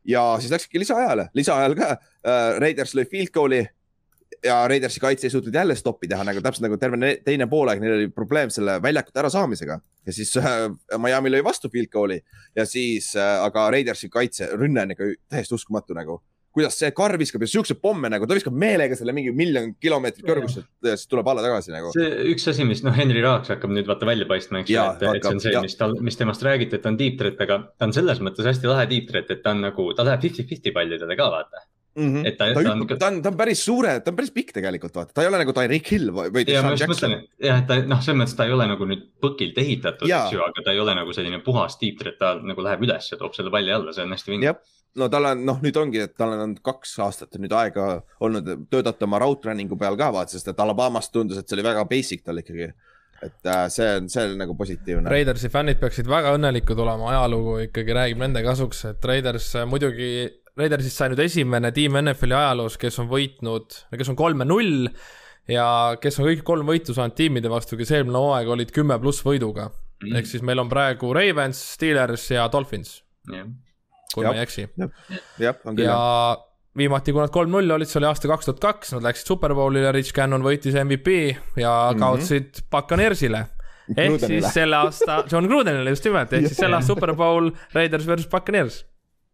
ja 0.04 0.22
siis 0.40 0.52
läksidki 0.52 0.82
lisaajale, 0.82 1.30
lisaajal 1.34 1.78
ka 1.78 1.94
äh, 1.94 2.58
Raiders 2.60 2.96
lõi 2.96 3.06
field 3.08 3.32
goal'i 3.32 3.62
ja 4.44 4.58
Raidersi 4.68 5.00
kaitse 5.00 5.26
ei 5.26 5.32
suutnud 5.32 5.54
jälle 5.54 5.74
stoppi 5.78 6.08
teha 6.10 6.24
nagu 6.26 6.42
täpselt 6.44 6.66
nagu 6.66 6.76
terve 6.80 6.98
ne- 7.00 7.16
teine 7.24 7.46
poolaeg, 7.50 7.80
neil 7.82 7.96
oli 7.96 8.10
probleem 8.12 8.52
selle 8.52 8.76
väljakute 8.82 9.22
ärasaamisega 9.22 9.78
ja 10.06 10.12
siis 10.12 10.34
äh, 10.40 10.68
Miami 11.00 11.32
lõi 11.32 11.42
vastu 11.46 11.70
field 11.72 11.90
goal'i 11.92 12.20
ja 12.56 12.66
siis 12.68 13.14
äh,, 13.16 13.40
aga 13.44 13.70
Raidersi 13.74 14.10
kaitse, 14.12 14.50
rünne 14.58 14.84
on 14.84 14.94
ikka 14.94 15.10
täiesti 15.32 15.56
uskumatu 15.56 15.96
nagu. 15.96 16.20
kuidas 16.54 16.76
see 16.78 16.92
Carr 16.94 17.18
viskab 17.18 17.42
ja 17.42 17.48
siukseid 17.50 17.80
pomme 17.82 18.06
nagu, 18.12 18.28
ta 18.30 18.36
viskab 18.36 18.54
meelega 18.54 18.94
selle 18.94 19.10
mingi 19.16 19.32
miljon 19.34 19.72
kilomeetrit 19.82 20.26
kõrguselt 20.28 20.68
ja 20.86 20.92
siis 20.94 21.08
tuleb 21.10 21.26
alla 21.32 21.42
tagasi 21.42 21.72
nagu. 21.74 21.90
see 21.96 22.10
üks 22.30 22.46
asi, 22.52 22.66
mis 22.68 22.84
noh, 22.86 22.94
Henry 22.94 23.24
Raaks 23.24 23.50
hakkab 23.50 23.72
nüüd 23.74 23.88
vaata 23.90 24.06
välja 24.06 24.28
paistma, 24.30 24.60
eks 24.62 24.70
ju, 24.70 24.84
et, 24.92 25.02
et 25.16 25.24
see 25.24 25.34
on 25.34 25.42
see 25.42 25.64
mis 25.66 25.78
tal, 25.80 25.96
mis 26.04 26.20
temast 26.20 26.44
räägiti, 26.46 26.78
et 26.78 26.84
ta 26.84 26.92
on 26.92 27.00
deep 27.00 27.18
threat, 27.18 27.40
aga 27.42 27.62
ta 27.74 27.88
on 27.88 27.96
selles 27.96 28.22
mõttes 28.22 28.46
hästi 28.52 28.70
lahe 28.70 28.86
deep 28.92 29.08
threat, 29.10 29.32
et 29.34 29.42
ta 29.42 29.56
on 29.56 29.64
nagu, 29.66 29.88
ta 29.96 30.06
läheb 30.06 30.28
fifty-fifty 30.28 30.74
pallidele 30.76 31.18
ka 31.18 31.30
vaata. 31.32 31.64
Et 31.94 32.36
ta- 32.38 32.48
ta, 32.50 32.54
ta 32.54 32.62
ta, 32.64 32.72
on 32.74 32.86
ta 32.98 33.06
on, 33.08 33.18
ta 33.22 33.30
on 33.30 33.36
päris 33.38 33.60
suure, 33.62 34.00
ta 34.02 34.10
on 34.10 34.16
päris 34.18 34.32
pikk 34.34 34.50
tegelikult 34.56 34.96
vaata, 34.98 35.12
ta 35.14 35.22
ei 35.22 35.28
ole 35.30 35.38
nagu 35.38 35.52
Tyreek 35.54 35.90
Hill 35.92 36.08
või, 36.10 36.30
või 36.34 36.42
ja 36.50 36.62
ma 36.66 36.72
just 36.74 36.88
mõtlen, 36.90 37.12
et 37.20 37.46
jah, 37.46 37.60
et 37.62 37.68
ta 37.70 37.76
noh, 37.86 38.00
selles 38.02 38.18
mõttes 38.22 38.34
ta 38.38 38.46
ei 38.48 38.54
ole 38.56 38.66
nagu 38.66 38.88
nüüd 38.90 39.04
põkilt 39.22 39.58
ehitatud, 39.62 40.08
eks 40.10 40.34
ju, 40.34 40.42
aga 40.42 40.64
ta 40.66 40.74
ei 40.74 40.80
ole 40.82 40.94
nagu 40.98 41.14
selline 41.14 41.38
puhas 41.46 41.78
deep 41.78 42.00
threat, 42.02 42.18
ta 42.18 42.32
nagu 42.42 42.64
läheb 42.66 42.82
üles 42.88 43.10
ja 43.12 43.18
toob 43.20 43.36
selle 43.38 43.52
palli 43.54 43.70
alla, 43.76 43.94
see 43.94 44.02
on 44.02 44.16
hästi 44.16 44.34
vinge. 44.34 44.56
no 44.98 45.08
tal 45.10 45.24
on, 45.30 45.44
noh, 45.46 45.62
nüüd 45.62 45.78
ongi, 45.78 46.02
et 46.08 46.16
tal 46.18 46.34
on 46.34 46.42
olnud 46.48 46.60
kaks 46.66 46.98
aastat 47.06 47.38
nüüd 47.38 47.54
aega 47.54 48.02
olnud 48.22 48.50
töötada 48.70 49.06
oma 49.06 49.18
route 49.22 49.48
running'u 49.48 49.78
peal 49.78 49.96
ka 49.98 50.10
vaata, 50.14 50.34
sest 50.34 50.50
et 50.50 50.60
Alabamas 50.66 51.10
tundus, 51.14 51.38
et 51.38 51.46
see 51.48 51.56
oli 51.60 51.64
väga 51.66 51.86
basic 51.90 52.22
tal 52.26 52.38
ikkagi. 52.42 52.72
et 53.24 53.46
äh, 53.48 53.68
see 53.72 53.86
on, 53.96 54.08
see 54.10 54.20
on 54.26 54.34
nagu 54.36 54.54
positiivne. 54.58 55.08
Raidersi 55.08 55.48
fännid 55.48 55.78
peaksid 55.80 56.06
väga 56.10 56.34
õnnelikud 56.36 56.76
olema, 56.82 57.06
ajalugu 57.14 57.54
ikkagi 57.70 57.94
räägib 57.96 58.18
nende 58.20 58.42
kasuks, 58.44 58.82
et 58.90 59.04
Raiders 59.08 59.46
muidugi, 59.70 60.10
Raidersist 60.58 61.00
sai 61.00 61.10
nüüd 61.10 61.18
esimene 61.24 61.72
tiim 61.74 61.96
NFL-i 61.98 62.36
ajaloos, 62.38 62.76
kes 62.78 62.98
on 63.02 63.08
võitnud, 63.10 63.74
kes 63.98 64.10
on 64.12 64.18
kolme-null 64.18 64.86
ja 65.50 65.66
kes 66.00 66.20
on 66.20 66.28
kõik 66.28 66.44
kolm 66.46 66.68
võitu 66.70 66.94
saanud 66.94 67.16
tiimide 67.18 67.50
vastu, 67.50 67.76
kes 67.80 67.90
eelmine 67.96 68.20
hooaeg 68.22 68.52
olid 68.54 68.70
kümme 68.74 68.94
pluss 69.02 69.24
võiduga 69.26 69.66
mm.. 69.72 70.14
ehk 70.20 70.30
siis 70.30 70.44
meil 70.46 70.62
on 70.62 70.70
praegu 70.70 71.10
Ravens, 71.16 71.58
Steelers 71.74 72.28
ja 72.36 72.46
Dolphins, 72.52 73.00
jah, 73.32 73.50
kui 74.14 74.24
ma 74.28 74.36
ei 74.38 74.44
eksi. 74.46 74.68
jah, 74.78 75.58
on 75.66 75.74
küll 75.74 75.88
ja 75.88 75.90
jah. 75.98 76.46
viimati, 76.78 77.12
kui 77.14 77.24
nad 77.24 77.34
kolm-null 77.34 77.74
olid, 77.76 77.90
see 77.90 77.98
oli 78.00 78.08
aasta 78.12 78.30
kaks 78.30 78.48
tuhat 78.52 78.62
kaks, 78.62 78.94
nad 78.94 79.04
läksid 79.10 79.34
Superbowlile, 79.34 79.90
Rich 79.98 80.14
Gannon 80.16 80.46
võitis 80.46 80.78
MVP 80.80 81.18
ja 81.60 81.74
Mhm. 81.90 81.98
kaotasid 82.06 82.62
Buccaneersile 82.70 83.42
ehk 83.90 84.14
Grudenile. 84.14 84.40
siis 84.40 84.54
selle 84.54 84.78
aasta, 84.86 85.24
John 85.30 85.50
Grudenile 85.50 85.90
just 85.92 86.06
nimelt, 86.06 86.32
ehk 86.32 86.46
siis 86.50 86.62
selle 86.62 86.78
aasta 86.78 86.94
Superbowl 86.94 87.50
Raiders 87.74 88.06
versus 88.06 88.30
Buccaneers. 88.30 88.84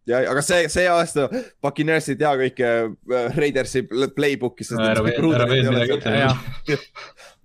ja, 0.09 0.23
aga 0.31 0.43
see, 0.45 0.69
see 0.73 0.87
aasta 0.91 1.27
Buccaneers 1.63 2.09
ei 2.13 2.19
tea 2.21 2.33
kõike 2.41 2.71
äh, 2.71 3.37
Raidersi 3.37 3.83
playbook'i, 3.89 4.67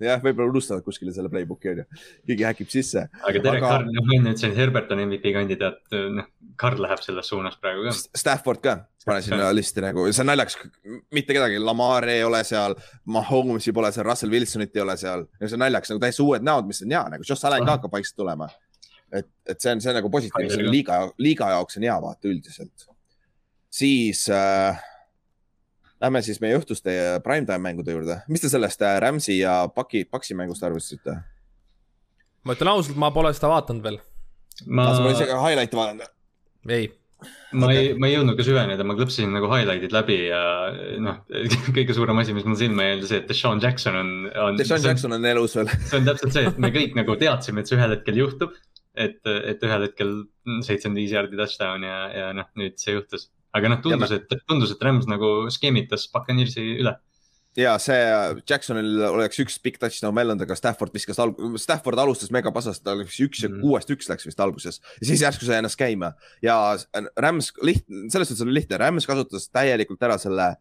jah, 0.06 0.22
võib-olla 0.26 0.50
unustavad 0.54 0.84
kuskile 0.86 1.14
selle 1.16 1.32
playbook'i 1.34 1.74
onju, 1.74 1.86
keegi 2.28 2.48
häkib 2.50 2.72
sisse. 2.74 3.08
aga 3.22 3.44
Derek 3.44 3.62
Aga- 3.64 3.70
Carr, 3.76 3.88
noh, 3.92 4.10
enne 4.18 4.34
ütlesin, 4.36 4.56
Herbert 4.58 4.92
on 4.96 5.04
MVP 5.06 5.32
kandidaat, 5.36 5.82
noh, 6.16 6.28
Carr 6.60 6.80
läheb 6.80 7.02
selles 7.04 7.28
suunas 7.32 7.58
praegu 7.60 7.88
ka. 7.90 7.96
Stafford 8.16 8.62
ka, 8.64 8.76
pane 9.06 9.24
sinna 9.26 9.50
listi 9.56 9.84
nagu, 9.84 10.06
see 10.16 10.24
on 10.24 10.30
naljakas, 10.32 10.56
mitte 11.16 11.36
kedagi, 11.36 11.60
Lamar 11.60 12.08
ei 12.12 12.24
ole 12.24 12.40
seal, 12.48 12.78
Mahomes'i 13.12 13.74
pole 13.76 13.92
seal, 13.96 14.08
Russell 14.08 14.32
Wilsonit 14.32 14.76
ei 14.76 14.84
ole 14.86 14.96
seal. 15.00 15.26
see 15.44 15.58
on 15.58 15.66
naljakas. 15.66 15.92
Nagu 15.92 16.04
täiesti 16.04 16.24
uued 16.24 16.46
näod, 16.48 16.70
mis 16.70 16.80
on 16.86 16.96
hea 16.96 17.04
nagu, 17.12 17.28
Josh 17.28 17.46
Allan 17.48 17.68
ka 17.68 17.76
hakkab 17.78 17.98
vaikselt 17.98 18.18
tulema. 18.24 18.48
et, 19.14 19.30
et 19.50 19.62
see 19.62 19.76
on, 19.76 19.84
see 19.84 19.92
on 19.92 20.00
nagu 20.00 20.12
positiivne, 20.14 20.52
see 20.52 20.66
on 20.66 20.74
liiga, 20.74 21.00
liiga 21.22 21.52
jaoks 21.56 21.80
on 21.80 21.88
hea 21.88 21.96
vaata 22.02 22.30
üldiselt. 22.32 22.90
siis 23.76 24.26
äh, 24.32 24.82
lähme 26.02 26.22
siis 26.26 26.42
meie 26.44 26.58
õhtuste 26.60 26.96
primetime 27.26 27.62
mängude 27.64 27.96
juurde, 27.96 28.20
mis 28.32 28.44
te 28.44 28.52
sellest 28.52 28.84
äh, 28.86 28.98
Rams'i 29.04 29.40
ja 29.40 29.64
Paki, 29.72 30.06
Paksi 30.10 30.38
mängust 30.38 30.66
arvasite? 30.66 31.20
ma 32.46 32.58
ütlen 32.58 32.74
ausalt, 32.76 33.00
ma 33.02 33.10
pole 33.16 33.32
seda 33.36 33.50
vaadanud 33.54 33.86
veel, 33.86 33.98
ma, 34.68 34.92
sa 34.92 35.02
pole 35.02 35.16
isegi 35.16 35.40
highlight'i 35.42 35.80
vaadanud? 35.80 36.14
ei. 36.70 36.92
ma 37.56 37.72
ei, 37.74 37.94
ma 37.98 38.10
ei 38.10 38.18
jõudnud 38.18 38.38
ka 38.38 38.46
süveneda, 38.46 38.86
ma 38.86 38.98
klõpsisin 38.98 39.34
nagu 39.34 39.50
highlight'id 39.50 39.96
läbi 39.96 40.20
ja 40.28 40.44
noh, 41.02 41.24
kõige 41.78 41.96
suurem 41.98 42.22
asi, 42.22 42.36
mis 42.38 42.46
mul 42.48 42.60
silma 42.60 42.90
jäi, 42.90 43.00
oli 43.00 43.10
see, 43.10 43.24
et 43.24 43.32
Deshaun 43.32 43.64
Jackson 43.64 43.98
on, 44.02 44.14
on. 44.50 44.60
Deshaun 44.60 44.84
Jackson 44.84 45.18
on 45.18 45.26
elus 45.32 45.58
veel. 45.58 45.72
see 45.88 46.02
on 46.02 46.10
täpselt 46.12 46.38
see, 46.38 46.48
et 46.52 46.62
me 46.62 46.74
kõik 46.76 46.98
nagu 47.00 47.18
teadsime, 47.22 47.64
et 47.64 47.72
see 47.72 47.80
ühel 47.80 47.96
hetkel 47.98 48.22
juhtub. 48.26 48.58
et, 48.98 49.22
et 49.26 49.64
ühel 49.66 49.88
hetkel 49.88 50.14
seitsekümmend 50.66 51.02
viis 51.02 51.16
jaardi 51.16 51.40
touchdown 51.40 51.84
ja, 51.86 51.98
ja 52.14 52.30
noh, 52.38 52.48
nüüd 52.60 52.78
see 52.82 52.96
juhtus. 52.96 53.30
aga 53.56 53.72
noh, 53.72 53.82
tundus, 53.84 54.12
et, 54.12 54.32
tundus, 54.48 54.72
et 54.76 54.82
Rams 54.84 55.08
nagu 55.08 55.50
skeemitas 55.54 56.08
Buccaneersi 56.14 56.64
üle. 56.84 56.96
ja 57.56 57.78
see 57.80 58.00
Jacksonil 58.50 59.00
oleks 59.08 59.40
üks 59.40 59.58
pikk 59.64 59.80
touchdown 59.80 60.16
veel 60.18 60.34
olnud, 60.34 60.44
aga 60.44 60.58
Stafford 60.60 60.92
viskas 60.96 61.20
alg-, 61.24 61.40
Stafford 61.62 62.02
alustas 62.04 62.32
megapasast, 62.36 62.84
ta 62.84 62.98
läks 63.00 63.20
üks 63.24 63.46
Mhm. 63.48 63.62
kuuest 63.64 63.92
üks 63.96 64.10
läks 64.12 64.28
vist 64.28 64.40
alguses 64.44 64.82
ja 65.00 65.08
siis 65.08 65.24
järsku 65.24 65.48
sai 65.48 65.62
ennast 65.62 65.80
käima 65.80 66.14
ja 66.44 66.58
Rams 67.18 67.54
lihtne, 67.64 68.10
selles 68.12 68.28
suhtes 68.32 68.44
oli 68.44 68.60
lihtne, 68.60 68.80
Rams 68.82 69.08
kasutas 69.08 69.48
täielikult 69.50 70.04
ära 70.04 70.18
selle 70.20 70.56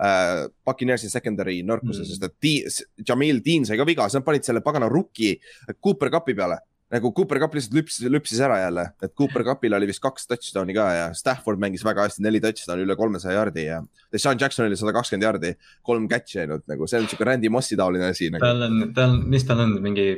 äh, 0.00 0.48
Buccaneersi 0.66 1.10
secondary 1.12 1.60
nõrkuse 1.62 2.02
mm., 2.02 2.08
sest 2.08 2.26
et 2.26 3.06
Jamil 3.06 3.42
Dean 3.44 3.66
sai 3.68 3.78
ka 3.78 3.86
viga, 3.86 4.08
siis 4.08 4.18
nad 4.18 4.26
panid 4.26 4.46
selle 4.48 4.62
pagana 4.64 4.88
rookie 4.90 5.36
Cooper 5.78 6.10
Cupi 6.10 6.34
peale 6.34 6.58
nagu 6.90 7.12
Cooper 7.14 7.38
Cup 7.38 7.52
lihtsalt 7.54 7.74
lüpsis, 7.78 8.06
lüpsis 8.10 8.40
ära 8.42 8.56
jälle, 8.64 8.84
et 9.02 9.12
Cooper 9.18 9.44
Cupil 9.46 9.74
oli 9.76 9.86
vist 9.86 10.02
kaks 10.02 10.26
touchdown'i 10.26 10.74
ka 10.74 10.86
ja 10.96 11.04
Stafford 11.14 11.60
mängis 11.62 11.84
väga 11.86 12.08
hästi, 12.08 12.22
neli 12.26 12.40
touchdown'i 12.42 12.82
üle 12.86 12.96
kolmesaja 12.98 13.36
jardi 13.38 13.64
ja 13.68 13.78
Deshaun 14.12 14.40
Jacksonil 14.40 14.74
sada 14.76 14.92
kakskümmend 14.96 15.22
jardi, 15.28 15.52
kolm 15.86 16.08
catch'i 16.10 16.40
ainult 16.42 16.64
nagu 16.70 16.88
see 16.90 16.98
on 16.98 17.06
siuke 17.12 17.28
Randy 17.28 17.48
Mossi 17.52 17.78
taoline 17.78 18.08
asi 18.10 18.30
nagu. 18.34 18.42
tal 18.42 18.66
on, 18.66 18.80
tal, 18.96 19.14
mis 19.36 19.46
tal 19.46 19.62
on 19.66 19.76
mingi 19.84 20.08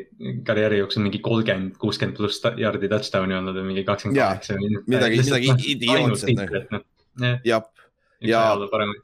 karjääri 0.48 0.80
jooksul 0.80 1.04
mingi 1.04 1.20
kolmkümmend, 1.20 1.76
kuuskümmend 1.82 2.16
pluss 2.16 2.40
jardi 2.56 2.88
touchdown'i 2.88 3.36
olnud 3.36 3.58
või 3.60 3.68
mingi 3.74 3.84
kakskümmend 3.84 4.18
kaheksa. 4.22 4.56
midagi- 4.88 5.20
midagi 5.26 5.54
idiootset, 5.76 6.72
noh, 6.72 7.38
jah, 7.44 7.68
Ja- 8.22 8.38
ajaloo 8.48 8.68
paremaid. 8.70 9.02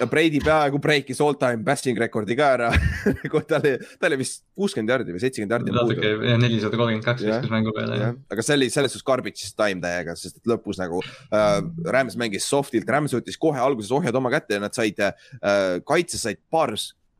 Ja 0.00 0.08
Brady 0.10 0.40
peaaegu 0.44 0.80
breikis 0.82 1.20
all 1.24 1.36
time 1.40 1.64
passing 1.66 1.98
rekordi 2.00 2.36
ka 2.38 2.50
ära. 2.56 2.70
Kui 3.32 3.42
ta 3.48 3.58
oli, 3.60 3.74
ta 4.00 4.08
oli 4.08 4.20
vist 4.22 4.42
kuuskümmend 4.56 4.94
jardi 4.94 5.14
või 5.14 5.22
seitsekümmend 5.22 5.56
jardi 5.56 5.74
natuke 5.76 6.36
nelisada 6.40 6.80
kolmkümmend 6.80 7.06
kaks 7.06 7.26
viskas 7.26 7.50
mängu 7.52 7.74
peale. 7.76 7.98
jah, 8.00 8.14
aga 8.32 8.46
see 8.46 8.58
oli 8.58 8.70
selles 8.72 8.94
suhtes 8.94 9.06
garbage 9.06 9.50
time 9.56 9.84
täiega, 9.84 10.16
sest 10.18 10.40
et 10.40 10.50
lõpus 10.50 10.80
nagu 10.80 11.02
äh, 11.02 11.58
Rams 11.96 12.16
mängis 12.20 12.48
soft'ilt, 12.48 12.88
Rams 12.90 13.16
võttis 13.16 13.38
kohe 13.40 13.60
alguses 13.60 13.92
ohjad 13.96 14.16
oma 14.16 14.32
kätte 14.32 14.56
ja 14.56 14.64
nad 14.64 14.76
said 14.76 15.00
äh,, 15.04 15.12
kaitses 15.86 16.24
said 16.26 16.40
paar 16.52 16.74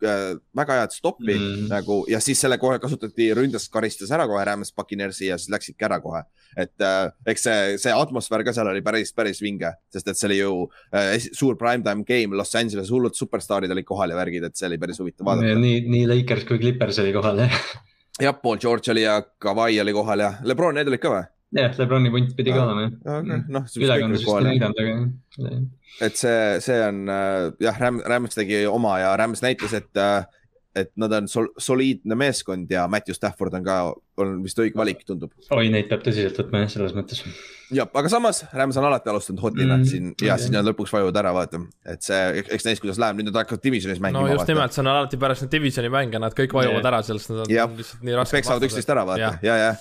äh, 0.07 0.35
väga 0.57 0.81
head 0.81 0.95
stoppi 0.95 1.35
mm. 1.35 1.67
Nagu 1.71 2.03
ja 2.11 2.21
siis 2.23 2.41
selle 2.43 2.59
kohe 2.61 2.79
kasutati, 2.83 3.31
ründas 3.37 3.69
karistas 3.73 4.13
ära 4.15 4.27
kohe 4.31 4.45
Rams 4.47 4.73
Buccaneersi 4.77 5.31
ja 5.31 5.39
siis 5.39 5.53
läksidki 5.53 5.87
ära 5.89 6.01
kohe. 6.03 6.23
et 6.57 6.83
äh, 6.83 7.11
eks 7.31 7.45
see, 7.47 7.77
see 7.79 7.93
atmosfäär 7.95 8.43
ka 8.47 8.55
seal 8.55 8.71
oli 8.73 8.83
päris, 8.83 9.13
päris 9.15 9.39
vinge, 9.43 9.71
sest 9.93 10.09
et 10.11 10.19
see 10.19 10.31
oli 10.31 10.41
ju 10.41 10.55
äh, 10.95 11.13
suur 11.31 11.59
primetime 11.61 12.05
game, 12.09 12.37
Los 12.37 12.55
Angeles 12.59 12.91
hullud 12.91 13.15
superstaarid 13.15 13.71
olid 13.71 13.87
kohal 13.87 14.11
ja 14.11 14.19
värgid, 14.19 14.49
et 14.49 14.59
see 14.59 14.67
oli 14.67 14.81
päris 14.83 14.99
huvitav 15.03 15.29
vaadata. 15.31 15.59
nii, 15.61 15.85
nii 15.91 16.09
Lakers 16.11 16.49
kui 16.49 16.59
Clippers 16.63 16.99
oli 17.05 17.15
kohal 17.15 17.45
jah. 17.45 17.61
jah, 18.21 18.41
Paul 18.43 18.59
George 18.59 18.91
oli 18.91 19.07
ja 19.07 19.21
Kawhi 19.23 19.81
oli 19.81 19.95
kohal 19.95 20.27
ja 20.27 20.33
Lebron, 20.43 20.75
need 20.79 20.91
olid 20.91 21.03
ka 21.03 21.15
või? 21.15 21.29
jah, 21.57 21.79
Lebroni 21.79 22.13
punt 22.15 22.35
pidi 22.39 22.55
ka 22.55 22.63
Aa, 22.63 22.67
olema 22.69 22.87
jah. 22.87 23.47
noh, 23.49 23.71
ülekandes 23.77 24.25
vist 24.25 24.35
ei 24.37 24.49
näidanud, 24.49 24.83
aga. 24.83 25.55
et 26.07 26.21
see, 26.21 26.43
see 26.67 26.83
on 26.87 27.07
äh, 27.11 27.47
jah, 27.67 27.81
Ram, 27.83 28.03
Rams 28.07 28.39
tegi 28.39 28.65
oma 28.71 28.99
ja 29.03 29.15
Rams 29.21 29.43
näitas, 29.47 29.75
et 29.79 30.01
äh, 30.01 30.23
et 30.77 30.93
nad 31.03 31.11
on 31.17 31.27
sol 31.27 31.49
soliidne 31.59 32.15
meeskond 32.15 32.71
ja 32.71 32.85
Matthew 32.91 33.17
Stafford 33.17 33.55
on 33.59 33.65
ka, 33.67 33.79
on 34.23 34.37
vist 34.45 34.61
õige 34.63 34.79
valik, 34.79 35.01
tundub. 35.07 35.33
oi, 35.51 35.67
neid 35.73 35.89
peab 35.91 36.05
tõsiselt 36.05 36.39
võtma 36.39 36.63
jah, 36.63 36.71
selles 36.71 36.95
mõttes. 36.95 37.25
jah, 37.75 37.91
aga 37.91 38.13
samas 38.13 38.45
Rams 38.55 38.79
on 38.79 38.87
alati 38.87 39.11
alustanud 39.11 39.43
hot'ina 39.43 39.81
mm, 39.81 39.89
siin 39.91 40.13
ja 40.13 40.37
okay. 40.37 40.45
siis 40.45 40.55
nad 40.55 40.69
lõpuks 40.71 40.95
vajuvad 40.95 41.19
ära, 41.25 41.35
vaata, 41.35 41.65
et 41.91 42.07
see, 42.07 42.21
eks 42.47 42.69
näis, 42.69 42.83
kuidas 42.83 43.03
läheb, 43.03 43.19
nüüd 43.19 43.33
nad 43.33 43.41
hakkavad 43.43 43.65
divisionis 43.67 43.99
mängima. 43.99 44.23
no 44.23 44.31
just 44.31 44.45
vaata. 44.45 44.55
nimelt, 44.55 44.77
see 44.77 44.85
on 44.85 44.93
alati 44.95 45.23
pärast 45.27 45.47
neid 45.47 45.57
divisioni 45.59 45.91
mänge, 45.97 46.23
nad 46.23 46.39
kõik 46.39 46.55
vajuvad 46.61 46.79
yeah. 46.79 46.91
ära, 46.93 47.03
sellest 47.09 47.35
nad 47.35 47.43
on 47.43 47.51
lihtsalt 47.51 48.07
nii 48.07 48.21
raske. 48.21 48.39
peksavad 48.39 48.71
üksteist 48.71 48.95
ära, 48.95 49.07
vaata, 49.11 49.33
ja, 49.43 49.57
ja, 49.57 49.63
ja 49.65 49.73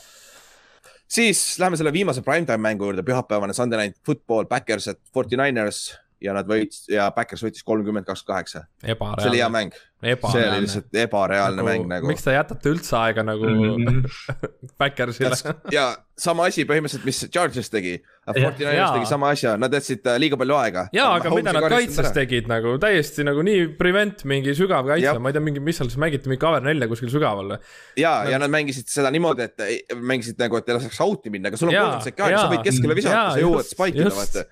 siis 1.09 1.59
lähme 1.59 1.77
selle 1.77 1.93
viimase 1.93 2.21
primetime 2.25 2.61
mängu 2.63 2.85
juurde, 2.89 3.03
pühapäevane 3.03 3.53
Sunday 3.53 3.79
Night 3.81 3.97
Football, 4.05 4.45
Backers 4.45 4.87
at 4.87 4.99
Forty 5.13 5.37
Niners 5.37 5.89
ja 6.21 6.33
nad 6.35 6.47
võits- 6.47 6.87
ja 6.91 7.09
Backers 7.15 7.43
võitis 7.45 7.63
kolmkümmend, 7.65 8.07
kakskümmend 8.07 8.35
kaheksa. 8.35 8.65
see 8.83 9.29
oli 9.29 9.39
hea 9.39 9.49
mäng. 9.49 9.75
see 9.99 10.43
oli 10.47 10.61
lihtsalt 10.63 10.95
ebareaalne 10.95 11.59
nagu, 11.59 11.67
mäng 11.67 11.87
nagu. 11.87 12.07
miks 12.07 12.23
te 12.23 12.31
jätate 12.31 12.71
üldse 12.71 12.95
aega 12.99 13.23
nagu 13.23 13.49
mm 13.49 13.87
-hmm. 13.87 14.69
Backersile 14.79 15.35
ja 15.71 15.89
sama 16.19 16.45
asi 16.45 16.65
põhimõtteliselt, 16.67 17.05
mis 17.07 17.19
Chargers 17.31 17.69
tegi. 17.69 17.97
Fortinanders 18.29 18.91
tegi 18.93 19.05
sama 19.09 19.31
asja, 19.33 19.55
nad 19.57 19.73
jätsid 19.73 20.05
äh, 20.05 20.19
liiga 20.19 20.37
palju 20.37 20.55
aega. 20.55 20.87
jaa, 20.93 21.15
aga 21.15 21.31
mida 21.33 21.53
nad 21.53 21.67
kaitses 21.71 22.11
tegid 22.13 22.47
nagu 22.51 22.77
täiesti 22.77 23.23
nagu 23.23 23.41
nii 23.41 23.67
prevent 23.79 24.23
mingi 24.23 24.53
sügav 24.55 24.85
kaitse, 24.85 25.17
ma 25.19 25.29
ei 25.29 25.33
tea, 25.33 25.41
mingi, 25.41 25.59
mis 25.59 25.79
seal 25.79 25.89
siis 25.89 25.97
mängiti, 25.97 26.29
mingi 26.29 26.41
cover 26.41 26.61
nelja 26.61 26.87
kuskil 26.87 27.09
sügaval. 27.09 27.57
ja, 27.97 28.23
ja 28.29 28.39
nad 28.39 28.51
mängisid 28.51 28.87
seda 28.91 29.11
niimoodi, 29.11 29.41
et 29.41 29.95
mängisid 29.95 30.39
nagu, 30.39 30.57
et 30.57 30.69
ei 30.69 30.75
laseks 30.77 31.01
out'i 31.01 31.29
minna, 31.33 31.49
aga 31.49 31.57
sul 31.57 31.71
on 31.71 31.75
kolmkümmend 31.75 32.25
aega, 32.27 32.41
sa 32.43 32.49
võid 32.53 32.65
keskele 32.67 32.95
visata, 32.95 33.29
sa 33.33 33.39
jõuad 33.39 33.65
spike 33.65 34.03
ida, 34.03 34.13
vaata 34.13 34.45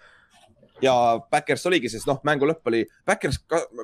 ja 0.81 0.93
Backers 1.31 1.65
oligi, 1.69 1.89
sest 1.91 2.07
noh, 2.09 2.19
mängu 2.27 2.49
lõpp 2.49 2.69
oli, 2.71 2.83
Backers 3.07 3.39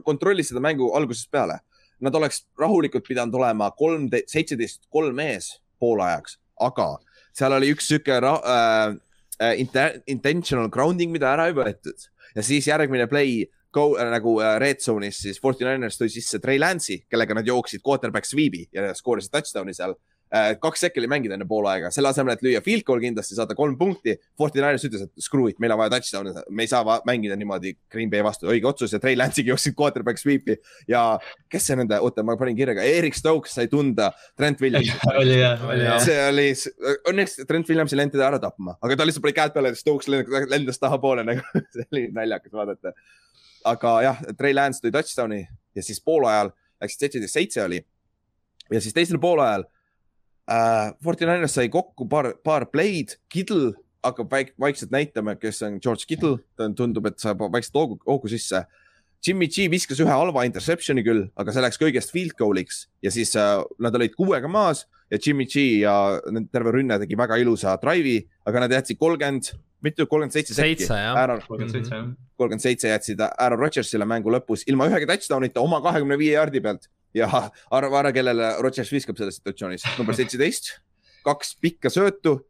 kontrollis 0.06 0.52
seda 0.52 0.64
mängu 0.64 0.92
algusest 0.98 1.32
peale. 1.34 1.60
Nad 2.04 2.16
oleks 2.20 2.44
rahulikult 2.60 3.06
pidanud 3.08 3.36
olema 3.40 3.70
kolm, 3.78 4.10
seitseteist, 4.12 4.88
kolm 4.92 5.20
ees 5.24 5.54
poolajaks, 5.80 6.38
aga 6.66 6.96
seal 7.34 7.56
oli 7.56 7.72
üks 7.74 7.88
sihuke 7.90 8.18
äh, 8.20 8.96
äh, 9.42 9.94
intentional 10.12 10.70
grounding, 10.74 11.14
mida 11.14 11.32
ära 11.34 11.48
ei 11.50 11.56
võetud 11.58 12.10
ja 12.36 12.44
siis 12.46 12.68
järgmine 12.68 13.08
play 13.08 13.46
go, 13.74 13.94
äh, 13.98 14.10
nagu 14.14 14.38
äh, 14.42 14.58
red 14.62 14.82
zone'is 14.82 15.22
siis 15.26 15.40
Forty 15.42 15.66
Niners 15.66 16.00
tõi 16.00 16.10
sisse 16.14 16.40
Trey 16.42 16.60
Lance'i, 16.62 17.04
kellega 17.10 17.38
nad 17.38 17.48
jooksid 17.48 17.84
quarterback 17.86 18.28
sweep'i 18.30 18.68
ja 18.74 18.92
skoorisid 18.98 19.34
touchdown'i 19.34 19.76
seal 19.78 19.96
kaks 20.62 20.82
sekki 20.82 21.02
oli 21.02 21.08
mängida 21.12 21.36
enne 21.38 21.46
poolaega, 21.46 21.92
selle 21.94 22.10
asemel, 22.10 22.34
et 22.34 22.42
lüüa 22.46 22.62
field 22.66 22.86
goal 22.88 23.02
kindlasti, 23.04 23.36
saada 23.38 23.54
kolm 23.58 23.76
punkti. 23.78 24.16
Forty 24.40 24.62
Niners 24.62 24.86
ütles, 24.88 25.06
et 25.06 25.26
screw 25.26 25.52
it, 25.52 25.60
meil 25.62 25.76
on 25.76 25.80
vaja 25.84 25.94
touchdown'i, 25.94 26.34
me 26.50 26.66
ei 26.66 26.72
saa 26.72 26.98
mängida 27.06 27.38
niimoodi 27.38 27.76
Green 27.92 28.10
Bay 28.10 28.24
vastu, 28.26 28.48
õige 28.50 28.66
otsus 28.70 28.96
ja 28.96 29.00
Trey 29.04 29.18
Lance'iga 29.20 29.54
jooksid 29.54 29.76
quarterback 29.78 30.22
sweep'i. 30.22 30.58
ja 30.90 31.04
kes 31.52 31.68
see 31.70 31.78
nende, 31.78 32.00
oota, 32.02 32.26
ma 32.26 32.36
panin 32.40 32.58
kirja 32.58 32.76
ka, 32.78 32.86
Erik 32.98 33.18
Stokes 33.18 33.54
sai 33.60 33.70
tunda 33.70 34.10
Trent 34.38 34.62
Williamsi 34.64 34.96
oli 35.22 35.38
jah, 35.38 35.68
oli 35.70 35.86
jah. 35.86 36.00
see 36.02 36.18
oli, 36.32 36.48
õnneks 37.12 37.38
Trent 37.50 37.70
Williamsi 37.70 38.00
lend 38.00 38.16
teda 38.16 38.32
ära 38.32 38.42
tapma, 38.42 38.74
aga 38.82 38.98
ta 38.98 39.08
lihtsalt 39.08 39.26
pani 39.28 39.38
käed 39.38 39.54
peale, 39.54 39.74
Stokes 39.78 40.10
lendas 40.10 40.82
tahapoole 40.82 41.26
nagu 41.28 41.46
see 41.76 41.86
oli 41.92 42.08
naljakas 42.16 42.58
vaadata. 42.58 42.96
aga 43.70 43.94
jah, 44.08 44.26
Trey 44.40 44.58
Lance 44.58 44.82
tõi 44.82 44.96
touchdown'i 44.98 45.44
ja 45.78 45.86
siis 45.86 46.02
poolajal 46.02 46.50
läksid 46.82 47.06
seitseteist 47.06 47.38
seitse 47.38 47.64
oli. 47.64 47.84
ja 48.74 48.82
siis 48.82 48.98
teisel 48.98 49.22
poolajal 49.22 49.68
äh,. 50.50 50.94
Forty 51.04 51.26
Niners 51.30 51.56
sai 51.60 51.70
kokku 51.70 52.08
paar, 52.10 52.34
paar 52.44 52.68
play'd, 52.72 53.18
Kittle 53.30 53.74
hakkab 54.04 54.32
väik, 54.32 54.54
vaikselt 54.60 54.92
näitama, 54.92 55.36
kes 55.40 55.62
on 55.64 55.80
George 55.84 56.08
Kittle, 56.08 56.38
ta 56.58 56.70
tundub, 56.76 57.08
et 57.08 57.20
saab 57.24 57.46
vaikselt 57.54 57.78
hoogu, 57.80 58.00
hoogu 58.08 58.32
sisse. 58.32 58.66
Jimmy 59.24 59.48
G 59.48 59.70
viskas 59.72 60.02
ühe 60.04 60.12
halva 60.12 60.44
interception'i 60.44 61.04
küll, 61.06 61.28
aga 61.40 61.54
see 61.56 61.64
läks 61.64 61.80
kõigest 61.80 62.12
field 62.12 62.36
goal'iks 62.40 62.88
ja 63.06 63.12
siis 63.14 63.32
äh, 63.40 63.62
nad 63.80 63.96
olid 63.96 64.18
kuuega 64.18 64.50
maas 64.52 64.84
ja 65.14 65.20
Jimmy 65.22 65.46
G 65.48 65.64
ja 65.86 65.94
terve 66.52 66.74
rünne 66.76 66.98
tegi 67.00 67.16
väga 67.16 67.38
ilusa 67.40 67.78
drive'i, 67.80 68.18
aga 68.44 68.66
nad 68.66 68.76
jätsid 68.76 69.00
kolmkümmend, 69.00 69.54
mitu, 69.86 70.10
kolmkümmend 70.12 70.36
seitse 70.36 70.58
sekki. 70.58 70.90
kolmkümmend 72.36 72.66
seitse 72.66 72.92
jätsid 72.92 73.24
Aaron 73.30 73.64
Rodgersile 73.64 74.10
mängu 74.12 74.34
lõpus 74.36 74.68
ilma 74.68 74.90
ühegi 74.92 75.08
touchdown'ita 75.08 75.64
oma 75.64 75.80
kahekümne 75.86 76.20
viie 76.20 76.36
jaardi 76.36 76.60
pealt 76.66 76.92
ja 77.18 77.30
arva 77.72 78.02
ära, 78.02 78.14
kellele 78.16 78.56
Rodgers 78.64 78.92
viskab 78.94 79.20
selles 79.20 79.38
situatsioonis, 79.40 79.86
number 80.00 80.18
seitseteist, 80.18 80.74
kaks 81.26 81.56
pikka 81.62 81.94
söötu. 81.94 82.42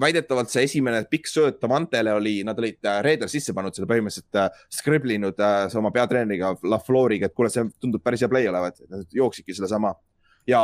väidetavalt 0.00 0.50
see 0.50 0.64
esimene 0.66 1.04
pikk 1.06 1.28
sööt 1.30 1.60
Davantele 1.62 2.10
oli, 2.16 2.40
nad 2.42 2.58
olid 2.58 2.82
äh, 2.82 2.96
reedel 3.06 3.28
sisse 3.30 3.52
pannud 3.54 3.76
selle 3.76 3.86
põhimõtteliselt 3.86 4.40
äh, 4.40 4.48
scribble'inud 4.74 5.38
äh, 5.38 5.76
oma 5.78 5.92
peatreeneriga 5.94 6.48
LaFleuriga, 6.66 7.28
et 7.28 7.34
kuule, 7.36 7.50
see 7.54 7.62
tundub 7.78 8.02
päris 8.02 8.24
hea 8.24 8.30
play 8.32 8.48
olevat, 8.50 8.80
jooksidki 9.14 9.54
sellesama 9.54 9.92
ja 10.46 10.60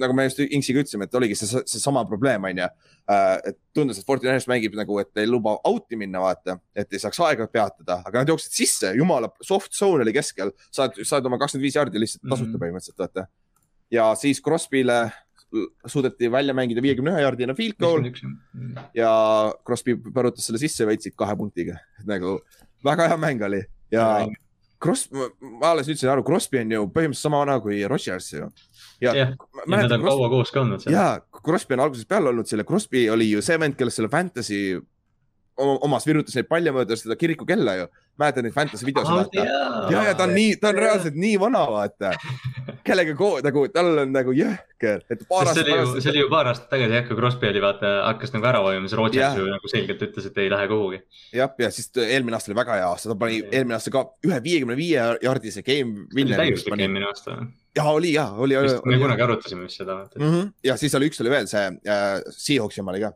nagu 0.00 0.14
me 0.16 0.26
just 0.26 0.40
Inksiga 0.42 0.82
ütlesime, 0.82 1.06
et 1.06 1.14
oligi 1.14 1.36
see, 1.38 1.62
seesama 1.70 2.02
probleem, 2.08 2.44
onju. 2.50 2.66
Äh, 3.10 3.36
et 3.50 3.58
tundus, 3.74 4.00
et 4.00 4.06
Fortinanders 4.06 4.48
mängib 4.50 4.74
nagu, 4.78 4.98
et 5.02 5.22
ei 5.22 5.28
luba 5.30 5.56
out'i 5.66 5.98
minna, 5.98 6.22
vaata, 6.22 6.58
et 6.76 6.92
ei 6.92 7.02
saaks 7.02 7.20
aega 7.26 7.46
peatada, 7.50 8.00
aga 8.06 8.22
nad 8.22 8.30
jooksid 8.30 8.54
sisse, 8.54 8.92
jumala 8.98 9.30
soft 9.46 9.74
zone 9.76 10.06
oli 10.06 10.14
keskel, 10.14 10.52
saad, 10.70 10.98
saad 11.06 11.26
oma 11.26 11.40
kakskümmend 11.40 11.66
viis 11.66 11.78
jaardi 11.78 12.02
lihtsalt 12.02 12.22
tasuta 12.26 12.46
mm 12.46 12.54
-hmm. 12.54 12.64
põhimõtteliselt, 12.64 13.02
vaata. 13.02 13.26
ja 13.90 14.12
siis 14.14 14.42
Crosby'le 14.42 15.00
suudeti 15.86 16.30
välja 16.32 16.54
mängida 16.54 16.82
viiekümne 16.82 17.10
ühe 17.10 17.22
jaardine 17.24 17.54
field 17.58 17.78
goal. 17.80 18.04
Ja 18.94 19.10
Crosby 19.66 19.96
põrutas 19.98 20.46
selle 20.46 20.60
sisse 20.62 20.86
võitsid 20.86 21.16
kahe 21.18 21.34
punktiga, 21.36 21.78
nagu 22.06 22.38
väga 22.86 23.08
hea 23.10 23.18
mäng 23.20 23.42
oli. 23.42 23.64
Ja 23.90 24.26
Cross, 24.80 25.10
ma 25.12 25.72
alles 25.74 25.88
ütlesin 25.90 26.08
aru, 26.12 26.24
Crosby 26.24 26.62
on 26.62 26.70
ju 26.72 26.84
põhimõtteliselt 26.94 27.28
sama 27.28 27.42
vana 27.42 27.58
kui 27.60 27.82
Rodgers 27.84 28.30
ju. 28.32 28.46
ja, 29.04 29.12
ja 29.16 29.26
nad 29.68 29.92
on 29.92 30.06
kaua 30.06 30.30
koos 30.32 30.52
ka 30.54 30.62
olnud 30.62 30.80
seal. 30.84 30.94
ja, 30.96 31.20
Crosby 31.44 31.76
on 31.76 31.84
algusest 31.84 32.08
peale 32.08 32.32
olnud 32.32 32.48
selle, 32.48 32.64
Crosby 32.68 33.04
oli 33.12 33.28
ju 33.30 33.44
see 33.44 33.60
vend, 33.60 33.76
kellest 33.76 34.00
selle 34.00 34.12
fantasy 34.12 34.78
omas 35.60 36.06
virutas 36.08 36.36
neid 36.36 36.48
palle 36.50 36.72
mööda 36.74 36.96
seda 36.98 37.16
kirikukella 37.18 37.76
ju. 37.78 37.88
mäletad 38.20 38.44
neid 38.44 38.54
fantasy 38.54 38.84
videosid 38.84 39.12
oh,? 39.14 39.90
ja, 39.92 40.02
ja 40.10 40.14
ta 40.16 40.26
on 40.26 40.34
nii, 40.36 40.56
ta 40.60 40.72
on 40.72 40.80
reaalselt 40.82 41.16
nii 41.16 41.38
vana, 41.40 41.62
vaata. 41.70 42.12
kellega 42.84 43.14
koos 43.16 43.44
nagu, 43.46 43.64
tal 43.72 44.02
on 44.04 44.12
nagu 44.12 44.34
jõhker, 44.36 45.04
et 45.08 45.24
paar 45.30 45.48
aastat 45.50 45.68
tagasi. 45.68 46.02
see 46.04 46.12
oli 46.12 46.24
ju 46.24 46.32
paar 46.32 46.50
aastat 46.52 46.68
tagasi 46.72 46.98
jah, 46.98 47.06
kui 47.08 47.20
Crosby 47.20 47.48
oli 47.52 47.64
vaata, 47.64 47.94
hakkas 48.08 48.34
nagu 48.36 48.50
ära 48.50 48.60
vajuma, 48.66 48.90
siis 48.90 48.98
Rodgers 49.00 49.40
ju 49.40 49.48
nagu 49.48 49.72
selgelt 49.72 50.04
ütles, 50.08 50.28
et 50.28 50.42
ei 50.44 50.52
lähe 50.52 50.68
kuhugi. 50.72 51.00
jah, 51.36 51.54
ja 51.64 51.72
siis 51.74 51.88
eelmine 52.04 52.38
aasta 52.38 52.52
oli 52.52 52.60
väga 52.60 52.80
hea 52.80 52.90
aasta, 52.90 53.12
ta 53.12 53.18
pani 53.24 53.40
eelmine 53.46 53.78
aasta 53.78 53.94
ka 53.94 54.04
ühe 54.28 54.42
viiekümne 54.44 54.76
viie 54.80 55.08
jaardise 55.24 55.64
game 55.66 56.06
täiuslik 56.36 56.76
eelmine 56.76 57.08
aasta 57.08 57.40
ja 57.76 57.84
oli 57.84 58.12
ja, 58.12 58.30
oli. 58.30 58.54
me 58.84 58.98
kunagi 58.98 59.22
arutasime 59.22 59.62
vist 59.62 59.76
seda. 59.76 60.08
-hmm. 60.18 60.52
ja 60.64 60.76
siis 60.76 60.94
oli 60.94 61.08
üks 61.10 61.20
oli 61.20 61.30
veel 61.30 61.46
see 61.46 61.66
äh, 61.66 62.20
Seahawksi 62.30 62.80
oma 62.80 62.90
oli 62.90 63.00
ka 63.00 63.12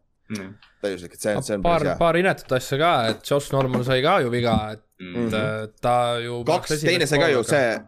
täiuslik, 0.84 1.14
et 1.16 1.20
see, 1.20 1.36
see 1.44 1.58
on 1.58 1.64
paar, 1.64 1.86
paar 2.00 2.18
inetut 2.20 2.52
asja 2.56 2.78
ka, 2.80 2.92
et 3.12 3.30
Josh 3.30 3.52
Norman 3.54 3.84
sai 3.86 4.00
ka 4.04 4.18
ju 4.24 4.32
viga, 4.32 4.56
et 4.72 4.82
mm 5.02 5.14
-hmm. 5.28 5.72
ta 5.80 5.96
ju. 6.24 6.42
kaks, 6.48 6.80
teine 6.80 7.06
sai 7.06 7.20
ka 7.20 7.28
ju 7.28 7.44
see 7.44 7.80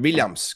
Williams. 0.00 0.50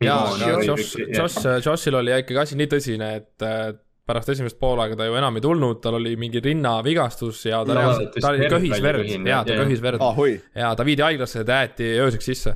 ja, 0.00 0.16
Josh, 0.64 0.96
Josh, 1.18 1.66
Joshil 1.66 1.94
oli 1.94 2.12
ikkagi 2.18 2.38
asi 2.38 2.56
nii 2.56 2.66
tõsine, 2.66 3.14
et 3.16 3.78
pärast 4.10 4.28
esimest 4.28 4.58
poolaega 4.58 4.96
ta 4.96 5.06
ju 5.06 5.14
enam 5.14 5.36
ei 5.36 5.44
tulnud, 5.44 5.80
tal 5.82 5.98
oli 6.00 6.16
mingi 6.16 6.40
rinnavigastus 6.40 7.44
ja 7.46 7.64
ta 7.64 7.74
no, 7.74 7.80
reaalselt, 7.80 8.20
ta 8.20 8.30
oli 8.34 8.48
köhis 8.50 8.82
verd, 8.82 9.10
jaa, 9.28 9.42
ta 9.44 9.58
köhis 9.62 9.82
verd 9.82 10.00
ah,. 10.02 10.22
ja 10.54 10.74
ta 10.74 10.86
viidi 10.86 11.04
haiglasse 11.06 11.42
ja 11.42 11.44
ta 11.44 11.58
jäeti 11.62 11.90
ööseks 12.06 12.30
sisse. 12.32 12.54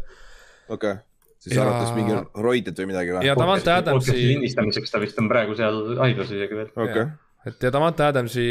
okei 0.68 0.90
okay 0.90 1.02
siis 1.44 1.56
ja... 1.56 1.66
arvates 1.66 1.92
mingi 1.94 2.16
roided 2.46 2.78
või 2.80 2.88
midagi 2.90 3.12
või? 3.12 3.26
ja 3.28 3.36
Davante 3.38 3.72
Adamsi. 3.74 4.16
lindistamiseks 4.16 4.94
ta 4.94 5.00
vist 5.02 5.18
on 5.20 5.28
praegu 5.28 5.56
seal 5.58 5.80
haiglas 6.00 6.32
isegi 6.32 6.56
veel. 6.56 6.72
okei 6.72 6.90
okay 7.02 7.06
et 7.48 7.66
ja 7.66 7.72
Davante 7.72 8.06
Adamsi 8.06 8.44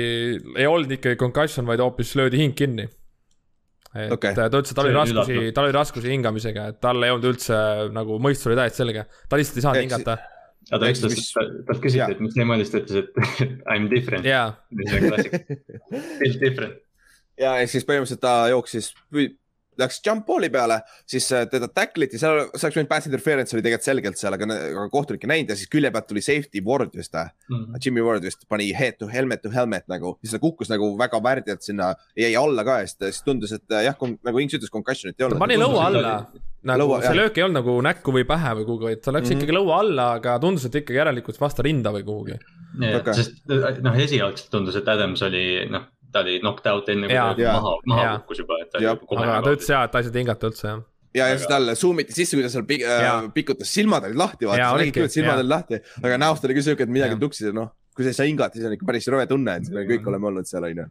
ei 0.58 0.68
olnud 0.70 0.92
ikkagi 0.98 1.18
concussion, 1.20 1.66
vaid 1.68 1.82
hoopis 1.84 2.14
löödi 2.20 2.42
hing 2.42 2.54
kinni. 2.58 2.86
et 3.94 4.12
okay. 4.12 4.34
ta 4.34 4.48
ütles, 4.50 4.72
et 4.72 4.78
tal 4.78 4.90
oli 4.90 4.98
raskusi, 4.98 5.40
tal 5.54 5.68
oli 5.68 5.76
raskusi 5.76 6.14
hingamisega, 6.14 6.68
et 6.74 6.80
tal 6.82 7.04
ei 7.06 7.14
olnud 7.14 7.28
üldse 7.30 7.58
nagu 7.94 8.18
mõistus 8.22 8.50
oli 8.50 8.58
täiesti 8.58 8.82
selge, 8.82 9.06
ta 9.30 9.38
lihtsalt 9.38 9.60
ei 9.60 9.66
saanud 9.68 9.86
hingata. 9.86 10.18
ja 10.72 10.80
ta 10.82 10.90
ütles, 10.90 11.28
talt 11.68 11.84
küsiti, 11.84 12.08
et 12.16 12.24
mis 12.24 12.40
niimoodi, 12.40 12.66
siis 12.66 12.74
ta 12.74 12.82
ütles, 12.82 13.04
et 13.04 13.44
I 13.76 13.78
m 13.78 13.92
different 13.92 14.26
yeah.. 14.26 14.56
mis 14.74 14.94
on 14.98 15.08
klassik, 15.10 15.38
feel 16.22 16.40
different. 16.42 16.82
ja 17.42 17.58
ehk 17.62 17.74
siis 17.76 17.86
põhimõtteliselt 17.90 18.26
ta 18.26 18.36
jooksis, 18.54 18.94
läks 19.82 20.00
jump 20.06 20.26
ball'i 20.28 20.50
peale, 20.54 20.80
siis 21.10 21.28
äh, 21.36 21.46
teda 21.50 21.70
tackle'iti, 21.72 22.20
seal, 22.22 22.44
see 22.54 22.68
oleks 22.68 22.80
võinud 22.80 22.92
pass 22.92 23.10
interference 23.10 23.56
oli 23.56 23.66
tegelikult 23.66 23.88
selgelt 23.88 24.20
seal, 24.20 24.38
aga, 24.38 24.48
aga 24.70 24.86
kohtunik 24.94 25.26
ei 25.26 25.32
näinud 25.34 25.54
ja 25.54 25.58
siis 25.60 25.72
külje 25.72 25.92
pealt 25.94 26.10
tuli 26.10 26.24
safety 26.26 26.64
Ward 26.66 26.96
vist 26.98 27.16
mm, 27.16 27.50
-hmm. 27.50 27.84
Jimmy 27.84 28.06
Ward 28.06 28.26
vist 28.26 28.48
pani 28.50 28.72
head 28.78 29.00
to 29.00 29.10
helmet 29.12 29.44
to 29.44 29.52
helmet 29.54 29.88
nagu, 29.92 30.16
siis 30.22 30.36
ta 30.36 30.42
kukkus 30.44 30.72
nagu 30.72 30.94
väga 31.00 31.22
värdjalt 31.24 31.66
sinna, 31.66 31.94
jäi 32.18 32.34
alla 32.40 32.66
ka 32.68 32.80
ja 32.84 32.88
siis 32.88 33.24
tundus, 33.26 33.54
et 33.56 33.72
äh, 33.72 33.86
jah, 33.90 33.96
nagu 34.24 34.44
Inks 34.44 34.60
ütles, 34.60 34.74
concussion'it 34.74 35.20
ei 35.20 35.28
olnud. 35.28 35.40
ta 35.40 35.46
pani 35.46 35.60
lõua 35.60 35.88
alla, 35.88 36.18
nagu 36.64 36.84
lõua, 36.84 37.02
see 37.06 37.18
löök 37.18 37.38
ei 37.38 37.48
olnud 37.48 37.62
nagu 37.62 37.78
näkku 37.90 38.16
või 38.16 38.28
pähe 38.28 38.58
või 38.60 38.68
kuhugi, 38.70 38.90
vaid 38.92 39.02
ta 39.02 39.16
läks 39.16 39.30
mm 39.30 39.34
-hmm. 39.34 39.42
ikkagi 39.42 39.58
lõua 39.58 39.80
alla, 39.84 40.12
aga 40.20 40.38
tundus, 40.40 40.68
et 40.70 40.82
ikkagi 40.82 41.02
järelikult 41.02 41.42
vastu 41.42 41.66
rinda 41.66 41.94
või 41.96 42.06
kuhugi. 42.08 42.40
Okay. 42.74 43.14
sest 43.14 43.44
noh, 43.86 43.98
esialgselt 44.02 44.50
tundus, 44.50 44.76
et 44.76 44.88
Adams 44.90 45.22
oli 45.22 45.44
noh 45.70 45.93
ta 46.14 46.24
oli 46.24 46.40
knocked 46.40 46.70
out 46.72 46.90
enne, 46.94 47.10
kui 47.10 47.44
ta 47.44 47.54
maha, 47.60 47.76
maha 47.90 48.10
kukkus 48.22 48.44
juba, 48.44 48.60
et 48.64 48.72
ta 48.72 48.82
oli 48.82 49.06
kohe. 49.10 49.28
aga 49.28 49.44
ta 49.46 49.54
ütles 49.58 49.70
jaa, 49.74 49.84
et 49.88 49.94
ta 49.94 50.02
ei 50.02 50.08
saanud 50.08 50.20
hingata 50.22 50.52
üldse 50.52 50.68
jah. 50.70 50.82
Ja, 51.14 51.28
ja 51.30 51.38
siis 51.38 51.50
talle 51.50 51.76
zoom 51.78 52.02
iti 52.02 52.16
sisse, 52.16 52.34
kui 52.38 52.42
ta 52.46 52.50
seal 52.50 52.66
pik- 52.66 52.84
äh, 52.90 53.28
pikutas, 53.36 53.70
silmad 53.70 54.06
olid 54.08 54.18
lahti, 54.18 54.48
vaata, 54.50 54.72
sa 54.72 54.82
nägid 54.82 54.96
küll, 54.96 55.10
et 55.10 55.14
silmad 55.14 55.42
olid 55.44 55.52
lahti, 55.52 55.80
aga 56.02 56.18
näost 56.22 56.46
oli 56.48 56.56
küll 56.58 56.66
siuke, 56.66 56.88
et 56.88 56.94
midagi 56.94 57.20
tuksis 57.22 57.52
ja 57.52 57.54
noh, 57.54 57.70
kui 57.94 58.06
sa 58.06 58.10
ei 58.10 58.18
saa 58.18 58.26
hingata, 58.26 58.58
siis 58.58 58.66
on 58.66 58.74
ikka 58.74 58.88
päris 58.90 59.08
rõve 59.14 59.28
tunne, 59.30 59.54
et 59.62 59.70
me 59.74 59.84
kõik 59.90 60.08
oleme 60.10 60.30
olnud 60.32 60.50
seal, 60.50 60.66
onju. 60.70 60.88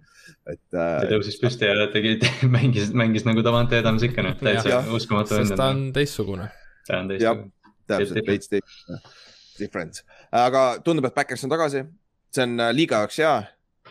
et 0.52 0.60
ta 0.70 0.84
äh, 1.00 1.08
tõusis 1.10 1.38
püsti 1.42 1.66
ja 1.66 1.88
tegi, 1.94 2.14
mängis, 2.56 2.92
mängis 2.94 3.26
nagu 3.26 3.42
Davante 3.42 3.80
Adams 3.82 4.06
ikka 4.06 4.26
noh, 4.28 4.36
täitsa 4.38 4.84
uskumatu 4.94 5.40
sest 5.40 5.56
ta 5.58 5.72
on. 5.74 5.88
teistsugune. 5.96 6.46
ta 6.86 7.00
on 7.02 7.10
täiesti,, 7.10 7.48
täpselt, 7.90 8.14
different. 8.14 8.30
veits 8.30 8.52
teist, 8.52 9.18
different. 9.58 10.04
aga 10.44 10.68
tundub, 10.86 11.10
et 11.10 11.18
Backers 11.18 11.42
on 11.48 11.50
tagasi, 11.50 11.82
see 12.30 12.46
on 12.46 12.54
äh, 12.62 12.70
liiga 12.78 13.02
jaoks 13.02 13.18
hea 13.24 13.34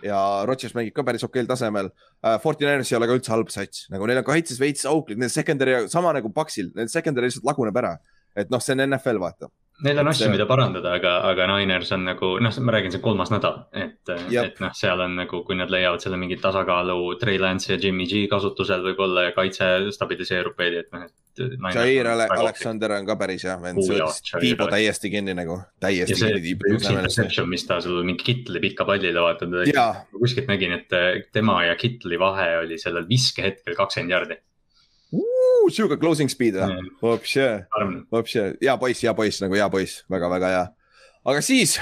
ja 0.05 0.19
Rodgers 0.49 0.75
mängib 0.77 0.95
ka 0.97 1.05
päris 1.07 1.25
okeil 1.27 1.49
tasemel 1.49 1.91
uh,. 1.91 2.37
Fortiners 2.43 2.91
ei 2.91 2.99
ole 2.99 3.09
ka 3.09 3.17
üldse 3.19 3.33
halb 3.33 3.51
sats, 3.53 3.87
nagu 3.93 4.07
neil 4.09 4.21
on 4.21 4.27
kaitses 4.27 4.59
veits 4.61 4.87
auklik, 4.89 5.19
neil 5.21 5.33
secondary 5.33 5.87
sama 5.91 6.13
nagu 6.17 6.31
Paxil, 6.33 6.71
neil 6.77 6.91
secondary 6.91 7.29
lihtsalt 7.29 7.47
laguneb 7.47 7.77
ära. 7.83 7.97
et 8.35 8.49
noh, 8.49 8.61
see 8.63 8.71
on 8.77 8.85
NFL, 8.85 9.17
vaata. 9.19 9.49
Neil 9.83 9.97
on 9.99 10.07
asju, 10.11 10.27
mida 10.29 10.45
parandada, 10.47 10.93
aga, 10.99 11.15
aga 11.31 11.47
Niners 11.49 11.89
on 11.95 12.05
nagu 12.05 12.35
noh, 12.43 12.57
ma 12.61 12.73
räägin, 12.75 12.93
see 12.93 12.99
on 13.01 13.03
kolmas 13.07 13.31
nädal, 13.33 13.63
et, 13.73 14.11
Jep. 14.29 14.45
et 14.45 14.61
noh, 14.61 14.71
seal 14.77 15.01
on 15.01 15.17
nagu, 15.17 15.41
kui 15.47 15.57
nad 15.57 15.73
leiavad 15.73 16.03
selle 16.03 16.19
mingi 16.21 16.37
tasakaalu 16.39 16.99
Trey 17.19 17.41
Lance 17.41 17.73
ja 17.73 17.79
Jimmy 17.81 18.05
G 18.07 18.27
kasutusel 18.31 18.85
võib-olla 18.85 19.25
ja 19.29 19.33
kaitse 19.35 19.71
stabiliseerub 19.95 20.55
veidi, 20.57 20.83
et 20.85 20.93
noh, 20.93 21.07
et. 21.09 21.15
Jair 21.39 22.07
Ale 22.11 22.27
Alexander 22.35 22.91
on 22.97 23.05
ka 23.07 23.15
päris 23.19 23.45
hea 23.47 23.55
vend, 23.61 23.79
see 23.85 23.95
võttis 23.95 24.33
Alex- 24.35 24.71
täiesti 24.73 25.11
kinni 25.13 25.35
nagu, 25.37 25.57
täiesti 25.79 26.17
see 26.19 26.31
kinni 26.33 26.55
üks 26.57 26.83
Tiibo. 26.83 26.97
interception, 26.99 27.47
mis 27.49 27.63
ta 27.67 27.79
sul 27.81 28.01
mingi 28.07 28.25
Kittli 28.27 28.59
pikka 28.63 28.85
pallile 28.85 29.23
vaata, 29.23 29.47
Jaa. 29.69 30.03
kuskilt 30.11 30.51
nägin, 30.51 30.75
et 30.75 30.93
eh, 30.97 31.23
tema 31.31 31.61
ja 31.65 31.75
Kittli 31.79 32.19
vahe 32.19 32.57
oli 32.65 32.79
sellel 32.81 33.07
viskehetkel 33.09 33.77
kakskümmend 33.79 34.11
jardi. 34.11 34.37
sihuke 35.71 35.97
closing 36.01 36.29
speed 36.31 36.57
või? 36.59 36.91
Vopše, 37.01 37.47
arm, 37.79 38.05
vopše, 38.11 38.53
hea 38.61 38.77
poiss, 38.77 39.03
hea 39.03 39.13
poiss 39.15 39.41
nagu 39.43 39.55
hea 39.55 39.69
poiss, 39.71 40.03
väga-väga 40.11 40.51
hea. 40.51 40.67
aga 41.25 41.41
siis 41.45 41.79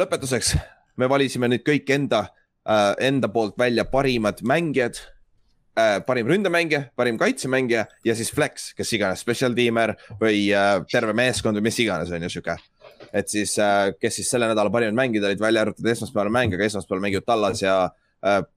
lõpetuseks 0.00 0.56
me 0.96 1.08
valisime 1.08 1.48
nüüd 1.52 1.62
kõik 1.66 1.90
enda 1.94 2.26
äh,, 2.66 2.94
enda 2.98 3.28
poolt 3.28 3.58
välja 3.58 3.84
parimad 3.84 4.42
mängijad 4.42 4.98
äh,. 5.78 6.00
parim 6.06 6.28
ründemängija, 6.28 6.84
parim 6.96 7.18
kaitsemängija 7.20 7.86
ja 8.04 8.14
siis 8.18 8.32
flex, 8.34 8.72
kes 8.76 8.92
iganes, 8.98 9.24
special 9.24 9.56
teamer 9.56 9.94
või 10.20 10.48
äh, 10.56 10.76
terve 10.90 11.16
meeskond 11.16 11.58
või 11.58 11.68
mis 11.70 11.80
iganes 11.84 12.12
on 12.12 12.22
ju 12.22 12.30
sihuke. 12.36 12.56
et 13.12 13.28
siis 13.28 13.58
äh,, 13.58 13.92
kes 14.00 14.20
siis 14.20 14.30
selle 14.30 14.48
nädala 14.50 14.70
parimad 14.70 14.96
mängijad 14.98 15.30
olid, 15.30 15.40
välja 15.40 15.66
arvatud 15.66 15.86
esmaspäevane 15.94 16.32
mäng, 16.32 16.54
aga 16.54 16.64
esmaspäeval 16.64 17.02
mängivad 17.06 17.26
Tallas 17.26 17.62
ja 17.62 17.76
äh, 17.84 18.01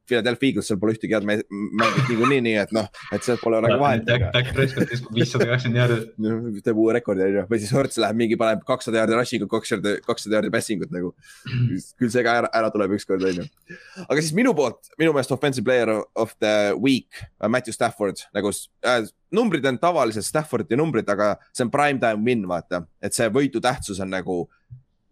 Philadelphia 0.05 0.51
Eagles, 0.51 0.67
seal 0.69 0.77
pole 0.77 0.93
ühtegi 0.93 1.15
head 1.15 1.25
mängijat 1.25 2.09
niikuinii, 2.11 2.41
nii 2.45 2.57
et 2.61 2.73
noh, 2.75 2.85
et 3.15 3.25
sealt 3.25 3.41
pole 3.41 3.57
nagu 3.65 3.79
vahet. 3.81 4.03
Dak 4.05 4.51
Prescott 4.53 4.91
viskab 4.93 5.17
viissada 5.17 5.47
kakskümmend 5.49 5.81
jardi. 5.81 6.61
teeb 6.67 6.81
uue 6.83 6.93
rekordi 6.99 7.25
onju, 7.25 7.45
või 7.49 7.61
siis 7.63 7.73
Hertz 7.73 7.97
läheb 8.01 8.19
mingi, 8.19 8.37
paneb 8.37 8.61
kakssada 8.67 9.01
jaardi 9.01 9.17
rushing 9.17 9.45
ut, 9.47 9.49
kakssada, 9.49 9.95
kakssada 10.05 10.37
jaardi 10.37 10.53
passing 10.53 10.85
ut 10.85 10.93
nagu. 10.93 11.11
küll 11.97 12.13
see 12.13 12.25
ka 12.25 12.37
ära, 12.43 12.51
ära 12.61 12.69
tuleb 12.73 12.93
ükskord 12.99 13.25
onju. 13.25 13.47
aga 14.05 14.19
siis 14.21 14.35
minu 14.37 14.53
poolt, 14.57 14.93
minu 15.01 15.15
meelest 15.15 15.33
offensive 15.33 15.65
player 15.65 15.95
of 16.13 16.37
the 16.37 16.75
week, 16.77 17.25
Matthew 17.41 17.73
Stafford 17.73 18.21
nagu 18.37 18.53
äh, 18.85 19.01
numbrid 19.35 19.65
on 19.65 19.81
tavalised 19.81 20.29
Staffordi 20.29 20.77
numbrid, 20.77 21.09
aga 21.09 21.35
see 21.51 21.65
on 21.65 21.73
prime 21.73 21.99
time 21.99 22.21
win, 22.25 22.45
vaata, 22.49 22.85
et 23.01 23.17
see 23.17 23.27
võidu 23.33 23.61
tähtsus 23.63 23.99
on 24.03 24.13
nagu 24.13 24.43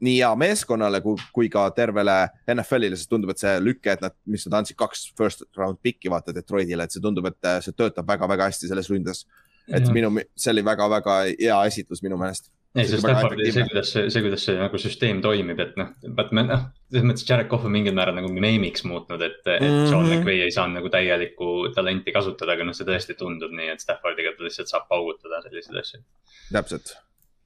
nii 0.04 0.18
hea 0.20 0.32
meeskonnale 0.40 1.00
kui, 1.06 1.16
kui 1.36 1.50
ka 1.54 1.70
tervele 1.76 2.18
NFL-ile, 2.52 2.98
sest 3.00 3.12
tundub, 3.12 3.32
et 3.34 3.44
see 3.44 3.54
lüke, 3.64 3.94
et 3.94 4.04
nad, 4.04 4.16
mis 4.30 4.44
nad 4.50 4.60
andsid 4.60 4.80
kaks 4.80 5.08
first 5.18 5.46
round 5.60 5.80
pick'i 5.84 6.12
vaata 6.12 6.36
Detroitile, 6.36 6.84
et 6.84 6.96
see 6.96 7.04
tundub, 7.04 7.30
et 7.32 7.50
äh, 7.50 7.62
see 7.64 7.76
töötab 7.78 8.10
väga-väga 8.10 8.52
hästi 8.52 8.72
selles 8.72 8.92
ründes 8.92 9.24
et 9.72 9.88
minu, 9.96 10.12
see 10.36 10.52
oli 10.52 10.64
väga-väga 10.66 11.22
hea 11.30 11.62
esitlus 11.70 12.04
minu 12.04 12.18
meelest. 12.20 12.50
ei, 12.74 12.88
see 12.88 12.98
See 12.98 12.98
on 12.98 13.06
väga 13.06 13.20
Staffordi, 13.22 13.52
see 13.54 13.66
kuidas 13.70 13.92
see, 13.94 14.10
see, 14.10 14.24
kuidas 14.26 14.46
see 14.48 14.56
nagu 14.58 14.80
süsteem 14.82 15.22
toimib, 15.24 15.60
et 15.62 15.78
noh, 15.80 15.94
vaat 16.18 16.34
me 16.34 16.44
noh, 16.48 16.66
selles 16.90 17.06
mõttes 17.06 17.28
Jared 17.30 17.50
Cough 17.52 17.68
on 17.70 17.76
mingil 17.76 17.96
määral 17.96 18.18
nagu 18.18 18.32
meemiks 18.34 18.84
muutnud, 18.90 19.22
et, 19.22 19.40
et 19.46 19.62
Mhm. 19.62 19.86
Sean 19.92 20.10
McVay 20.10 20.42
ei 20.48 20.56
saanud 20.56 20.80
nagu 20.82 20.92
täielikku 20.94 21.70
talenti 21.76 22.16
kasutada, 22.16 22.58
aga 22.58 22.68
noh, 22.68 22.76
see 22.76 22.88
tõesti 22.90 23.16
tundub 23.20 23.54
nii, 23.54 23.70
et 23.76 23.84
Staffordiga 23.84 24.34
ta 24.36 24.48
lihtsalt 24.48 24.74
saab 24.74 24.90
paugutada 24.90 25.44
selliseid 25.46 25.80
asju. 25.84 26.04
täpselt. 26.52 26.96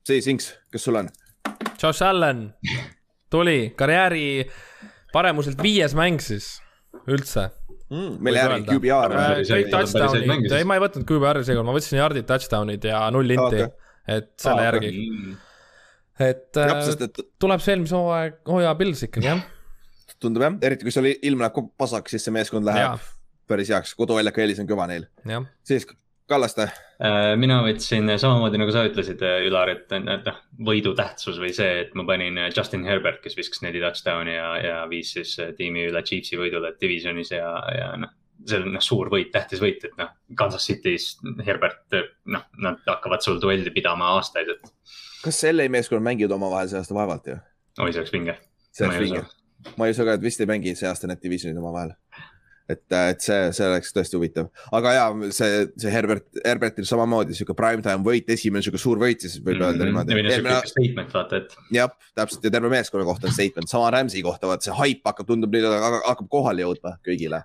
siis 0.07 0.27
Inks, 0.31 0.53
kes 0.71 0.87
sul 0.87 1.03
on? 1.03 1.11
Josh 1.81 2.03
Allan 2.03 2.53
tuli 3.29 3.73
karjääri 3.77 4.27
paremuselt 5.13 5.61
viies 5.63 5.95
mäng 5.97 6.21
siis 6.23 6.57
üldse. 7.07 7.49
mille 8.19 8.39
järgi 8.39 8.55
öelda. 8.59 8.77
QBR 8.77 9.17
Äh, 9.17 9.41
kõik 9.47 9.69
touchdown'id, 9.71 10.55
ei, 10.57 10.65
ma 10.67 10.77
ei 10.77 10.83
võtnud 10.83 11.05
QBR-i 11.07 11.45
seekord, 11.47 11.67
ma 11.67 11.75
võtsin 11.75 11.99
yard'id, 12.01 12.25
touchdown'id 12.27 12.87
ja 12.89 13.03
null 13.15 13.35
inti. 13.35 13.67
Okei. 13.67 13.93
et 14.07 14.33
selle 14.39 14.63
Aa, 14.63 14.69
järgi, 14.69 14.89
et 16.23 16.55
jah, 16.55 16.73
äh, 16.73 16.81
sest 16.87 17.05
et 17.07 17.21
tuleb 17.39 17.63
see 17.63 17.73
eelmise 17.75 17.95
hooaeg, 17.95 18.41
hooaja 18.47 18.73
Pils 18.79 19.05
ikkagi 19.07 19.27
jah, 19.27 19.41
tundub 20.23 20.45
jah, 20.45 20.57
eriti 20.67 20.87
kui 20.87 20.95
seal 20.95 21.09
ilm 21.11 21.43
läheb 21.43 21.71
pasaks, 21.79 22.15
siis 22.15 22.27
see 22.27 22.35
meeskond 22.35 22.67
läheb. 22.67 22.85
Jaa. 22.85 23.15
päris 23.47 23.71
heaks, 23.71 23.93
koduväljaku 23.99 24.43
eelis 24.43 24.59
on 24.63 24.67
kõva 24.69 24.87
neil. 24.91 25.07
siis 25.67 25.87
Kallaste, 26.27 26.67
mina 27.37 27.59
võtsin 27.61 28.09
samamoodi 28.17 28.57
nagu 28.57 28.73
sa 28.73 28.81
ütlesid, 28.87 29.21
Ülar, 29.45 29.69
et, 29.69 29.91
noh, 30.01 30.37
võidu 30.65 30.95
tähtsus 30.97 31.37
või 31.41 31.51
see, 31.53 31.83
et 31.83 31.91
ma 31.97 32.05
panin 32.07 32.39
äh, 32.41 32.49
Justin 32.49 32.87
Herbert, 32.87 33.21
kes 33.21 33.37
viskas 33.37 33.61
neli 33.61 33.81
touchdown'i 33.83 34.33
ja, 34.33 34.47
ja 34.63 34.79
viis 34.89 35.11
siis 35.13 35.35
äh, 35.43 35.51
tiimi 35.57 35.85
üle 35.91 36.01
Chiefsi 36.07 36.39
võidule 36.39 36.73
divisionis 36.81 37.33
ja, 37.35 37.51
ja 37.77 37.91
noh. 38.01 38.15
see 38.47 38.61
on 38.63 38.73
noh, 38.73 38.83
suur 38.83 39.11
võit, 39.13 39.29
tähtis 39.33 39.61
võit, 39.61 39.85
et 39.85 39.93
noh, 40.01 40.13
Kansas 40.37 40.65
City's 40.65 41.11
Herbert, 41.45 41.85
noh, 42.33 42.49
nad 42.65 42.81
hakkavad 42.89 43.25
sul 43.25 43.41
duelli 43.43 43.73
pidama 43.75 44.15
aastaid, 44.17 44.55
et 44.55 44.73
kas 45.21 45.43
LA 45.51 45.69
meeskond 45.73 46.05
mängivad 46.05 46.37
omavahel 46.37 46.71
see 46.71 46.81
aasta 46.81 46.97
vaevalt 46.97 47.29
ju? 47.29 47.37
oi, 47.77 47.91
see 47.91 48.01
oleks 48.01 48.15
vinge. 48.15 48.39
see 48.73 48.87
Ma 48.87 48.93
oleks 48.93 49.03
ei 49.03 49.09
vinge 49.11 49.27
ma 49.77 49.87
ei 49.87 49.93
usu 49.93 50.05
ka, 50.05 50.15
et 50.17 50.23
vist 50.23 50.41
ei 50.41 50.49
mängi 50.49 50.73
see 50.77 50.89
aasta 50.89 51.09
need 51.09 51.21
divisionid 51.23 51.57
omavahel. 51.59 51.93
et, 52.69 52.81
et 52.91 53.21
see, 53.23 53.39
see 53.55 53.67
oleks 53.67 53.93
tõesti 53.95 54.17
huvitav, 54.19 54.49
aga 54.75 54.91
ja 54.95 55.03
see, 55.35 55.65
see 55.79 55.91
Herbert, 55.93 56.25
Herbertil 56.43 56.87
samamoodi 56.89 57.35
sihuke 57.37 57.55
primetime 57.57 58.03
võit, 58.03 58.27
esimene 58.35 58.63
sihuke 58.65 58.81
suur 58.81 58.99
võit, 59.01 59.23
siis 59.23 59.37
võib 59.43 59.61
öelda 59.63 59.85
ja 59.85 59.89
niimoodi. 59.91 60.17
või 60.17 60.33
sihuke 60.35 60.71
statement, 60.73 61.13
vaata, 61.15 61.39
et 61.43 61.55
jah, 61.77 61.93
täpselt 62.19 62.43
ja 62.49 62.53
terve 62.57 62.71
meeskonna 62.73 63.07
kohta 63.07 63.29
on 63.31 63.35
statement, 63.37 63.71
sama 63.71 63.91
Rams'i 63.95 64.23
kohta, 64.25 64.49
vaat 64.51 64.67
see 64.67 64.75
haip 64.81 65.07
hakkab, 65.07 65.29
tundub 65.31 65.55
nüüd 65.55 65.69
hakkab- 65.71 66.03
hakkab 66.09 66.29
kohale 66.35 66.65
jõudma 66.65 66.97
kõigile. 67.07 67.43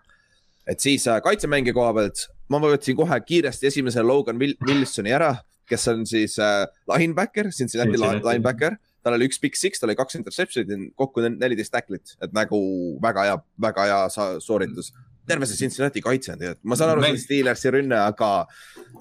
et 0.67 0.79
siis 0.83 1.07
äh, 1.11 1.19
kaitsemängija 1.23 1.75
koha 1.75 1.95
pealt 1.97 2.27
ma 2.51 2.59
võtsin 2.63 2.95
kohe 2.99 3.17
kiiresti 3.27 3.67
esimese 3.71 4.03
Logan 4.05 4.39
Will 4.39 4.55
Wilsoni 4.67 5.11
ära, 5.15 5.33
kes 5.71 5.87
on 5.89 6.03
siis 6.07 6.35
äh, 6.43 6.67
linebacker, 6.91 7.49
Cincinnati 7.55 7.95
li- 7.95 7.99
Cincinnati. 8.03 8.27
linebacker. 8.29 8.77
tal 9.03 9.17
oli 9.17 9.27
üks 9.27 9.41
big 9.43 9.57
six, 9.59 9.81
tal 9.83 9.91
oli 9.91 9.97
kaks 9.99 10.15
interception'it, 10.15 10.93
kokku 10.95 11.25
neliteist 11.27 11.73
tacklit, 11.75 12.13
et 12.23 12.31
nagu 12.37 12.59
väga 13.03 13.25
hea, 13.27 13.39
väga 13.65 13.87
hea 13.89 14.03
sooritus. 14.45 14.93
Terve 15.29 15.47
see 15.47 15.57
Cincinnati 15.57 16.01
kaitse 16.03 16.33
on 16.33 16.39
tegelikult, 16.41 16.65
ma 16.65 16.77
saan 16.79 16.91
aru, 16.95 17.03
see 17.05 17.15
on 17.15 17.19
Steelersi 17.23 17.71
rünne, 17.75 17.99
aga, 18.03 18.31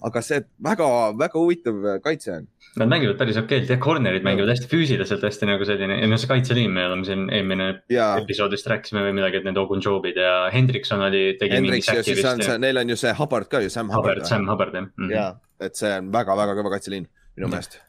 aga 0.07 0.21
see 0.25 0.41
väga-väga 0.63 1.39
huvitav 1.39 1.79
kaitse 2.03 2.31
on. 2.35 2.47
nad 2.79 2.87
mängivad 2.87 3.17
päris 3.19 3.37
okeilt 3.41 3.69
ja 3.69 3.77
corner'id 3.81 4.23
mängivad 4.23 4.53
hästi 4.53 4.69
füüsiliselt, 4.71 5.23
hästi 5.27 5.49
nagu 5.49 5.65
selline 5.67 5.97
ja 5.99 6.07
noh, 6.07 6.19
see 6.21 6.29
kaitseliin, 6.29 6.71
me 6.71 6.85
oleme 6.87 7.05
siin 7.07 7.25
eelmine 7.33 7.69
ja 7.91 8.11
episoodist 8.21 8.67
rääkisime 8.71 9.01
või 9.07 9.15
midagi, 9.17 9.41
et 9.41 9.47
need 9.49 9.57
Ogunjobid 9.59 10.15
ja 10.21 10.35
Hendrikson 10.53 11.01
oli, 11.07 11.23
tegi 11.39 11.57
mingi 11.57 11.81
Hendriks 11.81 11.87
ja 11.91 11.97
säki 12.03 12.15
siis 12.15 12.29
on 12.31 12.43
see, 12.45 12.57
neil 12.63 12.77
on 12.83 12.93
ju 12.93 12.99
see 13.01 13.11
Hubbard 13.17 13.49
ka 13.51 13.59
ju, 13.65 13.69
Sam 13.73 13.89
Hubbard 13.91 14.21
Hubbard,. 14.21 14.29
Sam 14.29 14.47
Hubbard 14.47 14.73
jah 14.77 14.85
mm 14.87 14.93
-hmm.. 15.07 15.11
ja, 15.15 15.25
et 15.59 15.75
see 15.75 15.91
on 15.97 16.13
väga-väga 16.13 16.55
kõva 16.61 16.71
kaitseliin 16.77 17.09
minu 17.35 17.47
Mhm. 17.47 17.51
meelest. 17.51 17.79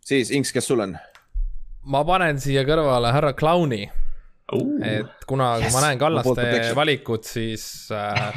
siis 0.00 0.30
Inks, 0.30 0.52
kes 0.52 0.66
sul 0.66 0.80
on? 0.80 0.96
ma 1.84 2.04
panen 2.04 2.40
siia 2.40 2.64
kõrvale 2.64 3.12
härra 3.12 3.32
Clowni, 3.32 3.90
et 4.54 5.26
kuna 5.26 5.56
yes, 5.58 5.74
ma 5.74 5.82
näen 5.88 5.98
Kallaste 5.98 6.74
valikut, 6.78 7.26
siis 7.26 7.88
äh, 7.94 8.36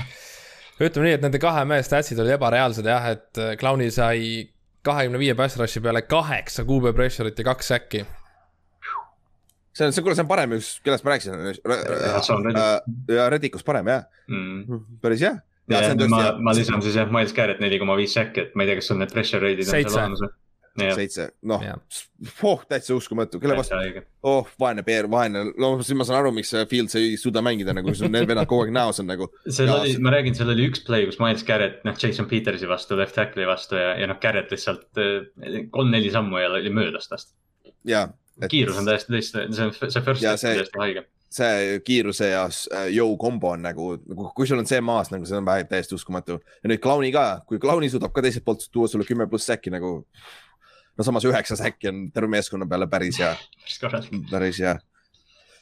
ütleme 0.81 1.09
nii, 1.09 1.17
et 1.19 1.25
nende 1.25 1.41
kahe 1.41 1.65
mehe 1.69 1.83
statsid 1.85 2.19
olid 2.21 2.37
ebareaalsed 2.37 2.87
jah, 2.89 3.11
et 3.13 3.41
äh, 3.41 3.53
Clowni 3.61 3.91
sai 3.93 4.47
kahekümne 4.85 5.21
viie 5.21 5.35
pass 5.37 5.59
rush'i 5.59 5.83
peale 5.83 6.01
kaheksa 6.07 6.65
QB 6.67 6.95
pressure'it 6.97 7.39
ja 7.39 7.45
kaks 7.51 7.69
säkki. 7.73 8.05
see 9.75 9.85
on, 9.85 9.93
see, 9.93 10.01
kuule, 10.01 10.15
see 10.17 10.25
on 10.25 10.31
parem 10.31 10.57
üks, 10.57 10.71
kellest 10.83 11.05
ma 11.05 11.13
rääkisin. 11.13 11.35
Ja 13.13 13.29
Reddikus 13.31 13.63
parem 13.67 13.91
jah, 13.91 14.09
mm.. 14.31 14.83
päris 15.03 15.21
hea. 15.27 15.35
ja 15.69 15.83
ja 15.85 15.95
ma, 16.09 16.23
ma 16.41 16.57
lisan 16.57 16.81
siis 16.81 16.97
jah, 16.97 17.11
Miles 17.13 17.35
Garrett 17.37 17.61
neli 17.61 17.77
koma 17.79 17.99
viis 17.99 18.17
säkki, 18.17 18.47
et 18.47 18.57
ma 18.57 18.65
ei 18.65 18.71
tea, 18.71 18.81
kas 18.81 18.89
sul 18.89 18.97
need 19.03 19.13
pressure 19.13 19.43
rate'id 19.45 19.67
on 19.67 19.75
seal 19.75 19.93
olemas 19.93 20.25
või? 20.25 20.33
seitse, 20.95 21.25
noh 21.49 21.63
oh 22.43 22.63
täitsa 22.69 22.95
uskumatu, 22.95 23.39
kelle 23.39 23.57
vastu, 23.59 23.77
oh 24.27 24.47
vaene 24.59 24.83
Peer, 24.87 25.09
vaene, 25.11 25.45
no 25.59 25.71
siis 25.81 25.97
ma 25.99 26.07
saan 26.07 26.21
aru, 26.21 26.33
miks 26.35 26.53
Fields 26.71 26.97
ei 26.99 27.17
suuda 27.19 27.43
mängida 27.45 27.75
nagu, 27.77 27.93
sul 27.97 28.11
need 28.13 28.27
vennad 28.29 28.49
kogu 28.49 28.65
aeg 28.67 28.73
näos 28.75 28.99
on 29.03 29.09
nagu. 29.11 29.29
seal 29.47 29.71
oli 29.75 29.97
ma 30.03 30.13
räägin, 30.15 30.37
seal 30.37 30.53
oli 30.55 30.69
üks 30.69 30.83
play, 30.87 31.07
kus 31.09 31.19
Miles 31.21 31.45
Garrett, 31.47 31.83
noh, 31.87 31.97
Jason 31.99 32.27
Petersi 32.29 32.69
vastu, 32.69 32.97
left 32.99 33.15
tackle'i 33.17 33.47
vastu 33.49 33.79
ja, 33.79 33.93
ja 33.99 34.09
noh, 34.11 34.19
Garrett 34.23 34.51
lihtsalt 34.55 34.99
eh, 35.03 35.61
kolm-neli 35.71 36.11
sammu 36.13 36.41
ja 36.41 36.51
oli 36.55 36.73
möödas 36.73 37.07
tast. 37.11 37.35
et 38.39 38.51
kiirus 38.51 38.77
on 38.79 38.87
täiesti 38.87 39.13
tõesti, 39.13 39.45
see 39.55 39.65
on, 39.67 39.73
see 39.75 40.03
first 40.05 40.23
Ja 40.23 40.35
step 40.35 40.35
on 40.35 40.41
see- 40.43 40.59
täiesti 40.59 40.79
haige. 40.83 41.05
see 41.29 41.79
kiiruse 41.85 42.31
ja 42.31 42.45
äh, 42.49 42.87
jõu 42.89 43.13
kombo 43.21 43.51
on 43.53 43.61
nagu, 43.61 43.91
nagu, 44.09 44.31
kui 44.33 44.47
sul 44.49 44.57
on 44.61 44.65
see 44.69 44.79
maas 44.81 45.11
nagu 45.13 45.27
see 45.29 45.37
on 45.37 45.45
täiesti 45.69 45.93
uskumatu 45.93 46.39
ja 46.39 46.71
nüüd 46.71 46.81
Clowni 46.81 47.11
ka, 47.13 47.41
kui 47.45 47.59
Clowni 47.61 47.89
suudab 47.91 48.15
ka 48.15 48.23
teiselt 48.25 48.45
poolt 48.47 48.65
tuua 48.73 48.89
sulle 48.89 49.05
kümme 49.05 49.27
pluss 49.29 49.45
säkki 49.49 49.69
nagu. 49.73 49.99
No 50.99 51.07
samas 51.07 51.25
üheksa 51.27 51.57
säkki 51.59 51.89
on 51.89 52.05
terve 52.13 52.29
meeskonna 52.35 52.67
peale 52.69 52.87
päris 52.91 53.19
hea, 53.21 53.31
päris 54.29 54.59
hea. 54.59 54.75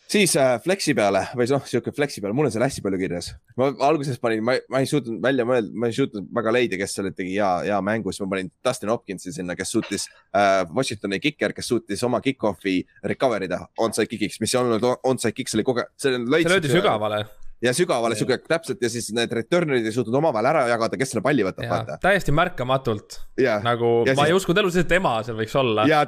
siis 0.09 0.34
äh, 0.39 0.55
Flexi 0.64 0.95
peale 0.97 1.26
või 1.38 1.47
noh, 1.51 1.64
sihuke 1.68 1.93
Flexi 1.93 2.23
peale, 2.23 2.34
mul 2.38 2.49
on 2.49 2.53
seal 2.55 2.65
hästi 2.65 2.84
palju 2.85 2.99
kirjas. 3.03 3.30
ma 3.59 3.69
alguses 3.85 4.18
panin, 4.23 4.41
ma, 4.43 4.57
ma 4.73 4.81
ei 4.81 4.89
suutnud 4.89 5.22
välja 5.23 5.45
mõelda, 5.47 5.73
ma 5.77 5.91
ei 5.91 5.97
suutnud 5.97 6.30
väga 6.39 6.53
leida, 6.57 6.81
kes 6.81 6.97
seal 6.97 7.11
tegi 7.14 7.35
hea, 7.35 7.53
hea 7.69 7.80
mängu, 7.85 8.14
siis 8.14 8.26
ma 8.26 8.31
panin 8.34 8.51
Dustin 8.65 8.93
Hopkinsi 8.93 9.35
sinna, 9.35 9.55
kes 9.59 9.76
suutis 9.77 10.07
äh,, 10.34 10.64
Washingtoni 10.73 11.22
kiker, 11.23 11.53
kes 11.57 11.69
suutis 11.73 12.05
oma 12.07 12.23
kick-off'i 12.26 12.80
recover 13.14 13.45
ida 13.45 13.61
onside 13.77 14.09
kick'iks, 14.09 14.41
mis 14.41 14.55
ei 14.55 14.64
olnud 14.64 14.89
onside 14.97 15.35
kick, 15.38 15.53
see 15.53 15.61
oli 15.61 15.84
see 15.97 16.18
oli 16.18 16.41
see 16.41 16.55
löödi 16.55 16.73
sügavale 16.80 17.27
ja 17.61 17.71
sügavale 17.73 18.15
sihuke 18.15 18.38
täpselt 18.47 18.81
ja 18.85 18.89
siis 18.93 19.07
need 19.17 19.31
return'id 19.34 19.85
ei 19.88 19.91
suutnud 19.95 20.15
omavahel 20.19 20.45
ära 20.51 20.65
jagada, 20.69 20.97
kes 20.99 21.13
selle 21.15 21.23
palli 21.25 21.45
võtab, 21.47 21.65
vaata. 21.71 21.97
täiesti 22.03 22.31
märkamatult, 22.35 23.19
ja, 23.41 23.57
nagu 23.65 24.03
Ja 24.05 24.13
ma 24.13 24.23
siis- 24.27 24.29
ei 24.34 24.38
uskunud 24.38 24.61
elu 24.61 24.69
sees, 24.75 24.85
et 24.85 24.91
tema 24.93 25.15
seal 25.25 25.38
võiks 25.39 25.55
olla. 25.57 25.88
ja 25.89 26.03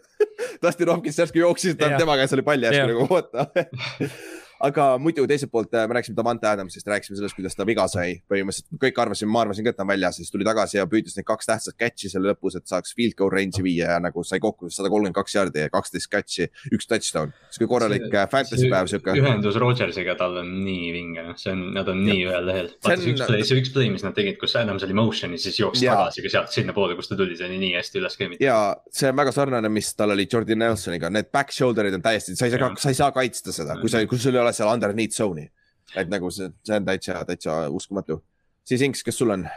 Dustin 0.62 0.88
Hopkins 0.92 1.18
järsku 1.18 1.38
jooksis, 1.40 1.74
Jah. 1.80 1.96
tema 1.98 2.16
käes 2.20 2.32
oli 2.36 2.42
pall 2.46 2.62
järsku 2.68 2.92
nagu 2.92 3.06
oota. 3.10 3.46
aga 4.62 4.86
muidu 5.02 5.24
teiselt 5.28 5.50
poolt 5.52 5.74
äh, 5.74 5.86
me 5.88 5.96
rääkisime 5.96 6.16
Davante 6.16 6.46
Adamsist, 6.48 6.86
rääkisime 6.86 7.18
sellest, 7.18 7.36
kuidas 7.36 7.56
ta 7.58 7.66
viga 7.66 7.86
sai, 7.90 8.18
põhimõtteliselt 8.30 8.80
kõik 8.82 9.00
arvasime, 9.02 9.32
ma 9.34 9.42
arvasin 9.44 9.66
ka, 9.66 9.72
et 9.72 9.78
ta 9.78 9.84
on 9.86 9.90
väljas, 9.90 10.18
siis 10.20 10.30
tuli 10.32 10.46
tagasi 10.46 10.78
ja 10.78 10.86
püüdis 10.90 11.16
need 11.18 11.26
kaks 11.28 11.50
tähtsat 11.50 11.78
catch'i 11.80 12.10
selle 12.12 12.30
lõpus, 12.30 12.56
et 12.58 12.68
saaks 12.70 12.94
field 12.96 13.16
goal 13.18 13.32
range'i 13.34 13.64
viia 13.64 13.96
ja 13.96 13.98
nagu 14.02 14.24
sai 14.26 14.40
kokku 14.42 14.70
sada 14.70 14.90
kolmkümmend 14.92 15.16
kaks 15.18 15.36
jardi 15.36 15.64
ja 15.64 15.72
kaksteist 15.72 16.10
catch'i, 16.12 16.48
üks 16.74 16.88
touchdown. 16.90 17.32
sihuke 17.50 17.70
korralik 17.70 18.06
äh, 18.08 18.28
fantasy 18.30 18.70
päev 18.70 18.90
sihuke. 18.92 19.16
ühendus 19.18 19.58
Rodgersiga 19.62 20.14
tal 20.20 20.38
on 20.42 20.52
nii 20.62 20.92
vinge, 20.94 21.26
noh, 21.26 21.38
see 21.40 21.54
on, 21.54 21.64
nad 21.76 21.90
on 21.90 22.02
nii 22.06 22.20
ühel 22.28 22.48
lehel. 22.48 22.70
See 22.76 22.86
vaata 22.86 23.02
see 23.02 23.16
üks 23.16 23.26
play, 23.26 23.46
see 23.48 23.60
üks 23.62 23.74
play, 23.74 23.90
mis 23.94 24.06
nad 24.06 24.16
tegid, 24.16 24.38
kus 24.40 24.56
Adams 24.60 24.86
oli 24.86 24.96
motion'is, 24.98 25.46
siis 25.48 25.58
jooksis 25.58 25.88
tagasi 25.88 26.26
ka 26.26 26.34
sealt 26.36 26.54
sinnapoole, 26.54 26.96
kust 26.98 27.12
ta 27.12 27.18
tuli, 27.18 27.36
see 27.38 27.50
oli 27.50 27.58
nii 27.62 27.74
hästi 27.80 28.02
üles 28.02 28.18
skeemitud. 28.18 28.46
ja 28.46 28.58
see 28.94 29.10
on 29.10 29.18
väga 29.18 29.34
sarnane, 29.34 29.72
mis 29.72 29.90
tal 29.98 30.14
oli 30.14 30.28
Jordan 30.30 30.62
Nelsoniga, 30.62 31.10
need 31.12 31.32
back 31.34 31.54
shoulder'id 31.54 31.98
on 31.98 32.04
täiesti, 32.04 32.36
sa 32.38 32.46
ei 32.46 32.54
saa 32.54 32.72
sa 32.78 32.92
ei 32.92 32.98
saa 32.98 33.10
kaitsta 33.14 33.54
seda, 33.54 33.76
kui 33.80 33.90
sa, 33.90 34.02
kui 34.08 34.20
sul 34.20 34.36
ei 34.36 34.42
ole 34.42 34.51
seal 34.52 34.68
underneath 34.72 35.14
zone'i. 35.16 35.48
et 35.96 36.08
nagu 36.08 36.30
see, 36.30 36.48
see 36.64 36.76
on 36.78 36.84
täitsa, 36.88 37.24
täitsa 37.28 37.68
uskumatu. 37.70 38.22
siis 38.64 38.80
Inks, 38.82 39.02
kes 39.02 39.18
sul 39.18 39.30
on? 39.34 39.48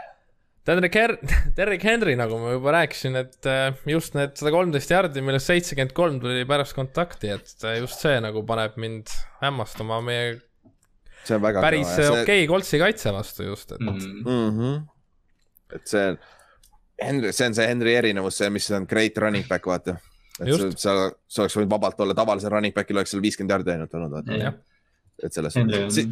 Derek 0.66 0.96
Her-, 0.98 1.20
Derek 1.58 1.84
Henry, 1.86 2.16
nagu 2.18 2.40
ma 2.42 2.56
juba 2.56 2.72
rääkisin, 2.74 3.16
et 3.20 3.46
äh, 3.46 3.76
just 3.86 4.16
need 4.18 4.34
sada 4.40 4.52
kolmteist 4.52 4.90
jardi, 4.90 5.22
millest 5.22 5.46
seitsekümmend 5.52 5.94
kolm 5.94 6.18
tuli 6.24 6.42
pärast 6.50 6.74
kontakti, 6.74 7.30
et 7.36 7.54
äh, 7.64 7.78
just 7.84 8.02
see 8.02 8.18
nagu 8.26 8.42
paneb 8.48 8.74
mind 8.82 9.14
hämmastuma 9.44 10.02
meie 10.04 10.40
see 11.26 11.38
on 11.38 11.42
väga 11.46 11.62
päris 11.62 11.86
kõva 11.88 12.02
ja 12.02 12.10
see- 12.10 12.24
okei 12.26 12.48
Koltsi 12.50 12.80
kaitse 12.82 13.14
vastu 13.14 13.44
just, 13.52 13.72
et 13.78 13.80
Mm. 13.80 14.02
mm. 14.26 14.58
-hmm. 14.58 14.82
et 15.76 15.88
see 15.88 16.08
on, 16.10 16.18
Henry, 17.02 17.32
see 17.34 17.48
on 17.48 17.54
see 17.54 17.68
Henry 17.68 17.94
erinevus, 17.96 18.38
see, 18.38 18.50
mis 18.50 18.70
on 18.72 18.86
great 18.90 19.18
running 19.18 19.46
back, 19.48 19.66
vaata. 19.66 19.98
et 20.42 20.48
Just. 20.48 20.78
sa, 20.80 20.92
sa, 20.96 21.12
sa 21.28 21.42
oleks 21.44 21.56
võinud 21.58 21.70
vabalt 21.72 22.00
olla, 22.02 22.14
tavalisel 22.18 22.50
running 22.52 22.74
back'il 22.76 22.98
oleks 22.98 23.12
seal 23.14 23.22
viiskümmend 23.22 23.52
jardi 23.52 23.72
ainult 23.72 23.94
olnud, 23.94 24.12
vaata. 24.18 24.54
Et 25.24 25.34
selles 25.34 25.54
suhtes 25.56 25.96
si,. 25.96 26.08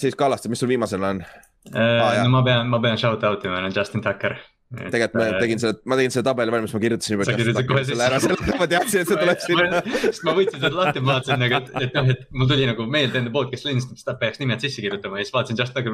siis 0.00 0.16
Kallaste, 0.18 0.48
mis 0.52 0.60
sul 0.62 0.70
viimasel 0.72 1.02
on? 1.04 1.22
Äh, 1.72 2.16
jah. 2.16 2.24
no 2.24 2.30
ma 2.38 2.42
pean, 2.44 2.68
ma 2.68 2.80
pean 2.80 2.98
shout 3.00 3.24
out 3.24 3.44
ima 3.44 3.62
Justin 3.72 4.02
Tucker. 4.04 4.36
tegelikult 4.74 5.14
ma 5.20 5.38
tegin 5.38 5.60
selle, 5.62 5.76
ma 5.86 5.96
tegin 5.96 6.12
selle 6.12 6.26
tabeli 6.26 6.52
valmis, 6.52 6.72
ma 6.74 6.80
kirjutasin 6.82 7.14
juba. 7.14 7.26
Sa 7.28 7.36
kirjutasid 7.38 7.68
kohe 7.70 7.84
selle 7.88 8.06
ära, 8.08 8.18
sisse. 8.20 8.56
ma 8.58 8.66
teadsin, 8.72 9.04
et 9.04 9.10
see 9.10 9.18
tuleb 9.20 9.40
sinna. 9.44 9.82
sest 10.02 10.26
ma 10.26 10.34
võtsin 10.36 10.60
seda 10.60 10.74
lahti, 10.80 11.02
ma 11.04 11.12
vaatasin 11.12 11.40
nagu, 11.44 11.60
et, 11.60 11.68
et 11.86 11.92
noh, 11.96 12.10
et 12.14 12.20
mul 12.34 12.50
tuli 12.50 12.66
nagu 12.68 12.88
meelde 12.96 13.20
enne 13.22 13.32
podcast'i 13.34 13.70
lindistamist, 13.70 14.02
et 14.02 14.10
ta 14.10 14.16
peaks 14.20 14.42
nimed 14.42 14.66
sisse 14.66 14.84
kirjutama 14.84 15.20
ja 15.20 15.28
siis 15.28 15.36
vaatasin 15.36 15.60
Just 15.62 15.72
Tucker, 15.78 15.92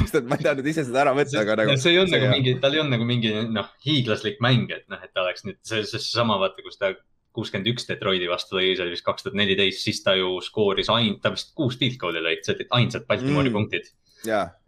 sest 0.00 0.18
et 0.18 0.26
ma 0.30 0.38
ei 0.40 0.46
tahtnud 0.48 0.72
ise 0.72 0.86
seda 0.88 1.04
ära 1.04 1.14
võtta, 1.16 1.44
aga 1.44 1.58
nagu. 1.62 1.78
see 1.84 1.94
ei 1.94 2.02
olnud 2.02 2.16
nagu 2.16 2.32
mingi, 2.32 2.56
tal 2.64 2.74
ei 2.74 2.82
olnud 2.82 2.96
nagu 2.96 3.06
mingi 3.12 3.30
noh, 3.54 3.70
hiiglaslik 3.86 4.42
mäng, 4.44 4.72
et 4.74 4.86
noh, 4.90 5.00
et 5.02 5.12
ta 5.12 5.26
oleks 5.26 5.46
nüüd, 5.46 5.58
see, 5.66 5.84
see 5.86 6.00
seesama 6.00 6.38
vaata, 6.42 6.64
kus 6.64 6.80
ta 6.80 6.94
kuuskümmend 7.32 7.68
üks 7.72 7.86
Detroiti 7.88 8.28
vastu 8.28 8.56
lõi, 8.58 8.74
see 8.76 8.84
oli 8.84 8.94
vist 8.94 9.04
kaks 9.06 9.24
tuhat 9.24 9.36
neliteist, 9.38 9.82
siis 9.86 10.02
ta 10.04 10.14
ju 10.18 10.38
skooris 10.44 10.90
ainult, 10.92 11.22
ta 11.24 11.30
vist 11.32 11.54
kuus 11.56 11.78
field 11.80 11.98
goal'i 12.00 12.20
lõi, 12.20 12.36
see 12.44 12.54
olid 12.54 12.68
ainsad 12.78 13.06
Baltimoori 13.08 13.48
Mm. 13.48 13.52
punktid. 13.56 13.90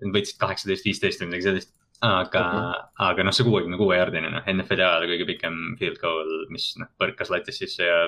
Nad 0.03 0.15
võitsid 0.17 0.39
kaheksateist, 0.41 0.85
viisteist 0.85 1.21
või 1.21 1.29
midagi 1.31 1.43
sellist. 1.51 1.71
Aga 2.05 2.43
okay., 2.45 2.81
aga 3.09 3.27
noh, 3.27 3.35
see 3.35 3.47
kuuekümne 3.47 3.79
kuue 3.81 3.97
jardine, 3.99 4.31
noh, 4.33 4.45
NFL-i 4.51 4.85
ajal 4.87 5.07
kõige 5.11 5.27
pikem 5.29 5.59
field 5.81 5.99
goal, 6.03 6.33
mis 6.55 6.71
noh, 6.81 6.91
põrkas 7.01 7.33
latis 7.33 7.59
sisse 7.61 7.87
ja 7.87 7.99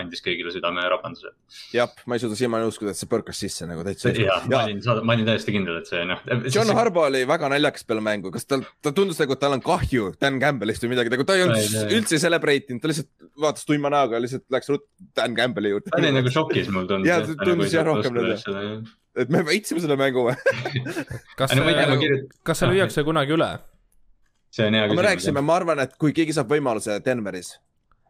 andis 0.00 0.24
kõigile 0.24 0.52
südamerapanduse. 0.54 1.32
jah, 1.74 1.92
ma 2.10 2.18
ei 2.18 2.24
suuda 2.24 2.38
siiamaani 2.38 2.68
uskuda, 2.70 2.94
et 2.94 3.00
see 3.00 3.10
põrkas 3.10 3.40
sisse 3.44 3.68
nagu 3.70 3.84
täitsa. 3.86 4.12
ja 4.18 4.40
ma 4.46 4.64
olin, 4.64 4.82
ma 5.02 5.16
olin 5.16 5.30
täiesti 5.30 5.56
kindel, 5.56 5.80
et 5.82 5.90
see 5.90 6.04
noh. 6.08 6.22
John 6.48 6.74
Harbo 6.76 7.06
oli 7.08 7.24
väga 7.28 7.50
naljakas 7.52 7.86
peale 7.88 8.04
mängu, 8.04 8.32
kas 8.34 8.48
tal, 8.50 8.66
ta 8.84 8.94
tundus 8.96 9.20
nagu, 9.22 9.36
et 9.36 9.42
tal 9.42 9.56
on 9.58 9.64
kahju 9.64 10.12
Dan 10.20 10.40
Campbellist 10.42 10.84
või 10.84 10.94
midagi, 10.94 11.14
nagu 11.14 11.26
ta 11.28 11.38
ei 11.38 11.46
olnud 11.46 11.60
ei. 11.60 11.86
üldse 11.98 12.20
celebrate 12.22 12.72
inud, 12.72 12.82
ta 12.84 12.90
lihtsalt 12.90 13.30
vaatas 13.40 13.66
tuima 13.68 13.90
näoga, 13.92 14.20
lihtsalt 14.22 14.46
läks 14.54 14.70
ruttu 14.72 15.08
Dan 15.16 15.36
Campbelli 15.38 15.72
ta 15.72 15.96
oli 15.96 16.10
juurde. 16.10 16.12
nagu 16.18 16.30
šokis, 16.32 16.68
mul 16.74 16.86
tundus. 16.90 17.08
Jaa, 17.08 17.24
ta 17.24 17.48
tundus 17.48 17.74
jah 17.74 17.86
rohkem. 17.86 18.20
Et 19.22 19.30
me 19.32 19.42
võitsime 19.46 19.82
selle 19.82 19.96
mängu 20.00 20.26
või? 20.28 20.34
kas 21.38 21.54
no 21.54 21.66
see 21.68 22.18
kas 22.46 22.62
see 22.62 22.70
lüüakse 22.72 23.04
kunagi 23.06 23.36
üle? 23.36 23.50
see 24.54 24.68
on 24.68 24.76
hea 24.76 24.86
me 24.86 24.92
küsimus. 24.92 25.06
rääkisime, 25.08 25.44
ma 25.44 25.58
arvan, 25.58 25.82
et 25.84 25.96
kui 26.00 26.14
keegi 26.16 26.36
saab 26.36 26.52
võimaluse 26.52 27.00
Denveris, 27.04 27.54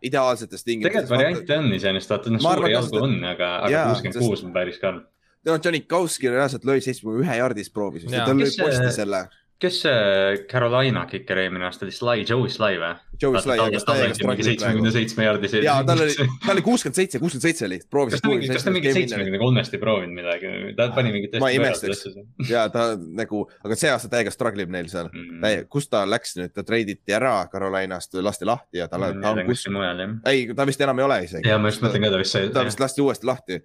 ideaalsetes 0.04 0.64
tingimustes. 0.66 0.92
tegelikult 0.92 1.16
variante 1.16 1.58
on 1.58 1.70
iseenesest, 1.78 2.12
vaata 2.12 2.34
noh, 2.34 2.44
suuri 2.44 2.66
ka 2.66 2.72
jalgu 2.74 3.02
on, 3.06 3.16
aga, 3.30 3.50
aga 3.68 3.84
kuuskümmend 3.90 4.20
kuus 4.26 4.44
on 4.44 4.52
päris 4.56 4.80
karm. 4.82 5.00
no 5.48 5.56
Johnny 5.56 5.84
Kauski 5.88 6.32
reaalselt 6.32 6.68
lõi 6.68 6.80
seitsmekümne 6.84 7.24
ühe 7.24 7.40
jardis 7.40 7.72
proovis, 7.72 8.06
ta 8.10 8.28
lõi 8.32 8.50
posti 8.60 8.92
selle. 8.98 9.24
Kes 9.64 9.80
see 9.84 10.44
Carolina 10.50 11.04
kiker 11.10 11.40
eelmine 11.44 11.66
aasta 11.68 11.86
oli, 11.86 11.94
Sly, 11.94 12.24
Joey 12.28 12.52
Sly 12.52 12.78
või? 12.80 12.92
Joe 13.22 13.40
Sly, 13.40 13.56
kes 13.72 13.86
täiega 13.86 14.16
struggled 14.16 14.48
seitsmekümne 14.48 14.92
seitsme 14.94 15.26
jaardis. 15.26 15.54
ja 15.64 15.76
tal 15.86 16.02
oli, 16.04 16.26
ta 16.44 16.52
oli 16.52 16.64
kuuskümmend 16.66 16.98
seitse, 16.98 17.20
kuuskümmend 17.22 17.46
seitse 17.46 17.68
oli, 17.68 17.78
kas 18.10 18.24
ta 18.24 18.32
mingi, 18.32 18.50
kas 18.50 18.66
ta 18.66 18.74
mingi 18.74 18.92
seitsmekümne 18.96 19.40
kolmest 19.42 19.76
ei 19.76 19.82
proovinud 19.82 20.18
midagi, 20.18 20.52
ta 20.78 20.88
pani 20.96 21.14
mingit 21.14 21.38
Ma 21.42 21.50
ei 21.52 21.60
imestaks. 21.60 22.04
asja. 22.10 22.26
ja 22.50 22.66
ta 22.74 22.86
nagu, 22.98 23.44
aga 23.64 23.78
see 23.78 23.92
aasta 23.94 24.10
täiega 24.12 24.34
struggle 24.34 24.66
ib 24.66 24.74
neil 24.74 24.90
seal. 24.92 25.10
Mm. 25.14 25.66
kust 25.72 25.92
ta 25.94 26.04
läks 26.08 26.36
nüüd, 26.40 26.54
ta 26.54 26.66
treiditi 26.66 27.14
ära 27.16 27.36
Carolinast, 27.52 28.18
lasti 28.24 28.48
lahti 28.48 28.82
ja 28.82 28.90
ta, 28.90 29.00
ta 29.00 29.32
on 29.32 29.42
kus, 29.44 29.54
kuskil 29.54 29.76
mujal 29.78 30.04
jah. 30.04 30.14
ei, 30.30 30.46
ta 30.56 30.68
vist 30.68 30.84
enam 30.84 31.00
ei 31.00 31.08
ole 31.08 31.18
isegi. 31.28 31.48
ja 31.48 31.58
ma 31.58 31.72
just 31.72 31.84
mõtlen 31.84 32.06
ka, 32.06 32.14
ta 32.14 32.22
vist 32.22 32.38
sai. 32.38 32.52
ta 32.54 32.66
vist 32.66 32.82
lasti 32.82 33.04
uuesti 33.04 33.30
lahti, 33.30 33.60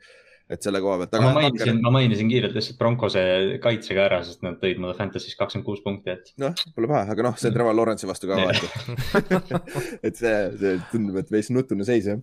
et 0.49 0.65
selle 0.65 0.81
koha 0.81 0.97
pealt. 1.03 1.17
ma 1.21 1.33
mainisin, 1.35 1.81
ma 1.83 1.91
mainisin 1.93 2.29
kiirelt 2.31 2.55
lihtsalt 2.57 2.79
Broncose 2.79 3.21
kaitsega 3.61 4.05
ära, 4.07 4.19
sest 4.25 4.41
nad 4.45 4.57
tõid 4.61 4.79
mulle 4.81 4.95
Fantasy's 4.97 5.37
kakskümmend 5.37 5.67
kuus 5.67 5.83
punkti, 5.85 6.15
et 6.15 6.31
noh, 6.41 6.55
pole 6.75 6.89
paha, 6.89 7.03
aga 7.13 7.27
noh, 7.27 7.37
see 7.37 7.51
on 7.51 7.57
Trevor 7.57 7.77
Lawrence'i 7.77 8.09
vastu 8.09 8.29
ka 8.29 8.39
vaata. 8.39 9.29
et 10.07 10.17
see, 10.17 10.33
see 10.61 10.73
tundub, 10.89 11.19
et 11.21 11.29
veits 11.33 11.51
nutune 11.53 11.85
seis 11.87 12.09
jah. 12.09 12.21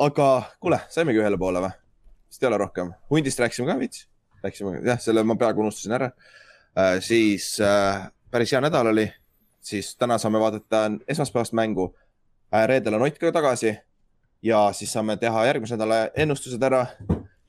aga 0.00 0.30
kuule, 0.62 0.80
saimegi 0.92 1.20
ühele 1.20 1.40
poole 1.40 1.64
või? 1.66 1.76
vist 2.30 2.44
ei 2.44 2.48
ole 2.48 2.62
rohkem, 2.62 2.94
hundist 3.12 3.42
rääkisime 3.42 3.68
ka 3.68 3.76
veits, 3.80 4.06
rääkisime 4.44 4.80
jah, 4.86 5.00
selle 5.02 5.26
ma 5.26 5.36
peaaegu 5.36 5.64
unustasin 5.66 5.98
ära 5.98 6.12
äh,. 6.14 6.96
siis 7.04 7.52
äh, 7.60 8.06
päris 8.32 8.54
hea 8.56 8.64
nädal 8.64 8.88
oli, 8.94 9.04
siis 9.60 9.92
täna 10.00 10.16
saame 10.22 10.40
vaadata 10.40 10.86
esmaspäevast 11.04 11.52
mängu 11.58 11.90
äh,. 12.54 12.64
reedel 12.70 12.96
on 12.96 13.04
Ott 13.04 13.20
ka 13.20 13.32
tagasi 13.36 13.76
ja 14.42 14.70
siis 14.72 14.92
saame 14.96 15.18
teha 15.20 15.44
järgmise 15.50 15.76
nädala 15.76 16.06
ennustused 16.16 16.62
ära 16.64 16.86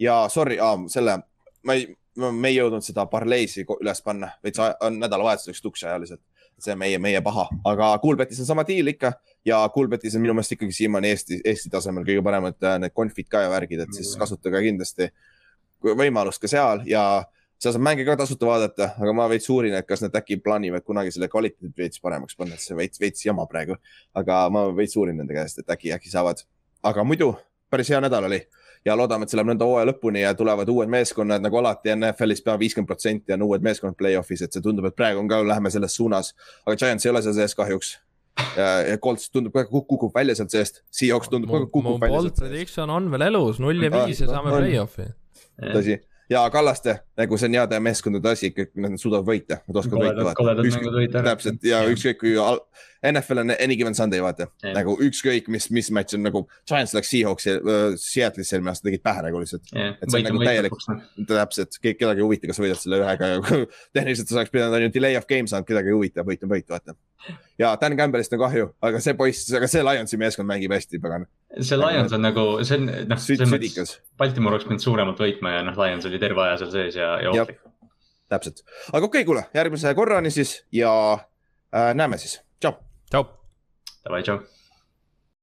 ja 0.02 0.26
sorry 0.30 0.58
selle 0.90 1.20
ma 1.64 1.78
ei, 1.78 1.88
me 2.18 2.50
ei 2.50 2.58
jõudnud 2.58 2.86
seda 2.86 3.06
parleisi 3.10 3.66
üles 3.80 4.04
panna, 4.06 4.34
veits 4.44 4.62
on 4.62 5.00
nädalavahetuseks 5.00 5.62
tuksajaliselt. 5.62 6.22
see 6.62 6.76
on 6.76 6.78
meie, 6.78 6.98
meie 7.02 7.22
paha, 7.26 7.48
aga 7.66 7.88
Coolbetis 8.04 8.40
on 8.44 8.46
sama 8.46 8.62
diil 8.68 8.92
ikka 8.92 9.14
ja 9.46 9.64
Coolbetis 9.74 10.14
on 10.16 10.22
minu 10.22 10.36
meelest 10.38 10.54
ikkagi 10.54 10.76
siiamaani 10.78 11.10
Eesti, 11.10 11.40
Eesti 11.46 11.72
tasemel 11.74 12.06
kõige 12.06 12.22
paremad 12.22 12.58
äh, 12.62 12.76
need 12.84 12.94
confid 12.94 13.32
ka 13.32 13.42
ja 13.42 13.50
värgid, 13.50 13.82
et 13.82 13.96
siis 13.98 14.12
kasutage 14.20 14.62
kindlasti 14.68 15.08
võimalust 15.82 16.42
ka 16.44 16.52
seal 16.52 16.84
ja 16.86 17.24
seal 17.58 17.74
saab 17.74 17.86
mänge 17.88 18.06
ka 18.06 18.14
tasuta 18.20 18.46
vaadata, 18.46 18.92
aga 19.02 19.14
ma 19.18 19.26
veits 19.32 19.50
uurin, 19.50 19.74
et 19.74 19.88
kas 19.90 20.06
nad 20.06 20.16
äkki 20.22 20.38
plaanivad 20.46 20.86
kunagi 20.86 21.14
selle 21.16 21.32
kvaliteedi 21.34 21.74
veits 21.78 22.02
paremaks 22.04 22.38
panna, 22.38 22.54
et 22.54 22.62
see 22.62 22.78
veits, 22.78 23.02
veits 23.02 23.26
jama 23.26 23.48
praegu. 23.50 23.80
aga 24.14 24.44
ma 24.54 24.68
veits 24.78 24.98
uurin 24.98 25.18
nende 25.18 25.34
käest, 25.34 25.64
et 25.64 25.74
äkki, 25.78 25.96
äkki 25.98 26.14
saavad. 26.14 26.46
aga 26.84 27.04
muidu 27.04 27.34
päris 27.70 27.90
hea 27.90 28.02
nädal 28.02 28.30
oli 28.30 28.44
ja 28.86 28.96
loodame, 28.98 29.26
et 29.26 29.34
see 29.34 29.40
läheb 29.40 29.52
nõnda 29.52 29.68
hooaja 29.68 29.90
lõpuni 29.92 30.24
ja 30.24 30.34
tulevad 30.38 30.70
uued 30.74 30.90
meeskonnad 30.92 31.44
nagu 31.44 31.60
alati 31.62 31.94
NFL-is 31.96 32.44
pea 32.46 32.58
viiskümmend 32.60 32.90
protsenti 32.90 33.36
on 33.36 33.46
uued 33.46 33.66
meeskonnad 33.66 33.98
play-off'is, 34.00 34.46
et 34.46 34.54
see 34.54 34.64
tundub, 34.66 34.88
et 34.90 34.98
praegu 34.98 35.22
on 35.22 35.30
ka, 35.30 35.42
läheme 35.48 35.72
selles 35.74 35.96
suunas. 35.96 36.34
aga 36.66 36.78
Giants 36.78 37.06
ei 37.06 37.14
ole 37.14 37.22
seal 37.22 37.38
sees 37.38 37.56
kahjuks. 37.58 37.98
ja 38.58 38.98
Colts 39.04 39.30
tundub 39.30 39.54
kogu 39.54 39.82
aeg 39.82 39.90
kukub 39.90 40.16
välja 40.16 40.36
sealt 40.36 40.54
seest, 40.54 40.82
Seahawks 40.92 41.30
tundub 41.30 41.52
mu 41.52 41.66
kukub 41.68 42.02
välja 42.02 42.22
sealt 42.22 42.38
seest. 42.38 42.48
prediction 42.48 42.90
on 42.90 43.12
veel 43.12 43.28
elus, 43.30 43.60
null 43.60 43.84
ja 43.84 43.92
viis 43.92 44.24
ja 44.24 44.32
saame 44.32 44.56
play-off'i. 44.56 45.12
tõsi, 45.62 46.00
ja 46.32 46.46
Kallaste, 46.50 47.02
nagu 47.20 47.38
see 47.38 47.52
on 47.52 47.60
heade 47.60 47.80
meeskondade 47.84 48.34
asi, 48.34 48.54
kõik 48.56 48.72
nad 48.82 48.98
suudavad 49.02 49.28
võita, 49.28 49.60
nad 49.68 49.82
oskavad 49.84 50.24
võita. 50.96 51.24
täpselt 51.28 51.70
ja 51.70 51.84
ükskõik 51.92 52.24
kui 52.24 52.38
NFL 53.04 53.42
on 53.42 53.54
any 53.56 53.76
given 53.76 53.96
Sunday, 53.96 54.22
vaata 54.22 54.46
Jah. 54.62 54.76
nagu 54.78 54.94
ükskõik 55.02 55.48
mis, 55.52 55.70
mis 55.74 55.90
matš 55.94 56.18
on 56.18 56.26
nagu 56.28 56.44
Giants 56.70 56.94
läks 56.94 57.10
Seahawksi 57.10 57.54
äh, 57.56 57.86
Seattle'isse 57.98 58.58
eelmine 58.58 58.74
aasta, 58.74 58.86
tegid 58.88 59.02
pähe 59.06 59.24
nagu 59.26 59.42
lihtsalt. 59.42 59.72
et 59.74 60.04
see 60.06 60.22
on 60.22 60.28
nagu 60.28 60.44
täielik- 60.46 61.26
täpselt, 61.32 61.80
keegi 61.82 62.10
ei 62.12 62.22
huvita, 62.22 62.50
kas 62.50 62.60
sa 62.60 62.66
võidad 62.66 62.82
selle 62.82 63.00
ühega 63.02 63.32
ja 63.32 63.40
tehniliselt 63.98 64.30
sa 64.30 64.38
oleks 64.42 64.54
pidanud 64.54 64.78
on 64.78 64.86
ju 64.86 64.92
delay 64.94 65.18
of 65.18 65.26
game 65.30 65.50
saanud, 65.50 65.68
kedagi 65.70 65.90
ei 65.90 65.98
huvita, 65.98 66.26
võit 66.28 66.46
on 66.46 66.54
võit, 66.54 66.68
vaata. 66.70 66.96
ja 67.62 67.74
Dan 67.82 67.98
Campbellist 67.98 68.38
on 68.38 68.44
kahju, 68.44 68.70
aga 68.86 69.02
see 69.02 69.18
poiss, 69.18 69.50
aga 69.58 69.70
see 69.72 69.82
Lionsi 69.88 70.22
meeskond 70.22 70.50
mängib 70.52 70.76
hästi, 70.76 71.02
pagan. 71.02 71.26
see 71.58 71.82
Lions 71.82 72.14
on 72.18 72.26
nagu, 72.28 72.46
see 72.68 72.78
on 72.78 72.88
noh, 73.10 73.24
selles 73.26 73.50
mõttes 73.50 73.98
Baltimore 74.22 74.60
oleks 74.60 74.70
pidanud 74.70 74.86
suuremalt 74.86 75.26
võitma 75.26 75.58
ja 75.58 75.66
noh, 75.66 75.82
Lions 75.82 76.06
oli 76.10 76.22
terve 76.22 76.46
aja 76.46 76.62
seal 76.62 76.74
sees 76.78 77.02
ja, 77.02 77.16
ja 77.26 77.34
ohtlik. 77.34 77.66
täpselt. 78.30 78.62
aga 78.92 79.02
okei 79.02 79.24
okay,, 79.24 79.28
kuule, 79.34 79.48
järgmise 79.58 79.98
korrani 79.98 80.34
siis 80.34 80.60
ja 80.76 80.94
äh, 81.18 81.92
näeme 81.98 82.22
siis, 82.22 82.38
tšau. 83.12 83.24
tšau. 83.28 83.28
Davai, 84.08 84.24
tšau. 84.24 84.61